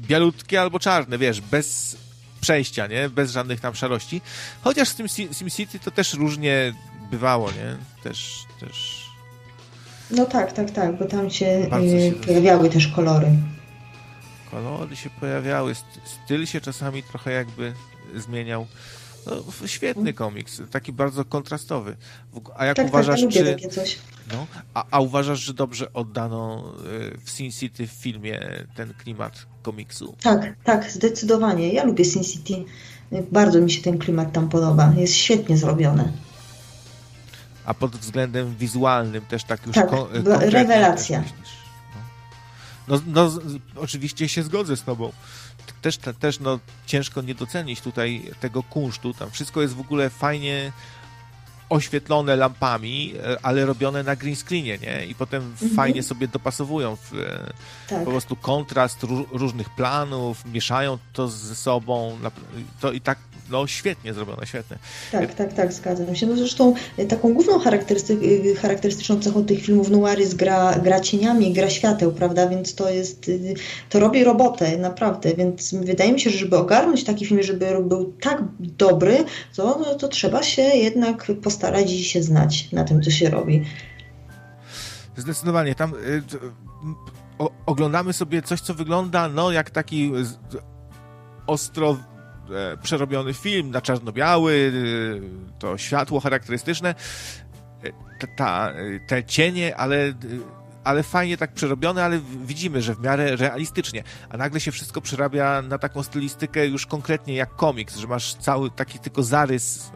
bialutkie, 0.00 0.60
albo 0.60 0.78
czarne, 0.78 1.18
wiesz, 1.18 1.40
bez 1.40 2.01
przejścia, 2.42 2.86
nie? 2.86 3.08
Bez 3.08 3.30
żadnych 3.30 3.60
tam 3.60 3.74
szarości. 3.74 4.20
Chociaż 4.62 4.88
z 4.88 4.94
tym 4.94 5.08
SimCity 5.08 5.78
to 5.78 5.90
też 5.90 6.14
różnie 6.14 6.74
bywało, 7.10 7.50
nie? 7.50 7.76
Też, 8.02 8.44
też 8.60 9.02
no 10.12 10.26
tak, 10.26 10.52
tak, 10.52 10.70
tak, 10.70 10.98
bo 10.98 11.04
tam 11.04 11.30
się, 11.30 11.46
y, 11.46 12.10
się 12.10 12.12
pojawiały 12.26 12.70
też 12.70 12.88
kolory. 12.88 13.26
Kolory 14.50 14.96
się 14.96 15.10
pojawiały, 15.10 15.74
styl 16.04 16.46
się 16.46 16.60
czasami 16.60 17.02
trochę 17.02 17.32
jakby 17.32 17.72
zmieniał. 18.16 18.66
No, 19.26 19.66
świetny 19.68 20.12
komiks, 20.12 20.62
taki 20.70 20.92
bardzo 20.92 21.24
kontrastowy. 21.24 21.96
A 22.56 22.66
jak 22.66 22.76
tak, 22.76 22.88
uważasz, 22.88 23.20
tak, 23.20 23.30
czy. 23.30 23.56
No, 24.32 24.46
a, 24.74 24.84
a 24.90 25.00
uważasz, 25.00 25.40
że 25.40 25.54
dobrze 25.54 25.92
oddano 25.92 26.72
y, 27.14 27.18
w 27.24 27.30
Sin 27.30 27.52
City 27.52 27.86
w 27.86 27.90
filmie 27.90 28.40
ten 28.74 28.94
klimat 28.94 29.46
komiksu? 29.62 30.16
Tak, 30.22 30.56
tak, 30.64 30.90
zdecydowanie. 30.90 31.72
Ja 31.72 31.84
lubię 31.84 32.04
Sin 32.04 32.24
City. 32.24 32.64
Bardzo 33.32 33.60
mi 33.60 33.70
się 33.70 33.82
ten 33.82 33.98
klimat 33.98 34.32
tam 34.32 34.48
podoba. 34.48 34.92
Jest 34.96 35.14
świetnie 35.14 35.56
zrobione 35.56 36.12
a 37.64 37.74
pod 37.74 37.96
względem 37.96 38.56
wizualnym 38.56 39.24
też 39.26 39.44
tak 39.44 39.66
już 39.66 39.74
tak, 39.74 39.90
kon- 39.90 40.08
rewelacja. 40.40 41.24
No, 42.88 43.00
no, 43.06 43.30
no, 43.34 43.40
oczywiście 43.76 44.28
się 44.28 44.42
zgodzę 44.42 44.76
z 44.76 44.82
tobą. 44.82 45.12
Też, 45.82 45.98
też 45.98 46.40
no, 46.40 46.58
ciężko 46.86 47.22
nie 47.22 47.34
docenić 47.34 47.80
tutaj 47.80 48.22
tego 48.40 48.62
kunsztu. 48.62 49.14
Tam 49.14 49.30
wszystko 49.30 49.62
jest 49.62 49.74
w 49.74 49.80
ogóle 49.80 50.10
fajnie 50.10 50.72
oświetlone 51.72 52.36
lampami, 52.36 53.14
e, 53.24 53.36
ale 53.42 53.66
robione 53.66 54.02
na 54.02 54.16
green 54.16 54.36
screenie, 54.36 54.78
nie? 54.78 55.06
I 55.06 55.14
potem 55.14 55.42
mhm. 55.42 55.74
fajnie 55.74 56.02
sobie 56.02 56.28
dopasowują 56.28 56.96
w, 56.96 57.14
e, 57.14 57.52
tak. 57.88 58.04
po 58.04 58.10
prostu 58.10 58.36
kontrast 58.36 59.02
różnych 59.32 59.70
planów, 59.70 60.44
mieszają 60.44 60.98
to 61.12 61.28
ze 61.28 61.54
sobą, 61.54 62.18
to 62.80 62.92
i 62.92 63.00
tak 63.00 63.18
no 63.52 63.66
świetnie 63.66 64.14
zrobione, 64.14 64.46
świetnie. 64.46 64.76
Tak, 65.12 65.34
tak, 65.34 65.52
tak, 65.52 65.72
zgadzam 65.72 66.16
się. 66.16 66.26
No 66.26 66.36
zresztą 66.36 66.74
e, 66.96 67.04
taką 67.04 67.34
główną 67.34 67.58
charakterystyk, 67.58 68.18
e, 68.22 68.54
charakterystyczną 68.54 69.20
cechą 69.20 69.44
tych 69.44 69.62
filmów 69.62 69.90
noir 69.90 70.18
jest 70.18 70.36
gra, 70.36 70.78
gra 70.82 71.00
cieniami, 71.00 71.52
gra 71.52 71.70
świateł, 71.70 72.12
prawda, 72.12 72.48
więc 72.48 72.74
to 72.74 72.90
jest, 72.90 73.28
e, 73.28 73.32
to 73.88 74.00
robi 74.00 74.24
robotę, 74.24 74.76
naprawdę, 74.76 75.34
więc 75.34 75.74
wydaje 75.74 76.12
mi 76.12 76.20
się, 76.20 76.30
że 76.30 76.38
żeby 76.38 76.56
ogarnąć 76.56 77.04
taki 77.04 77.26
film, 77.26 77.42
żeby 77.42 77.66
był 77.82 78.12
tak 78.20 78.42
dobry, 78.60 79.24
to, 79.56 79.78
no, 79.78 79.94
to 79.94 80.08
trzeba 80.08 80.42
się 80.42 80.62
jednak 80.62 81.32
postarać 81.42 81.92
i 81.92 82.04
się 82.04 82.22
znać 82.22 82.72
na 82.72 82.84
tym, 82.84 83.02
co 83.02 83.10
się 83.10 83.30
robi. 83.30 83.64
Zdecydowanie, 85.16 85.74
tam 85.74 85.94
y, 85.94 86.22
o, 87.38 87.50
oglądamy 87.66 88.12
sobie 88.12 88.42
coś, 88.42 88.60
co 88.60 88.74
wygląda 88.74 89.28
no 89.28 89.52
jak 89.52 89.70
taki 89.70 90.12
ostro 91.46 91.96
e, 92.54 92.76
przerobiony 92.76 93.34
film 93.34 93.70
na 93.70 93.80
czarno-biały, 93.80 94.72
e, 95.54 95.58
to 95.58 95.78
światło 95.78 96.20
charakterystyczne, 96.20 96.94
e, 97.84 97.92
ta, 98.18 98.26
ta, 98.36 98.72
te 99.06 99.24
cienie, 99.24 99.76
ale, 99.76 100.12
ale 100.84 101.02
fajnie 101.02 101.36
tak 101.36 101.52
przerobione, 101.52 102.04
ale 102.04 102.20
widzimy, 102.44 102.82
że 102.82 102.94
w 102.94 103.00
miarę 103.00 103.36
realistycznie. 103.36 104.02
A 104.30 104.36
nagle 104.36 104.60
się 104.60 104.72
wszystko 104.72 105.00
przerabia 105.00 105.62
na 105.62 105.78
taką 105.78 106.02
stylistykę 106.02 106.66
już 106.66 106.86
konkretnie 106.86 107.34
jak 107.34 107.56
komiks, 107.56 107.96
że 107.96 108.06
masz 108.06 108.34
cały 108.34 108.70
taki 108.70 108.98
tylko 108.98 109.22
zarys 109.22 109.92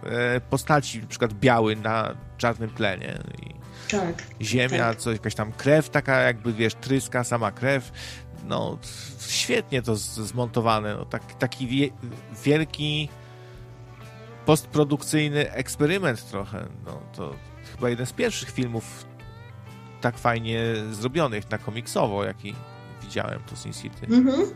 postaci, 0.50 1.00
na 1.00 1.06
przykład 1.06 1.32
biały 1.32 1.76
na 1.76 2.16
czarnym 2.36 2.70
tlenie. 2.70 3.18
I 3.42 3.45
tak, 3.90 4.22
ziemia, 4.42 4.88
tak. 4.88 4.96
coś, 4.98 5.12
jakaś 5.12 5.34
tam 5.34 5.52
krew 5.52 5.90
taka 5.90 6.20
jakby, 6.20 6.52
wiesz, 6.52 6.74
tryska, 6.74 7.24
sama 7.24 7.52
krew 7.52 7.92
no, 8.48 8.78
świetnie 9.28 9.82
to 9.82 9.96
zmontowane. 9.96 10.94
No, 10.94 11.04
tak, 11.04 11.34
taki 11.38 11.66
wie, 11.66 11.88
wielki 12.44 13.08
postprodukcyjny 14.46 15.52
eksperyment 15.52 16.30
trochę. 16.30 16.66
No, 16.86 17.02
to 17.16 17.34
chyba 17.72 17.90
jeden 17.90 18.06
z 18.06 18.12
pierwszych 18.12 18.50
filmów 18.50 19.06
tak 20.00 20.18
fajnie 20.18 20.60
zrobionych 20.92 21.50
na 21.50 21.58
komiksowo, 21.58 22.24
jaki 22.24 22.54
widziałem 23.02 23.40
to 23.50 23.56
Sin 23.56 23.72
City. 23.72 24.06
Mhm. 24.06 24.46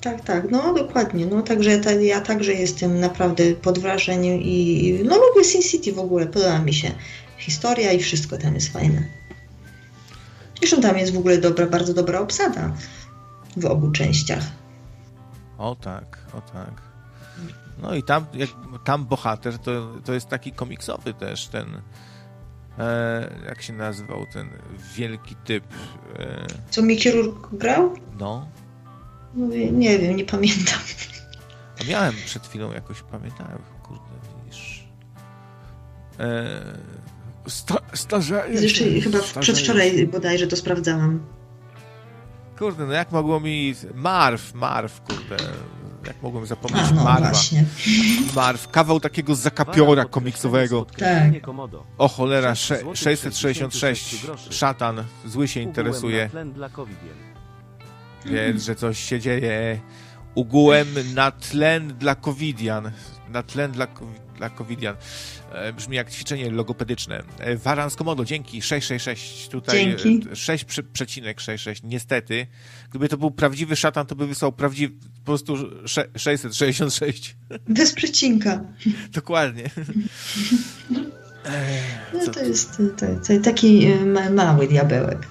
Tak, 0.00 0.20
tak, 0.20 0.50
no 0.50 0.74
dokładnie. 0.74 1.26
No 1.26 1.42
także 1.42 1.70
ja, 1.70 1.92
ja 1.92 2.20
także 2.20 2.52
jestem 2.52 3.00
naprawdę 3.00 3.54
pod 3.54 3.78
wrażeniem 3.78 4.40
i 4.40 5.00
no 5.04 5.16
lubię 5.16 5.44
Sin 5.44 5.62
City 5.62 5.92
w 5.92 5.98
ogóle, 5.98 6.26
podoba 6.26 6.58
mi 6.58 6.74
się. 6.74 6.90
Historia 7.40 7.92
i 7.92 8.00
wszystko 8.00 8.38
tam 8.38 8.54
jest 8.54 8.72
fajne. 8.72 9.02
Zresztą 10.58 10.80
tam 10.80 10.98
jest 10.98 11.12
w 11.12 11.18
ogóle 11.18 11.38
dobra, 11.38 11.66
bardzo 11.66 11.94
dobra 11.94 12.20
obsada 12.20 12.72
w 13.56 13.64
obu 13.64 13.90
częściach. 13.90 14.44
O 15.58 15.74
tak, 15.74 16.18
o 16.32 16.40
tak. 16.40 16.82
No 17.82 17.94
i 17.94 18.02
tam, 18.02 18.26
jak, 18.34 18.50
tam 18.84 19.06
bohater 19.06 19.58
to, 19.58 19.94
to 20.04 20.12
jest 20.12 20.28
taki 20.28 20.52
komiksowy 20.52 21.14
też, 21.14 21.48
ten 21.48 21.66
e, 22.78 23.30
jak 23.46 23.62
się 23.62 23.72
nazywał 23.72 24.26
ten 24.32 24.48
wielki 24.96 25.36
typ. 25.44 25.64
E... 26.18 26.46
Co 26.70 26.82
Mickey 26.82 27.12
Rourke 27.12 27.48
grał? 27.52 27.94
No. 28.18 28.48
no. 29.34 29.46
Nie 29.72 29.98
wiem, 29.98 30.16
nie 30.16 30.24
pamiętam. 30.24 30.80
A 31.80 31.90
miałem 31.90 32.14
przed 32.26 32.46
chwilą 32.46 32.72
jakoś, 32.72 33.02
pamiętałem, 33.02 33.58
kurde, 33.82 34.02
widzisz. 34.44 34.84
E, 36.18 36.60
sta, 37.48 37.76
starzeje. 37.94 38.62
Jeszcze 38.62 38.84
chyba 38.84 39.18
przedwczoraj 39.40 40.06
bodajże 40.06 40.46
to 40.46 40.56
sprawdzałam. 40.56 41.20
Kurde, 42.58 42.86
no 42.86 42.92
jak 42.92 43.12
mogło 43.12 43.40
mi... 43.40 43.74
Marv, 43.94 44.42
Marv, 44.54 44.90
kurde. 45.08 45.36
Jak 46.06 46.22
mogłem 46.22 46.46
zapomnieć 46.46 46.84
A, 46.90 46.94
no, 46.94 47.04
Marwa. 47.04 47.30
Właśnie. 47.30 47.64
Marv, 48.36 48.68
kawał 48.70 49.00
takiego 49.00 49.34
zakapiora 49.34 50.04
komiksowego. 50.04 50.86
Tak. 50.96 51.32
O 51.98 52.08
cholera, 52.08 52.54
666. 52.54 54.26
Szatan, 54.50 55.04
zły 55.26 55.48
się 55.48 55.60
interesuje. 55.60 56.30
Więc, 58.26 58.62
że 58.62 58.74
coś 58.74 58.98
się 58.98 59.20
dzieje. 59.20 59.80
Ugułem 60.34 60.88
na 61.14 61.30
tlen 61.30 61.88
dla 61.98 62.14
covidian. 62.14 62.90
Na 63.28 63.42
tlen 63.42 63.72
dla, 63.72 63.86
dla 64.36 64.50
covidian. 64.50 64.96
E, 65.52 65.72
brzmi 65.72 65.96
jak 65.96 66.10
ćwiczenie 66.10 66.50
logopedyczne. 66.50 67.22
E, 67.38 67.56
Waran 67.56 67.90
z 67.90 67.96
Komodo, 67.96 68.24
dzięki, 68.24 68.62
666, 68.62 69.48
tutaj 69.48 69.96
dzięki. 69.96 70.28
6,66, 70.28 71.80
niestety. 71.84 72.46
Gdyby 72.90 73.08
to 73.08 73.16
był 73.16 73.30
prawdziwy 73.30 73.76
szatan, 73.76 74.06
to 74.06 74.16
by 74.16 74.26
wysłał 74.26 74.52
prawdziwy, 74.52 74.94
po 75.18 75.24
prostu 75.24 75.56
666. 76.16 77.36
Bez 77.68 77.92
przecinka. 77.92 78.60
Dokładnie. 79.12 79.70
No 82.12 82.32
to 82.32 82.40
jest 82.40 82.76
to, 82.76 83.06
to, 83.26 83.42
taki 83.44 83.86
e, 83.86 84.30
mały 84.30 84.68
diabełek. 84.68 85.26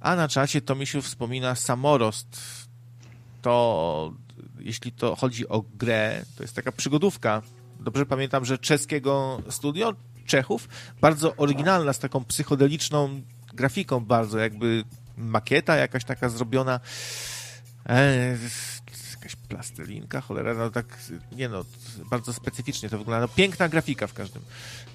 A 0.00 0.16
na 0.16 0.28
czacie 0.28 0.60
Tomisiu 0.60 1.02
wspomina 1.02 1.54
Samorost. 1.54 2.38
To 3.42 4.14
jeśli 4.60 4.92
to 4.92 5.16
chodzi 5.16 5.48
o 5.48 5.64
grę, 5.74 6.24
to 6.36 6.42
jest 6.42 6.54
taka 6.54 6.72
przygodówka 6.72 7.42
dobrze 7.82 8.06
pamiętam, 8.06 8.44
że 8.44 8.58
czeskiego 8.58 9.42
studio, 9.50 9.94
Czechów, 10.26 10.68
bardzo 11.00 11.36
oryginalna, 11.36 11.92
z 11.92 11.98
taką 11.98 12.24
psychodeliczną 12.24 13.22
grafiką, 13.54 14.00
bardzo 14.00 14.38
jakby 14.38 14.84
makieta 15.16 15.76
jakaś 15.76 16.04
taka 16.04 16.28
zrobiona. 16.28 16.80
E, 17.88 18.36
jakaś 19.14 19.36
plastelinka, 19.36 20.20
cholera, 20.20 20.54
no 20.54 20.70
tak, 20.70 20.98
nie 21.32 21.48
no, 21.48 21.64
bardzo 22.10 22.32
specyficznie 22.32 22.88
to 22.88 22.98
wygląda. 22.98 23.20
No, 23.20 23.28
piękna 23.28 23.68
grafika 23.68 24.06
w 24.06 24.14
każdym 24.14 24.42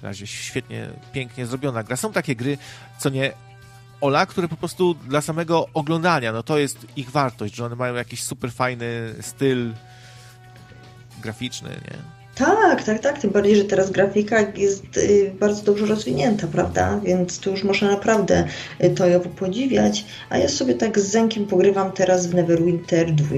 razie, 0.02 0.26
świetnie, 0.26 0.90
pięknie 1.12 1.46
zrobiona 1.46 1.82
gra. 1.82 1.96
Są 1.96 2.12
takie 2.12 2.36
gry, 2.36 2.58
co 2.98 3.08
nie 3.08 3.32
Ola, 4.00 4.26
które 4.26 4.48
po 4.48 4.56
prostu 4.56 4.94
dla 4.94 5.20
samego 5.20 5.68
oglądania, 5.74 6.32
no 6.32 6.42
to 6.42 6.58
jest 6.58 6.86
ich 6.96 7.10
wartość, 7.10 7.54
że 7.54 7.66
one 7.66 7.76
mają 7.76 7.94
jakiś 7.94 8.22
super 8.22 8.52
fajny 8.52 9.14
styl 9.20 9.74
graficzny, 11.22 11.68
nie? 11.70 12.17
Tak, 12.38 12.84
tak, 12.84 12.98
tak. 13.00 13.20
Tym 13.20 13.30
bardziej, 13.30 13.56
że 13.56 13.64
teraz 13.64 13.90
grafika 13.90 14.40
jest 14.40 14.96
y, 14.96 15.34
bardzo 15.40 15.62
dobrze 15.62 15.86
rozwinięta, 15.86 16.46
prawda? 16.46 17.00
Więc 17.00 17.38
tu 17.38 17.50
już 17.50 17.64
można 17.64 17.90
naprawdę 17.90 18.46
y, 18.84 18.90
to 18.90 19.06
ją 19.06 19.20
podziwiać. 19.20 20.04
A 20.30 20.38
ja 20.38 20.48
sobie 20.48 20.74
tak 20.74 21.00
z 21.00 21.10
Zenkiem 21.10 21.46
pogrywam 21.46 21.92
teraz 21.92 22.26
w 22.26 22.34
Neverwinter 22.34 23.14
2. 23.14 23.36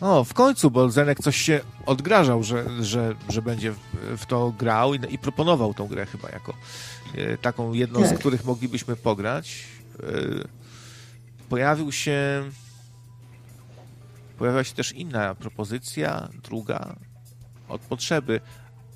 O, 0.00 0.24
w 0.24 0.34
końcu, 0.34 0.70
bo 0.70 0.90
Zenek 0.90 1.18
coś 1.18 1.36
się 1.36 1.60
odgrażał, 1.86 2.42
że, 2.42 2.64
że, 2.80 3.14
że 3.28 3.42
będzie 3.42 3.72
w 4.16 4.26
to 4.26 4.52
grał 4.58 4.94
i, 4.94 5.00
i 5.10 5.18
proponował 5.18 5.74
tą 5.74 5.86
grę 5.86 6.06
chyba 6.06 6.28
jako 6.28 6.54
e, 7.16 7.38
taką 7.38 7.72
jedną 7.72 8.00
tak. 8.00 8.08
z 8.08 8.18
których 8.18 8.44
moglibyśmy 8.44 8.96
pograć. 8.96 9.64
Pojawił 11.48 11.92
się 11.92 12.42
pojawiła 14.38 14.64
się 14.64 14.74
też 14.74 14.92
inna 14.92 15.34
propozycja, 15.34 16.28
druga, 16.42 16.96
od 17.70 17.80
potrzeby. 17.80 18.40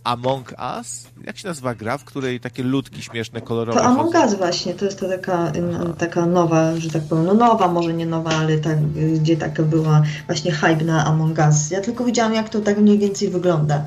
Among 0.04 0.54
Us? 0.78 1.06
Jak 1.24 1.38
się 1.38 1.48
nazywa 1.48 1.74
gra, 1.74 1.98
w 1.98 2.04
której 2.04 2.40
takie 2.40 2.62
ludki 2.62 3.02
śmieszne, 3.02 3.40
kolorowe? 3.40 3.80
To 3.80 3.86
Among 3.86 4.14
Us 4.14 4.34
właśnie, 4.34 4.74
to 4.74 4.84
jest 4.84 5.00
to 5.00 5.08
taka, 5.08 5.52
taka 5.98 6.26
nowa, 6.26 6.76
że 6.76 6.90
tak 6.90 7.02
powiem, 7.02 7.24
no 7.24 7.34
nowa, 7.34 7.68
może 7.68 7.94
nie 7.94 8.06
nowa, 8.06 8.30
ale 8.30 8.58
tak, 8.58 8.92
gdzie 8.92 9.36
taka 9.36 9.62
była 9.62 10.02
właśnie 10.26 10.52
hype 10.52 10.84
na 10.84 11.04
Among 11.04 11.38
Us. 11.38 11.70
Ja 11.70 11.80
tylko 11.80 12.04
widziałam, 12.04 12.34
jak 12.34 12.48
to 12.48 12.60
tak 12.60 12.78
mniej 12.78 12.98
więcej 12.98 13.30
wygląda. 13.30 13.84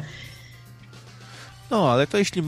No, 1.71 1.91
ale 1.91 2.07
to 2.07 2.17
jeśli 2.17 2.43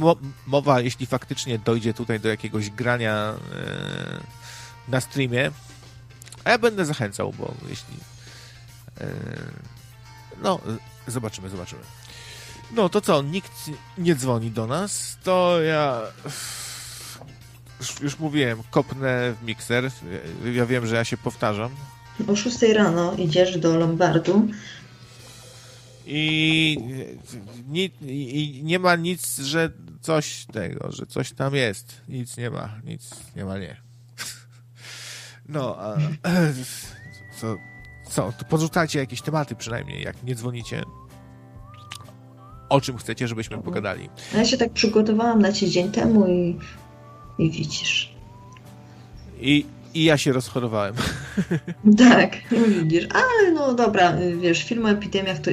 mowa, 0.48 0.80
jeśli 0.80 1.06
faktycznie 1.06 1.60
dojdzie 1.60 1.94
tutaj 1.94 2.20
do 2.20 2.30
jakiegoś 2.30 2.70
grania 2.70 3.34
yy, 3.52 4.20
na 4.88 5.02
streamie, 5.02 5.52
a 6.44 6.49
ja 6.49 6.57
będę 6.57 6.86
zachęcał, 6.86 7.34
bo 7.40 7.53
jeśli 7.70 7.94
yy, 8.99 9.07
no, 10.44 10.60
zobaczymy, 11.07 11.49
zobaczymy. 11.49 11.82
No 12.72 12.90
to 12.90 13.02
co, 13.02 13.22
nikt 13.22 13.52
nie 13.98 14.16
dzwoni 14.16 14.52
do 14.52 14.68
nas, 14.68 15.18
to 15.24 15.62
ja 15.62 16.02
już, 17.80 18.00
już 18.02 18.20
mówiłem, 18.20 18.60
kopnę 18.72 19.34
w 19.41 19.46
mikser. 19.46 19.91
Ja 20.54 20.66
wiem, 20.66 20.88
że 20.88 20.96
ja 20.96 21.04
się 21.04 21.18
powtarzam. 21.18 21.72
O 22.28 22.36
6 22.36 22.62
rano 22.62 23.14
idziesz 23.14 23.58
do 23.58 23.78
Lombardu. 23.78 24.48
I 26.06 26.78
nie, 27.68 27.86
I 27.86 28.62
nie 28.64 28.80
ma 28.80 28.96
nic, 28.96 29.38
że 29.38 29.72
coś 30.02 30.46
tego, 30.54 30.91
że 30.91 31.06
coś 31.06 31.32
tam 31.32 31.56
jest. 31.56 32.02
Nic 32.08 32.38
nie 32.38 32.50
ma, 32.50 32.70
nic 32.84 33.10
nie 33.36 33.46
ma, 33.46 33.58
nie. 33.58 33.78
No, 35.50 35.76
a 35.80 35.98
co, 37.40 37.58
co, 38.10 38.34
to 38.40 38.46
podrzucajcie 38.46 39.00
jakieś 39.00 39.22
tematy 39.22 39.56
przynajmniej, 39.56 40.04
jak 40.04 40.24
nie 40.24 40.36
dzwonicie 40.36 40.84
o 42.70 42.82
czym 42.82 42.98
chcecie, 42.98 43.28
żebyśmy 43.28 43.58
pogadali. 43.58 44.10
Ja 44.36 44.46
się 44.46 44.58
tak 44.58 44.72
przygotowałam 44.72 45.41
na 45.41 45.52
tydzień 45.52 45.91
temu 45.91 46.28
i, 46.28 46.56
i 47.40 47.52
widzisz. 47.52 48.16
I, 49.41 49.66
I 49.94 50.04
ja 50.04 50.18
się 50.18 50.32
rozchorowałem. 50.34 50.96
Tak, 51.98 52.38
widzisz. 52.68 53.08
Ale 53.14 53.52
no 53.52 53.74
dobra, 53.74 54.14
wiesz, 54.41 54.64
film 54.64 54.86
o 54.86 54.90
epidemiach 54.90 55.40
to 55.40 55.52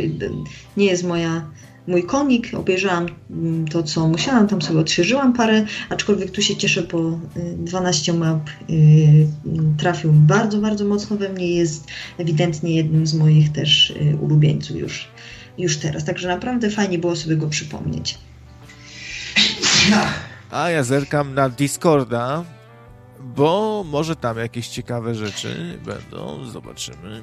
nie 0.77 0.87
jest 0.87 1.05
moja 1.05 1.47
mój 1.87 2.03
konik, 2.03 2.55
obejrzałam 2.55 3.07
mm, 3.31 3.69
to, 3.69 3.83
co 3.83 4.09
musiałam, 4.09 4.49
tam 4.49 4.63
sobie 4.63 4.81
odświeżyłam 4.81 5.33
parę, 5.33 5.65
aczkolwiek 5.89 6.31
tu 6.31 6.43
się 6.43 6.57
cieszę, 6.57 6.83
bo 6.83 7.19
12 7.57 8.13
y, 8.13 8.15
map 8.15 8.51
y, 8.71 9.27
trafił 9.79 10.13
bardzo, 10.13 10.59
bardzo 10.59 10.85
mocno 10.85 11.17
we 11.17 11.29
mnie 11.29 11.55
jest 11.55 11.85
ewidentnie 12.19 12.77
jednym 12.77 13.07
z 13.07 13.15
moich 13.15 13.53
też 13.53 13.91
y, 13.91 14.17
ulubieńców 14.21 14.77
już, 14.77 15.09
już 15.59 15.77
teraz. 15.77 16.05
Także 16.05 16.29
naprawdę 16.29 16.71
fajnie 16.71 16.99
było 16.99 17.17
sobie 17.17 17.37
go 17.37 17.49
przypomnieć. 17.49 18.19
A 20.51 20.71
ja 20.71 20.83
zerkam 20.83 21.35
na 21.35 21.49
Discorda, 21.49 22.45
bo 23.21 23.85
może 23.87 24.17
tam 24.17 24.39
jakieś 24.39 24.69
ciekawe 24.69 25.15
rzeczy 25.15 25.79
będą, 25.85 26.45
zobaczymy. 26.45 27.23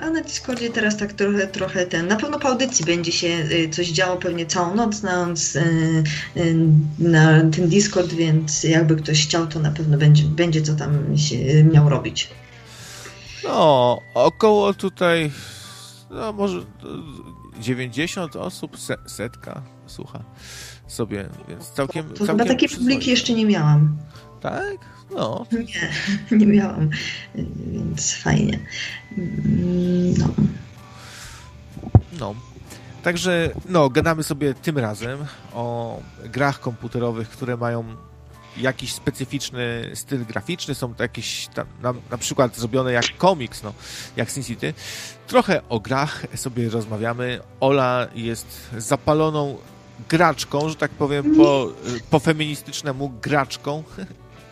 A 0.00 0.10
na 0.10 0.20
Discordzie 0.20 0.70
teraz 0.70 0.96
tak 0.96 1.12
trochę, 1.12 1.46
trochę 1.46 1.86
ten. 1.86 2.06
Na 2.06 2.16
pewno 2.16 2.38
po 2.38 2.48
audycji 2.48 2.84
będzie 2.84 3.12
się 3.12 3.28
y, 3.28 3.68
coś 3.68 3.88
działo 3.88 4.16
pewnie 4.16 4.46
całą 4.46 4.74
noc 4.74 5.02
na, 5.02 5.26
y, 5.26 6.40
y, 6.40 6.56
na 6.98 7.40
ten 7.40 7.68
Discord, 7.68 8.12
więc 8.12 8.64
jakby 8.64 8.96
ktoś 8.96 9.26
chciał, 9.26 9.46
to 9.46 9.58
na 9.58 9.70
pewno 9.70 9.98
będzie, 9.98 10.24
będzie 10.24 10.62
co 10.62 10.74
tam 10.74 11.18
się 11.18 11.64
miał 11.64 11.88
robić. 11.88 12.30
No, 13.44 14.00
około 14.14 14.74
tutaj, 14.74 15.30
no 16.10 16.32
może 16.32 16.60
90 17.60 18.36
osób, 18.36 18.76
setka 19.06 19.62
słucha 19.86 20.20
sobie, 20.86 21.28
więc 21.48 21.70
całkiem. 21.70 22.08
To 22.08 22.26
całkiem 22.26 22.46
takiej 22.48 22.68
publiki 22.68 23.10
jeszcze 23.10 23.32
nie 23.32 23.46
miałam. 23.46 23.96
Tak? 24.40 24.76
No. 25.10 25.46
Nie, 25.52 25.90
nie 26.38 26.46
miałam, 26.46 26.90
więc 27.72 28.14
fajnie. 28.14 28.58
No. 30.18 30.28
No. 32.20 32.34
Także, 33.02 33.50
no, 33.68 33.90
gadamy 33.90 34.22
sobie 34.22 34.54
tym 34.54 34.78
razem 34.78 35.18
o 35.52 35.98
grach 36.24 36.60
komputerowych, 36.60 37.28
które 37.28 37.56
mają 37.56 37.84
jakiś 38.58 38.92
specyficzny 38.92 39.90
styl 39.94 40.24
graficzny, 40.24 40.74
są 40.74 40.94
to 40.94 41.02
jakieś 41.02 41.46
tam, 41.54 41.66
na, 41.82 41.94
na, 42.10 42.18
przykład 42.18 42.56
zrobione 42.56 42.92
jak 42.92 43.16
komiks, 43.18 43.62
no, 43.62 43.72
jak 44.16 44.30
Sin 44.30 44.42
City. 44.42 44.74
Trochę 45.26 45.68
o 45.68 45.80
grach 45.80 46.26
sobie 46.34 46.68
rozmawiamy. 46.68 47.40
Ola 47.60 48.06
jest 48.14 48.46
zapaloną 48.78 49.56
graczką, 50.08 50.68
że 50.68 50.74
tak 50.74 50.90
powiem, 50.90 51.36
po, 51.36 51.72
po 52.10 52.18
feministycznemu 52.18 53.12
graczką. 53.22 53.82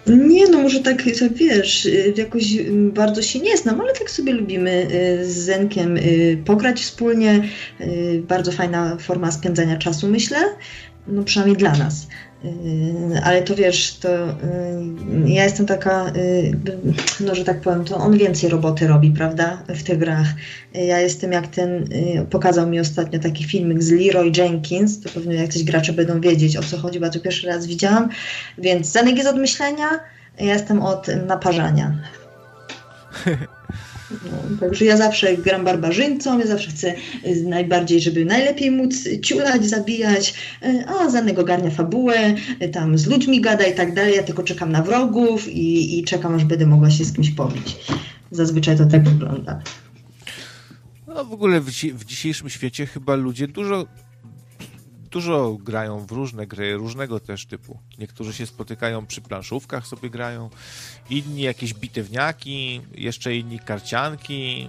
Nie, 0.07 0.49
no 0.49 0.59
może 0.59 0.81
tak, 0.81 1.03
wiesz, 1.35 1.87
y, 1.87 2.15
jakoś 2.17 2.57
y, 2.57 2.91
bardzo 2.95 3.23
się 3.23 3.39
nie 3.39 3.57
znam, 3.57 3.81
ale 3.81 3.93
tak 3.93 4.11
sobie 4.11 4.33
lubimy 4.33 4.89
y, 5.21 5.31
z 5.31 5.37
Zenkiem 5.37 5.99
pograć 6.45 6.81
wspólnie. 6.81 7.49
Bardzo 8.29 8.53
fajna 8.53 8.97
forma 8.97 9.33
spędzania 9.33 9.77
czasu, 9.77 10.09
myślę. 10.09 10.39
No 11.07 11.23
przynajmniej 11.23 11.57
dla 11.57 11.73
nas. 11.77 12.07
Yy, 12.45 13.21
ale 13.25 13.43
to 13.43 13.55
wiesz, 13.55 13.97
to 13.97 14.09
yy, 14.09 15.31
ja 15.31 15.45
jestem 15.45 15.67
taka, 15.67 16.05
yy, 16.05 16.53
no 17.21 17.35
że 17.35 17.45
tak 17.45 17.61
powiem, 17.61 17.85
to 17.85 17.97
on 17.97 18.19
więcej 18.19 18.51
roboty 18.51 18.87
robi, 18.87 19.11
prawda, 19.11 19.63
w 19.69 19.83
tych 19.83 19.99
grach. 19.99 20.27
Ja 20.75 21.01
jestem 21.01 21.33
jak 21.33 21.47
ten, 21.47 21.89
pokazał 22.31 22.67
mi 22.67 22.81
ostatnio 22.81 23.19
taki 23.19 23.45
filmik 23.45 23.83
z 23.83 23.91
Leroy 23.91 24.33
Jenkins, 24.37 25.01
to 25.01 25.09
pewnie 25.09 25.35
jacyś 25.35 25.65
gracze 25.65 25.93
będą 25.93 26.21
wiedzieć 26.21 26.57
o 26.57 26.63
co 26.63 26.77
chodzi, 26.79 27.01
bo 27.01 27.07
ja 27.07 27.13
to 27.13 27.21
pierwszy 27.21 27.47
raz 27.47 27.67
widziałam, 27.67 28.09
więc 28.59 28.93
Zanek 28.93 29.17
jest 29.17 29.29
od 29.29 29.37
myślenia, 29.37 29.89
ja 30.41 30.53
jestem 30.53 30.83
od 30.83 31.07
naparzania. 31.27 31.99
Także 34.61 34.85
ja 34.85 34.97
zawsze 34.97 35.37
gram 35.37 35.65
barbarzyńcą, 35.65 36.39
ja 36.39 36.47
zawsze 36.47 36.71
chcę 36.71 36.95
y, 37.27 37.43
najbardziej, 37.45 38.01
żeby 38.01 38.25
najlepiej 38.25 38.71
móc 38.71 39.09
ciulać, 39.23 39.67
zabijać, 39.67 40.35
y, 40.65 40.85
a 40.87 41.11
Zanek 41.11 41.39
ogarnia 41.39 41.71
fabułę, 41.71 42.35
y, 42.63 42.69
tam 42.69 42.99
z 42.99 43.07
ludźmi 43.07 43.41
gada 43.41 43.65
i 43.65 43.75
tak 43.75 43.95
dalej, 43.95 44.17
ja 44.17 44.23
tylko 44.23 44.43
czekam 44.43 44.73
na 44.73 44.83
wrogów 44.83 45.49
i, 45.49 45.99
i 45.99 46.05
czekam, 46.05 46.35
aż 46.35 46.45
będę 46.45 46.67
mogła 46.67 46.91
się 46.91 47.05
z 47.05 47.13
kimś 47.13 47.31
pobić. 47.31 47.77
Zazwyczaj 48.31 48.77
to 48.77 48.87
tak 48.87 49.09
wygląda. 49.09 49.63
No 51.07 51.25
w 51.25 51.33
ogóle 51.33 51.61
w, 51.61 51.71
w 51.71 52.05
dzisiejszym 52.05 52.49
świecie 52.49 52.87
chyba 52.87 53.15
ludzie 53.15 53.49
dużo 53.49 53.87
dużo 55.15 55.57
grają 55.61 56.07
w 56.07 56.11
różne 56.11 56.47
gry, 56.47 56.77
różnego 56.77 57.21
też 57.21 57.47
typu. 57.47 57.79
Niektórzy 57.99 58.33
się 58.33 58.47
spotykają 58.47 59.07
przy 59.07 59.21
planszówkach, 59.21 59.87
sobie 59.87 60.11
grają, 60.11 60.51
inni 61.11 61.43
jakieś 61.43 61.75
bitewniaki, 61.75 62.81
jeszcze 62.95 63.37
inni 63.37 63.59
karcianki, 63.59 64.69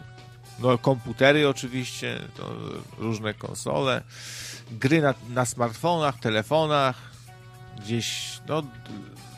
no 0.60 0.78
komputery 0.78 1.50
oczywiście, 1.50 2.20
różne 2.98 3.34
konsole, 3.34 4.04
gry 4.72 5.02
na, 5.02 5.14
na 5.30 5.46
smartfonach, 5.46 6.20
telefonach, 6.20 6.96
gdzieś, 7.82 8.40
no 8.48 8.64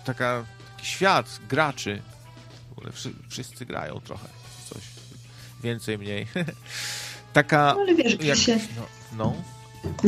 taka, 0.05 0.45
taki 0.75 0.87
świat 0.87 1.39
graczy. 1.49 2.01
W 2.69 2.71
ogóle 2.71 2.91
wszyscy 3.29 3.65
grają 3.65 3.99
trochę, 3.99 4.27
coś 4.69 4.81
więcej, 5.63 5.97
mniej. 5.97 6.27
taka... 7.33 7.73
No 7.75 7.81
ale 7.81 7.95
wiesz, 7.95 8.21
jak, 8.21 8.37
się... 8.37 8.59
no, 8.77 8.85
no 9.17 9.56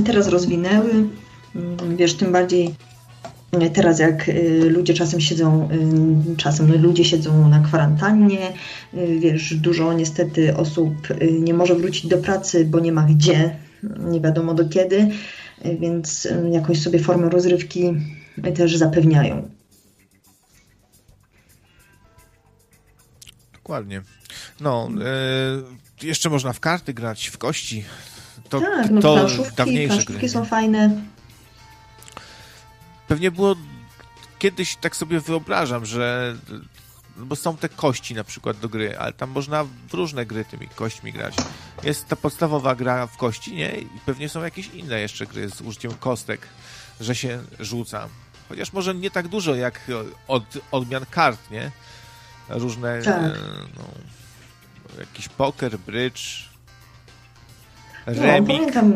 teraz 0.05 0.27
rozwinęły. 0.27 0.91
Mm, 1.55 1.97
wiesz, 1.97 2.13
tym 2.13 2.31
bardziej 2.31 2.75
e, 3.51 3.69
teraz 3.69 3.99
jak 3.99 4.29
e, 4.29 4.33
ludzie 4.69 4.93
czasem 4.93 5.21
siedzą, 5.21 5.69
e, 5.71 6.35
czasem 6.35 6.81
ludzie 6.81 7.05
siedzą 7.05 7.49
na 7.49 7.59
kwarantannie, 7.59 8.53
wiesz, 9.19 9.55
dużo 9.55 9.93
niestety 9.93 10.57
osób 10.57 11.07
nie 11.41 11.53
może 11.53 11.75
wrócić 11.75 12.07
do 12.07 12.17
pracy, 12.17 12.65
bo 12.65 12.79
nie 12.79 12.91
ma 12.91 13.03
gdzie, 13.03 13.55
nie 13.99 14.21
wiadomo 14.21 14.53
do 14.53 14.69
kiedy, 14.69 15.07
więc 15.79 16.27
jakąś 16.51 16.81
sobie 16.81 16.99
formę 16.99 17.29
rozrywki 17.29 17.93
też 18.55 18.77
zapewniają. 18.77 19.49
Dokładnie. 23.53 24.01
No, 24.59 24.89
jeszcze 26.01 26.29
można 26.29 26.53
w 26.53 26.59
karty 26.59 26.93
grać, 26.93 27.27
w 27.27 27.37
kości, 27.37 27.83
to, 28.49 28.61
tak, 28.61 28.91
no 28.91 29.01
to 29.01 29.13
planszówki, 29.13 29.55
dawniejsze 29.55 29.87
planszówki 29.87 30.19
gry. 30.19 30.29
są 30.29 30.45
fajne. 30.45 31.01
Pewnie 33.07 33.31
było 33.31 33.55
kiedyś, 34.39 34.75
tak 34.75 34.95
sobie 34.95 35.19
wyobrażam, 35.19 35.85
że 35.85 36.35
no 37.17 37.25
bo 37.25 37.35
są 37.35 37.57
te 37.57 37.69
kości 37.69 38.15
na 38.15 38.23
przykład 38.23 38.57
do 38.57 38.69
gry, 38.69 38.97
ale 38.97 39.13
tam 39.13 39.29
można 39.29 39.63
w 39.63 39.93
różne 39.93 40.25
gry 40.25 40.45
tymi 40.45 40.67
kośćmi 40.67 41.13
grać. 41.13 41.35
Jest 41.83 42.07
ta 42.07 42.15
podstawowa 42.15 42.75
gra 42.75 43.07
w 43.07 43.17
kości, 43.17 43.55
nie? 43.55 43.71
I 43.71 43.87
pewnie 44.05 44.29
są 44.29 44.43
jakieś 44.43 44.67
inne 44.67 44.99
jeszcze 44.99 45.25
gry 45.25 45.49
z 45.49 45.61
użyciem 45.61 45.91
kostek, 45.93 46.47
że 46.99 47.15
się 47.15 47.43
rzuca. 47.59 48.07
Chociaż 48.49 48.73
może 48.73 48.95
nie 48.95 49.11
tak 49.11 49.27
dużo 49.27 49.55
jak 49.55 49.81
od, 50.27 50.43
odmian 50.71 51.05
kart, 51.11 51.51
nie? 51.51 51.71
Różne, 52.49 53.01
tak. 53.01 53.21
no, 53.77 53.83
jakiś 54.99 55.29
poker, 55.29 55.79
bridge, 55.79 56.48
Remik. 58.17 58.49
No, 58.49 58.53
pamiętam, 58.53 58.93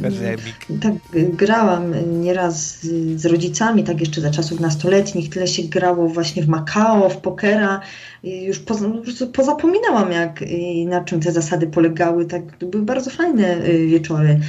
Remik. 0.00 0.66
Tak, 0.80 0.92
grałam 1.32 1.92
nieraz 2.20 2.80
z, 2.80 3.20
z 3.20 3.26
rodzicami, 3.26 3.84
tak 3.84 4.00
jeszcze 4.00 4.20
za 4.20 4.30
czasów 4.30 4.60
nastoletnich. 4.60 5.30
Tyle 5.30 5.46
się 5.46 5.62
grało 5.62 6.08
właśnie 6.08 6.42
w 6.42 6.48
Macao, 6.48 7.08
w 7.08 7.16
pokera. 7.16 7.80
Już 8.22 8.58
poza, 8.58 8.88
pozapominałam, 9.32 10.12
jak 10.12 10.44
na 10.86 11.04
czym 11.04 11.20
te 11.20 11.32
zasady 11.32 11.66
polegały. 11.66 12.26
Tak, 12.26 12.42
były 12.58 12.84
bardzo 12.84 13.10
fajne 13.10 13.56
y, 13.56 13.86
wieczory 13.86 14.40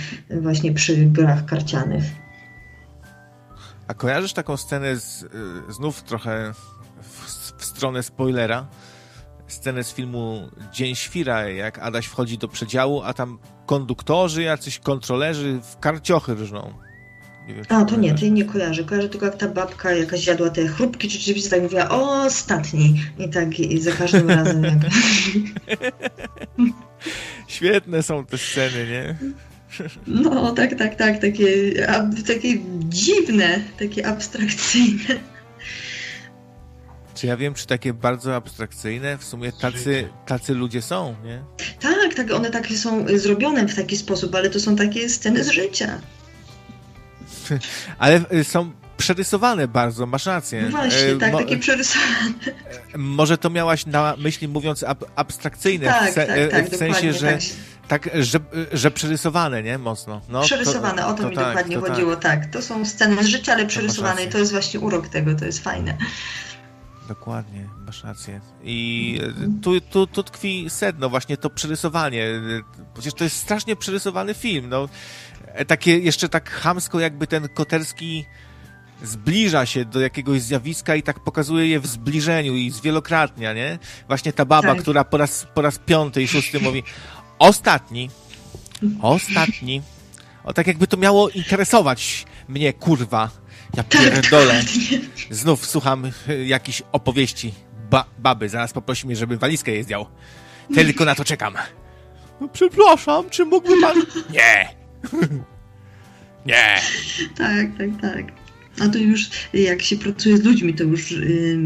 właśnie 0.41 0.74
przy 0.74 0.95
grach 0.95 1.45
karcianych. 1.45 2.03
A 3.88 3.94
kojarzysz 3.94 4.34
taką 4.34 4.57
scenę 4.57 4.95
z, 4.95 5.24
y, 5.24 5.28
znów 5.70 6.03
trochę 6.03 6.53
w, 7.02 7.26
w 7.57 7.66
stronę 7.66 8.03
spoilera? 8.03 8.68
scenę 9.48 9.84
z 9.84 9.94
filmu 9.94 10.49
Dzień 10.74 10.95
Świra, 10.95 11.49
jak 11.49 11.80
Adaś 11.80 12.06
wchodzi 12.06 12.38
do 12.38 12.48
przedziału, 12.48 13.02
a 13.02 13.14
tam 13.14 13.40
konduktorzy, 13.69 14.43
jacyś 14.43 14.79
kontrolerzy 14.79 15.59
w 15.63 15.79
karciochy 15.79 16.35
różną. 16.35 16.73
Wiem, 17.47 17.63
a, 17.69 17.85
to 17.85 17.95
nie, 17.95 18.15
to 18.15 18.25
nie 18.25 18.45
kojarzę. 18.45 18.83
Kojarzę 18.83 19.09
tylko 19.09 19.25
jak 19.25 19.35
ta 19.35 19.47
babka 19.47 19.91
jakaś 19.91 20.27
jadła 20.27 20.49
te 20.49 20.67
chrupki, 20.67 21.09
czy 21.09 21.17
rzeczywiście 21.17 21.49
tak 21.49 21.61
mówiła, 21.61 21.89
o, 21.89 22.23
ostatni. 22.23 23.01
I 23.19 23.29
tak 23.29 23.59
i 23.59 23.81
za 23.81 23.91
każdym 23.91 24.29
razem. 24.39 24.63
Jak... 24.63 24.77
Świetne 27.47 28.03
są 28.03 28.25
te 28.25 28.37
sceny, 28.37 28.87
nie? 28.87 29.15
No, 30.07 30.51
tak, 30.51 30.75
tak, 30.75 30.95
tak. 30.95 31.19
Takie, 31.19 31.47
takie 32.27 32.57
dziwne, 32.89 33.59
takie 33.79 34.07
abstrakcyjne. 34.07 35.19
Czy 37.19 37.27
ja 37.27 37.37
wiem, 37.37 37.53
czy 37.53 37.67
takie 37.67 37.93
bardzo 37.93 38.35
abstrakcyjne 38.35 39.17
w 39.17 39.23
sumie 39.23 39.51
tacy, 39.51 40.09
tacy 40.25 40.53
ludzie 40.53 40.81
są, 40.81 41.15
nie? 41.23 41.43
Tak, 41.79 42.13
tak, 42.15 42.31
one 42.31 42.49
takie 42.49 42.77
są 42.77 43.05
zrobione 43.15 43.67
w 43.67 43.75
taki 43.75 43.97
sposób, 43.97 44.35
ale 44.35 44.49
to 44.49 44.59
są 44.59 44.75
takie 44.75 45.09
sceny 45.09 45.43
z 45.43 45.49
życia. 45.49 45.99
Ale 47.99 48.21
y, 48.33 48.43
są 48.43 48.71
przerysowane 48.97 49.67
bardzo, 49.67 50.05
masz 50.05 50.25
rację. 50.25 50.61
No 50.61 50.69
właśnie, 50.69 51.15
tak, 51.19 51.31
Mo 51.31 51.39
takie 51.39 51.57
przerysowane. 51.57 52.33
Może 52.95 53.37
to 53.37 53.49
miałaś 53.49 53.85
na 53.85 54.15
myśli 54.17 54.47
mówiąc 54.47 54.83
ab 54.83 55.05
abstrakcyjne, 55.15 55.85
tak, 55.85 56.11
w, 56.11 56.13
se 56.13 56.27
tak, 56.27 56.51
tak, 56.51 56.69
w 56.69 56.75
sensie, 56.75 57.13
że 57.13 57.37
tak. 57.87 58.03
tak, 58.03 58.09
że, 58.23 58.39
że 58.73 58.91
przerysowane, 58.91 59.63
nie? 59.63 59.77
Mocno. 59.77 60.21
No, 60.29 60.41
przerysowane, 60.41 61.01
to, 61.01 61.07
o 61.07 61.13
to, 61.13 61.23
to 61.23 61.29
mi 61.29 61.35
tak, 61.35 61.45
dokładnie 61.45 61.75
to 61.75 61.81
chodziło, 61.81 62.15
tak. 62.15 62.45
To 62.45 62.61
są 62.61 62.85
sceny 62.85 63.23
z 63.23 63.27
życia, 63.27 63.53
ale 63.53 63.65
przerysowane 63.65 64.23
i 64.23 64.27
to 64.27 64.37
jest 64.37 64.51
właśnie 64.51 64.79
urok 64.79 65.07
tego, 65.07 65.35
to 65.35 65.45
jest 65.45 65.63
fajne. 65.63 65.97
Dokładnie, 67.10 67.69
masz 67.86 68.03
rację. 68.03 68.41
I 68.64 69.19
tu, 69.61 69.81
tu, 69.81 70.07
tu 70.07 70.23
tkwi 70.23 70.65
sedno, 70.69 71.10
właśnie 71.10 71.38
to 71.38 71.49
przerysowanie. 71.49 72.27
Przecież 72.94 73.14
to 73.14 73.23
jest 73.23 73.36
strasznie 73.36 73.76
przerysowany 73.76 74.34
film, 74.34 74.69
no. 74.69 74.90
Takie 75.68 75.99
jeszcze 75.99 76.30
tak 76.30 76.49
chamsko 76.49 76.99
jakby 76.99 77.27
ten 77.27 77.49
Koterski 77.49 78.26
zbliża 79.03 79.65
się 79.65 79.86
do 79.86 79.99
jakiegoś 79.99 80.41
zjawiska 80.41 80.95
i 80.95 81.03
tak 81.03 81.19
pokazuje 81.19 81.68
je 81.68 81.80
w 81.80 81.88
zbliżeniu 81.88 82.56
i 82.56 82.72
zwielokrotnia, 82.72 83.53
nie? 83.53 83.80
Właśnie 84.07 84.34
ta 84.34 84.45
baba, 84.45 84.73
tak. 84.73 84.81
która 84.81 85.03
po 85.03 85.18
raz, 85.18 85.48
po 85.53 85.61
raz 85.61 85.80
piąty 85.80 86.23
i 86.23 86.27
szósty 86.27 86.60
mówi 86.60 86.84
ostatni, 87.40 88.10
ostatni. 89.02 89.81
O, 90.44 90.53
tak 90.53 90.68
jakby 90.68 90.88
to 90.88 90.98
miało 90.98 91.30
interesować 91.30 92.26
mnie, 92.48 92.73
kurwa. 92.73 93.39
Ja 93.73 93.83
tak, 93.83 94.01
pierdolę. 94.01 94.61
Znów 95.29 95.65
słucham 95.65 96.11
y, 96.29 96.45
jakichś 96.45 96.83
opowieści 96.91 97.53
ba 97.89 98.05
baby. 98.17 98.49
Zaraz 98.49 98.73
poprosi 98.73 99.07
mnie, 99.07 99.15
żebym 99.15 99.37
walizkę 99.39 99.71
je 99.71 99.83
zdjął. 99.83 100.05
Tylko 100.75 101.05
na 101.05 101.15
to 101.15 101.25
czekam. 101.25 101.53
No 102.41 102.47
przepraszam, 102.47 103.29
czy 103.29 103.45
mógłby 103.45 103.81
pan... 103.81 103.97
Nie! 104.33 104.69
Nie! 106.45 106.75
Tak, 107.37 107.67
tak, 107.77 108.01
tak. 108.01 108.39
A 108.79 108.87
to 108.87 108.97
już 108.97 109.29
jak 109.53 109.81
się 109.81 109.97
pracuje 109.97 110.37
z 110.37 110.43
ludźmi, 110.43 110.73
to 110.73 110.83
już 110.83 111.11
yy, 111.11 111.57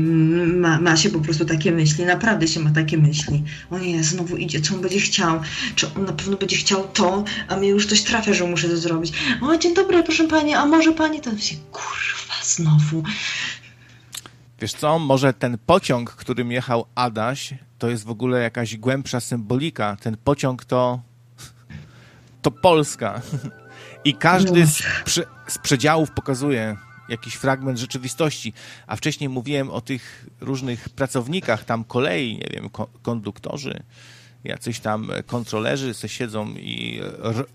ma, 0.55 0.81
ma, 0.81 0.97
się 0.97 1.09
po 1.09 1.19
prostu 1.19 1.45
takie 1.45 1.71
myśli, 1.71 2.05
naprawdę 2.05 2.47
się 2.47 2.59
ma 2.59 2.71
takie 2.71 2.97
myśli. 2.97 3.43
O 3.71 3.79
nie, 3.79 4.03
znowu 4.03 4.37
idzie, 4.37 4.61
co 4.61 4.75
on 4.75 4.81
będzie 4.81 4.99
chciał, 4.99 5.41
czy 5.75 5.87
on 5.93 6.05
na 6.05 6.13
pewno 6.13 6.37
będzie 6.37 6.57
chciał 6.57 6.87
to, 6.87 7.23
a 7.47 7.55
mnie 7.55 7.69
już 7.69 7.85
coś 7.85 8.01
trafia, 8.01 8.33
że 8.33 8.47
muszę 8.47 8.69
to 8.69 8.77
zrobić. 8.77 9.13
O, 9.41 9.57
dzień 9.57 9.73
dobry, 9.73 10.03
proszę 10.03 10.27
pani, 10.27 10.53
a 10.53 10.65
może 10.65 10.91
pani 10.91 11.21
to 11.21 11.37
się, 11.37 11.55
kurwa, 11.71 12.43
znowu. 12.43 13.03
Wiesz 14.61 14.73
co, 14.73 14.99
może 14.99 15.33
ten 15.33 15.57
pociąg, 15.65 16.11
którym 16.11 16.51
jechał 16.51 16.85
Adaś, 16.95 17.53
to 17.79 17.89
jest 17.89 18.03
w 18.03 18.09
ogóle 18.09 18.41
jakaś 18.41 18.77
głębsza 18.77 19.19
symbolika. 19.19 19.97
Ten 20.01 20.17
pociąg 20.23 20.65
to 20.65 20.99
to 22.41 22.51
Polska. 22.51 23.21
I 24.05 24.13
każdy 24.13 24.59
no. 24.59 24.67
z, 24.67 25.19
z 25.47 25.57
przedziałów 25.57 26.11
pokazuje 26.11 26.77
jakiś 27.09 27.33
fragment 27.33 27.79
rzeczywistości. 27.79 28.53
A 28.87 28.95
wcześniej 28.95 29.29
mówiłem 29.29 29.69
o 29.69 29.81
tych 29.81 30.25
różnych 30.41 30.89
pracownikach 30.89 31.65
tam 31.65 31.83
kolei, 31.83 32.37
nie 32.37 32.49
wiem, 32.53 32.69
konduktorzy, 33.01 33.83
jacyś 34.43 34.79
tam 34.79 35.11
kontrolerzy 35.25 35.93
se 35.93 36.09
siedzą 36.09 36.49
i 36.49 37.01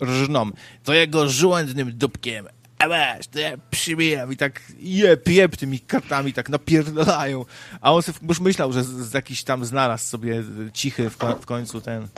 rżną. 0.02 0.50
To 0.84 0.94
jego 0.94 1.28
żołędnym 1.28 1.98
dupkiem. 1.98 2.46
A 2.78 2.88
weź, 2.88 3.26
to 3.26 3.38
ja 3.38 3.58
przybijam 3.70 4.32
i 4.32 4.36
tak 4.36 4.62
jeb, 4.78 5.28
jeb 5.28 5.56
tymi 5.56 5.80
kartami 5.80 6.32
tak 6.32 6.48
napierdalają. 6.48 7.44
A 7.80 7.92
on 7.92 8.02
sobie 8.02 8.18
już 8.28 8.40
myślał, 8.40 8.72
że 8.72 8.84
z, 8.84 8.88
z 8.88 9.14
jakiś 9.14 9.44
tam 9.44 9.64
znalazł 9.64 10.04
sobie 10.04 10.42
cichy 10.72 11.10
w, 11.10 11.16
w 11.16 11.46
końcu 11.46 11.80
ten 11.80 12.08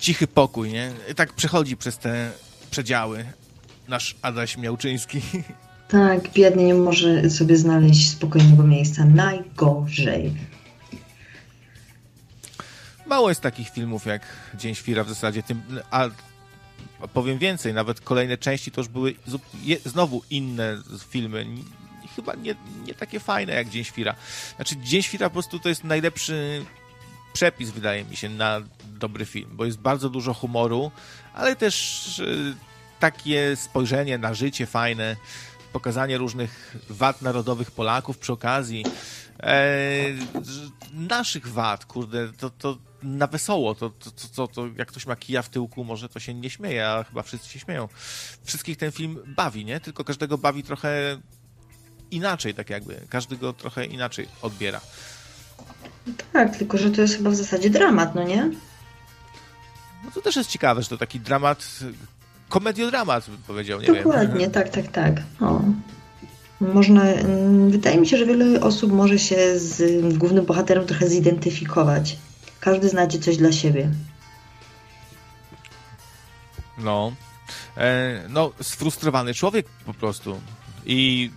cichy 0.00 0.26
pokój, 0.26 0.72
nie? 0.72 0.92
I 1.10 1.14
tak 1.14 1.32
przechodzi 1.32 1.76
przez 1.76 1.98
te 1.98 2.30
przedziały 2.70 3.24
nasz 3.88 4.16
Adaś 4.22 4.56
Miałczyński. 4.56 5.20
Tak, 5.88 6.32
biedny 6.32 6.62
nie 6.62 6.74
może 6.74 7.30
sobie 7.30 7.56
znaleźć 7.56 8.10
spokojnego 8.10 8.62
miejsca. 8.62 9.04
Najgorzej. 9.04 10.32
Mało 13.06 13.28
jest 13.28 13.40
takich 13.40 13.70
filmów 13.70 14.06
jak 14.06 14.22
Dzień 14.54 14.74
Świra 14.74 15.04
w 15.04 15.08
zasadzie, 15.08 15.42
tym, 15.42 15.62
a 15.90 16.08
powiem 17.12 17.38
więcej, 17.38 17.74
nawet 17.74 18.00
kolejne 18.00 18.38
części 18.38 18.70
to 18.70 18.80
już 18.80 18.88
były 18.88 19.14
znowu 19.84 20.22
inne 20.30 20.78
filmy, 21.08 21.46
chyba 22.16 22.34
nie, 22.34 22.54
nie 22.86 22.94
takie 22.94 23.20
fajne 23.20 23.54
jak 23.54 23.68
Dzień 23.68 23.84
Świra. 23.84 24.14
Znaczy 24.56 24.76
Dzień 24.76 25.02
Świra 25.02 25.28
po 25.28 25.32
prostu 25.32 25.58
to 25.58 25.68
jest 25.68 25.84
najlepszy 25.84 26.64
przepis, 27.32 27.70
wydaje 27.70 28.04
mi 28.04 28.16
się, 28.16 28.28
na 28.28 28.60
dobry 28.98 29.24
film, 29.24 29.50
bo 29.52 29.64
jest 29.64 29.78
bardzo 29.78 30.10
dużo 30.10 30.34
humoru, 30.34 30.90
ale 31.34 31.56
też 31.56 32.22
takie 33.00 33.56
spojrzenie 33.56 34.18
na 34.18 34.34
życie 34.34 34.66
fajne, 34.66 35.16
pokazanie 35.72 36.18
różnych 36.18 36.76
wad 36.90 37.22
narodowych 37.22 37.70
Polaków 37.70 38.18
przy 38.18 38.32
okazji. 38.32 38.84
E, 39.40 39.84
naszych 40.92 41.48
wad, 41.48 41.84
kurde, 41.84 42.32
to, 42.32 42.50
to 42.50 42.78
na 43.02 43.26
wesoło, 43.26 43.74
to, 43.74 43.90
to, 43.90 44.10
to, 44.36 44.48
to, 44.48 44.66
jak 44.76 44.88
ktoś 44.88 45.06
ma 45.06 45.16
kija 45.16 45.42
w 45.42 45.48
tyłku, 45.48 45.84
może 45.84 46.08
to 46.08 46.20
się 46.20 46.34
nie 46.34 46.50
śmieje, 46.50 46.88
a 46.88 47.04
chyba 47.04 47.22
wszyscy 47.22 47.48
się 47.48 47.58
śmieją. 47.58 47.88
Wszystkich 48.44 48.76
ten 48.76 48.92
film 48.92 49.18
bawi, 49.26 49.64
nie? 49.64 49.80
Tylko 49.80 50.04
każdego 50.04 50.38
bawi 50.38 50.62
trochę 50.62 51.20
inaczej, 52.10 52.54
tak 52.54 52.70
jakby. 52.70 53.00
Każdy 53.08 53.36
go 53.36 53.52
trochę 53.52 53.86
inaczej 53.86 54.28
odbiera. 54.42 54.80
Tak, 56.32 56.56
tylko 56.56 56.78
że 56.78 56.90
to 56.90 57.00
jest 57.00 57.16
chyba 57.16 57.30
w 57.30 57.34
zasadzie 57.34 57.70
dramat, 57.70 58.14
no 58.14 58.22
nie? 58.22 58.50
No 60.04 60.10
to 60.14 60.22
też 60.22 60.36
jest 60.36 60.50
ciekawe, 60.50 60.82
że 60.82 60.88
to 60.88 60.98
taki 60.98 61.20
dramat 61.20 61.80
komediodramat, 62.48 63.30
bym 63.30 63.38
powiedział, 63.46 63.80
nie 63.80 63.86
Dokładnie, 63.86 64.40
wiem. 64.40 64.50
tak, 64.50 64.68
tak, 64.68 64.88
tak. 64.88 65.22
O. 65.40 65.60
Można, 66.60 67.04
mm, 67.04 67.70
wydaje 67.70 67.98
mi 68.00 68.06
się, 68.06 68.16
że 68.16 68.26
wiele 68.26 68.60
osób 68.60 68.92
może 68.92 69.18
się 69.18 69.58
z 69.58 70.16
głównym 70.16 70.44
bohaterem 70.44 70.86
trochę 70.86 71.08
zidentyfikować. 71.08 72.16
Każdy 72.60 72.88
znajdzie 72.88 73.18
coś 73.18 73.36
dla 73.36 73.52
siebie. 73.52 73.90
No. 76.78 77.12
E, 77.76 78.22
no, 78.28 78.52
sfrustrowany 78.62 79.34
człowiek 79.34 79.66
po 79.86 79.94
prostu. 79.94 80.40
I, 80.86 81.30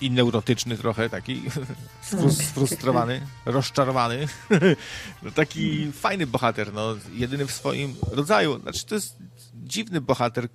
i 0.00 0.10
neurotyczny 0.10 0.78
trochę, 0.78 1.10
taki 1.10 1.42
tak, 2.10 2.32
sfrustrowany, 2.32 3.26
rozczarowany. 3.46 4.28
no, 5.22 5.30
taki 5.30 5.92
fajny 5.92 6.26
bohater, 6.26 6.72
no, 6.72 6.96
jedyny 7.12 7.46
w 7.46 7.52
swoim 7.52 7.94
rodzaju. 8.12 8.60
Znaczy, 8.60 8.86
to 8.86 8.94
jest 8.94 9.16
dziwny 9.64 10.00
bohater, 10.00 10.48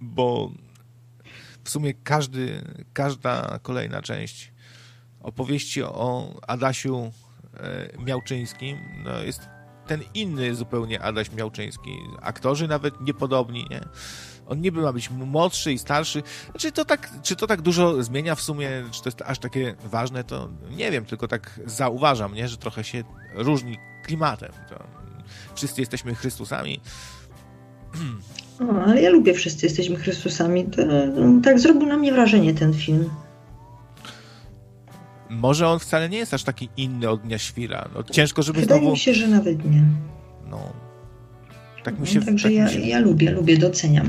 bo 0.00 0.50
w 1.64 1.70
sumie 1.70 1.94
każdy, 1.94 2.62
każda 2.92 3.58
kolejna 3.62 4.02
część 4.02 4.52
opowieści 5.20 5.82
o 5.82 6.34
Adasiu 6.46 7.12
e, 7.54 7.88
Miałczyńskim 7.98 8.78
no 9.04 9.22
jest 9.22 9.48
ten 9.86 10.02
inny 10.14 10.54
zupełnie 10.54 11.02
Adaś 11.02 11.32
Miałczyński. 11.32 11.98
Aktorzy 12.22 12.68
nawet 12.68 13.00
niepodobni, 13.00 13.66
nie? 13.70 13.80
On 14.46 14.60
niby 14.60 14.80
ma 14.80 14.92
być 14.92 15.10
młodszy 15.10 15.72
i 15.72 15.78
starszy. 15.78 16.22
Znaczy 16.50 16.72
to 16.72 16.84
tak, 16.84 17.10
czy 17.22 17.36
to 17.36 17.46
tak 17.46 17.62
dużo 17.62 18.02
zmienia 18.02 18.34
w 18.34 18.42
sumie, 18.42 18.70
czy 18.90 19.02
to 19.02 19.08
jest 19.08 19.22
aż 19.22 19.38
takie 19.38 19.74
ważne, 19.84 20.24
to 20.24 20.48
nie 20.70 20.90
wiem, 20.90 21.04
tylko 21.04 21.28
tak 21.28 21.60
zauważam, 21.66 22.34
nie? 22.34 22.48
że 22.48 22.56
trochę 22.56 22.84
się 22.84 23.04
różni 23.34 23.78
klimatem. 24.04 24.52
To 24.68 24.84
wszyscy 25.54 25.80
jesteśmy 25.80 26.14
Chrystusami. 26.14 26.80
O, 28.60 28.84
ale 28.84 29.02
ja 29.02 29.10
lubię 29.10 29.34
Wszyscy 29.34 29.66
Jesteśmy 29.66 29.96
Chrystusami. 29.96 30.64
To, 30.64 30.82
tak 31.42 31.60
zrobił 31.60 31.86
na 31.86 31.96
mnie 31.96 32.12
wrażenie 32.12 32.54
ten 32.54 32.74
film. 32.74 33.10
Może 35.30 35.68
on 35.68 35.78
wcale 35.78 36.08
nie 36.08 36.18
jest 36.18 36.34
aż 36.34 36.44
taki 36.44 36.68
inny 36.76 37.08
od 37.08 37.20
Dnia 37.20 37.38
Świra. 37.38 37.88
No, 37.94 38.02
ciężko, 38.02 38.42
żeby 38.42 38.60
Wydaje 38.60 38.80
znowu... 38.80 38.92
mi 38.92 38.98
się, 38.98 39.14
że 39.14 39.28
nawet 39.28 39.70
nie. 39.70 39.82
No. 40.50 40.72
Tak 41.84 41.98
mi 41.98 42.06
się... 42.06 42.20
Także 42.22 42.48
tak 42.48 42.56
ja, 42.56 42.68
się... 42.68 42.80
ja 42.80 42.98
lubię, 42.98 43.30
lubię, 43.30 43.58
doceniam. 43.58 44.06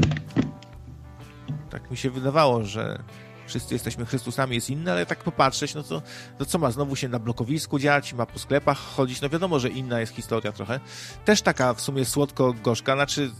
Tak 1.69 1.91
mi 1.91 1.97
się 1.97 2.09
wydawało, 2.09 2.63
że 2.63 2.99
wszyscy 3.47 3.75
jesteśmy 3.75 4.05
Chrystusami, 4.05 4.55
jest 4.55 4.69
inny, 4.69 4.91
ale 4.91 5.05
tak 5.05 5.23
popatrzeć, 5.23 5.75
no 5.75 5.83
to, 5.83 6.01
co 6.47 6.59
ma 6.59 6.71
znowu 6.71 6.95
się 6.95 7.09
na 7.09 7.19
blokowisku 7.19 7.79
dziać, 7.79 8.13
ma 8.13 8.25
po 8.25 8.39
sklepach 8.39 8.77
chodzić, 8.77 9.21
no 9.21 9.29
wiadomo, 9.29 9.59
że 9.59 9.69
inna 9.69 9.99
jest 9.99 10.15
historia 10.15 10.51
trochę. 10.51 10.79
Też 11.25 11.41
taka 11.41 11.73
w 11.73 11.81
sumie 11.81 12.05
słodko-gorzka, 12.05 12.95
znaczy 12.95 13.31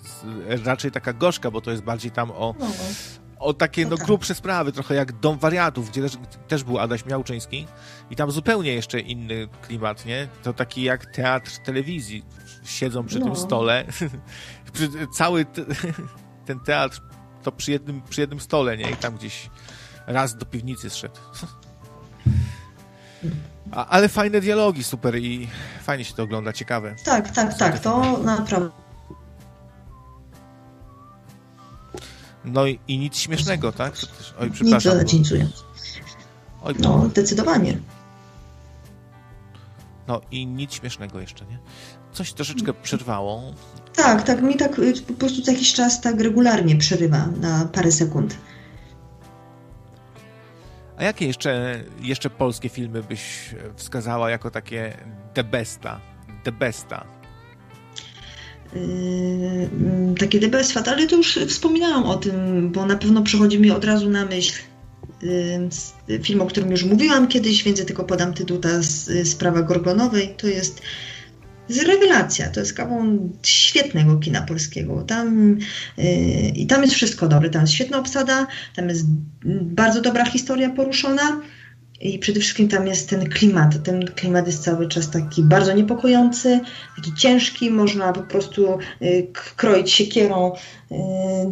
raczej 0.66 0.92
taka 0.92 1.14
gorzka, 1.14 1.52
bo 1.52 1.62
to 1.62 1.72
jest 1.72 1.84
bardziej 1.84 2.12
tam 2.12 2.32
o, 2.32 2.56
no. 2.60 2.68
o 3.40 3.54
takie 3.54 3.86
no, 3.86 3.98
grubsze 3.98 4.36
sprawy, 4.36 4.72
trochę 4.72 4.96
jak 4.96 5.20
Dom 5.20 5.38
Wariatów, 5.38 5.90
gdzie 5.90 6.02
też, 6.02 6.18
też 6.48 6.64
był 6.64 6.80
Adaś 6.80 7.06
Miałczyński 7.06 7.68
i 8.10 8.16
tam 8.16 8.32
zupełnie 8.32 8.74
jeszcze 8.74 9.00
inny 9.00 9.48
klimat, 9.62 10.06
nie? 10.06 10.28
To 10.44 10.54
taki 10.54 10.82
jak 10.82 11.06
teatr 11.06 11.58
telewizji. 11.58 12.26
Siedzą 12.64 13.06
przy 13.06 13.20
no. 13.20 13.26
tym 13.26 13.36
stole. 13.36 13.86
Cały 15.18 15.46
te, 15.46 15.66
ten 16.48 16.60
teatr 16.60 17.02
to 17.44 17.52
przy 17.52 17.72
jednym, 17.72 18.02
przy 18.02 18.22
jednym 18.22 18.40
stole, 18.40 18.78
nie? 18.78 18.92
I 18.92 18.96
tam 18.96 19.16
gdzieś 19.16 19.50
raz 20.08 20.36
do 20.36 20.46
piwnicy 20.46 20.90
zszedł. 20.90 21.16
A, 23.72 23.88
ale 23.88 24.10
fajne 24.10 24.42
dialogi, 24.42 24.84
super 24.84 25.16
i 25.18 25.48
fajnie 25.84 26.06
się 26.06 26.14
to 26.14 26.24
ogląda, 26.24 26.54
ciekawe. 26.54 26.96
Tak, 27.06 27.32
tak, 27.32 27.58
tak, 27.58 27.80
to 27.80 28.18
naprawdę. 28.18 28.70
No 32.46 32.66
i, 32.66 32.80
i 32.88 32.98
nic 32.98 33.18
śmiesznego, 33.18 33.72
tak? 33.72 33.94
Oj, 34.40 34.52
przepraszam. 34.52 35.00
Nic 35.00 35.10
dziękuję. 35.10 35.48
Oj, 36.64 36.76
no, 36.80 37.10
zdecydowanie. 37.10 37.78
No 40.08 40.22
i 40.32 40.48
nic 40.48 40.74
śmiesznego 40.74 41.20
jeszcze, 41.20 41.46
nie? 41.46 41.60
Coś 42.14 42.34
troszeczkę 42.34 42.74
przerwało. 42.74 43.54
Tak, 43.96 44.24
tak, 44.24 44.42
mi 44.42 44.56
tak 44.56 44.80
y, 44.80 44.94
po 45.08 45.14
prostu 45.14 45.42
co 45.42 45.52
jakiś 45.52 45.74
czas 45.74 46.02
tak 46.02 46.22
regularnie 46.22 46.76
przerywa 46.76 47.28
na 47.42 47.66
parę 47.66 47.92
sekund. 47.92 48.38
A 50.98 51.04
jakie 51.04 51.28
jeszcze, 51.28 51.84
jeszcze 52.02 52.30
polskie 52.30 52.70
filmy 52.70 53.04
byś 53.04 53.56
wskazała 53.76 54.30
jako 54.30 54.52
takie 54.52 54.98
the 55.34 55.44
besta? 55.44 56.02
The 56.44 56.52
besta? 56.52 57.06
Yy, 58.74 59.70
takie 60.20 60.40
the 60.40 60.48
best 60.48 60.88
ale 60.88 61.08
to 61.08 61.16
już 61.16 61.40
wspominałam 61.48 62.04
o 62.04 62.16
tym, 62.16 62.70
bo 62.72 62.86
na 62.86 62.96
pewno 62.96 63.24
przychodzi 63.24 63.60
mi 63.60 63.72
od 63.72 63.86
razu 63.86 64.10
na 64.10 64.26
myśl 64.26 64.62
yy, 66.08 66.20
film, 66.24 66.42
o 66.42 66.46
którym 66.46 66.72
już 66.72 66.84
mówiłam 66.84 67.28
kiedyś, 67.28 67.64
więc 67.64 67.80
ja 67.80 67.86
tylko 67.86 68.04
podam 68.04 68.34
tytuł, 68.34 68.58
ta 68.58 68.70
sprawa 69.24 69.62
Gorgonowej, 69.62 70.36
to 70.38 70.48
jest 70.48 70.82
jest 71.70 71.88
rewelacja. 71.88 72.50
To 72.50 72.60
jest 72.60 72.74
kawał 72.74 73.02
świetnego 73.44 74.18
kina 74.18 74.42
polskiego. 74.42 75.04
Tam, 75.04 75.58
yy, 75.98 76.06
I 76.56 76.68
tam 76.68 76.82
jest 76.82 76.94
wszystko 76.94 77.28
dobre. 77.28 77.50
Tam 77.50 77.62
jest 77.62 77.74
świetna 77.74 78.00
obsada, 78.00 78.48
tam 78.76 78.90
jest 78.90 79.06
bardzo 79.62 80.02
dobra 80.02 80.26
historia 80.26 80.70
poruszona. 80.70 81.42
I 82.02 82.20
przede 82.20 82.40
wszystkim 82.40 82.68
tam 82.68 82.88
jest 82.88 83.10
ten 83.10 83.30
klimat. 83.30 83.84
Ten 83.84 84.06
klimat 84.06 84.48
jest 84.48 84.64
cały 84.64 84.88
czas 84.88 85.12
taki 85.12 85.44
bardzo 85.44 85.74
niepokojący, 85.74 86.60
taki 86.96 87.14
ciężki. 87.16 87.72
Można 87.72 88.14
po 88.14 88.22
prostu 88.22 88.78
y, 89.02 89.28
kroić 89.56 89.92
siekierą 89.92 90.52
y, 90.92 90.96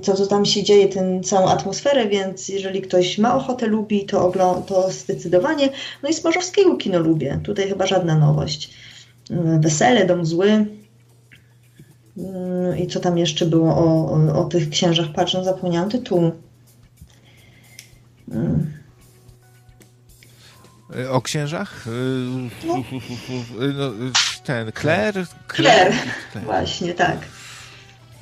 to, 0.04 0.14
co 0.14 0.28
tam 0.28 0.46
się 0.46 0.64
dzieje, 0.64 0.88
tę 0.88 1.22
całą 1.24 1.50
atmosferę, 1.50 2.08
więc 2.08 2.50
jeżeli 2.50 2.82
ktoś 2.82 3.18
ma 3.18 3.36
ochotę, 3.36 3.68
lubi, 3.68 4.06
to, 4.06 4.64
to 4.68 4.92
zdecydowanie. 4.92 5.70
No 6.04 6.10
i 6.10 6.14
Smarzowskiego 6.14 6.78
kino 6.78 7.00
lubię. 7.00 7.40
Tutaj 7.44 7.70
chyba 7.70 7.88
żadna 7.88 8.18
nowość. 8.18 8.85
Y, 9.32 9.60
Wesele, 9.60 10.06
Dom 10.06 10.26
Zły. 10.26 10.66
I 12.78 12.88
co 12.88 13.00
tam 13.00 13.18
jeszcze 13.18 13.46
było 13.46 13.78
o, 13.78 14.12
o, 14.12 14.42
o 14.42 14.46
tych 14.46 14.70
księżach? 14.70 15.08
Patrzę, 15.16 15.44
zapomniałam 15.44 15.90
tytułu. 15.90 16.32
O 21.10 21.22
księżach? 21.22 21.86
No. 22.66 22.84
no 23.78 23.92
ten, 24.44 24.72
Claire? 24.72 25.26
Claire? 25.56 25.94
Właśnie, 26.46 26.94
tak. 26.94 27.18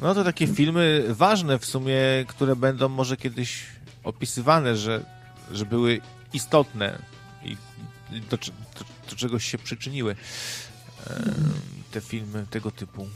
No 0.01 0.15
to 0.15 0.23
takie 0.23 0.47
filmy 0.47 1.03
ważne 1.09 1.59
w 1.59 1.65
sumie, 1.65 1.95
które 2.27 2.55
będą 2.55 2.89
może 2.89 3.17
kiedyś 3.17 3.65
opisywane, 4.03 4.77
że, 4.77 5.05
że 5.51 5.65
były 5.65 6.01
istotne 6.33 6.99
i 7.45 7.57
do, 8.29 8.37
do, 8.37 8.45
do 9.09 9.15
czegoś 9.15 9.45
się 9.45 9.57
przyczyniły 9.57 10.15
te 11.91 12.01
filmy 12.01 12.45
tego 12.49 12.71
typu. 12.71 13.07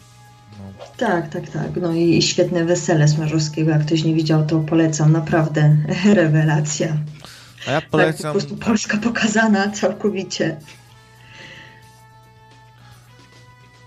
No. 0.52 0.86
Tak, 0.98 1.30
tak, 1.30 1.50
tak. 1.50 1.76
No 1.82 1.94
i 1.94 2.22
świetne 2.22 2.66
wesele 2.66 3.08
Smarzowskiego. 3.08 3.72
Jak 3.72 3.86
ktoś 3.86 4.04
nie 4.04 4.14
widział, 4.14 4.46
to 4.46 4.60
polecam. 4.60 5.12
Naprawdę 5.12 5.78
rewelacja. 6.14 6.98
A 7.68 7.72
ja 7.72 7.82
polecam... 7.82 8.22
Tak, 8.22 8.34
po 8.34 8.40
prostu 8.40 8.58
Polska 8.58 8.98
pokazana 8.98 9.72
całkowicie. 9.72 10.58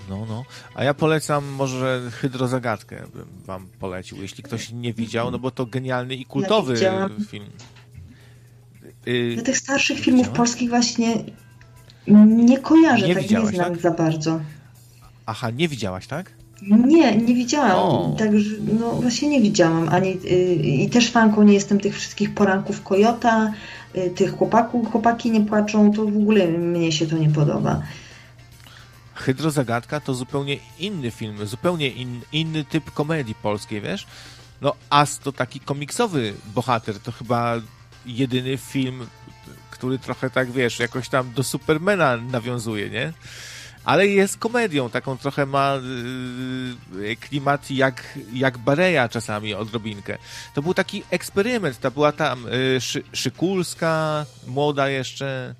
No, 0.08 0.26
no. 0.28 0.44
A 0.74 0.84
ja 0.84 0.94
polecam 0.94 1.46
może 1.46 2.10
Hydrozagadkę 2.12 3.02
bym 3.14 3.28
wam 3.44 3.66
polecił, 3.78 4.22
jeśli 4.22 4.42
ktoś 4.42 4.70
nie 4.70 4.92
widział, 4.92 5.30
no 5.30 5.38
bo 5.38 5.50
to 5.50 5.66
genialny 5.66 6.14
i 6.14 6.24
kultowy 6.24 6.80
ja 6.80 7.08
film. 7.28 7.50
Y, 9.08 9.34
ja 9.36 9.42
tych 9.42 9.58
starszych 9.58 9.98
filmów 9.98 10.28
polskich 10.28 10.68
właśnie 10.68 11.24
nie 12.26 12.58
kojarzę, 12.58 13.08
nie 13.08 13.14
tak 13.14 13.30
nie 13.30 13.46
znam 13.46 13.72
tak? 13.72 13.80
za 13.80 13.90
bardzo. 13.90 14.40
Aha, 15.26 15.50
nie 15.50 15.68
widziałaś, 15.68 16.06
tak? 16.06 16.32
Nie, 16.62 17.16
nie 17.16 17.34
widziałam. 17.34 18.16
Także 18.16 18.50
no 18.80 18.92
właśnie 18.92 19.28
nie 19.28 19.40
widziałam. 19.40 19.88
Ani, 19.88 20.10
y, 20.10 20.54
I 20.54 20.90
też 20.90 21.10
fanką 21.10 21.42
nie 21.42 21.54
jestem 21.54 21.80
tych 21.80 21.94
wszystkich 21.94 22.34
poranków 22.34 22.82
Kojota, 22.82 23.52
y, 23.96 24.10
tych 24.10 24.36
chłopaków, 24.36 24.90
chłopaki 24.90 25.30
nie 25.30 25.40
płaczą, 25.40 25.92
to 25.92 26.04
w 26.04 26.16
ogóle 26.16 26.48
mnie 26.48 26.92
się 26.92 27.06
to 27.06 27.18
nie 27.18 27.30
podoba. 27.30 27.82
Hydrozagadka 29.14 30.00
to 30.00 30.14
zupełnie 30.14 30.56
inny 30.78 31.10
film, 31.10 31.46
zupełnie 31.46 31.88
in, 31.88 32.20
inny 32.32 32.64
typ 32.64 32.90
komedii 32.90 33.34
polskiej, 33.34 33.80
wiesz? 33.80 34.06
No 34.60 34.74
As 34.90 35.18
to 35.18 35.32
taki 35.32 35.60
komiksowy 35.60 36.34
bohater, 36.54 36.98
to 36.98 37.12
chyba 37.12 37.54
jedyny 38.06 38.56
film, 38.56 39.06
który 39.70 39.98
trochę 39.98 40.30
tak, 40.30 40.50
wiesz, 40.50 40.78
jakoś 40.78 41.08
tam 41.08 41.32
do 41.32 41.42
Supermana 41.42 42.16
nawiązuje, 42.16 42.90
nie? 42.90 43.12
ale 43.84 44.06
jest 44.06 44.38
komedią, 44.38 44.90
taką 44.90 45.18
trochę 45.18 45.46
ma 45.46 45.78
yy, 46.92 47.16
klimat 47.16 47.70
jak, 47.70 48.18
jak 48.32 48.58
Bareja 48.58 49.08
czasami 49.08 49.54
odrobinkę. 49.54 50.18
To 50.54 50.62
był 50.62 50.74
taki 50.74 51.02
eksperyment, 51.10 51.80
to 51.80 51.90
była 51.90 52.12
tam 52.12 52.44
yy, 52.44 52.80
Szy, 52.80 53.02
Szykulska, 53.12 54.26
młoda 54.46 54.88
jeszcze, 54.88 55.54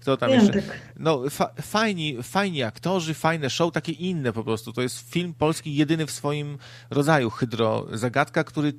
kto 0.00 0.16
tam 0.16 0.30
jeszcze? 0.30 0.62
No, 0.96 1.30
fa 1.30 1.50
fajni, 1.62 2.22
fajni 2.22 2.62
aktorzy, 2.62 3.14
fajne 3.14 3.50
show, 3.50 3.72
takie 3.72 3.92
inne 3.92 4.32
po 4.32 4.44
prostu. 4.44 4.72
To 4.72 4.82
jest 4.82 5.10
film 5.10 5.34
polski 5.34 5.74
jedyny 5.74 6.06
w 6.06 6.10
swoim 6.10 6.58
rodzaju, 6.90 7.30
Hydro 7.30 7.86
Zagadka, 7.92 8.44
który 8.44 8.72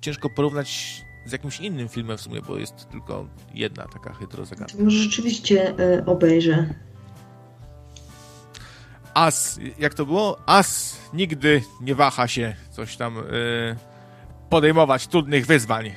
ciężko 0.00 0.30
porównać 0.30 1.00
z 1.26 1.32
jakimś 1.32 1.60
innym 1.60 1.88
filmem 1.88 2.18
w 2.18 2.20
sumie, 2.20 2.40
bo 2.48 2.58
jest 2.58 2.88
tylko 2.90 3.26
jedna 3.54 3.86
taka 3.92 4.12
hydrozagadka. 4.12 4.82
Może 4.84 4.98
rzeczywiście 4.98 5.74
y, 5.80 6.04
obejrzę. 6.06 6.74
As, 9.14 9.60
jak 9.78 9.94
to 9.94 10.06
było? 10.06 10.38
As 10.46 10.98
nigdy 11.12 11.62
nie 11.80 11.94
waha 11.94 12.28
się 12.28 12.54
coś 12.70 12.96
tam 12.96 13.18
y, 13.18 13.22
podejmować 14.50 15.06
trudnych 15.06 15.46
wyzwań. 15.46 15.92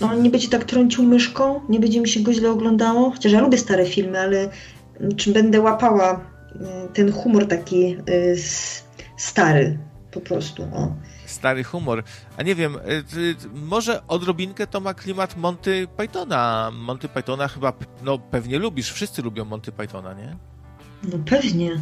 No, 0.00 0.14
nie 0.14 0.30
będzie 0.30 0.48
tak 0.48 0.64
trącił 0.64 1.04
myszką, 1.04 1.60
nie 1.68 1.80
będzie 1.80 2.00
mi 2.00 2.08
się 2.08 2.20
go 2.20 2.32
źle 2.32 2.50
oglądało. 2.50 3.10
Chociaż 3.10 3.32
ja 3.32 3.40
lubię 3.40 3.58
stare 3.58 3.86
filmy, 3.86 4.20
ale 4.20 4.48
czy 5.16 5.32
będę 5.32 5.60
łapała 5.60 6.14
y, 6.14 6.58
ten 6.94 7.12
humor 7.12 7.46
taki 7.48 7.96
y, 8.10 8.36
stary 9.16 9.78
po 10.10 10.20
prostu. 10.20 10.62
O. 10.62 10.92
Stary 11.30 11.64
humor. 11.64 12.02
A 12.36 12.42
nie 12.42 12.54
wiem, 12.54 12.76
może 13.54 14.06
odrobinkę 14.06 14.66
to 14.66 14.80
ma 14.80 14.94
klimat 14.94 15.36
Monty 15.36 15.88
Pythona. 15.96 16.70
Monty 16.74 17.08
Pythona 17.08 17.48
chyba, 17.48 17.72
no 18.02 18.18
pewnie 18.18 18.58
lubisz, 18.58 18.92
wszyscy 18.92 19.22
lubią 19.22 19.44
Monty 19.44 19.72
Pythona, 19.72 20.14
nie? 20.14 20.36
No 21.02 21.18
pewnie. 21.26 21.80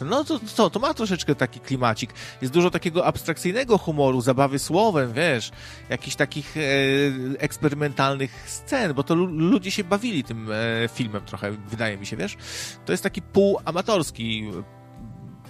No 0.00 0.24
to, 0.24 0.40
to, 0.56 0.70
to 0.70 0.80
ma 0.80 0.94
troszeczkę 0.94 1.34
taki 1.34 1.60
klimacik. 1.60 2.14
Jest 2.42 2.54
dużo 2.54 2.70
takiego 2.70 3.06
abstrakcyjnego 3.06 3.78
humoru, 3.78 4.20
zabawy 4.20 4.58
słowem, 4.58 5.12
wiesz, 5.12 5.50
jakichś 5.88 6.16
takich 6.16 6.56
e, 6.56 6.60
eksperymentalnych 7.38 8.44
scen, 8.46 8.94
bo 8.94 9.02
to 9.02 9.14
ludzie 9.14 9.70
się 9.70 9.84
bawili 9.84 10.24
tym 10.24 10.48
e, 10.52 10.88
filmem 10.88 11.22
trochę, 11.24 11.50
wydaje 11.50 11.98
mi 11.98 12.06
się, 12.06 12.16
wiesz. 12.16 12.36
To 12.84 12.92
jest 12.92 13.02
taki 13.02 13.22
półamatorski, 13.22 14.50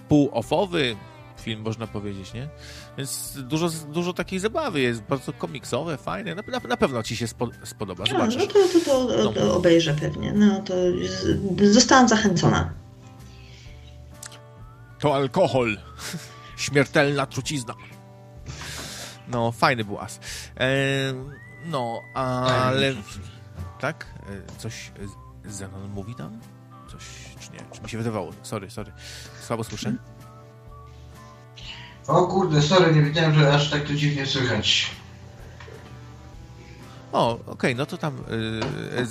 półofowy 0.09 0.97
film, 1.43 1.63
można 1.63 1.87
powiedzieć, 1.87 2.35
nie? 2.35 2.49
Więc 2.99 3.39
dużo, 3.43 3.69
dużo 3.69 4.13
takiej 4.13 4.39
zabawy 4.39 4.81
jest, 4.81 5.03
bardzo 5.03 5.33
komiksowe, 5.33 5.97
fajne. 5.97 6.35
Na, 6.35 6.43
na, 6.43 6.69
na 6.69 6.77
pewno 6.77 7.03
ci 7.03 7.17
się 7.17 7.27
spo, 7.27 7.49
spodoba, 7.65 8.07
zobaczysz. 8.07 8.37
No, 8.37 8.45
no 8.45 8.69
to, 8.69 8.81
to, 8.85 9.07
to, 9.07 9.33
to 9.33 9.45
no. 9.47 9.55
obejrzę 9.55 9.95
pewnie. 9.95 10.33
No 10.33 10.61
to 10.61 10.75
zostałam 11.73 12.09
zachęcona 12.09 12.83
to 15.03 15.15
alkohol. 15.15 15.79
Śmiertelna 16.57 17.27
trucizna. 17.27 17.75
No, 19.29 19.53
fajny 19.53 19.85
był 19.85 19.99
as. 19.99 20.21
E, 20.61 20.69
no, 21.65 22.01
ale... 22.15 22.95
Tak? 23.81 24.07
E, 24.29 24.59
coś 24.59 24.93
Zenon 25.45 25.91
mówi 25.91 26.15
tam? 26.15 26.41
Coś, 26.91 27.05
czy 27.41 27.53
nie? 27.53 27.59
Czy 27.73 27.83
mi 27.83 27.89
się 27.89 27.99
wydawało? 27.99 28.33
Sorry, 28.43 28.71
sorry. 28.71 28.93
Słabo 29.41 29.65
słyszę. 29.65 29.95
O 32.07 32.27
kurde, 32.27 32.63
sorry, 32.63 32.95
nie 32.95 33.03
wiedziałem, 33.03 33.35
że 33.35 33.55
aż 33.55 33.71
tak 33.71 33.83
to 33.83 33.95
dziwnie 33.95 34.27
słychać. 34.27 34.91
O, 37.13 37.33
okej, 37.33 37.53
okay, 37.53 37.75
no 37.75 37.87
to 37.87 37.99
tam 37.99 38.17
yy, 38.31 39.07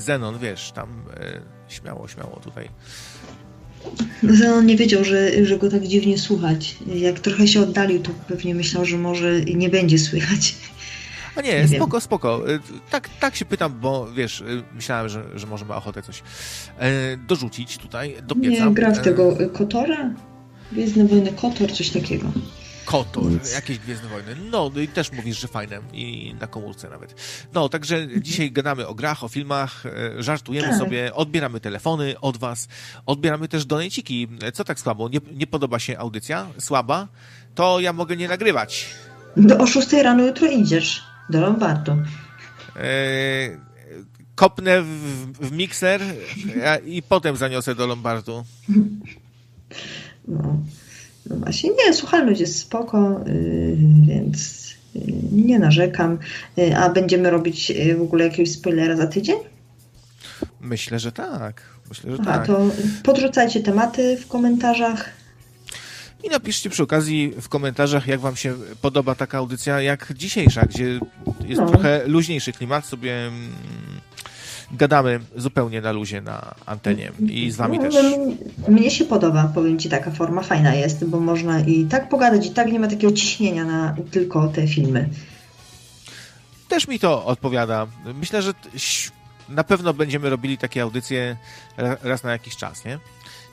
Zenon, 0.00 0.38
wiesz, 0.38 0.72
tam 0.72 0.88
yy, 1.20 1.40
śmiało, 1.68 2.08
śmiało 2.08 2.40
tutaj 2.44 2.68
on 4.54 4.66
nie 4.66 4.76
wiedział, 4.76 5.04
że, 5.04 5.44
że 5.44 5.58
go 5.58 5.70
tak 5.70 5.86
dziwnie 5.86 6.18
słuchać. 6.18 6.76
Jak 6.86 7.20
trochę 7.20 7.48
się 7.48 7.60
oddalił, 7.60 8.02
to 8.02 8.10
pewnie 8.28 8.54
myślał, 8.54 8.84
że 8.84 8.98
może 8.98 9.40
nie 9.40 9.68
będzie 9.68 9.98
słychać. 9.98 10.54
A 11.36 11.40
nie, 11.40 11.60
nie 11.62 11.68
spoko, 11.68 11.92
wiem. 11.92 12.00
spoko. 12.00 12.50
Y, 12.50 12.60
tak, 12.90 13.08
tak 13.20 13.36
się 13.36 13.44
pytam, 13.44 13.80
bo 13.80 14.12
wiesz, 14.12 14.40
y, 14.40 14.62
myślałem, 14.74 15.08
że, 15.08 15.24
że 15.34 15.46
może 15.46 15.64
ma 15.64 15.76
ochotę 15.76 16.02
coś 16.02 16.22
dorzucić 17.28 17.78
tutaj 17.78 18.16
do 18.22 18.34
pieca. 18.34 18.64
Nie, 18.64 18.74
gra 18.74 18.90
w 18.90 19.02
tego 19.02 19.36
Kotora? 19.52 20.10
Gwiezdne 20.72 21.04
Wojny 21.04 21.32
Kotor, 21.32 21.72
coś 21.72 21.90
takiego. 21.90 22.32
Kotor, 22.86 23.30
Nic. 23.30 23.54
jakieś 23.54 23.78
Gwiezdne 23.78 24.08
Wojny. 24.08 24.36
No, 24.50 24.70
no, 24.74 24.80
i 24.80 24.88
też 24.88 25.12
mówisz, 25.12 25.40
że 25.40 25.48
fajne 25.48 25.80
i 25.92 26.34
na 26.40 26.46
komórce 26.46 26.88
nawet. 26.90 27.14
No, 27.54 27.68
także 27.68 28.08
dzisiaj 28.20 28.52
gadamy 28.52 28.86
o 28.86 28.94
grach, 28.94 29.24
o 29.24 29.28
filmach, 29.28 29.86
e, 29.86 30.22
żartujemy 30.22 30.68
tak. 30.68 30.78
sobie, 30.78 31.14
odbieramy 31.14 31.60
telefony 31.60 32.20
od 32.20 32.36
was, 32.36 32.68
odbieramy 33.06 33.48
też 33.48 33.64
donejciki. 33.64 34.28
Co 34.54 34.64
tak 34.64 34.80
słabo? 34.80 35.08
Nie, 35.08 35.20
nie 35.34 35.46
podoba 35.46 35.78
się 35.78 35.98
audycja? 35.98 36.46
Słaba? 36.58 37.08
To 37.54 37.80
ja 37.80 37.92
mogę 37.92 38.16
nie 38.16 38.28
nagrywać. 38.28 38.86
Do 39.36 39.58
o 39.58 39.66
6 39.66 39.92
rano 39.92 40.26
jutro 40.26 40.46
idziesz 40.46 41.04
do 41.30 41.40
Lombardu. 41.40 41.92
Eee, 42.76 43.58
kopnę 44.34 44.82
w, 44.82 44.86
w 45.40 45.52
mikser 45.52 46.00
i 46.86 47.02
potem 47.02 47.36
zaniosę 47.36 47.74
do 47.74 47.86
Lombardu. 47.86 48.44
No, 50.28 50.56
no 51.30 51.36
właśnie, 51.36 51.70
nie, 51.70 51.94
słuchalność 51.94 52.40
jest 52.40 52.58
spoko, 52.58 53.20
yy, 53.26 53.76
więc 54.06 54.66
yy, 54.94 55.02
nie 55.32 55.58
narzekam. 55.58 56.18
Yy, 56.56 56.76
a 56.76 56.88
będziemy 56.88 57.30
robić 57.30 57.70
y, 57.70 57.96
w 57.96 58.02
ogóle 58.02 58.24
jakiegoś 58.24 58.52
spoilera 58.52 58.96
za 58.96 59.06
tydzień? 59.06 59.36
Myślę, 60.60 60.98
że 60.98 61.12
tak. 61.12 61.62
Myślę, 61.88 62.12
że 62.12 62.18
Aha, 62.22 62.32
tak. 62.32 62.46
to 62.46 62.70
podrzucajcie 63.02 63.60
tematy 63.60 64.16
w 64.16 64.28
komentarzach. 64.28 65.10
I 66.24 66.28
napiszcie 66.28 66.70
przy 66.70 66.82
okazji 66.82 67.32
w 67.40 67.48
komentarzach, 67.48 68.06
jak 68.06 68.20
Wam 68.20 68.36
się 68.36 68.54
podoba 68.82 69.14
taka 69.14 69.38
audycja 69.38 69.80
jak 69.80 70.12
dzisiejsza, 70.14 70.66
gdzie 70.66 71.00
jest 71.46 71.60
no. 71.60 71.68
trochę 71.68 72.02
luźniejszy 72.06 72.52
klimat, 72.52 72.86
sobie 72.86 73.26
mm, 73.26 73.52
gadamy 74.72 75.20
zupełnie 75.36 75.80
na 75.80 75.92
luzie 75.92 76.20
na 76.20 76.54
antenie 76.66 77.12
i 77.28 77.50
z 77.50 77.56
Wami 77.56 77.78
no, 77.78 77.84
też. 77.84 77.94
Mnie 78.68 78.90
się 78.90 79.04
podoba, 79.04 79.50
powiem 79.54 79.78
Ci, 79.78 79.88
taka 79.88 80.10
forma 80.10 80.42
fajna 80.42 80.74
jest, 80.74 81.04
bo 81.04 81.20
można 81.20 81.60
i 81.60 81.84
tak 81.84 82.08
pogadać, 82.08 82.46
i 82.46 82.50
tak 82.50 82.72
nie 82.72 82.80
ma 82.80 82.88
takiego 82.88 83.12
ciśnienia 83.12 83.64
na 83.64 83.96
tylko 84.10 84.48
te 84.48 84.68
filmy. 84.68 85.08
Też 86.68 86.88
mi 86.88 86.98
to 86.98 87.24
odpowiada. 87.24 87.86
Myślę, 88.14 88.42
że 88.42 88.52
na 89.48 89.64
pewno 89.64 89.94
będziemy 89.94 90.30
robili 90.30 90.58
takie 90.58 90.82
audycje 90.82 91.36
raz 92.02 92.22
na 92.22 92.30
jakiś 92.30 92.56
czas, 92.56 92.84
nie? 92.84 92.98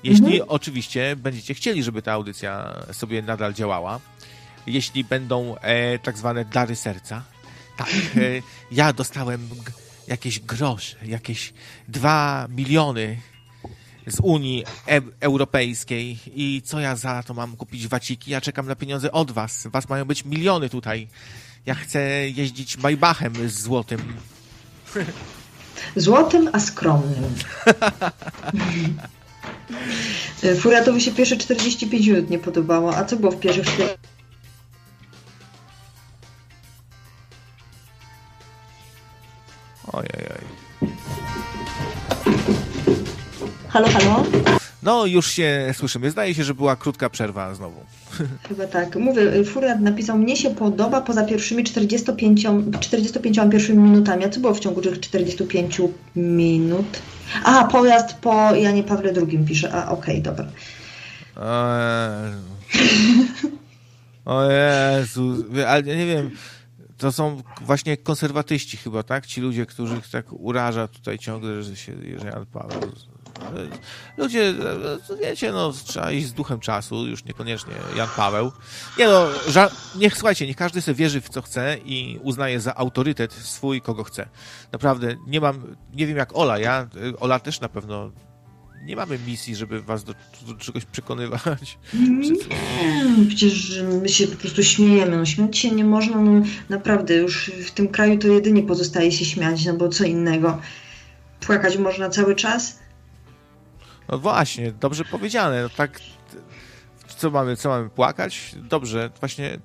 Jeśli 0.03 0.25
mhm. 0.25 0.49
oczywiście 0.49 1.15
będziecie 1.15 1.53
chcieli, 1.53 1.83
żeby 1.83 2.01
ta 2.01 2.11
audycja 2.11 2.73
sobie 2.91 3.21
nadal 3.21 3.53
działała, 3.53 3.99
jeśli 4.67 5.03
będą 5.03 5.55
e, 5.57 5.99
tak 5.99 6.17
zwane 6.17 6.45
dary 6.45 6.75
serca, 6.75 7.23
tak, 7.77 7.87
e, 7.89 8.19
ja 8.71 8.93
dostałem 8.93 9.49
jakieś 10.07 10.39
grosze, 10.39 10.97
jakieś 11.05 11.53
dwa 11.87 12.47
miliony 12.49 13.17
z 14.07 14.19
Unii 14.19 14.63
e 14.87 15.01
Europejskiej 15.19 16.17
i 16.35 16.61
co 16.65 16.79
ja 16.79 16.95
za 16.95 17.23
to 17.23 17.33
mam 17.33 17.55
kupić 17.55 17.87
waciki? 17.87 18.31
Ja 18.31 18.41
czekam 18.41 18.67
na 18.67 18.75
pieniądze 18.75 19.11
od 19.11 19.31
was. 19.31 19.67
Was 19.67 19.89
mają 19.89 20.05
być 20.05 20.25
miliony 20.25 20.69
tutaj. 20.69 21.07
Ja 21.65 21.75
chcę 21.75 22.29
jeździć 22.29 22.77
Maybachem 22.77 23.49
z 23.49 23.61
złotym. 23.61 23.99
Złotym, 25.95 26.49
a 26.53 26.59
skromnym. 26.59 27.35
Furiatowi 30.61 31.01
się 31.01 31.11
pierwsze 31.11 31.37
45 31.37 32.07
minut 32.07 32.29
nie 32.29 32.39
podobało. 32.39 32.95
A 32.95 33.05
co 33.05 33.15
było 33.15 33.31
w 33.31 33.39
pierwszych 33.39 33.67
4? 33.67 33.89
Ojej, 39.93 40.09
oj. 40.29 40.89
Halo, 43.69 43.87
halo? 43.87 44.23
No, 44.83 45.05
już 45.05 45.31
się 45.31 45.73
słyszymy. 45.73 46.11
Zdaje 46.11 46.33
się, 46.33 46.43
że 46.43 46.53
była 46.53 46.75
krótka 46.75 47.09
przerwa 47.09 47.55
znowu. 47.55 47.79
Chyba 48.49 48.67
tak. 48.67 48.95
Mówię, 48.95 49.43
Furiat 49.43 49.81
napisał, 49.81 50.17
mnie 50.17 50.35
się 50.35 50.55
podoba 50.55 51.01
poza 51.01 51.25
pierwszymi 51.25 51.63
45, 51.63 52.47
45 52.79 53.39
pierwszymi 53.51 53.79
minutami. 53.79 54.25
A 54.25 54.29
co 54.29 54.39
było 54.39 54.53
w 54.53 54.59
ciągu 54.59 54.81
tych 54.81 54.99
45 54.99 55.81
minut? 56.15 57.01
A, 57.43 57.63
pojazd 57.63 58.13
po 58.13 58.55
Janie 58.55 58.83
Pawle 58.83 59.13
II 59.15 59.39
pisze. 59.47 59.73
A, 59.73 59.89
okej, 59.89 60.19
okay, 60.19 60.21
dobra. 60.21 60.45
Eee... 61.37 62.53
O 64.25 64.43
Jezu, 64.43 65.45
ale 65.67 65.83
nie 65.83 66.05
wiem, 66.05 66.31
to 66.97 67.11
są 67.11 67.41
właśnie 67.61 67.97
konserwatyści 67.97 68.77
chyba, 68.77 69.03
tak? 69.03 69.25
Ci 69.25 69.41
ludzie, 69.41 69.65
których 69.65 70.09
tak 70.09 70.25
uraża 70.33 70.87
tutaj 70.87 71.19
ciągle, 71.19 71.63
że 71.63 71.75
się 71.75 71.93
Jan 72.25 72.45
Paweł 72.45 72.91
Ludzie, 74.17 74.53
wiecie, 75.21 75.51
no, 75.51 75.71
trzeba 75.85 76.11
iść 76.11 76.27
z 76.27 76.33
duchem 76.33 76.59
czasu, 76.59 77.07
już 77.07 77.25
niekoniecznie 77.25 77.73
Jan 77.95 78.07
Paweł. 78.15 78.51
Nie 78.97 79.07
no, 79.07 79.27
ża- 79.47 79.71
niech, 79.95 80.13
słuchajcie, 80.13 80.47
niech 80.47 80.55
każdy 80.55 80.81
sobie 80.81 80.95
wierzy 80.95 81.21
w 81.21 81.29
co 81.29 81.41
chce 81.41 81.77
i 81.85 82.19
uznaje 82.21 82.59
za 82.59 82.75
autorytet 82.75 83.33
swój, 83.33 83.81
kogo 83.81 84.03
chce. 84.03 84.29
Naprawdę, 84.71 85.15
nie 85.27 85.41
mam, 85.41 85.75
nie 85.93 86.07
wiem 86.07 86.17
jak 86.17 86.37
Ola, 86.37 86.59
ja, 86.59 86.87
Ola 87.19 87.39
też 87.39 87.59
na 87.59 87.69
pewno 87.69 88.11
nie 88.85 88.95
mamy 88.95 89.19
misji, 89.19 89.55
żeby 89.55 89.81
was 89.81 90.03
do, 90.03 90.13
do 90.47 90.53
czegoś 90.53 90.85
przekonywać. 90.85 91.77
Nie, 91.93 93.25
przecież 93.27 93.81
my 94.01 94.09
się 94.09 94.27
po 94.27 94.35
prostu 94.35 94.63
śmiejemy. 94.63 95.17
No, 95.17 95.25
śmiać 95.25 95.57
się 95.57 95.71
nie 95.71 95.85
można, 95.85 96.17
no 96.17 96.45
naprawdę 96.69 97.15
już 97.15 97.51
w 97.65 97.71
tym 97.71 97.87
kraju 97.87 98.17
to 98.17 98.27
jedynie 98.27 98.63
pozostaje 98.63 99.11
się 99.11 99.25
śmiać, 99.25 99.65
no 99.65 99.73
bo 99.73 99.89
co 99.89 100.03
innego. 100.03 100.61
Płakać 101.39 101.77
można 101.77 102.09
cały 102.09 102.35
czas. 102.35 102.79
No 104.09 104.19
właśnie, 104.19 104.71
dobrze 104.71 105.05
powiedziane. 105.05 105.63
No 105.63 105.69
tak, 105.69 105.99
co 107.17 107.31
mamy, 107.31 107.57
co 107.57 107.69
mamy 107.69 107.89
płakać? 107.89 108.55
Dobrze, 108.55 109.09
właśnie 109.19 109.59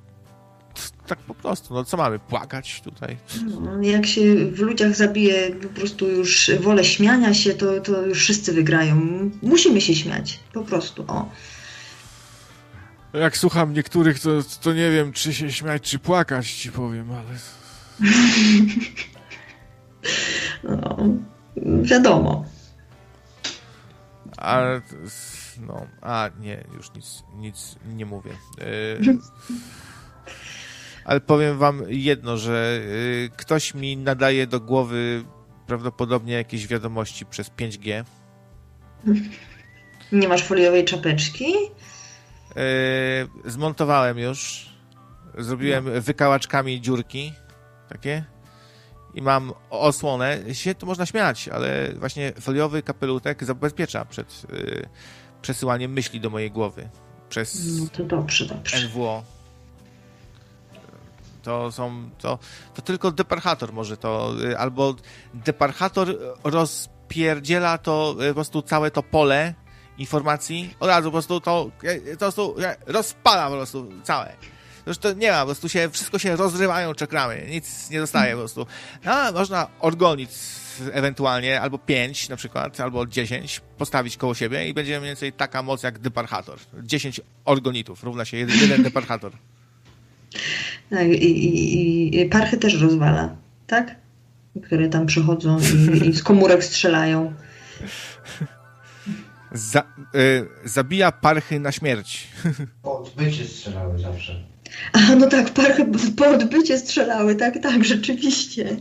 tak 1.08 1.18
po 1.18 1.34
prostu, 1.34 1.74
no 1.74 1.84
co 1.84 1.96
mamy, 1.96 2.18
płakać 2.18 2.80
tutaj? 2.84 3.16
No, 3.60 3.82
jak 3.82 4.06
się 4.06 4.46
w 4.46 4.58
ludziach 4.58 4.94
zabije 4.94 5.50
po 5.50 5.68
prostu 5.68 6.08
już 6.08 6.50
wolę 6.60 6.84
śmiania 6.84 7.34
się, 7.34 7.54
to, 7.54 7.80
to 7.80 8.02
już 8.06 8.18
wszyscy 8.18 8.52
wygrają. 8.52 8.96
Musimy 9.42 9.80
się 9.80 9.94
śmiać, 9.94 10.40
po 10.52 10.62
prostu, 10.62 11.04
o. 11.08 11.30
Jak 13.12 13.36
słucham 13.36 13.72
niektórych, 13.72 14.20
to, 14.20 14.30
to 14.62 14.72
nie 14.72 14.90
wiem, 14.90 15.12
czy 15.12 15.34
się 15.34 15.52
śmiać, 15.52 15.82
czy 15.82 15.98
płakać, 15.98 16.52
ci 16.52 16.72
powiem, 16.72 17.08
ale... 17.10 17.38
No, 20.64 20.96
wiadomo. 21.82 22.44
A, 24.36 24.62
no, 25.66 25.86
a 26.02 26.30
nie, 26.40 26.64
już 26.76 26.94
nic, 26.94 27.22
nic 27.36 27.76
nie 27.96 28.06
mówię. 28.06 28.30
Yy, 28.58 29.00
ale 31.08 31.20
powiem 31.20 31.58
wam 31.58 31.82
jedno, 31.88 32.36
że 32.36 32.80
yy, 33.22 33.30
ktoś 33.36 33.74
mi 33.74 33.96
nadaje 33.96 34.46
do 34.46 34.60
głowy 34.60 35.24
prawdopodobnie 35.66 36.34
jakieś 36.34 36.66
wiadomości 36.66 37.26
przez 37.26 37.50
5G. 37.50 38.04
Nie 40.12 40.28
masz 40.28 40.42
foliowej 40.42 40.84
czapeczki? 40.84 41.52
Yy, 41.52 43.50
zmontowałem 43.50 44.18
już. 44.18 44.68
Zrobiłem 45.38 45.94
no. 45.94 46.00
wykałaczkami 46.00 46.80
dziurki. 46.80 47.32
Takie 47.88 48.24
i 49.14 49.22
mam 49.22 49.52
osłonę, 49.70 50.54
się 50.54 50.74
tu 50.74 50.86
można 50.86 51.06
śmiać, 51.06 51.48
ale 51.48 51.92
właśnie 51.92 52.32
foliowy 52.40 52.82
kapelutek 52.82 53.44
zabezpiecza 53.44 54.04
przed 54.04 54.46
y, 54.52 54.88
przesyłaniem 55.42 55.92
myśli 55.92 56.20
do 56.20 56.30
mojej 56.30 56.50
głowy 56.50 56.88
przez 57.28 57.78
no 57.80 57.86
to 57.92 58.04
dobrze, 58.04 58.46
dobrze. 58.46 58.88
NWO. 58.88 59.37
To 61.48 61.72
są, 61.72 62.10
to, 62.18 62.38
to 62.74 62.82
tylko 62.82 63.10
deparchator 63.10 63.72
może 63.72 63.96
to, 63.96 64.34
y, 64.44 64.58
albo 64.58 64.94
deparchator 65.34 66.18
rozpierdziela 66.44 67.78
to 67.78 68.16
y, 68.22 68.28
po 68.28 68.34
prostu 68.34 68.62
całe 68.62 68.90
to 68.90 69.02
pole 69.02 69.54
informacji, 69.98 70.74
od 70.80 70.88
razu 70.88 71.08
po 71.08 71.12
prostu 71.12 71.40
to, 71.40 71.70
y, 71.84 72.12
po 72.12 72.18
prostu 72.18 72.54
rozpala 72.86 73.48
po 73.48 73.56
prostu 73.56 73.88
całe. 74.02 74.36
Zresztą 74.84 75.14
nie 75.14 75.30
ma, 75.30 75.40
po 75.40 75.46
prostu 75.46 75.68
się, 75.68 75.90
wszystko 75.90 76.18
się 76.18 76.36
rozrywają 76.36 76.94
czakramy, 76.94 77.46
nic 77.50 77.90
nie 77.90 78.00
zostaje 78.00 78.32
po 78.32 78.38
prostu. 78.38 78.66
A, 79.04 79.32
można 79.32 79.68
orgonic 79.80 80.58
ewentualnie, 80.92 81.60
albo 81.60 81.78
5 81.78 82.28
na 82.28 82.36
przykład, 82.36 82.80
albo 82.80 83.06
10 83.06 83.60
postawić 83.78 84.16
koło 84.16 84.34
siebie 84.34 84.68
i 84.68 84.74
będzie 84.74 84.98
mniej 84.98 85.10
więcej 85.10 85.32
taka 85.32 85.62
moc 85.62 85.82
jak 85.82 85.98
deparchator. 85.98 86.58
10 86.82 87.20
orgonitów 87.44 88.04
równa 88.04 88.24
się 88.24 88.36
jeden 88.36 88.82
deparchator. 88.82 89.32
Tak, 90.90 91.06
i, 91.06 91.44
i, 91.44 92.20
i 92.20 92.26
parchy 92.26 92.56
też 92.56 92.80
rozwala, 92.80 93.36
tak? 93.66 93.96
Które 94.64 94.88
tam 94.88 95.06
przychodzą 95.06 95.58
i, 95.94 96.08
i 96.08 96.12
z 96.12 96.22
komórek 96.22 96.64
strzelają. 96.64 97.34
Za, 99.52 99.82
y, 100.14 100.48
zabija 100.64 101.12
parchy 101.12 101.60
na 101.60 101.72
śmierć. 101.72 102.28
Po 102.82 102.98
odbycie 103.02 103.44
strzelały 103.44 103.98
zawsze. 103.98 104.44
A 104.92 105.14
no 105.14 105.26
tak, 105.26 105.50
parchy 105.50 105.86
po 106.16 106.26
odbycie 106.26 106.78
strzelały, 106.78 107.36
tak, 107.36 107.62
tak, 107.62 107.84
rzeczywiście. 107.84 108.76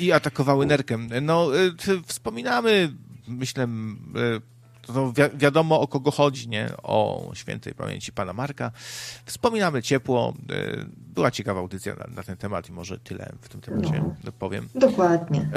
I 0.00 0.12
atakowały 0.12 0.66
nerkiem. 0.66 1.08
No, 1.22 1.60
y, 1.60 1.72
wspominamy, 2.06 2.92
myślę, 3.28 3.64
y, 3.64 4.55
to 4.86 5.12
wi 5.12 5.22
wiadomo 5.34 5.80
o 5.80 5.88
kogo 5.88 6.10
chodzi, 6.10 6.48
nie? 6.48 6.68
O 6.82 7.30
świętej 7.34 7.74
pamięci 7.74 8.12
pana 8.12 8.32
Marka. 8.32 8.70
Wspominamy 9.24 9.82
ciepło. 9.82 10.34
Y, 10.50 10.86
była 11.14 11.30
ciekawa 11.30 11.60
audycja 11.60 11.94
na, 11.94 12.06
na 12.16 12.22
ten 12.22 12.36
temat 12.36 12.68
i 12.68 12.72
może 12.72 12.98
tyle 12.98 13.32
w 13.40 13.48
tym 13.48 13.60
temacie 13.60 14.04
no, 14.24 14.32
powiem. 14.32 14.68
Dokładnie. 14.74 15.48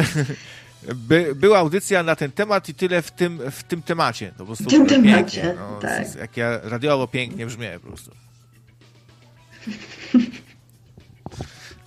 By, 0.95 1.35
była 1.35 1.59
audycja 1.59 2.03
na 2.03 2.15
ten 2.15 2.31
temat 2.31 2.69
i 2.69 2.73
tyle 2.73 3.01
w 3.01 3.11
tym, 3.11 3.41
w 3.51 3.63
tym 3.63 3.81
temacie. 3.81 4.31
To 4.31 4.37
po 4.37 4.45
prostu 4.45 4.63
w 4.63 4.67
tym 4.67 4.85
temacie, 4.85 5.55
no, 5.59 5.79
tak. 5.79 6.15
Jak 6.15 6.37
ja 6.37 6.59
radiowo 6.63 7.07
pięknie 7.07 7.45
brzmię 7.45 7.79
po 7.81 7.87
prostu. 7.87 8.11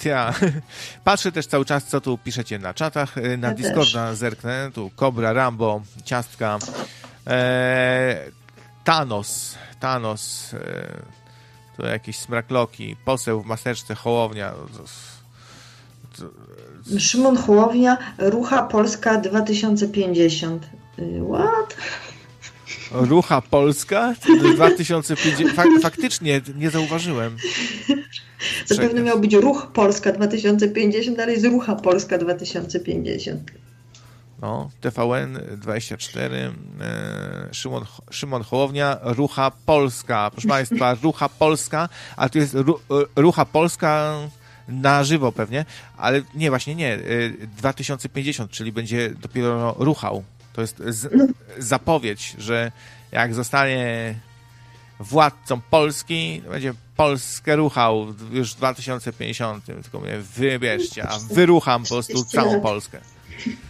Ja 0.05 0.35
patrzę 1.05 1.33
też 1.33 1.47
cały 1.47 1.65
czas, 1.65 1.85
co 1.85 2.01
tu 2.01 2.19
piszecie 2.19 2.59
na 2.59 2.75
czatach. 2.75 3.17
Na 3.39 3.49
ja 3.49 3.55
Discorda 3.55 4.09
też. 4.09 4.19
zerknę. 4.19 4.71
Tu 4.75 4.91
Cobra, 4.97 5.33
Rambo, 5.33 5.83
Ciastka, 6.05 6.59
e, 7.27 8.31
Thanos, 8.85 9.59
Thanos, 9.81 10.55
e, 10.55 11.03
tu 11.77 11.83
jakieś 11.83 12.17
smrakloki, 12.17 12.97
poseł 13.05 13.43
w 13.43 13.47
maseczce, 13.47 13.95
Hołownia. 13.95 14.53
Szymon 16.99 17.37
Hołownia, 17.37 17.99
Rucha 18.19 18.63
Polska 18.63 19.21
2050. 19.21 20.71
What? 21.33 21.77
Rucha 22.93 23.41
Polska 23.41 24.15
2050. 24.55 25.53
Fak, 25.53 25.69
faktycznie, 25.83 26.41
nie 26.57 26.71
zauważyłem. 26.71 27.37
Zapewne 28.67 29.03
miał 29.03 29.21
być 29.21 29.35
Ruch 29.35 29.67
Polska 29.75 30.13
2050, 30.13 31.21
ale 31.21 31.33
jest 31.33 31.45
Rucha 31.45 31.77
Polska 31.77 32.19
2050. 32.19 33.53
No, 34.43 34.71
TVN 34.81 35.39
24, 35.57 36.53
e, 36.81 37.55
Szymon, 37.55 37.85
Szymon 38.11 38.43
Hołownia, 38.43 38.99
Rucha 39.03 39.51
Polska. 39.67 40.31
Proszę 40.31 40.49
Państwa, 40.49 40.95
Rucha 41.03 41.29
Polska, 41.29 41.89
a 42.17 42.29
tu 42.29 42.39
jest 42.39 42.55
ru, 42.55 42.81
e, 42.91 43.21
Rucha 43.23 43.45
Polska 43.45 44.19
na 44.69 45.05
żywo 45.05 45.33
pewnie, 45.33 45.65
ale 45.97 46.23
nie, 46.35 46.51
właśnie 46.51 46.75
nie, 46.75 46.99
2050, 47.57 48.51
e, 48.51 48.55
czyli 48.55 48.73
będzie 48.73 49.11
dopiero 49.11 49.75
ruchał. 49.79 50.25
To 50.53 50.61
jest 50.61 50.83
z, 50.87 51.13
zapowiedź, 51.59 52.35
że 52.39 52.73
jak 53.13 53.35
zostanie 53.35 54.15
władcą 55.01 55.61
Polski, 55.61 56.43
będzie 56.51 56.75
Polskę 56.97 57.57
ruchał 57.57 58.15
już 58.33 58.55
w 58.55 58.57
2050, 58.57 59.65
tylko 59.65 60.01
mnie 60.01 60.19
wybierzcie, 60.19 61.09
a 61.09 61.19
wyrucham 61.19 61.83
po 61.83 61.89
prostu 61.89 62.25
całą 62.25 62.61
Polskę. 62.61 63.01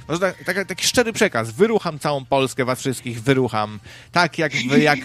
Może 0.09 0.21
tak, 0.21 0.45
tak, 0.45 0.69
taki 0.69 0.87
szczery 0.87 1.13
przekaz. 1.13 1.51
Wyrucham 1.51 1.99
całą 1.99 2.25
Polskę, 2.25 2.65
was 2.65 2.81
wszystkich 2.81 3.23
wyrucham. 3.23 3.81
Tak 4.13 4.39
jak, 4.39 4.53
jak 4.65 4.99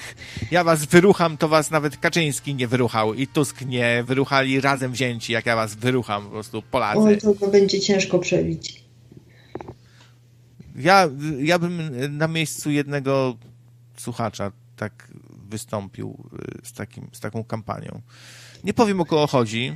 ja 0.51 0.63
was 0.63 0.85
wyrucham, 0.85 1.37
to 1.37 1.47
was 1.47 1.71
nawet 1.71 1.97
Kaczyński 1.97 2.55
nie 2.55 2.67
wyruchał 2.67 3.13
i 3.13 3.27
Tusk 3.27 3.61
nie 3.61 4.03
wyruchali 4.07 4.61
razem 4.61 4.91
wzięci, 4.91 5.33
jak 5.33 5.45
ja 5.45 5.55
was 5.55 5.75
wyrucham, 5.75 6.23
po 6.23 6.29
prostu 6.29 6.61
Polacy. 6.61 6.99
Oj, 6.99 7.35
to 7.39 7.47
będzie 7.47 7.81
ciężko 7.81 8.19
przebić. 8.19 8.83
Ja, 10.75 11.09
ja 11.39 11.59
bym 11.59 11.91
na 12.17 12.27
miejscu 12.27 12.71
jednego 12.71 13.37
słuchacza 13.97 14.51
tak 14.75 15.07
wystąpił 15.49 16.29
y, 16.63 16.67
z, 16.67 16.73
takim, 16.73 17.09
z 17.11 17.19
taką 17.19 17.43
kampanią. 17.43 18.01
Nie 18.63 18.73
powiem 18.73 19.01
o 19.01 19.05
kogo 19.05 19.27
chodzi, 19.27 19.73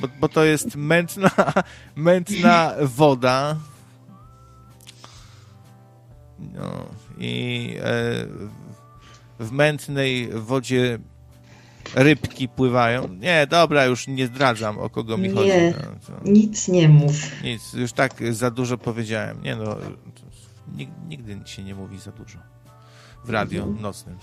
bo, 0.00 0.08
bo 0.20 0.28
to 0.28 0.44
jest 0.44 0.76
mętna, 0.76 1.30
mętna 1.96 2.74
woda. 2.82 3.56
No, 6.38 6.86
I 7.18 7.74
e, 7.80 8.26
w 9.38 9.52
mętnej 9.52 10.28
wodzie 10.32 10.98
rybki 11.94 12.48
pływają. 12.48 13.08
Nie, 13.08 13.46
dobra, 13.50 13.84
już 13.84 14.06
nie 14.08 14.26
zdradzam, 14.26 14.78
o 14.78 14.90
kogo 14.90 15.16
mi 15.16 15.28
nie, 15.28 15.34
chodzi. 15.34 15.50
No, 16.08 16.30
nic 16.32 16.68
nie 16.68 16.88
mów. 16.88 17.42
Nic, 17.44 17.72
już 17.72 17.92
tak 17.92 18.34
za 18.34 18.50
dużo 18.50 18.78
powiedziałem. 18.78 19.42
Nie 19.42 19.56
no, 19.56 19.76
nigdy 21.08 21.38
się 21.44 21.64
nie 21.64 21.74
mówi 21.74 21.98
za 21.98 22.12
dużo 22.12 22.38
w 23.24 23.30
radio 23.30 23.62
mhm. 23.62 23.82
nocnym. 23.82 24.16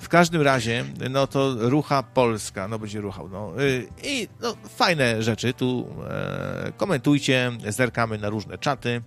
W 0.00 0.08
każdym 0.08 0.42
razie, 0.42 0.84
no 1.10 1.26
to 1.26 1.54
rucha 1.58 2.02
Polska, 2.02 2.68
no 2.68 2.78
będzie 2.78 3.00
ruchał. 3.00 3.28
No. 3.28 3.62
Y, 3.62 3.88
I 4.02 4.28
no, 4.40 4.56
fajne 4.68 5.22
rzeczy, 5.22 5.52
tu 5.52 5.88
e, 6.10 6.72
komentujcie, 6.76 7.52
zerkamy 7.68 8.18
na 8.18 8.28
różne 8.28 8.58
czaty. 8.58 9.02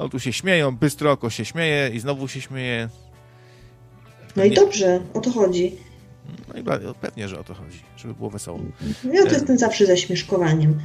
No 0.00 0.08
tu 0.08 0.20
się 0.20 0.32
śmieją, 0.32 0.76
bystro 0.76 1.12
oko 1.12 1.30
się 1.30 1.44
śmieje 1.44 1.88
i 1.88 2.00
znowu 2.00 2.28
się 2.28 2.40
śmieje. 2.40 2.88
No 4.36 4.44
i 4.44 4.50
dobrze, 4.50 5.00
o 5.14 5.20
to 5.20 5.30
chodzi. 5.30 5.76
No 6.48 6.60
i 6.60 6.64
pewnie, 7.00 7.28
że 7.28 7.40
o 7.40 7.44
to 7.44 7.54
chodzi, 7.54 7.82
żeby 7.96 8.14
było 8.14 8.30
wesoło. 8.30 8.60
Ja 9.12 9.22
to 9.24 9.32
jestem 9.32 9.58
zawsze 9.58 9.86
za 9.86 9.96
śmieszkowaniem. 9.96 10.80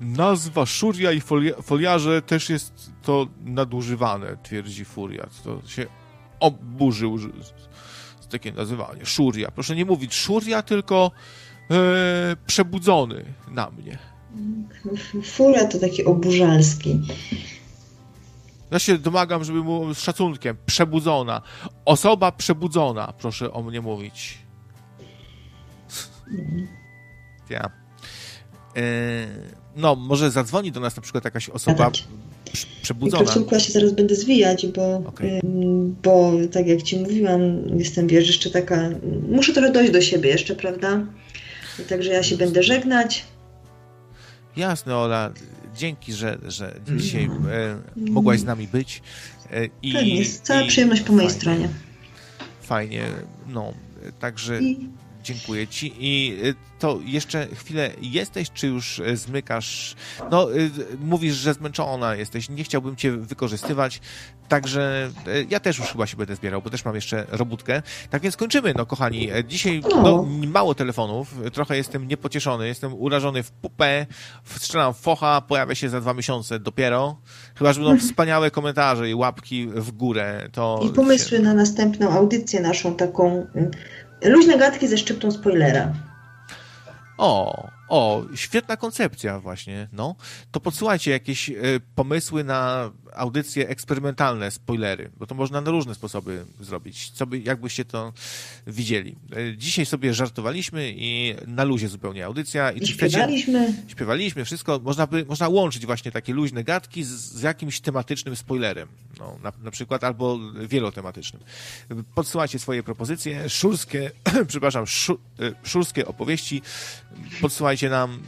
Nazwa 0.00 0.66
Szuria 0.66 1.12
i 1.12 1.20
foliarze 1.62 2.22
też 2.22 2.50
jest 2.50 2.90
to 3.02 3.26
nadużywane, 3.44 4.36
twierdzi 4.42 4.84
Furiat. 4.84 5.42
To 5.42 5.68
się 5.68 5.86
oburzył 6.40 7.18
z 8.20 8.28
takie 8.30 8.52
nazywanie. 8.52 9.06
Szuria. 9.06 9.50
Proszę 9.50 9.76
nie 9.76 9.84
mówić 9.84 10.14
Szuria, 10.14 10.62
tylko 10.62 11.10
e, 11.70 12.36
przebudzony 12.46 13.24
na 13.50 13.70
mnie. 13.70 13.98
Furia 15.24 15.64
to 15.64 15.78
taki 15.78 16.04
oburzalski. 16.04 17.00
Ja 18.70 18.78
się 18.78 18.98
domagam, 18.98 19.44
żeby 19.44 19.62
mu 19.62 19.94
z 19.94 20.00
szacunkiem. 20.00 20.56
Przebudzona. 20.66 21.42
Osoba 21.84 22.32
przebudzona. 22.32 23.12
Proszę 23.18 23.52
o 23.52 23.62
mnie 23.62 23.80
mówić. 23.80 24.38
Ja. 27.50 27.70
E, 28.76 28.82
no, 29.76 29.94
może 29.94 30.30
zadzwoni 30.30 30.72
do 30.72 30.80
nas 30.80 30.96
na 30.96 31.02
przykład 31.02 31.24
jakaś 31.24 31.48
osoba 31.48 31.90
przebudzona. 32.82 33.22
Mikrofon 33.22 33.44
ja 33.52 33.60
się 33.60 33.72
zaraz 33.72 33.92
będę 33.92 34.14
zwijać, 34.14 34.66
bo, 34.66 34.96
okay. 34.96 35.40
bo 36.02 36.32
tak 36.52 36.66
jak 36.66 36.82
ci 36.82 36.98
mówiłam, 36.98 37.40
jestem, 37.78 38.06
wiesz, 38.06 38.26
jeszcze 38.26 38.50
taka, 38.50 38.90
muszę 39.28 39.52
trochę 39.52 39.72
dojść 39.72 39.92
do 39.92 40.00
siebie 40.00 40.30
jeszcze, 40.30 40.54
prawda? 40.54 41.06
Także 41.88 42.12
ja 42.12 42.22
się 42.22 42.36
będę 42.36 42.62
żegnać. 42.62 43.24
Jasne, 44.56 44.96
Ola. 44.96 45.30
Dzięki, 45.76 46.12
że, 46.12 46.38
że 46.48 46.80
dzisiaj 46.96 47.24
e, 47.24 47.30
mogłaś 48.10 48.40
z 48.40 48.44
nami 48.44 48.68
być. 48.68 49.02
E, 49.50 49.64
i, 49.82 49.92
tak 49.92 50.06
jest. 50.06 50.42
Cała 50.42 50.62
i, 50.62 50.68
przyjemność 50.68 51.02
po 51.02 51.12
mojej 51.12 51.30
fajnie, 51.30 51.40
stronie. 51.40 51.68
Fajnie. 52.62 53.04
No, 53.48 53.72
także... 54.20 54.62
I 54.62 54.88
Dziękuję 55.22 55.66
ci. 55.66 55.92
I 55.98 56.38
y, 56.44 56.54
to 56.78 56.98
jeszcze 57.04 57.46
chwilę 57.46 57.90
jesteś, 58.02 58.50
czy 58.50 58.66
już 58.66 58.98
y, 58.98 59.16
zmykasz? 59.16 59.96
No, 60.30 60.54
y, 60.56 60.70
mówisz, 61.00 61.34
że 61.34 61.54
zmęczona 61.54 62.14
jesteś. 62.14 62.48
Nie 62.48 62.64
chciałbym 62.64 62.96
cię 62.96 63.12
wykorzystywać. 63.12 64.00
Także 64.48 65.10
ja 65.50 65.60
też 65.60 65.78
już 65.78 65.88
chyba 65.88 66.06
się 66.06 66.16
będę 66.16 66.36
zbierał, 66.36 66.62
bo 66.62 66.70
też 66.70 66.84
mam 66.84 66.94
jeszcze 66.94 67.26
robótkę. 67.28 67.82
Tak 68.10 68.22
więc 68.22 68.36
kończymy, 68.36 68.74
no 68.76 68.86
kochani. 68.86 69.28
Dzisiaj 69.48 69.82
no, 70.02 70.26
mało 70.46 70.74
telefonów, 70.74 71.34
trochę 71.52 71.76
jestem 71.76 72.08
niepocieszony, 72.08 72.66
jestem 72.66 72.94
urażony 72.94 73.42
w 73.42 73.50
pupę, 73.50 74.06
strzelam 74.44 74.94
focha, 74.94 75.40
pojawia 75.40 75.74
się 75.74 75.88
za 75.88 76.00
dwa 76.00 76.14
miesiące 76.14 76.58
dopiero. 76.58 77.16
Chyba, 77.54 77.72
że 77.72 77.80
będą 77.80 77.98
wspaniałe 77.98 78.50
komentarze 78.50 79.10
i 79.10 79.14
łapki 79.14 79.66
w 79.66 79.92
górę. 79.92 80.48
To 80.52 80.80
I 80.84 80.88
pomysły 80.88 81.38
się... 81.38 81.42
na 81.42 81.54
następną 81.54 82.10
audycję 82.10 82.60
naszą 82.60 82.96
taką 82.96 83.46
Luźne 84.22 84.58
gadki 84.58 84.88
ze 84.88 84.98
szczyptą 84.98 85.30
spoilera. 85.30 85.92
O, 87.18 87.68
o, 87.88 88.24
świetna 88.34 88.76
koncepcja 88.76 89.40
właśnie, 89.40 89.88
no. 89.92 90.14
To 90.50 90.60
podsyłajcie 90.60 91.10
jakieś 91.10 91.48
y, 91.48 91.80
pomysły 91.94 92.44
na 92.44 92.90
audycje 93.14 93.68
eksperymentalne, 93.68 94.50
spoilery, 94.50 95.10
bo 95.16 95.26
to 95.26 95.34
można 95.34 95.60
na 95.60 95.70
różne 95.70 95.94
sposoby 95.94 96.44
zrobić. 96.60 97.10
Co 97.10 97.26
by, 97.26 97.38
jakbyście 97.38 97.84
to 97.84 98.12
widzieli. 98.66 99.16
Y, 99.36 99.56
dzisiaj 99.56 99.86
sobie 99.86 100.14
żartowaliśmy 100.14 100.92
i 100.96 101.34
na 101.46 101.64
luzie 101.64 101.88
zupełnie 101.88 102.26
audycja. 102.26 102.72
I, 102.72 102.82
I 102.82 102.86
śpiewaliśmy. 102.86 103.72
Chcecie, 103.72 103.90
śpiewaliśmy, 103.90 104.44
wszystko. 104.44 104.80
Można, 104.82 105.06
by, 105.06 105.24
można 105.24 105.48
łączyć 105.48 105.86
właśnie 105.86 106.12
takie 106.12 106.32
luźne 106.32 106.64
gadki 106.64 107.04
z, 107.04 107.08
z 107.08 107.42
jakimś 107.42 107.80
tematycznym 107.80 108.36
spoilerem. 108.36 108.88
No, 109.18 109.38
na, 109.42 109.52
na 109.62 109.70
przykład 109.70 110.04
albo 110.04 110.38
wielotematycznym. 110.68 111.42
Podsyłajcie 112.14 112.58
swoje 112.58 112.82
propozycje, 112.82 113.48
szurskie, 113.48 114.10
przepraszam, 114.48 114.86
szu, 114.86 115.18
y, 115.40 115.54
szurskie 115.62 116.06
opowieści. 116.06 116.62
Podsyłajcie 117.40 117.90
nam 117.90 118.22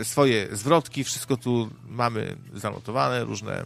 e, 0.00 0.04
swoje 0.04 0.56
zwrotki, 0.56 1.04
wszystko 1.04 1.36
tu 1.36 1.70
mamy 1.88 2.36
zanotowane, 2.54 3.24
różne. 3.24 3.64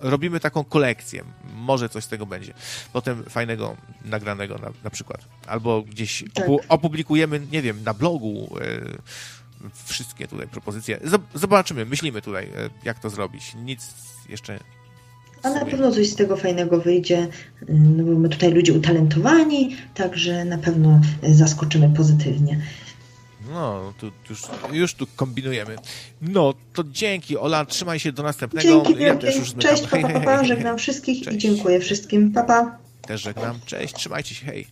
Robimy 0.00 0.40
taką 0.40 0.64
kolekcję. 0.64 1.24
Może 1.54 1.88
coś 1.88 2.04
z 2.04 2.08
tego 2.08 2.26
będzie. 2.26 2.54
Potem 2.92 3.24
fajnego, 3.24 3.76
nagranego 4.04 4.58
na, 4.58 4.70
na 4.84 4.90
przykład. 4.90 5.20
Albo 5.46 5.82
gdzieś 5.82 6.24
tak. 6.34 6.46
opublikujemy, 6.68 7.40
nie 7.52 7.62
wiem, 7.62 7.82
na 7.84 7.94
blogu 7.94 8.48
e, 8.60 9.70
wszystkie 9.84 10.28
tutaj 10.28 10.46
propozycje. 10.48 11.00
Zobaczymy, 11.34 11.86
myślimy 11.86 12.22
tutaj, 12.22 12.44
e, 12.44 12.70
jak 12.84 12.98
to 12.98 13.10
zrobić. 13.10 13.54
Nic 13.54 13.94
jeszcze 14.28 14.58
A 15.42 15.50
na 15.50 15.64
pewno 15.64 15.92
coś 15.92 16.08
z 16.08 16.14
tego 16.14 16.36
fajnego 16.36 16.80
wyjdzie, 16.80 17.28
no 17.68 18.04
bo 18.04 18.18
my 18.18 18.28
tutaj 18.28 18.52
ludzie 18.52 18.72
utalentowani, 18.72 19.76
także 19.94 20.44
na 20.44 20.58
pewno 20.58 21.00
zaskoczymy 21.22 21.90
pozytywnie. 21.96 22.60
No, 23.50 23.92
tu, 23.98 24.10
już, 24.30 24.42
już 24.72 24.94
tu 24.94 25.06
kombinujemy. 25.16 25.76
No, 26.22 26.54
to 26.72 26.84
dzięki, 26.84 27.38
Ola, 27.38 27.64
trzymaj 27.64 28.00
się 28.00 28.12
do 28.12 28.22
następnego. 28.22 28.68
Dzięki 28.68 29.02
ja 29.02 29.16
też 29.16 29.36
już 29.36 29.54
Cześć, 29.54 29.86
papa, 29.86 30.08
papa, 30.08 30.44
żegnam 30.50 30.78
wszystkich 30.78 31.24
Cześć. 31.24 31.36
i 31.36 31.38
dziękuję 31.38 31.80
wszystkim. 31.80 32.32
Papa. 32.32 32.78
Też 33.02 33.22
żegnam. 33.22 33.58
Cześć, 33.66 33.94
trzymajcie 33.94 34.34
się, 34.34 34.46
hej. 34.46 34.66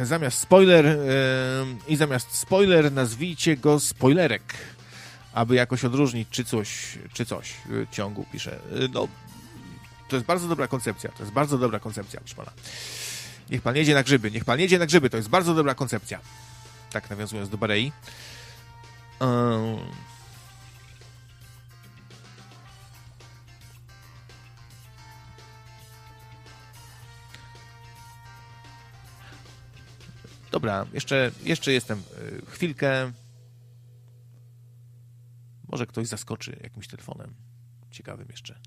Zamiast 0.00 0.38
spoiler 0.38 0.84
yy, 0.84 0.94
i 1.88 1.96
zamiast 1.96 2.34
spoiler 2.34 2.92
nazwijcie 2.92 3.56
go 3.56 3.80
spoilerek 3.80 4.42
aby 5.38 5.54
jakoś 5.54 5.84
odróżnić, 5.84 6.28
czy 6.30 6.44
coś, 6.44 6.98
czy 7.12 7.26
coś 7.26 7.54
ciągu 7.90 8.24
pisze. 8.32 8.58
No, 8.92 9.08
to 10.08 10.16
jest 10.16 10.26
bardzo 10.26 10.48
dobra 10.48 10.68
koncepcja. 10.68 11.12
To 11.12 11.22
jest 11.22 11.32
bardzo 11.32 11.58
dobra 11.58 11.80
koncepcja, 11.80 12.20
proszę 12.20 12.34
pana. 12.36 12.52
Niech 13.50 13.62
pan 13.62 13.76
jedzie 13.76 13.94
na 13.94 14.02
grzyby, 14.02 14.30
niech 14.30 14.44
pan 14.44 14.60
jedzie 14.60 14.78
na 14.78 14.86
grzyby, 14.86 15.10
to 15.10 15.16
jest 15.16 15.28
bardzo 15.28 15.54
dobra 15.54 15.74
koncepcja. 15.74 16.20
Tak 16.90 17.10
nawiązując 17.10 17.48
do 17.48 17.58
Barei. 17.58 17.92
Um. 19.20 19.78
Dobra, 30.50 30.86
jeszcze, 30.92 31.30
jeszcze 31.42 31.72
jestem 31.72 31.98
e, 31.98 32.50
chwilkę. 32.50 33.12
Może 35.68 35.86
ktoś 35.86 36.06
zaskoczy 36.06 36.58
jakimś 36.62 36.88
telefonem 36.88 37.34
ciekawym 37.90 38.26
jeszcze. 38.30 38.60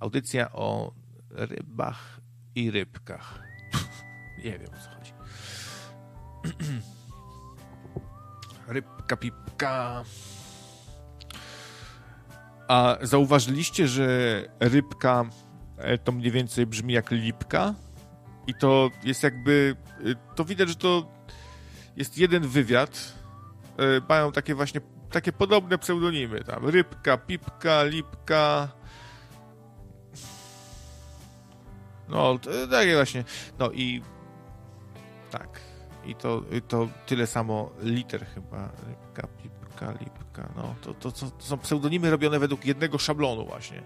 Audycja 0.00 0.52
o 0.52 0.94
rybach 1.30 2.20
i 2.54 2.70
rybkach. 2.70 3.42
Nie 4.44 4.58
wiem 4.58 4.68
o 4.74 4.82
co 4.84 4.90
chodzi. 4.90 5.12
Rybka, 8.66 9.16
pipka. 9.16 10.04
A 12.68 12.98
zauważyliście, 13.02 13.88
że 13.88 14.42
rybka 14.60 15.24
e, 15.76 15.98
to 15.98 16.12
mniej 16.12 16.30
więcej 16.30 16.66
brzmi 16.66 16.94
jak 16.94 17.10
lipka? 17.10 17.74
I 18.46 18.54
to 18.54 18.90
jest 19.04 19.22
jakby. 19.22 19.76
E, 20.04 20.34
to 20.34 20.44
widać, 20.44 20.68
że 20.68 20.74
to 20.74 21.12
jest 21.96 22.18
jeden 22.18 22.48
wywiad. 22.48 23.12
E, 23.78 23.82
mają 24.08 24.32
takie 24.32 24.54
właśnie 24.54 24.80
takie 25.16 25.32
podobne 25.32 25.78
pseudonimy. 25.78 26.44
Tam 26.44 26.66
Rybka, 26.66 27.16
Pipka, 27.16 27.84
Lipka. 27.84 28.68
No, 32.08 32.38
takie 32.70 32.94
właśnie. 32.94 33.24
No 33.58 33.70
i 33.72 34.02
tak. 35.30 35.60
I 36.04 36.14
to, 36.14 36.42
to 36.68 36.88
tyle 37.06 37.26
samo 37.26 37.70
liter 37.80 38.26
chyba. 38.26 38.68
Rybka, 38.86 39.28
Pipka, 39.42 39.92
Lipka. 40.00 40.48
No, 40.56 40.74
to, 40.82 40.94
to, 40.94 41.12
to, 41.12 41.30
to 41.30 41.44
są 41.44 41.58
pseudonimy 41.58 42.10
robione 42.10 42.38
według 42.38 42.64
jednego 42.66 42.98
szablonu 42.98 43.46
właśnie. 43.46 43.82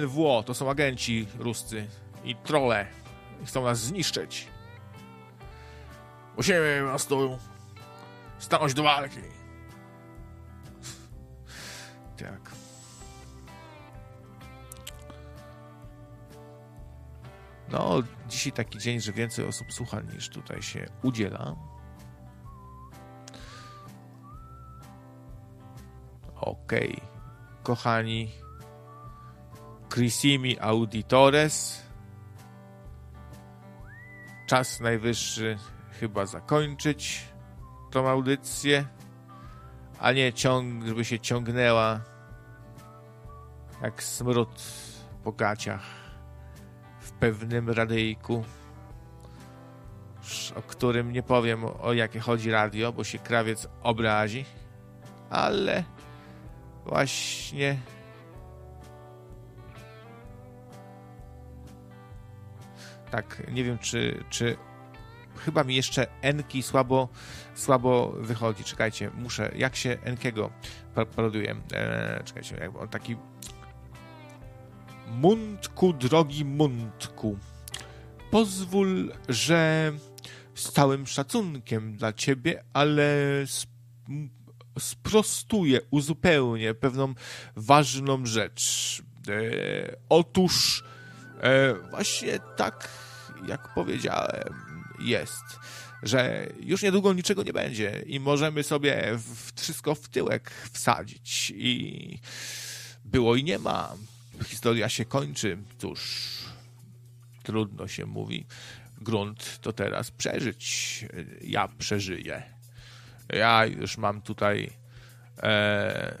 NWO 0.00 0.42
to 0.46 0.54
są 0.54 0.70
agenci 0.70 1.26
ruscy 1.38 1.86
i 2.24 2.36
trole. 2.36 2.86
Chcą 3.44 3.64
nas 3.64 3.78
zniszczyć. 3.78 4.46
Musimy 6.36 6.80
po 6.82 6.88
prostu 6.88 7.38
stanąć 8.38 8.74
do 8.74 8.82
walki. 8.82 9.33
Tak. 12.16 12.50
No, 17.68 18.02
dzisiaj 18.28 18.52
taki 18.52 18.78
dzień, 18.78 19.00
że 19.00 19.12
więcej 19.12 19.46
osób 19.46 19.72
słucha 19.72 20.00
niż 20.00 20.28
tutaj 20.28 20.62
się 20.62 20.86
udziela. 21.02 21.56
Okej. 26.34 26.92
Okay. 26.92 27.08
Kochani, 27.62 28.30
Crisimi 29.88 30.60
Auditores. 30.60 31.82
Czas 34.46 34.80
najwyższy 34.80 35.58
chyba 36.00 36.26
zakończyć 36.26 37.28
tą 37.90 38.08
audycję 38.08 38.86
a 40.04 40.12
nie 40.12 40.32
ciąg, 40.32 40.86
żeby 40.86 41.04
się 41.04 41.20
ciągnęła 41.20 42.00
jak 43.82 44.02
smród 44.02 44.62
po 45.22 45.32
gaciach 45.32 45.82
w 47.00 47.12
pewnym 47.12 47.70
radyjku, 47.70 48.44
o 50.56 50.62
którym 50.62 51.12
nie 51.12 51.22
powiem 51.22 51.64
o 51.64 51.92
jakie 51.92 52.20
chodzi 52.20 52.50
radio, 52.50 52.92
bo 52.92 53.04
się 53.04 53.18
krawiec 53.18 53.68
obrazi, 53.82 54.44
ale 55.30 55.84
właśnie 56.86 57.78
tak, 63.10 63.42
nie 63.52 63.64
wiem 63.64 63.78
czy, 63.78 64.24
czy 64.30 64.56
chyba 65.36 65.64
mi 65.64 65.76
jeszcze 65.76 66.06
Enki 66.22 66.62
słabo, 66.62 67.08
słabo 67.54 68.12
wychodzi. 68.18 68.64
Czekajcie, 68.64 69.10
muszę. 69.14 69.52
Jak 69.56 69.76
się 69.76 69.98
Enkiego 70.04 70.50
paroduje? 71.16 71.50
Eee, 71.50 72.24
czekajcie, 72.24 72.56
jak 72.56 72.76
on 72.76 72.88
taki. 72.88 73.16
Mundku, 75.10 75.92
drogi 75.92 76.44
Mundku, 76.44 77.38
pozwól, 78.30 79.12
że 79.28 79.92
z 80.54 80.72
całym 80.72 81.06
szacunkiem 81.06 81.96
dla 81.96 82.12
ciebie, 82.12 82.64
ale 82.72 83.16
sprostuję, 84.78 85.80
uzupełnię 85.90 86.74
pewną 86.74 87.14
ważną 87.56 88.26
rzecz. 88.26 89.02
E, 89.28 89.96
otóż 90.08 90.84
e, 91.40 91.74
właśnie 91.90 92.38
tak, 92.56 92.88
jak 93.48 93.74
powiedziałem, 93.74 94.54
jest, 94.98 95.44
że 96.04 96.46
już 96.60 96.82
niedługo 96.82 97.12
niczego 97.12 97.42
nie 97.42 97.52
będzie 97.52 98.04
i 98.06 98.20
możemy 98.20 98.62
sobie 98.62 99.18
wszystko 99.56 99.94
w 99.94 100.08
tyłek 100.08 100.50
wsadzić 100.72 101.52
i 101.56 102.18
było 103.04 103.36
i 103.36 103.44
nie 103.44 103.58
ma. 103.58 103.94
Historia 104.44 104.88
się 104.88 105.04
kończy. 105.04 105.58
Cóż, 105.78 106.28
trudno 107.42 107.88
się 107.88 108.06
mówi. 108.06 108.46
Grunt 109.00 109.58
to 109.60 109.72
teraz 109.72 110.10
przeżyć. 110.10 111.04
Ja 111.42 111.68
przeżyję. 111.78 112.42
Ja 113.28 113.66
już 113.66 113.98
mam 113.98 114.20
tutaj 114.20 114.70
e, 115.42 116.18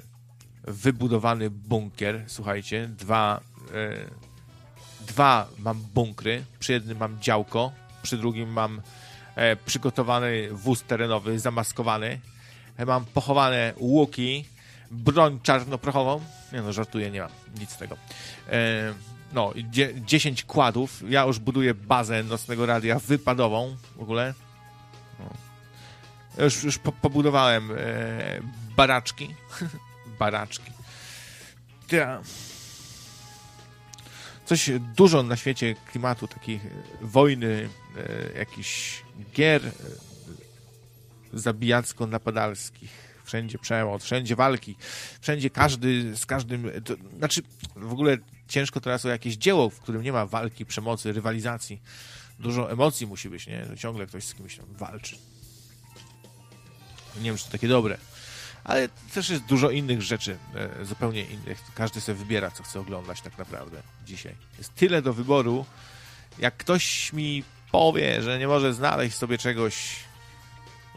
wybudowany 0.62 1.50
bunkier. 1.50 2.24
Słuchajcie, 2.26 2.88
dwa, 2.88 3.40
e, 3.74 5.06
dwa 5.06 5.48
mam 5.58 5.80
bunkry. 5.80 6.44
Przy 6.58 6.72
jednym 6.72 6.98
mam 6.98 7.20
działko, 7.20 7.72
przy 8.02 8.16
drugim 8.18 8.48
mam 8.48 8.80
przygotowany 9.64 10.48
wóz 10.52 10.82
terenowy, 10.82 11.38
zamaskowany. 11.38 12.20
E, 12.76 12.86
mam 12.86 13.04
pochowane 13.04 13.72
łuki, 13.76 14.44
broń 14.90 15.40
czarnoprochową. 15.42 16.20
Nie 16.52 16.62
no, 16.62 16.72
żartuję, 16.72 17.10
nie 17.10 17.20
mam 17.20 17.30
nic 17.60 17.70
z 17.70 17.76
tego. 17.76 17.96
E, 18.50 18.94
no, 19.32 19.52
10 20.04 20.44
kładów. 20.44 21.02
Ja 21.08 21.22
już 21.22 21.38
buduję 21.38 21.74
bazę 21.74 22.22
nocnego 22.22 22.66
radia 22.66 22.98
wypadową 22.98 23.76
w 23.96 24.02
ogóle. 24.02 24.34
No. 25.18 26.44
Już, 26.44 26.64
już 26.64 26.78
po, 26.78 26.92
pobudowałem 26.92 27.70
e, 27.70 27.76
baraczki. 28.76 29.34
baraczki. 30.20 30.70
Ja 31.92 32.20
coś 34.44 34.70
dużo 34.96 35.22
na 35.22 35.36
świecie 35.36 35.74
klimatu, 35.92 36.28
takich 36.28 36.62
wojny, 37.00 37.68
e, 37.96 38.38
jakichś 38.38 39.02
gier 39.34 39.66
e, 39.66 39.70
zabijacko-napadalskich. 41.34 42.90
Wszędzie 43.24 43.58
przemoc, 43.58 44.04
wszędzie 44.04 44.36
walki, 44.36 44.76
wszędzie 45.20 45.50
każdy 45.50 46.16
z 46.16 46.26
każdym. 46.26 46.70
To, 46.84 46.94
znaczy, 47.18 47.42
w 47.76 47.92
ogóle 47.92 48.18
ciężko 48.48 48.80
teraz 48.80 49.04
o 49.04 49.08
jakieś 49.08 49.36
dzieło, 49.36 49.70
w 49.70 49.80
którym 49.80 50.02
nie 50.02 50.12
ma 50.12 50.26
walki, 50.26 50.66
przemocy, 50.66 51.12
rywalizacji. 51.12 51.82
Dużo 52.38 52.72
emocji 52.72 53.06
musi 53.06 53.28
być, 53.30 53.46
nie? 53.46 53.66
Ciągle 53.76 54.06
ktoś 54.06 54.24
z 54.24 54.34
kimś 54.34 54.56
tam 54.56 54.66
walczy. 54.68 55.16
Nie 57.16 57.22
wiem, 57.22 57.36
czy 57.36 57.44
to 57.44 57.50
takie 57.50 57.68
dobre 57.68 57.98
ale 58.64 58.88
też 58.88 59.30
jest 59.30 59.44
dużo 59.44 59.70
innych 59.70 60.02
rzeczy, 60.02 60.38
e, 60.54 60.84
zupełnie 60.84 61.24
innych. 61.24 61.62
Każdy 61.74 62.00
sobie 62.00 62.18
wybiera, 62.18 62.50
co 62.50 62.62
chce 62.62 62.80
oglądać 62.80 63.20
tak 63.20 63.38
naprawdę 63.38 63.82
dzisiaj. 64.06 64.34
Jest 64.58 64.74
tyle 64.74 65.02
do 65.02 65.12
wyboru. 65.12 65.66
Jak 66.38 66.56
ktoś 66.56 67.12
mi 67.12 67.44
powie, 67.74 68.22
że 68.22 68.38
nie 68.38 68.48
może 68.48 68.74
znaleźć 68.74 69.16
sobie 69.16 69.38
czegoś 69.38 69.96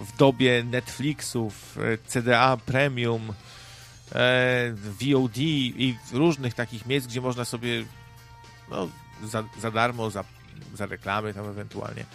w 0.02 0.18
dobie 0.18 0.64
Netflixów, 0.64 1.78
e, 1.78 1.98
CDA 1.98 2.58
Premium, 2.58 3.34
e, 4.16 4.74
VOD 4.74 5.38
i 5.38 5.98
różnych 6.12 6.54
takich 6.54 6.86
miejsc, 6.86 7.08
gdzie 7.08 7.22
można 7.22 7.46
sobie 7.46 7.86
no, 8.70 8.90
za, 9.24 9.44
za 9.62 9.72
darmo, 9.72 10.10
za, 10.10 10.24
za 10.74 10.86
reklamy 10.86 11.34
tam 11.34 11.50
ewentualnie, 11.50 12.06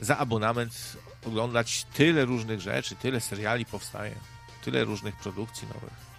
za 0.00 0.18
abonament 0.18 0.96
oglądać 1.26 1.86
tyle 1.94 2.24
różnych 2.24 2.60
rzeczy, 2.60 2.96
tyle 2.96 3.20
seriali 3.20 3.64
powstaje, 3.64 4.14
tyle 4.64 4.84
różnych 4.84 5.16
produkcji 5.16 5.68
nowych. 5.68 6.10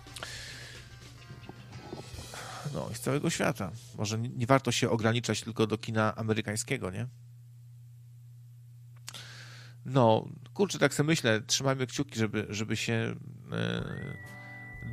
No, 2.74 2.90
z 2.94 3.00
całego 3.00 3.30
świata. 3.30 3.72
Może 3.98 4.18
nie 4.18 4.45
warto 4.45 4.72
się 4.72 4.90
ograniczać 4.90 5.42
tylko 5.42 5.68
do 5.68 5.78
kina 5.78 6.16
amerykańskiego, 6.16 6.92
nie? 6.92 7.08
No, 9.85 10.26
kurczę, 10.53 10.80
tak 10.80 10.93
sobie 10.93 11.08
myślę, 11.08 11.42
trzymajmy 11.42 11.88
kciuki, 11.88 12.19
żeby, 12.19 12.45
żeby 12.50 12.77
się 12.77 13.16
e, 13.51 13.84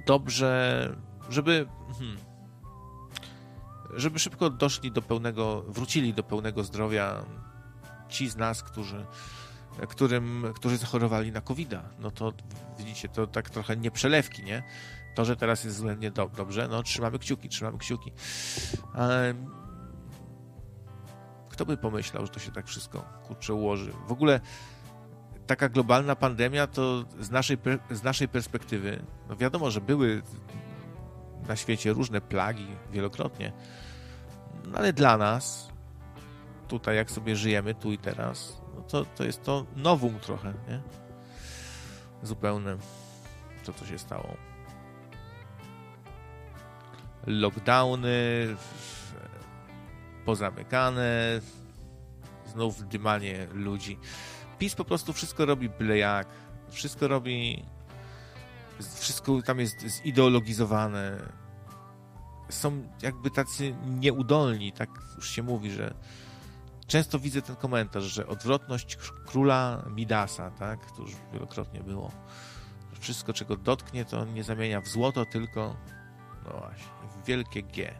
dobrze, 0.06 0.96
żeby 1.30 1.66
hmm, 1.98 2.18
żeby 3.94 4.18
szybko 4.18 4.50
doszli 4.50 4.92
do 4.92 5.02
pełnego, 5.02 5.64
wrócili 5.68 6.14
do 6.14 6.22
pełnego 6.22 6.64
zdrowia 6.64 7.24
ci 8.08 8.28
z 8.28 8.36
nas, 8.36 8.62
którzy 8.62 9.06
którym, 9.88 10.52
którzy 10.54 10.76
zachorowali 10.76 11.32
na 11.32 11.40
covid 11.40 11.70
-a. 11.70 11.80
No 11.98 12.10
to 12.10 12.32
widzicie, 12.78 13.08
to 13.08 13.26
tak 13.26 13.50
trochę 13.50 13.76
nie 13.76 13.90
przelewki, 13.90 14.44
nie? 14.44 14.62
To, 15.14 15.24
że 15.24 15.36
teraz 15.36 15.64
jest 15.64 15.76
względnie 15.76 16.10
do, 16.10 16.30
dobrze, 16.36 16.68
no 16.68 16.82
trzymamy 16.82 17.18
kciuki, 17.18 17.48
trzymamy 17.48 17.78
kciuki. 17.78 18.12
Ale 18.94 19.34
kto 21.48 21.66
by 21.66 21.76
pomyślał, 21.76 22.26
że 22.26 22.32
to 22.32 22.40
się 22.40 22.52
tak 22.52 22.66
wszystko 22.66 23.04
kurczę 23.26 23.54
ułoży? 23.54 23.92
W 24.08 24.12
ogóle 24.12 24.40
taka 25.48 25.68
globalna 25.68 26.16
pandemia 26.16 26.66
to 26.66 27.04
z 27.20 27.30
naszej, 27.30 27.58
z 27.90 28.02
naszej 28.02 28.28
perspektywy, 28.28 29.02
no 29.28 29.36
wiadomo, 29.36 29.70
że 29.70 29.80
były 29.80 30.22
na 31.48 31.56
świecie 31.56 31.92
różne 31.92 32.20
plagi 32.20 32.66
wielokrotnie, 32.92 33.52
no 34.64 34.78
ale 34.78 34.92
dla 34.92 35.16
nas, 35.16 35.68
tutaj 36.68 36.96
jak 36.96 37.10
sobie 37.10 37.36
żyjemy, 37.36 37.74
tu 37.74 37.92
i 37.92 37.98
teraz, 37.98 38.60
no 38.76 38.82
to, 38.82 39.04
to 39.04 39.24
jest 39.24 39.44
to 39.44 39.66
nowum 39.76 40.18
trochę, 40.18 40.54
nie? 40.68 40.80
Zupełne, 42.22 42.76
to 43.64 43.72
co 43.72 43.86
się 43.86 43.98
stało. 43.98 44.36
Lockdowny, 47.26 48.56
pozamykane, 50.24 51.40
znów 52.46 52.88
dymanie 52.88 53.46
ludzi. 53.52 53.98
PiS 54.58 54.74
po 54.74 54.84
prostu 54.84 55.12
wszystko 55.12 55.46
robi 55.46 55.68
byle 55.68 55.98
jak. 55.98 56.28
Wszystko 56.70 57.08
robi. 57.08 57.64
Wszystko 58.94 59.42
tam 59.42 59.60
jest 59.60 59.86
zideologizowane. 59.86 61.18
Są 62.50 62.82
jakby 63.02 63.30
tacy 63.30 63.74
nieudolni, 63.86 64.72
tak 64.72 64.90
już 65.16 65.30
się 65.30 65.42
mówi, 65.42 65.70
że 65.70 65.94
często 66.86 67.18
widzę 67.18 67.42
ten 67.42 67.56
komentarz, 67.56 68.04
że 68.04 68.26
odwrotność 68.26 68.96
króla 69.26 69.84
Midasa, 69.90 70.50
tak, 70.50 70.90
to 70.90 71.02
już 71.02 71.12
wielokrotnie 71.32 71.80
było. 71.80 72.12
Wszystko, 73.00 73.32
czego 73.32 73.56
dotknie, 73.56 74.04
to 74.04 74.24
nie 74.24 74.44
zamienia 74.44 74.80
w 74.80 74.88
złoto, 74.88 75.24
tylko 75.26 75.76
no 76.44 76.58
właśnie, 76.58 77.22
w 77.22 77.26
wielkie 77.26 77.62
G. 77.62 77.94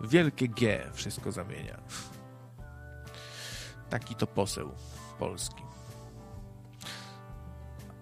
Wielkie 0.00 0.48
G 0.48 0.90
wszystko 0.92 1.32
zamienia. 1.32 1.78
Taki 3.90 4.14
to 4.14 4.26
poseł. 4.26 4.72
Polski. 5.18 5.62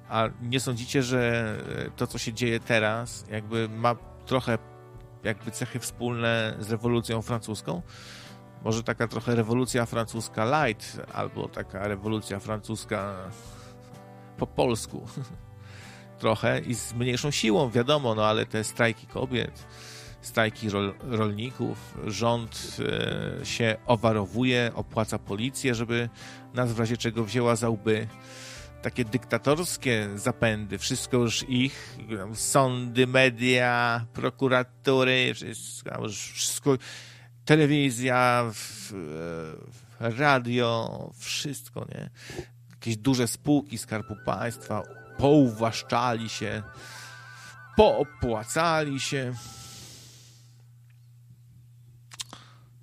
A 0.08 0.28
nie 0.42 0.60
sądzicie, 0.60 1.02
że 1.02 1.56
to, 1.96 2.06
co 2.06 2.18
się 2.18 2.32
dzieje 2.32 2.60
teraz, 2.60 3.24
jakby 3.30 3.68
ma 3.68 3.94
trochę 4.26 4.58
jakby 5.24 5.50
cechy 5.50 5.78
wspólne 5.78 6.56
z 6.58 6.70
rewolucją 6.70 7.22
francuską? 7.22 7.82
Może 8.64 8.82
taka 8.82 9.08
trochę 9.08 9.34
rewolucja 9.34 9.86
francuska 9.86 10.66
light, 10.66 11.00
albo 11.12 11.48
taka 11.48 11.88
rewolucja 11.88 12.40
francuska 12.40 13.14
po 14.36 14.46
polsku. 14.46 15.06
trochę 16.18 16.60
i 16.60 16.74
z 16.74 16.94
mniejszą 16.94 17.30
siłą, 17.30 17.70
wiadomo, 17.70 18.14
no 18.14 18.26
ale 18.26 18.46
te 18.46 18.64
strajki 18.64 19.06
kobiet, 19.06 19.66
strajki 20.26 20.70
rol, 20.70 20.94
rolników, 21.00 21.98
rząd 22.06 22.76
e, 23.40 23.46
się 23.46 23.76
owarowuje, 23.86 24.70
opłaca 24.74 25.18
policję, 25.18 25.74
żeby 25.74 26.08
nas 26.54 26.72
w 26.72 26.78
razie 26.78 26.96
czego 26.96 27.24
wzięła 27.24 27.56
za 27.56 27.68
łby. 27.68 28.06
Takie 28.82 29.04
dyktatorskie 29.04 30.08
zapędy, 30.14 30.78
wszystko 30.78 31.16
już 31.16 31.44
ich, 31.48 31.98
sądy, 32.34 33.06
media, 33.06 34.04
prokuratury, 34.12 35.34
wszystko, 35.34 36.08
wszystko 36.08 36.78
telewizja, 37.44 38.50
radio, 40.00 41.10
wszystko, 41.18 41.86
nie? 41.94 42.10
Jakieś 42.70 42.96
duże 42.96 43.28
spółki 43.28 43.78
Skarbu 43.78 44.16
Państwa 44.24 44.82
pouwłaszczali 45.18 46.28
się, 46.28 46.62
poopłacali 47.76 49.00
się 49.00 49.34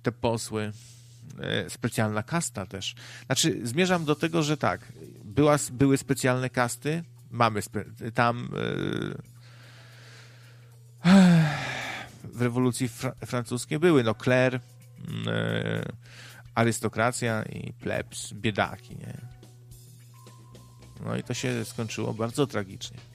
te 0.02 0.12
posły. 0.12 0.72
E, 1.40 1.70
specjalna 1.70 2.22
kasta 2.22 2.66
też. 2.66 2.94
Znaczy, 3.26 3.60
zmierzam 3.62 4.04
do 4.04 4.14
tego, 4.14 4.42
że 4.42 4.56
tak, 4.56 4.92
była, 5.24 5.56
były 5.72 5.98
specjalne 5.98 6.50
kasty, 6.50 7.04
mamy 7.30 7.62
spe, 7.62 7.84
tam 8.14 8.48
e, 11.04 11.12
w 12.34 12.42
rewolucji 12.42 12.88
fra, 12.88 13.12
francuskiej 13.26 13.78
były, 13.78 14.04
no 14.04 14.14
kler, 14.14 14.54
e, 14.54 14.60
arystokracja 16.54 17.42
i 17.42 17.72
plebs, 17.72 18.32
biedaki, 18.32 18.96
nie? 18.96 19.18
No 21.04 21.16
i 21.16 21.22
to 21.22 21.34
się 21.34 21.64
skończyło 21.64 22.14
bardzo 22.14 22.46
tragicznie. 22.46 23.11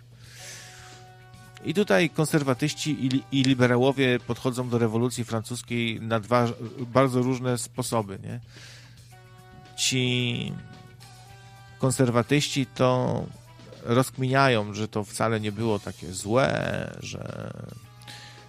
I 1.66 1.74
tutaj 1.74 2.10
konserwatyści 2.10 3.06
i, 3.06 3.24
i, 3.32 3.44
liberałowie 3.44 4.20
podchodzą 4.20 4.70
do 4.70 4.78
rewolucji 4.78 5.24
francuskiej 5.24 6.02
na 6.02 6.20
dwa 6.20 6.48
bardzo 6.80 7.22
różne 7.22 7.58
sposoby. 7.58 8.20
Nie? 8.24 8.40
Ci 9.78 10.54
konserwatyści 11.80 12.66
to 12.66 13.24
rozkminiają, 13.84 14.74
że 14.74 14.88
to 14.88 15.04
wcale 15.04 15.40
nie 15.40 15.52
było 15.52 15.80
takie 15.80 16.14
złe, 16.14 16.98
że 17.00 17.52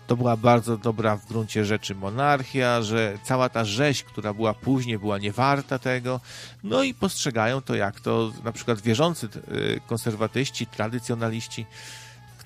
to 0.06 0.16
była 0.16 0.36
bardzo 0.36 0.76
dobra 0.76 1.16
w 1.16 1.26
gruncie 1.26 1.64
rzeczy 1.64 1.94
monarchia, 1.94 2.82
że 2.82 3.18
cała 3.22 3.48
ta 3.48 3.64
rzeź, 3.64 4.02
która 4.02 4.34
była 4.34 4.54
później, 4.54 4.98
była 4.98 5.18
niewarta 5.18 5.78
tego. 5.78 6.20
No 6.64 6.82
i 6.82 6.94
postrzegają 6.94 7.60
to, 7.62 7.74
jak 7.74 8.00
to 8.00 8.32
na 8.44 8.52
przykład 8.52 8.80
wierzący 8.80 9.26
y, 9.26 9.80
konserwatyści, 9.86 10.66
tradycjonaliści 10.66 11.66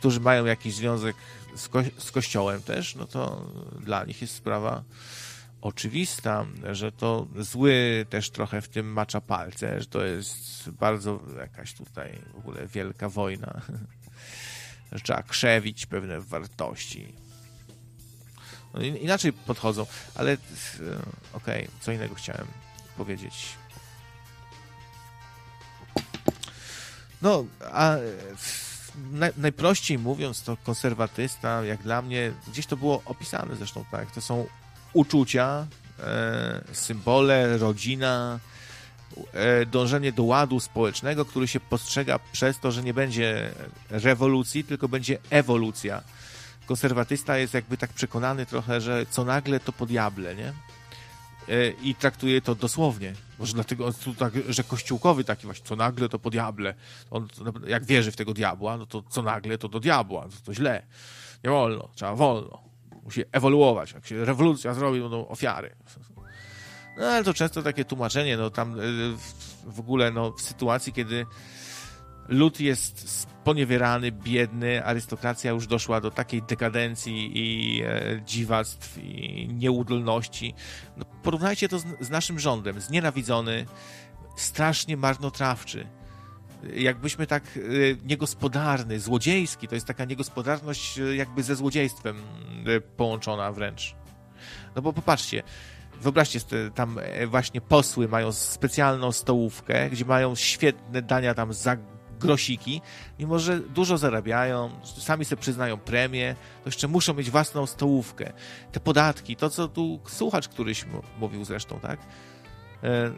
którzy 0.02 0.20
mają 0.20 0.44
jakiś 0.44 0.74
związek 0.74 1.16
z, 1.56 1.68
ko 1.68 1.82
z 1.98 2.10
Kościołem 2.10 2.62
też, 2.62 2.94
no 2.94 3.06
to 3.06 3.46
dla 3.80 4.04
nich 4.04 4.22
jest 4.22 4.34
sprawa 4.34 4.82
oczywista, 5.60 6.46
że 6.72 6.92
to 6.92 7.26
zły 7.38 8.06
też 8.10 8.30
trochę 8.30 8.62
w 8.62 8.68
tym 8.68 8.92
macza 8.92 9.20
palce, 9.20 9.80
że 9.80 9.86
to 9.86 10.04
jest 10.04 10.70
bardzo 10.70 11.20
jakaś 11.38 11.74
tutaj 11.74 12.18
w 12.34 12.36
ogóle 12.36 12.66
wielka 12.66 13.08
wojna, 13.08 13.60
że 14.92 15.00
trzeba 15.00 15.22
krzewić 15.22 15.86
pewne 15.86 16.20
wartości. 16.20 17.14
No, 18.74 18.80
inaczej 18.82 19.32
podchodzą, 19.32 19.86
ale 20.14 20.32
e, 20.32 20.36
okej, 21.32 21.66
okay, 21.66 21.68
co 21.80 21.92
innego 21.92 22.14
chciałem 22.14 22.46
powiedzieć. 22.96 23.48
No, 27.22 27.44
a 27.72 27.96
najprościej 29.36 29.98
mówiąc, 29.98 30.42
to 30.42 30.56
konserwatysta, 30.56 31.64
jak 31.64 31.82
dla 31.82 32.02
mnie, 32.02 32.32
gdzieś 32.48 32.66
to 32.66 32.76
było 32.76 33.02
opisane 33.04 33.56
zresztą 33.56 33.84
tak, 33.90 34.10
to 34.10 34.20
są 34.20 34.46
uczucia, 34.92 35.66
e, 36.00 36.64
symbole, 36.72 37.58
rodzina, 37.58 38.40
e, 39.32 39.66
dążenie 39.66 40.12
do 40.12 40.22
ładu 40.22 40.60
społecznego, 40.60 41.24
który 41.24 41.48
się 41.48 41.60
postrzega 41.60 42.18
przez 42.32 42.60
to, 42.60 42.72
że 42.72 42.82
nie 42.82 42.94
będzie 42.94 43.50
rewolucji, 43.90 44.64
tylko 44.64 44.88
będzie 44.88 45.18
ewolucja. 45.30 46.02
Konserwatysta 46.66 47.38
jest 47.38 47.54
jakby 47.54 47.76
tak 47.76 47.92
przekonany 47.92 48.46
trochę, 48.46 48.80
że 48.80 49.06
co 49.10 49.24
nagle 49.24 49.60
to 49.60 49.72
po 49.72 49.86
diable, 49.86 50.34
nie? 50.34 50.52
E, 51.48 51.70
I 51.82 51.94
traktuje 51.94 52.40
to 52.40 52.54
dosłownie. 52.54 53.14
Może 53.42 53.54
dlatego, 53.54 53.92
tak, 54.18 54.32
że 54.48 54.64
kościółkowy 54.64 55.24
taki 55.24 55.46
właśnie, 55.46 55.66
co 55.66 55.76
nagle 55.76 56.08
to 56.08 56.18
po 56.18 56.30
diable. 56.30 56.74
On, 57.10 57.28
jak 57.66 57.84
wierzy 57.84 58.12
w 58.12 58.16
tego 58.16 58.34
diabła, 58.34 58.76
no 58.76 58.86
to 58.86 59.02
co 59.08 59.22
nagle 59.22 59.58
to 59.58 59.68
do 59.68 59.80
diabła. 59.80 60.22
To, 60.22 60.36
to 60.44 60.54
źle. 60.54 60.86
Nie 61.44 61.50
wolno, 61.50 61.88
trzeba 61.94 62.14
wolno. 62.14 62.62
Musi 63.04 63.22
ewoluować. 63.32 63.92
Jak 63.92 64.06
się 64.06 64.24
rewolucja 64.24 64.74
zrobi, 64.74 65.00
będą 65.00 65.28
ofiary. 65.28 65.74
No 66.98 67.06
ale 67.06 67.24
to 67.24 67.34
często 67.34 67.62
takie 67.62 67.84
tłumaczenie, 67.84 68.36
no 68.36 68.50
tam 68.50 68.80
e, 68.80 68.82
w 69.66 69.80
ogóle 69.80 70.10
no, 70.10 70.32
w 70.32 70.42
sytuacji, 70.42 70.92
kiedy 70.92 71.26
lud 72.28 72.60
jest 72.60 73.08
sponiewierany, 73.08 74.12
biedny, 74.12 74.84
arystokracja 74.84 75.50
już 75.50 75.66
doszła 75.66 76.00
do 76.00 76.10
takiej 76.10 76.42
dekadencji 76.42 77.32
i 77.34 77.82
e, 77.82 78.22
dziwactw 78.26 78.98
i 78.98 79.48
nieudolności. 79.52 80.54
No, 80.96 81.04
porównajcie 81.22 81.68
to 81.68 81.78
z, 81.78 81.84
z 82.00 82.10
naszym 82.10 82.38
rządem, 82.38 82.80
znienawidzony, 82.80 83.66
strasznie 84.36 84.96
marnotrawczy 84.96 85.86
jakbyśmy 86.74 87.26
tak 87.26 87.42
e, 87.56 87.60
niegospodarny, 88.04 89.00
złodziejski, 89.00 89.68
to 89.68 89.74
jest 89.74 89.86
taka 89.86 90.04
niegospodarność 90.04 90.98
e, 90.98 91.16
jakby 91.16 91.42
ze 91.42 91.56
złodziejstwem 91.56 92.16
e, 92.66 92.80
połączona 92.80 93.52
wręcz. 93.52 93.94
No 94.76 94.82
bo 94.82 94.92
popatrzcie, 94.92 95.42
wyobraźcie, 96.00 96.40
tam 96.74 96.98
właśnie 97.26 97.60
posły 97.60 98.08
mają 98.08 98.32
specjalną 98.32 99.12
stołówkę, 99.12 99.90
gdzie 99.90 100.04
mają 100.04 100.34
świetne 100.34 101.02
dania 101.02 101.34
tam 101.34 101.52
za 101.52 101.76
grosiki, 102.22 102.80
mimo 103.18 103.38
że 103.38 103.60
dużo 103.60 103.98
zarabiają, 103.98 104.70
sami 104.82 105.24
sobie 105.24 105.42
przyznają 105.42 105.76
premię, 105.76 106.36
to 106.64 106.68
jeszcze 106.68 106.88
muszą 106.88 107.14
mieć 107.14 107.30
własną 107.30 107.66
stołówkę. 107.66 108.32
Te 108.72 108.80
podatki, 108.80 109.36
to 109.36 109.50
co 109.50 109.68
tu 109.68 110.00
słuchacz 110.06 110.48
któryś 110.48 110.84
mówił 111.18 111.44
zresztą, 111.44 111.80
tak? 111.80 112.00
E, 112.82 113.12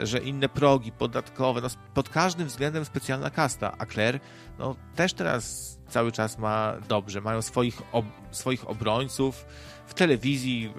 e, 0.00 0.06
że 0.06 0.18
inne 0.18 0.48
progi 0.48 0.92
podatkowe, 0.92 1.60
no 1.60 1.68
pod 1.94 2.08
każdym 2.08 2.48
względem 2.48 2.84
specjalna 2.84 3.30
kasta, 3.30 3.74
a 3.78 3.86
Claire 3.86 4.20
no, 4.58 4.76
też 4.94 5.12
teraz 5.12 5.74
cały 5.88 6.12
czas 6.12 6.38
ma 6.38 6.74
dobrze, 6.88 7.20
mają 7.20 7.42
swoich, 7.42 7.82
ob, 7.92 8.04
swoich 8.30 8.70
obrońców 8.70 9.46
w 9.86 9.94
telewizji, 9.94 10.74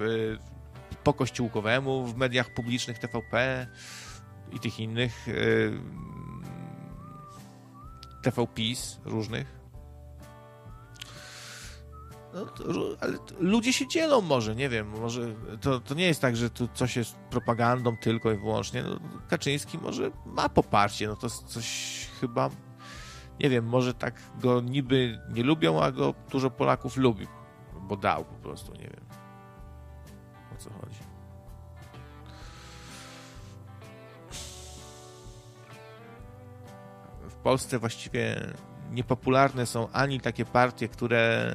po 1.05 1.13
kościółkowemu, 1.13 2.05
w 2.05 2.17
mediach 2.17 2.53
publicznych 2.53 2.99
TVP 2.99 3.67
i 4.51 4.59
tych 4.59 4.79
innych 4.79 5.27
e, 5.27 5.33
TVPiS 8.25 8.99
różnych. 9.05 9.55
No, 12.33 12.45
to, 12.45 12.63
ale 12.99 13.17
ludzie 13.39 13.73
się 13.73 13.87
dzielą 13.87 14.21
może, 14.21 14.55
nie 14.55 14.69
wiem, 14.69 14.87
może 14.87 15.35
to, 15.61 15.79
to 15.79 15.93
nie 15.93 16.05
jest 16.05 16.21
tak, 16.21 16.35
że 16.35 16.49
tu 16.49 16.67
coś 16.73 16.95
jest 16.95 17.15
propagandą 17.15 17.97
tylko 17.97 18.31
i 18.31 18.37
wyłącznie. 18.37 18.83
No, 18.83 18.99
Kaczyński 19.27 19.77
może 19.77 20.11
ma 20.25 20.49
poparcie, 20.49 21.07
no 21.07 21.15
to 21.15 21.29
coś 21.29 21.67
chyba, 22.21 22.49
nie 23.39 23.49
wiem, 23.49 23.65
może 23.65 23.93
tak 23.93 24.21
go 24.41 24.61
niby 24.61 25.19
nie 25.33 25.43
lubią, 25.43 25.81
a 25.81 25.91
go 25.91 26.13
dużo 26.31 26.49
Polaków 26.49 26.97
lubi, 26.97 27.27
bo 27.81 27.97
dał 27.97 28.25
po 28.25 28.35
prostu, 28.35 28.73
nie 28.73 28.87
wiem 28.87 29.05
o 30.55 30.57
co 30.57 30.69
chodzi. 30.69 31.04
Polsce 37.45 37.79
właściwie 37.79 38.53
niepopularne 38.91 39.65
są 39.65 39.91
ani 39.91 40.19
takie 40.19 40.45
partie, 40.45 40.87
które 40.87 41.53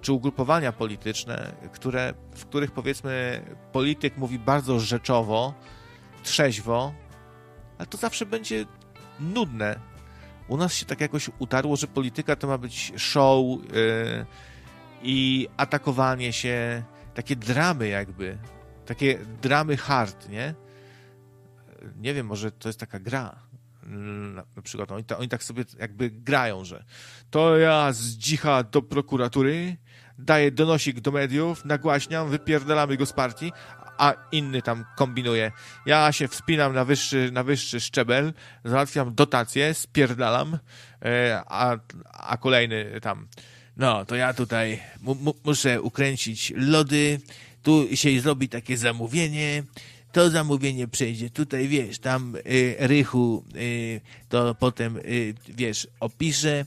czy 0.00 0.12
ugrupowania 0.12 0.72
polityczne, 0.72 1.52
które, 1.72 2.14
w 2.34 2.46
których 2.46 2.70
powiedzmy 2.70 3.42
polityk 3.72 4.16
mówi 4.16 4.38
bardzo 4.38 4.80
rzeczowo, 4.80 5.54
trzeźwo, 6.22 6.94
ale 7.78 7.86
to 7.86 7.98
zawsze 7.98 8.26
będzie 8.26 8.64
nudne. 9.20 9.80
U 10.48 10.56
nas 10.56 10.74
się 10.74 10.86
tak 10.86 11.00
jakoś 11.00 11.30
utarło, 11.38 11.76
że 11.76 11.86
polityka 11.86 12.36
to 12.36 12.46
ma 12.46 12.58
być 12.58 12.92
show 12.96 13.44
yy, 13.46 14.26
i 15.02 15.48
atakowanie 15.56 16.32
się, 16.32 16.82
takie 17.14 17.36
dramy 17.36 17.88
jakby, 17.88 18.38
takie 18.86 19.18
dramy 19.42 19.76
hard, 19.76 20.28
nie? 20.28 20.54
Nie 21.96 22.14
wiem, 22.14 22.26
może 22.26 22.52
to 22.52 22.68
jest 22.68 22.80
taka 22.80 23.00
gra. 23.00 23.45
Na, 23.86 24.44
na 24.56 24.62
przykład 24.62 24.92
oni, 24.92 25.04
oni 25.18 25.28
tak 25.28 25.44
sobie 25.44 25.64
jakby 25.78 26.10
grają, 26.10 26.64
że 26.64 26.84
to 27.30 27.58
ja 27.58 27.92
z 27.92 28.02
dzicha 28.02 28.62
do 28.62 28.82
prokuratury, 28.82 29.76
daję 30.18 30.50
donosik 30.50 31.00
do 31.00 31.10
mediów, 31.10 31.64
nagłaśniam, 31.64 32.30
wypierdalamy 32.30 32.96
go 32.96 33.06
z 33.06 33.12
partii, 33.12 33.52
a 33.98 34.14
inny 34.32 34.62
tam 34.62 34.84
kombinuje. 34.96 35.52
Ja 35.86 36.12
się 36.12 36.28
wspinam 36.28 36.74
na 36.74 36.84
wyższy, 36.84 37.30
na 37.32 37.42
wyższy 37.42 37.80
szczebel, 37.80 38.32
załatwiam 38.64 39.14
dotacje, 39.14 39.74
spierdalam, 39.74 40.58
e, 41.02 41.42
a, 41.46 41.76
a 42.12 42.36
kolejny 42.36 43.00
tam, 43.02 43.28
no 43.76 44.04
to 44.04 44.16
ja 44.16 44.34
tutaj 44.34 44.80
mu, 45.00 45.34
muszę 45.44 45.82
ukręcić 45.82 46.52
lody, 46.56 47.20
tu 47.62 47.96
się 47.96 48.20
zrobi 48.20 48.48
takie 48.48 48.76
zamówienie, 48.76 49.62
to 50.16 50.30
zamówienie 50.30 50.88
przejdzie 50.88 51.30
tutaj, 51.30 51.68
wiesz, 51.68 51.98
tam 51.98 52.36
y, 52.36 52.76
Rychu 52.78 53.44
y, 53.56 54.00
to 54.28 54.54
potem, 54.54 54.96
y, 54.96 55.34
wiesz, 55.48 55.88
opiszę, 56.00 56.64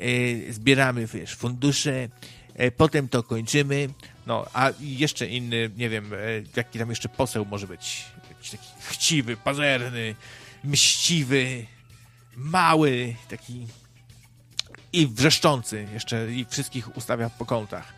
y, 0.00 0.46
zbieramy, 0.52 1.06
wiesz, 1.06 1.34
fundusze, 1.34 2.08
E, 2.54 2.70
potem 2.70 3.08
to 3.08 3.22
kończymy. 3.22 3.88
No, 4.26 4.46
a 4.52 4.70
jeszcze 4.80 5.26
inny, 5.26 5.70
nie 5.76 5.88
wiem, 5.88 6.12
e, 6.14 6.16
jaki 6.56 6.78
tam 6.78 6.90
jeszcze 6.90 7.08
poseł 7.08 7.44
może 7.44 7.66
być. 7.66 8.04
Jakiś 8.28 8.50
taki 8.50 8.66
chciwy, 8.80 9.36
pazerny, 9.36 10.14
mściwy, 10.64 11.66
mały, 12.36 13.14
taki 13.28 13.66
i 14.92 15.06
wrzeszczący 15.06 15.86
jeszcze 15.92 16.32
i 16.32 16.46
wszystkich 16.50 16.96
ustawia 16.96 17.30
po 17.30 17.46
kątach. 17.46 17.94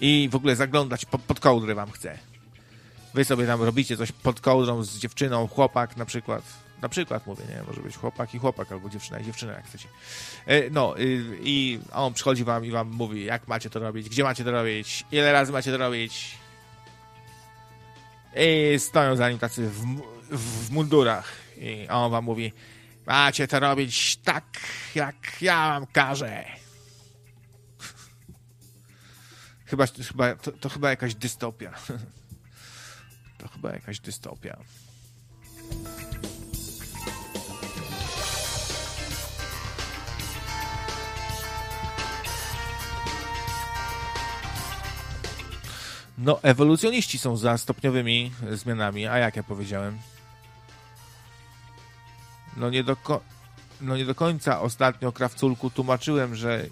I 0.00 0.28
w 0.32 0.34
ogóle 0.34 0.56
zaglądać 0.56 1.04
po, 1.04 1.18
pod 1.18 1.40
kołdrę 1.40 1.74
wam 1.74 1.90
chce. 1.90 2.18
Wy 3.18 3.24
sobie 3.24 3.46
tam 3.46 3.62
robicie 3.62 3.96
coś 3.96 4.12
pod 4.12 4.40
kołdrą 4.40 4.82
z 4.82 4.98
dziewczyną, 4.98 5.48
chłopak 5.48 5.96
na 5.96 6.04
przykład 6.04 6.42
na 6.82 6.88
przykład 6.88 7.26
mówię, 7.26 7.44
nie? 7.48 7.62
Może 7.62 7.80
być 7.80 7.96
chłopak 7.96 8.34
i 8.34 8.38
chłopak, 8.38 8.72
albo 8.72 8.88
dziewczyna 8.88 9.20
i 9.20 9.24
dziewczyna, 9.24 9.52
jak 9.52 9.66
chcecie. 9.66 9.88
E, 10.46 10.70
no 10.70 10.98
y, 10.98 11.38
i 11.42 11.80
on 11.92 12.14
przychodzi 12.14 12.44
wam 12.44 12.64
i 12.64 12.70
wam 12.70 12.90
mówi, 12.90 13.24
jak 13.24 13.48
macie 13.48 13.70
to 13.70 13.80
robić, 13.80 14.08
gdzie 14.08 14.24
macie 14.24 14.44
to 14.44 14.50
robić, 14.50 15.04
ile 15.12 15.32
razy 15.32 15.52
macie 15.52 15.70
to 15.72 15.78
robić. 15.78 16.38
I 18.36 18.78
stoją 18.78 19.16
za 19.16 19.30
nim 19.30 19.38
tacy 19.38 19.68
w, 19.68 19.84
w, 20.30 20.66
w 20.66 20.70
mundurach. 20.70 21.32
I 21.56 21.88
on 21.88 22.10
wam 22.10 22.24
mówi, 22.24 22.52
macie 23.06 23.48
to 23.48 23.60
robić 23.60 24.16
tak, 24.16 24.44
jak 24.94 25.42
ja 25.42 25.68
wam 25.68 25.86
każę. 25.86 26.44
Chyba, 29.66 29.86
chyba 29.86 30.34
to, 30.34 30.52
to 30.52 30.68
chyba 30.68 30.90
jakaś 30.90 31.14
dystopia. 31.14 31.74
To 33.38 33.48
chyba 33.48 33.72
jakaś 33.72 34.00
dystopia. 34.00 34.58
No, 46.18 46.42
ewolucjoniści 46.42 47.18
są 47.18 47.36
za 47.36 47.58
stopniowymi 47.58 48.32
zmianami, 48.52 49.06
a 49.06 49.18
jak 49.18 49.36
ja 49.36 49.42
powiedziałem? 49.42 49.98
No 52.56 52.70
nie 52.70 52.84
do, 52.84 52.96
no 53.80 53.96
nie 53.96 54.04
do 54.04 54.14
końca 54.14 54.60
ostatnio 54.60 55.12
Krawculku 55.12 55.70
tłumaczyłem, 55.70 56.34
że 56.34 56.66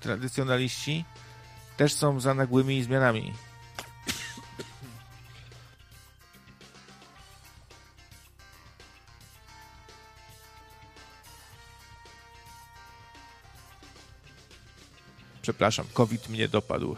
tradycjonaliści 0.00 1.04
też 1.76 1.94
są 1.94 2.20
za 2.20 2.34
nagłymi 2.34 2.82
zmianami. 2.82 3.32
Przepraszam, 15.50 15.86
COVID 15.94 16.28
mnie 16.28 16.48
dopadł 16.48 16.96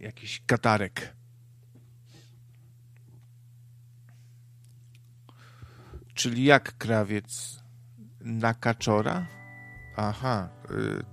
jakiś 0.00 0.42
katarek. 0.46 1.16
Czyli 6.14 6.44
jak 6.44 6.78
krawiec 6.78 7.58
na 8.20 8.54
kaczora? 8.54 9.26
Aha, 9.96 10.48
y, 10.70 11.04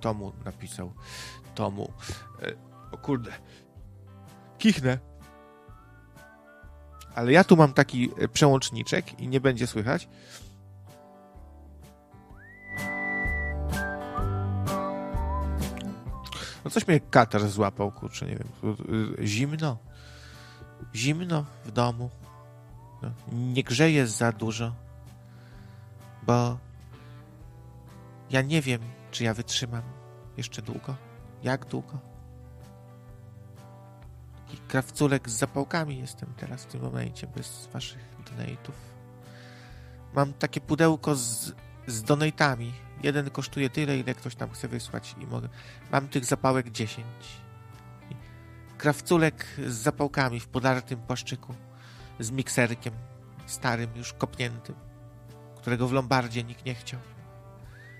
Tomu 0.00 0.32
napisał. 0.44 0.94
Tomu. 1.54 1.92
Y, 2.42 2.56
o 2.92 2.98
kurde. 2.98 3.32
Kichnę. 4.58 4.98
Ale 7.14 7.32
ja 7.32 7.44
tu 7.44 7.56
mam 7.56 7.72
taki 7.72 8.10
przełączniczek 8.32 9.20
i 9.20 9.28
nie 9.28 9.40
będzie 9.40 9.66
słychać. 9.66 10.08
No 16.64 16.70
coś 16.70 16.86
mnie 16.86 17.00
katar 17.00 17.48
złapał, 17.48 17.92
kurczę, 17.92 18.26
nie 18.26 18.36
wiem. 18.36 18.76
Zimno. 19.26 19.78
Zimno 20.94 21.44
w 21.64 21.70
domu. 21.70 22.10
No, 23.02 23.10
nie 23.32 23.62
grzeje 23.62 24.06
za 24.06 24.32
dużo. 24.32 24.74
Bo 26.22 26.58
ja 28.30 28.42
nie 28.42 28.62
wiem, 28.62 28.80
czy 29.10 29.24
ja 29.24 29.34
wytrzymam 29.34 29.82
jeszcze 30.36 30.62
długo. 30.62 30.96
Jak 31.42 31.66
długo? 31.66 31.98
Taki 34.44 34.58
krawculek 34.58 35.30
z 35.30 35.32
zapałkami 35.32 35.98
jestem 35.98 36.32
teraz 36.36 36.64
w 36.64 36.66
tym 36.66 36.82
momencie, 36.82 37.26
bez 37.26 37.68
waszych 37.72 38.04
donate'ów. 38.24 38.74
Mam 40.14 40.32
takie 40.32 40.60
pudełko 40.60 41.14
z, 41.14 41.52
z 41.86 42.02
donatami. 42.02 42.72
Jeden 43.02 43.30
kosztuje 43.30 43.70
tyle, 43.70 43.98
ile 43.98 44.14
ktoś 44.14 44.34
tam 44.34 44.50
chce 44.50 44.68
wysłać 44.68 45.14
i 45.20 45.26
mogę... 45.26 45.48
Mam 45.92 46.08
tych 46.08 46.24
zapałek 46.24 46.70
10. 46.70 47.06
Krawculek 48.78 49.46
z 49.66 49.72
zapałkami 49.72 50.40
w 50.40 50.48
podartym 50.48 51.00
płaszczyku, 51.00 51.54
z 52.20 52.30
mikserkiem, 52.30 52.94
starym, 53.46 53.96
już 53.96 54.12
kopniętym, 54.12 54.74
którego 55.56 55.88
w 55.88 55.92
Lombardzie 55.92 56.44
nikt 56.44 56.64
nie 56.64 56.74
chciał. 56.74 57.00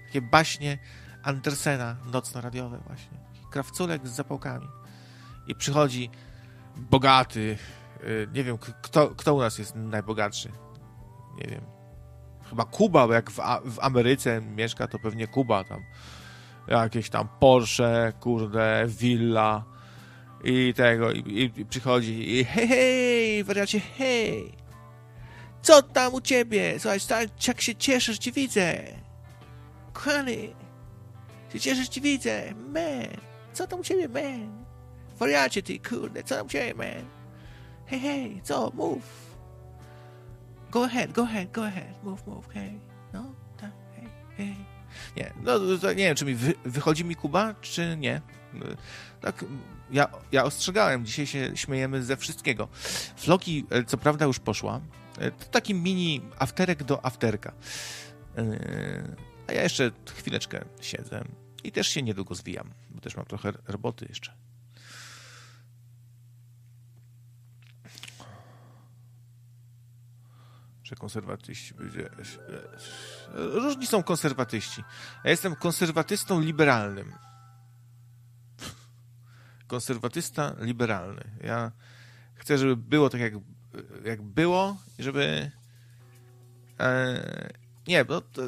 Takie 0.06 0.23
baśnie 0.23 0.78
Andersena 1.23 1.97
nocno-radiowe 2.12 2.78
właśnie. 2.86 3.18
Krawculek 3.50 4.08
z 4.08 4.10
zapałkami. 4.10 4.68
I 5.47 5.55
przychodzi 5.55 6.10
bogaty, 6.76 7.58
y, 8.05 8.28
nie 8.32 8.44
wiem, 8.44 8.58
kto, 8.58 9.08
kto 9.08 9.34
u 9.34 9.40
nas 9.40 9.58
jest 9.58 9.74
najbogatszy? 9.74 10.52
Nie 11.36 11.50
wiem. 11.50 11.73
Chyba 12.50 12.64
Kuba, 12.64 13.06
bo 13.06 13.12
jak 13.12 13.31
w, 13.31 13.40
w 13.64 13.78
Ameryce 13.81 14.40
mieszka, 14.40 14.89
to 14.89 14.98
pewnie 14.98 15.26
Kuba 15.26 15.64
tam. 15.64 15.82
Jakieś 16.68 17.10
tam 17.10 17.28
Porsche, 17.40 18.12
kurde, 18.20 18.84
willa 18.89 19.64
i 20.44 20.74
tego, 20.76 21.12
i, 21.12 21.52
i 21.56 21.66
przychodzi 21.66 22.39
i 22.39 22.44
hej, 22.44 22.68
hej, 22.68 23.44
wariacie, 23.44 23.81
hej, 23.81 24.52
co 25.64 25.82
tam 25.82 26.14
u 26.14 26.20
ciebie? 26.20 26.74
Słuchaj, 26.78 26.98
jak 27.48 27.60
się 27.60 27.74
cieszę, 27.74 28.12
że 28.12 28.18
cię 28.18 28.32
widzę. 28.32 28.78
Kochany, 29.92 30.55
się 31.52 31.60
cieszę, 31.60 31.82
że 31.82 31.89
cię 31.89 32.00
widzę, 32.00 32.55
man. 32.55 33.20
Co 33.52 33.66
tam 33.66 33.81
u 33.81 33.82
ciebie, 33.82 34.08
man? 34.08 34.64
Wariacie 35.18 35.62
ty, 35.62 35.78
kurde, 35.78 36.23
co 36.23 36.36
tam 36.36 36.47
u 36.47 36.48
ciebie, 36.48 36.74
man? 36.74 37.08
Hej, 37.86 38.00
hej, 38.00 38.40
co, 38.42 38.73
mów. 38.74 39.23
Go 40.74 40.84
ahead, 40.84 41.12
go 41.12 41.22
ahead, 41.22 41.52
go 41.52 41.64
ahead, 41.64 42.02
move, 42.02 42.26
move, 42.26 42.48
hej. 42.48 42.80
No, 43.12 43.34
tak, 43.60 43.72
hej, 43.96 44.08
hej. 44.36 44.56
Nie, 45.16 45.32
no 45.42 45.58
nie 45.88 45.94
wiem, 45.94 46.16
czy 46.16 46.24
mi 46.24 46.34
wy, 46.34 46.54
wychodzi 46.64 47.04
mi 47.04 47.16
Kuba, 47.16 47.54
czy 47.60 47.96
nie. 47.96 48.20
Tak, 49.20 49.44
ja, 49.90 50.08
ja 50.32 50.44
ostrzegałem, 50.44 51.06
dzisiaj 51.06 51.26
się 51.26 51.56
śmiejemy 51.56 52.02
ze 52.02 52.16
wszystkiego. 52.16 52.68
Floki, 53.16 53.66
co 53.86 53.98
prawda, 53.98 54.24
już 54.24 54.38
poszła. 54.38 54.80
To 55.38 55.44
taki 55.50 55.74
mini 55.74 56.20
afterek 56.38 56.84
do 56.84 57.04
afterka. 57.04 57.52
A 59.46 59.52
ja 59.52 59.62
jeszcze 59.62 59.90
chwileczkę 60.14 60.64
siedzę 60.80 61.24
i 61.64 61.72
też 61.72 61.88
się 61.88 62.02
niedługo 62.02 62.34
zwijam, 62.34 62.70
bo 62.90 63.00
też 63.00 63.16
mam 63.16 63.26
trochę 63.26 63.52
roboty 63.66 64.06
jeszcze. 64.08 64.34
Że 70.84 70.96
konserwatyści. 70.96 71.74
Różni 73.34 73.86
są 73.86 74.02
konserwatyści. 74.02 74.84
Ja 75.24 75.30
jestem 75.30 75.56
konserwatystą 75.56 76.40
liberalnym 76.40 77.12
konserwatysta 79.66 80.54
liberalny. 80.60 81.24
Ja 81.40 81.72
chcę, 82.34 82.58
żeby 82.58 82.76
było 82.76 83.10
tak, 83.10 83.20
jak, 83.20 83.34
jak 84.04 84.22
było, 84.22 84.76
żeby. 84.98 85.50
E, 86.80 87.50
nie, 87.86 88.04
bo 88.04 88.20
to, 88.20 88.42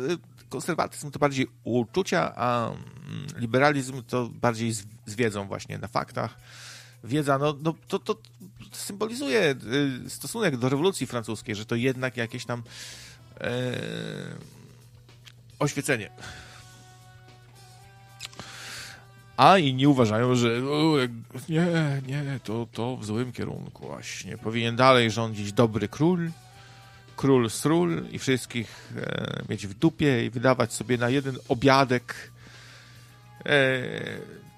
konserwatyzm 0.49 1.11
to 1.11 1.19
bardziej 1.19 1.47
uczucia, 1.65 2.33
a 2.37 2.69
mm, 2.69 3.27
liberalizm 3.37 4.03
to 4.03 4.29
bardziej 4.29 4.73
z, 4.73 4.87
z 5.07 5.15
wiedzą, 5.15 5.47
właśnie 5.47 5.79
na 5.79 5.89
faktach. 5.89 6.39
Wiedza, 7.05 7.39
no, 7.39 7.57
no 7.63 7.75
to, 7.89 7.99
to 7.99 8.17
symbolizuje 8.73 9.55
y, 10.07 10.11
stosunek 10.11 10.57
do 10.57 10.69
rewolucji 10.69 11.07
francuskiej, 11.07 11.55
że 11.55 11.67
to 11.67 11.75
jednak 11.75 12.17
jakieś 12.17 12.45
tam 12.45 12.63
e, 13.41 13.73
oświecenie. 15.59 16.11
A 19.37 19.59
inni 19.59 19.87
uważają, 19.87 20.35
że 20.35 20.49
nie, 21.49 21.67
nie, 22.07 22.41
to, 22.45 22.67
to 22.73 22.97
w 22.97 23.05
złym 23.05 23.33
kierunku 23.33 23.87
właśnie. 23.87 24.39
Powinien 24.39 24.77
dalej 24.77 25.11
rządzić 25.11 25.53
dobry 25.53 25.89
król, 25.89 26.31
król 27.17 27.51
sról 27.51 28.07
i 28.11 28.19
wszystkich 28.19 28.93
e, 28.97 29.43
mieć 29.49 29.67
w 29.67 29.75
dupie 29.75 30.27
i 30.27 30.31
wydawać 30.31 30.73
sobie 30.73 30.99
na 30.99 31.09
jeden 31.09 31.37
obiadek. 31.49 32.31
E, 33.47 33.81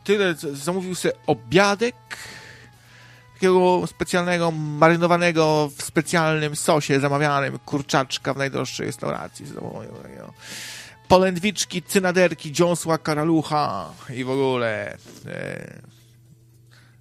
tyle, 0.05 0.35
zamówił 0.35 0.95
sobie 0.95 1.15
obiadek 1.27 1.97
takiego 3.39 3.87
specjalnego, 3.87 4.51
marynowanego 4.51 5.71
w 5.77 5.83
specjalnym 5.83 6.57
sosie 6.57 7.01
zamawianym 7.01 7.59
kurczaczka 7.59 8.35
w 8.35 8.37
najdroższej 8.37 8.87
restauracji. 8.87 9.47
Polędwiczki, 11.09 11.83
cynaderki, 11.83 12.53
dziąsła, 12.53 12.99
karalucha 12.99 13.93
i 14.15 14.25
w 14.25 14.31
ogóle 14.31 14.97
e, 15.27 15.81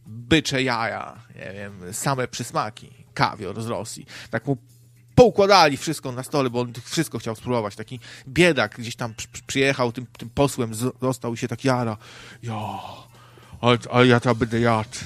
bycze 0.06 0.64
jaja, 0.64 1.16
nie 1.36 1.54
wiem, 1.54 1.94
same 1.94 2.28
przysmaki, 2.28 2.90
kawior 3.14 3.62
z 3.62 3.68
Rosji. 3.68 4.06
Tak 4.30 4.46
mu 4.46 4.58
poukładali 5.16 5.78
wszystko 5.78 6.12
na 6.12 6.24
stole, 6.24 6.50
bo 6.50 6.60
on 6.60 6.74
wszystko 6.84 7.20
chciał 7.20 7.36
spróbować. 7.36 7.76
Taki 7.76 8.00
biedak 8.28 8.76
gdzieś 8.78 8.96
tam 8.96 9.14
przyjechał, 9.48 9.92
tym, 9.92 10.06
tym 10.18 10.30
posłem 10.30 10.72
został 11.02 11.34
i 11.34 11.38
się 11.38 11.48
tak 11.48 11.64
jara. 11.64 11.98
Ja, 12.44 12.80
ale, 13.62 13.78
ale 13.92 14.08
ja 14.08 14.20
to 14.20 14.36
będę 14.36 14.60
jadł. 14.60 14.98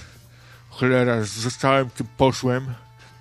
Cholera, 0.82 1.24
zostałem 1.24 1.90
tym 1.90 2.08
posłem. 2.18 2.74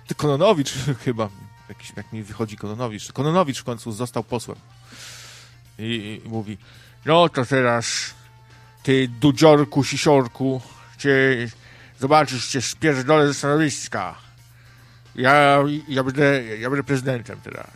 Ty 0.07 0.15
Kononowicz 0.15 0.73
chyba, 1.05 1.29
jakiś, 1.69 1.93
jak 1.97 2.13
mi 2.13 2.23
wychodzi 2.23 2.57
Kononowicz. 2.57 3.11
Kononowicz 3.11 3.59
w 3.59 3.63
końcu 3.63 3.91
został 3.91 4.23
posłem 4.23 4.57
i, 5.79 6.21
i 6.25 6.29
mówi, 6.29 6.57
no 7.05 7.29
to 7.29 7.45
teraz 7.45 8.13
ty 8.83 9.07
dudziorku, 9.07 9.83
sisiorku, 9.83 10.61
cię, 10.97 11.47
zobaczysz, 11.99 12.47
cię 12.47 12.61
spierdolę 12.61 13.27
ze 13.27 13.33
stanowiska. 13.33 14.15
Ja, 15.15 15.57
ja, 15.87 16.03
będę, 16.03 16.43
ja 16.57 16.69
będę 16.69 16.83
prezydentem 16.83 17.41
teraz. 17.43 17.73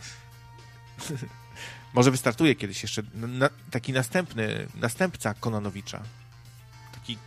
Może 1.94 2.10
wystartuje 2.10 2.54
kiedyś 2.54 2.82
jeszcze 2.82 3.02
na, 3.14 3.48
taki 3.70 3.92
następny, 3.92 4.66
następca 4.74 5.34
Kononowicza. 5.34 6.02
Taki 6.92 7.18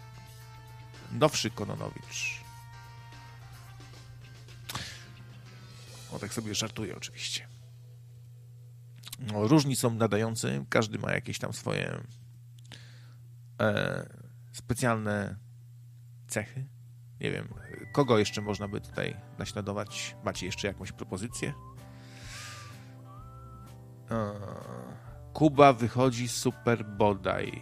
nowszy 1.11 1.49
Kononowicz. 1.49 2.38
O, 6.11 6.19
tak 6.19 6.33
sobie 6.33 6.55
żartuję 6.55 6.95
oczywiście. 6.95 7.47
No, 9.19 9.47
różni 9.47 9.75
są 9.75 9.93
nadający, 9.93 10.65
każdy 10.69 10.99
ma 10.99 11.11
jakieś 11.11 11.39
tam 11.39 11.53
swoje 11.53 12.03
e, 13.61 14.09
specjalne 14.51 15.35
cechy. 16.27 16.65
Nie 17.21 17.31
wiem, 17.31 17.47
kogo 17.93 18.17
jeszcze 18.17 18.41
można 18.41 18.67
by 18.67 18.81
tutaj 18.81 19.15
naśladować? 19.37 20.15
Macie 20.23 20.45
jeszcze 20.45 20.67
jakąś 20.67 20.91
propozycję? 20.91 21.53
E, 24.11 24.33
Kuba 25.33 25.73
wychodzi 25.73 26.27
super 26.27 26.85
bodaj. 26.85 27.61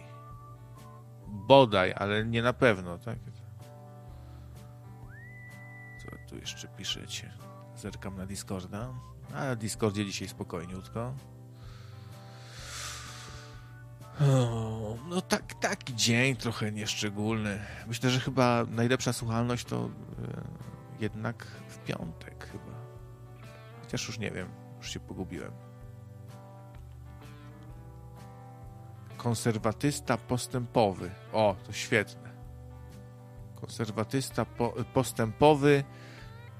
Bodaj, 1.26 1.94
ale 1.96 2.24
nie 2.24 2.42
na 2.42 2.52
pewno, 2.52 2.98
tak? 2.98 3.18
Co 6.02 6.08
tu 6.28 6.36
jeszcze 6.36 6.68
piszecie? 6.68 7.47
Zerkam 7.78 8.16
na 8.16 8.26
Discorda. 8.26 8.94
A 9.34 9.44
na 9.44 9.56
Discordzie 9.56 10.04
dzisiaj 10.04 10.28
spokojniutko. 10.28 11.14
No 15.08 15.20
tak, 15.20 15.54
taki 15.54 15.94
dzień 15.94 16.36
trochę 16.36 16.72
nieszczególny. 16.72 17.58
Myślę, 17.86 18.10
że 18.10 18.20
chyba 18.20 18.64
najlepsza 18.70 19.12
słuchalność 19.12 19.64
to 19.64 19.76
e, 19.76 19.90
jednak 21.00 21.46
w 21.68 21.78
piątek 21.78 22.48
chyba. 22.52 22.78
Chociaż 23.80 24.06
już 24.06 24.18
nie 24.18 24.30
wiem, 24.30 24.48
już 24.78 24.90
się 24.90 25.00
pogubiłem. 25.00 25.52
Konserwatysta 29.16 30.16
postępowy. 30.16 31.10
O, 31.32 31.56
to 31.66 31.72
świetne. 31.72 32.30
Konserwatysta 33.54 34.44
po, 34.44 34.74
postępowy, 34.94 35.84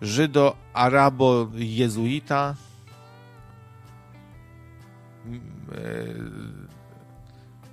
Żydo-Arabo-Jezuita. 0.02 2.54
E, 5.72 5.74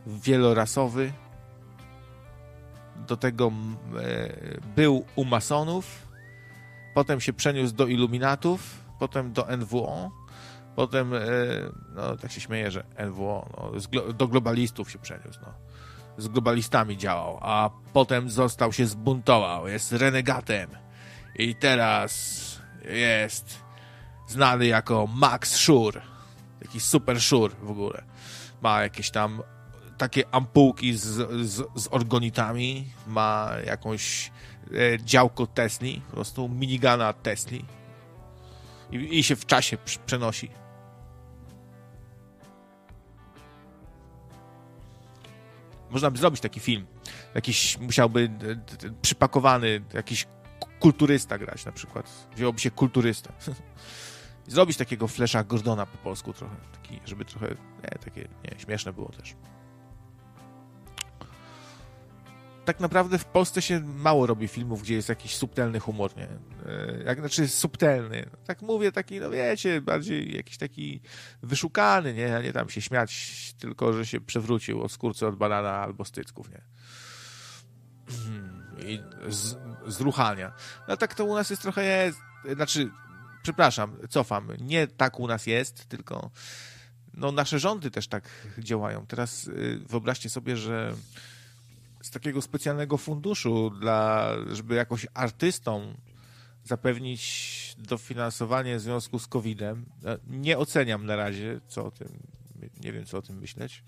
wielorasowy. 0.08 1.14
Do 3.08 3.18
tego 3.18 3.48
e, 3.48 3.52
był 4.76 5.06
u 5.16 5.26
masonów, 5.26 6.08
potem 6.94 7.22
się 7.22 7.34
przeniósł 7.34 7.76
do 7.76 7.88
iluminatów, 7.88 8.80
potem 9.00 9.34
do 9.34 9.58
NWO, 9.58 10.12
potem, 10.76 11.14
e, 11.14 11.20
no 11.96 12.18
tak 12.18 12.32
się 12.32 12.42
śmieję, 12.42 12.72
że 12.72 12.84
NWO, 13.08 13.50
no, 13.94 14.14
do 14.14 14.28
globalistów 14.28 14.92
się 14.92 15.00
przeniósł, 15.00 15.40
no. 15.42 15.54
Z 16.18 16.28
globalistami 16.28 16.98
działał, 16.98 17.38
a 17.42 17.70
potem 17.94 18.30
został 18.30 18.74
się 18.74 18.86
zbuntował, 18.86 19.68
jest 19.68 19.92
renegatem 19.92 20.85
I 21.36 21.56
teraz 21.56 22.62
jest 22.90 23.60
znany 24.28 24.66
jako 24.66 25.08
Max 25.08 25.56
Shure. 25.56 26.02
Jakiś 26.62 26.84
super 26.84 27.22
Shure 27.22 27.56
w 27.62 27.72
ogóle. 27.72 28.04
Ma 28.62 28.82
jakieś 28.82 29.12
tam 29.12 29.44
takie 29.98 30.24
ampułki 30.32 30.94
z, 30.94 31.04
z, 31.50 31.64
z 31.76 31.88
orgonitami, 31.92 32.88
ma 33.08 33.52
jakąś 33.66 34.32
e, 34.72 35.00
działko 35.04 35.48
Tesli, 35.48 36.02
po 36.08 36.14
prostu 36.14 36.50
minigana 36.50 37.14
Tesli 37.14 37.66
i, 38.92 39.20
i 39.20 39.24
się 39.24 39.36
w 39.36 39.46
czasie 39.46 39.78
przenosi. 40.06 40.50
Można 45.90 46.12
by 46.12 46.18
zrobić 46.18 46.42
taki 46.42 46.60
film. 46.60 46.86
Jakiś 47.36 47.78
musiałby 47.78 48.30
e, 48.84 48.90
przypakowany, 49.02 49.82
jakiś 49.94 50.28
kulturysta 50.80 51.38
grać 51.38 51.66
na 51.66 51.72
przykład. 51.72 52.28
Wzięłoby 52.36 52.60
się 52.60 52.72
kulturysta. 52.72 53.34
Zrobić 54.48 54.78
takiego 54.78 55.08
Flesza 55.08 55.44
Gordona 55.44 55.86
po 55.86 55.98
polsku 55.98 56.34
trochę, 56.34 56.56
taki, 56.72 57.02
żeby 57.06 57.26
trochę, 57.26 57.48
nie, 57.84 58.00
takie, 58.04 58.22
nie, 58.22 58.60
śmieszne 58.60 58.94
było 58.94 59.10
też. 59.10 59.36
Tak 62.66 62.80
naprawdę 62.80 63.18
w 63.18 63.26
Polsce 63.26 63.62
się 63.62 63.80
mało 63.80 64.26
robi 64.26 64.48
filmów, 64.48 64.82
gdzie 64.82 64.94
jest 64.94 65.10
jakiś 65.10 65.36
subtelny 65.36 65.80
humor, 65.80 66.18
nie? 66.18 66.28
E, 66.66 67.04
jak 67.06 67.20
znaczy 67.20 67.48
subtelny. 67.48 68.30
Tak 68.46 68.62
mówię, 68.62 68.92
taki, 68.92 69.20
no 69.20 69.30
wiecie, 69.30 69.82
bardziej 69.82 70.36
jakiś 70.36 70.58
taki 70.58 71.02
wyszukany, 71.44 72.14
nie? 72.14 72.36
A 72.36 72.42
nie 72.42 72.54
tam 72.54 72.70
się 72.70 72.82
śmiać, 72.82 73.54
tylko 73.60 73.94
że 73.94 74.06
się 74.06 74.22
przewrócił 74.22 74.82
o 74.82 74.90
skórce 74.90 75.28
od 75.28 75.36
banana 75.36 75.72
albo 75.72 76.06
stycków, 76.06 76.50
nie? 76.50 76.62
i 78.90 79.00
z, 79.28 79.58
zruchania. 79.88 80.52
No 80.88 80.98
tak 80.98 81.16
to 81.16 81.26
u 81.26 81.36
nas 81.36 81.50
jest 81.50 81.62
trochę 81.62 81.84
jest, 81.84 82.20
znaczy, 82.56 82.92
przepraszam, 83.44 83.98
cofam, 84.10 84.48
nie 84.60 84.88
tak 84.88 85.20
u 85.20 85.28
nas 85.28 85.48
jest, 85.48 85.86
tylko 85.86 86.32
no 87.14 87.32
nasze 87.32 87.60
rządy 87.60 87.92
też 87.92 88.08
tak 88.08 88.30
działają. 88.58 89.06
Teraz 89.06 89.48
y, 89.48 89.80
wyobraźcie 89.90 90.30
sobie, 90.30 90.58
że 90.58 90.96
z 92.02 92.12
takiego 92.12 92.42
specjalnego 92.42 92.98
funduszu 92.98 93.70
dla, 93.70 94.32
żeby 94.52 94.76
jakoś 94.76 95.08
artystom 95.14 95.94
zapewnić 96.64 97.76
dofinansowanie 97.78 98.78
w 98.78 98.82
związku 98.82 99.20
z 99.20 99.28
COVID-em. 99.28 99.86
E, 100.06 100.18
nie 100.28 100.58
oceniam 100.58 101.06
na 101.06 101.16
razie, 101.16 101.62
co 101.68 101.86
o 101.86 101.92
tym, 101.92 102.08
nie 102.84 102.94
wiem, 102.94 103.06
co 103.06 103.18
o 103.18 103.22
tym 103.22 103.38
myśleć 103.38 103.84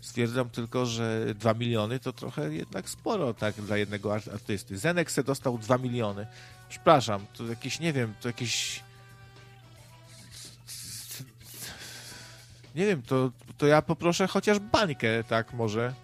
Stwierdzam 0.00 0.50
tylko, 0.50 0.86
że 0.86 1.34
2 1.34 1.54
miliony 1.54 2.00
to 2.00 2.12
trochę 2.12 2.54
jednak 2.54 2.90
sporo 2.90 3.34
tak 3.34 3.54
dla 3.54 3.76
jednego 3.76 4.14
artysty. 4.14 4.78
Zenek 4.78 5.10
se 5.10 5.24
dostał 5.24 5.58
2 5.58 5.78
miliony. 5.78 6.26
Przepraszam, 6.68 7.26
to 7.36 7.44
jakieś, 7.44 7.80
nie 7.80 7.92
wiem, 7.92 8.14
to 8.20 8.28
jakieś... 8.28 8.82
Nie 12.74 12.86
wiem, 12.86 13.02
to, 13.02 13.30
to 13.58 13.66
ja 13.66 13.82
poproszę 13.82 14.26
chociaż 14.26 14.58
bańkę, 14.58 15.24
tak 15.24 15.52
może. 15.52 15.94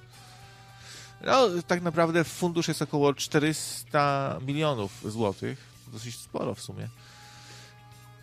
No, 1.21 1.49
tak 1.67 1.83
naprawdę 1.83 2.25
fundusz 2.25 2.69
jest 2.69 2.83
około 2.83 3.15
400 3.15 4.39
milionów 4.47 5.13
złotych. 5.13 5.59
Dosyć 5.93 6.17
sporo 6.17 6.55
w 6.55 6.61
sumie. 6.61 6.89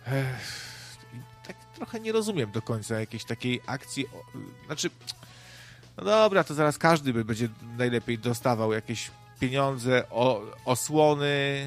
Ech, 0.06 0.72
tak 1.46 1.56
trochę 1.74 2.00
nie 2.00 2.12
rozumiem 2.12 2.50
do 2.50 2.62
końca 2.62 3.00
jakiejś 3.00 3.24
takiej 3.24 3.60
akcji. 3.66 4.06
Znaczy, 4.66 4.90
no 5.96 6.04
dobra, 6.04 6.44
to 6.44 6.54
zaraz 6.54 6.78
każdy 6.78 7.24
będzie 7.24 7.48
najlepiej 7.76 8.18
dostawał 8.18 8.72
jakieś 8.72 9.10
pieniądze, 9.40 10.04
o, 10.10 10.42
osłony, 10.64 11.66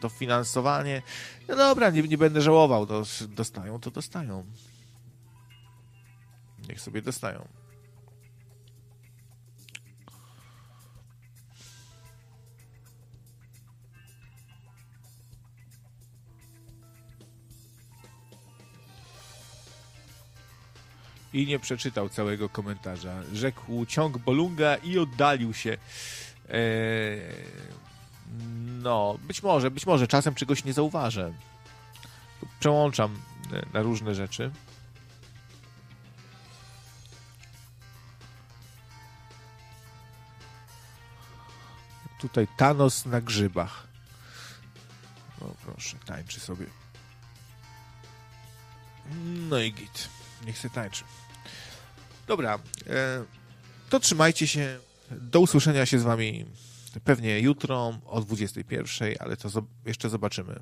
dofinansowanie. 0.00 1.02
No 1.48 1.56
dobra, 1.56 1.90
nie, 1.90 2.02
nie 2.02 2.18
będę 2.18 2.40
żałował, 2.40 2.86
dostają, 3.28 3.80
to 3.80 3.90
dostają. 3.90 4.44
Niech 6.68 6.80
sobie 6.80 7.02
dostają. 7.02 7.57
I 21.32 21.46
nie 21.46 21.58
przeczytał 21.58 22.08
całego 22.08 22.48
komentarza. 22.48 23.22
Rzekł 23.32 23.86
ciąg 23.86 24.18
Bolunga 24.18 24.76
i 24.76 24.98
oddalił 24.98 25.54
się. 25.54 25.78
Eee, 26.50 27.20
no, 28.82 29.18
być 29.22 29.42
może, 29.42 29.70
być 29.70 29.86
może 29.86 30.08
czasem 30.08 30.34
czegoś 30.34 30.64
nie 30.64 30.72
zauważę. 30.72 31.32
Przełączam 32.60 33.18
e, 33.52 33.66
na 33.72 33.82
różne 33.82 34.14
rzeczy. 34.14 34.50
Tutaj 42.18 42.48
Thanos 42.56 43.06
na 43.06 43.20
grzybach. 43.20 43.86
No 45.40 45.54
proszę, 45.64 45.96
tańczy 46.06 46.40
sobie. 46.40 46.66
No 49.48 49.58
i 49.58 49.72
git. 49.72 50.17
Niech 50.46 50.58
się 50.58 50.70
tańczy. 50.70 51.04
Dobra, 52.26 52.58
e, 52.86 53.24
to 53.90 54.00
trzymajcie 54.00 54.46
się. 54.46 54.78
Do 55.10 55.40
usłyszenia 55.40 55.86
się 55.86 55.98
z 55.98 56.02
wami 56.02 56.46
pewnie 57.04 57.40
jutro 57.40 57.98
o 58.06 58.20
21, 58.20 59.14
ale 59.18 59.36
to 59.36 59.48
jeszcze 59.86 60.10
zobaczymy. 60.10 60.60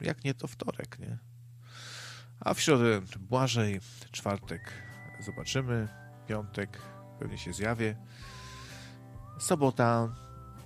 Jak 0.00 0.24
nie, 0.24 0.34
to 0.34 0.46
wtorek, 0.46 0.98
nie? 0.98 1.18
A 2.40 2.54
w 2.54 2.60
środę 2.60 3.00
Błażej, 3.18 3.80
czwartek 4.12 4.72
zobaczymy, 5.20 5.88
piątek 6.28 6.78
pewnie 7.18 7.38
się 7.38 7.52
zjawię. 7.52 7.96
Sobota, 9.38 10.14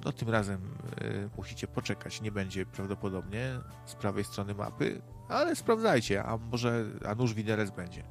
no 0.04 0.12
tym 0.12 0.28
razem 0.28 0.78
y, 1.02 1.30
musicie 1.36 1.66
poczekać, 1.66 2.20
nie 2.20 2.32
będzie 2.32 2.66
prawdopodobnie 2.66 3.60
z 3.86 3.94
prawej 3.94 4.24
strony 4.24 4.54
mapy, 4.54 5.02
ale 5.28 5.56
sprawdzajcie, 5.56 6.24
a 6.24 6.36
może, 6.36 6.84
a 7.06 7.14
nóż 7.14 7.34
widelec 7.34 7.70
będzie. 7.70 8.02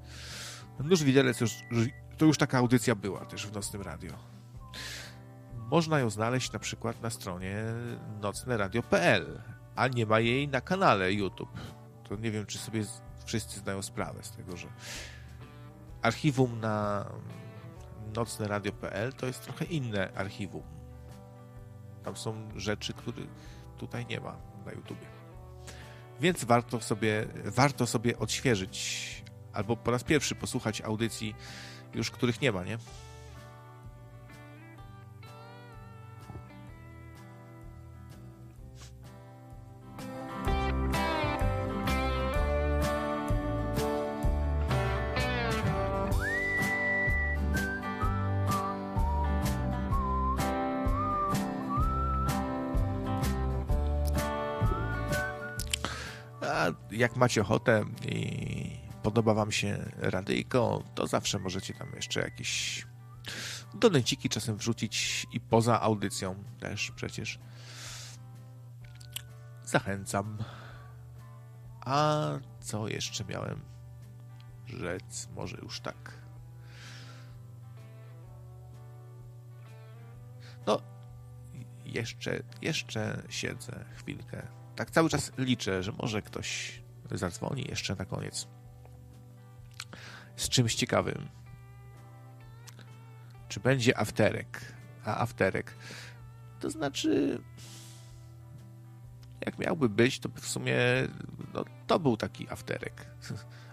Nóż 0.80 1.04
widelec 1.04 1.42
już, 1.42 1.52
to 2.18 2.26
już 2.26 2.38
taka 2.38 2.58
audycja 2.58 2.96
była 2.96 3.26
też 3.26 3.48
w 3.48 3.54
Nocnym 3.54 3.82
Radio. 3.82 4.14
Można 5.58 6.00
ją 6.00 6.10
znaleźć 6.10 6.52
na 6.52 6.60
przykład 6.60 7.02
na 7.02 7.10
stronie 7.10 7.64
nocneradio.pl, 8.22 9.42
a 9.76 9.88
nie 9.88 10.06
ma 10.06 10.20
jej 10.20 10.48
na 10.48 10.62
kanale 10.62 11.14
YouTube. 11.14 11.60
To 12.10 12.16
nie 12.16 12.32
wiem, 12.32 12.46
czy 12.46 12.58
sobie 12.58 12.84
wszyscy 13.26 13.60
zdają 13.60 13.82
sprawę 13.82 14.24
z 14.24 14.32
tego, 14.32 14.58
że 14.58 14.68
archiwum 16.02 16.60
na 16.60 17.06
nocneradio.pl 18.16 19.14
to 19.14 19.26
jest 19.26 19.44
trochę 19.44 19.66
inne 19.66 20.14
archiwum. 20.16 20.64
Tam 22.04 22.18
są 22.18 22.50
rzeczy, 22.56 22.94
których 22.94 23.30
tutaj 23.78 24.06
nie 24.06 24.20
ma 24.20 24.38
na 24.66 24.72
YouTubie. 24.72 25.15
Więc 26.22 26.44
warto 26.44 26.82
sobie, 26.82 27.26
warto 27.46 27.88
sobie 27.88 28.20
odświeżyć 28.20 29.06
albo 29.54 29.78
po 29.78 29.92
raz 29.92 30.04
pierwszy 30.04 30.36
posłuchać 30.36 30.82
audycji 30.82 31.36
już 31.94 32.12
których 32.12 32.42
nie 32.42 32.52
ma, 32.52 32.64
nie? 32.64 32.78
Jak 57.06 57.16
macie 57.16 57.42
ochotę 57.42 57.86
i 58.06 58.80
podoba 59.04 59.34
Wam 59.34 59.52
się 59.52 59.92
radyjko, 59.98 60.84
to 60.96 61.08
zawsze 61.08 61.40
możecie 61.40 61.74
tam 61.74 61.92
jeszcze 61.96 62.22
jakieś 62.22 62.86
doneciki 63.74 64.30
czasem 64.30 64.58
wrzucić 64.58 65.26
i 65.32 65.40
poza 65.40 65.82
audycją 65.82 66.44
też 66.60 66.92
przecież. 66.92 67.40
Zachęcam. 69.64 70.38
A 71.82 72.26
co 72.60 72.88
jeszcze 72.88 73.26
miałem 73.26 73.62
rzec? 74.66 75.30
Może 75.36 75.58
już 75.58 75.80
tak. 75.80 76.12
No, 80.68 80.82
jeszcze, 81.86 82.44
jeszcze 82.62 83.24
siedzę 83.30 83.86
chwilkę. 83.96 84.48
Tak 84.76 84.92
cały 84.92 85.10
czas 85.10 85.32
liczę, 85.38 85.84
że 85.84 85.92
może 85.92 86.22
ktoś 86.22 86.85
zadzwoni 87.12 87.66
jeszcze 87.70 87.96
na 87.96 88.06
koniec 88.06 88.48
z 90.36 90.50
czymś 90.50 90.76
ciekawym. 90.76 91.30
Czy 93.50 93.60
będzie 93.60 93.98
afterek? 93.98 94.62
A 95.06 95.18
afterek 95.18 95.74
to 96.60 96.70
znaczy 96.70 97.40
jak 99.46 99.60
miałby 99.60 99.90
być, 99.90 100.20
to 100.20 100.30
w 100.36 100.48
sumie 100.48 100.78
no, 101.54 101.66
to 101.88 102.00
był 102.00 102.18
taki 102.18 102.50
afterek. 102.50 103.06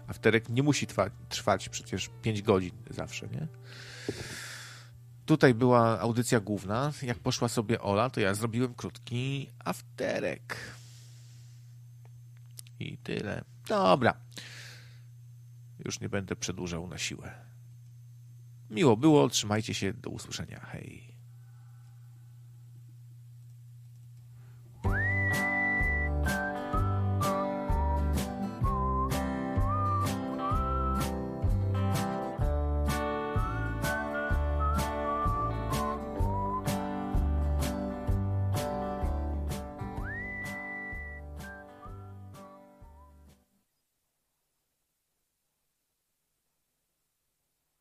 Afterek 0.07 0.49
nie 0.49 0.63
musi 0.63 0.87
trwać, 0.87 1.13
trwać 1.29 1.69
przecież 1.69 2.11
5 2.23 2.43
godzin 2.43 2.71
zawsze, 2.91 3.29
nie? 3.29 3.47
Tutaj 5.27 5.55
była 5.55 6.01
audycja 6.01 6.41
główna. 6.41 6.93
Jak 7.03 7.19
poszła 7.19 7.49
sobie 7.49 7.81
Ola, 7.81 8.11
to 8.11 8.21
ja 8.21 8.35
zrobiłem 8.35 8.75
krótki 8.75 9.51
afterek. 9.65 10.57
I 12.83 12.99
tyle. 12.99 13.45
Dobra. 13.69 14.15
Już 15.85 16.01
nie 16.01 16.09
będę 16.09 16.37
przedłużał 16.37 16.87
na 16.89 16.99
siłę. 16.99 17.33
Miło 18.71 18.97
było, 18.97 19.29
trzymajcie 19.29 19.75
się, 19.75 19.93
do 19.93 20.11
usłyszenia. 20.11 20.61
Hej. 20.61 21.12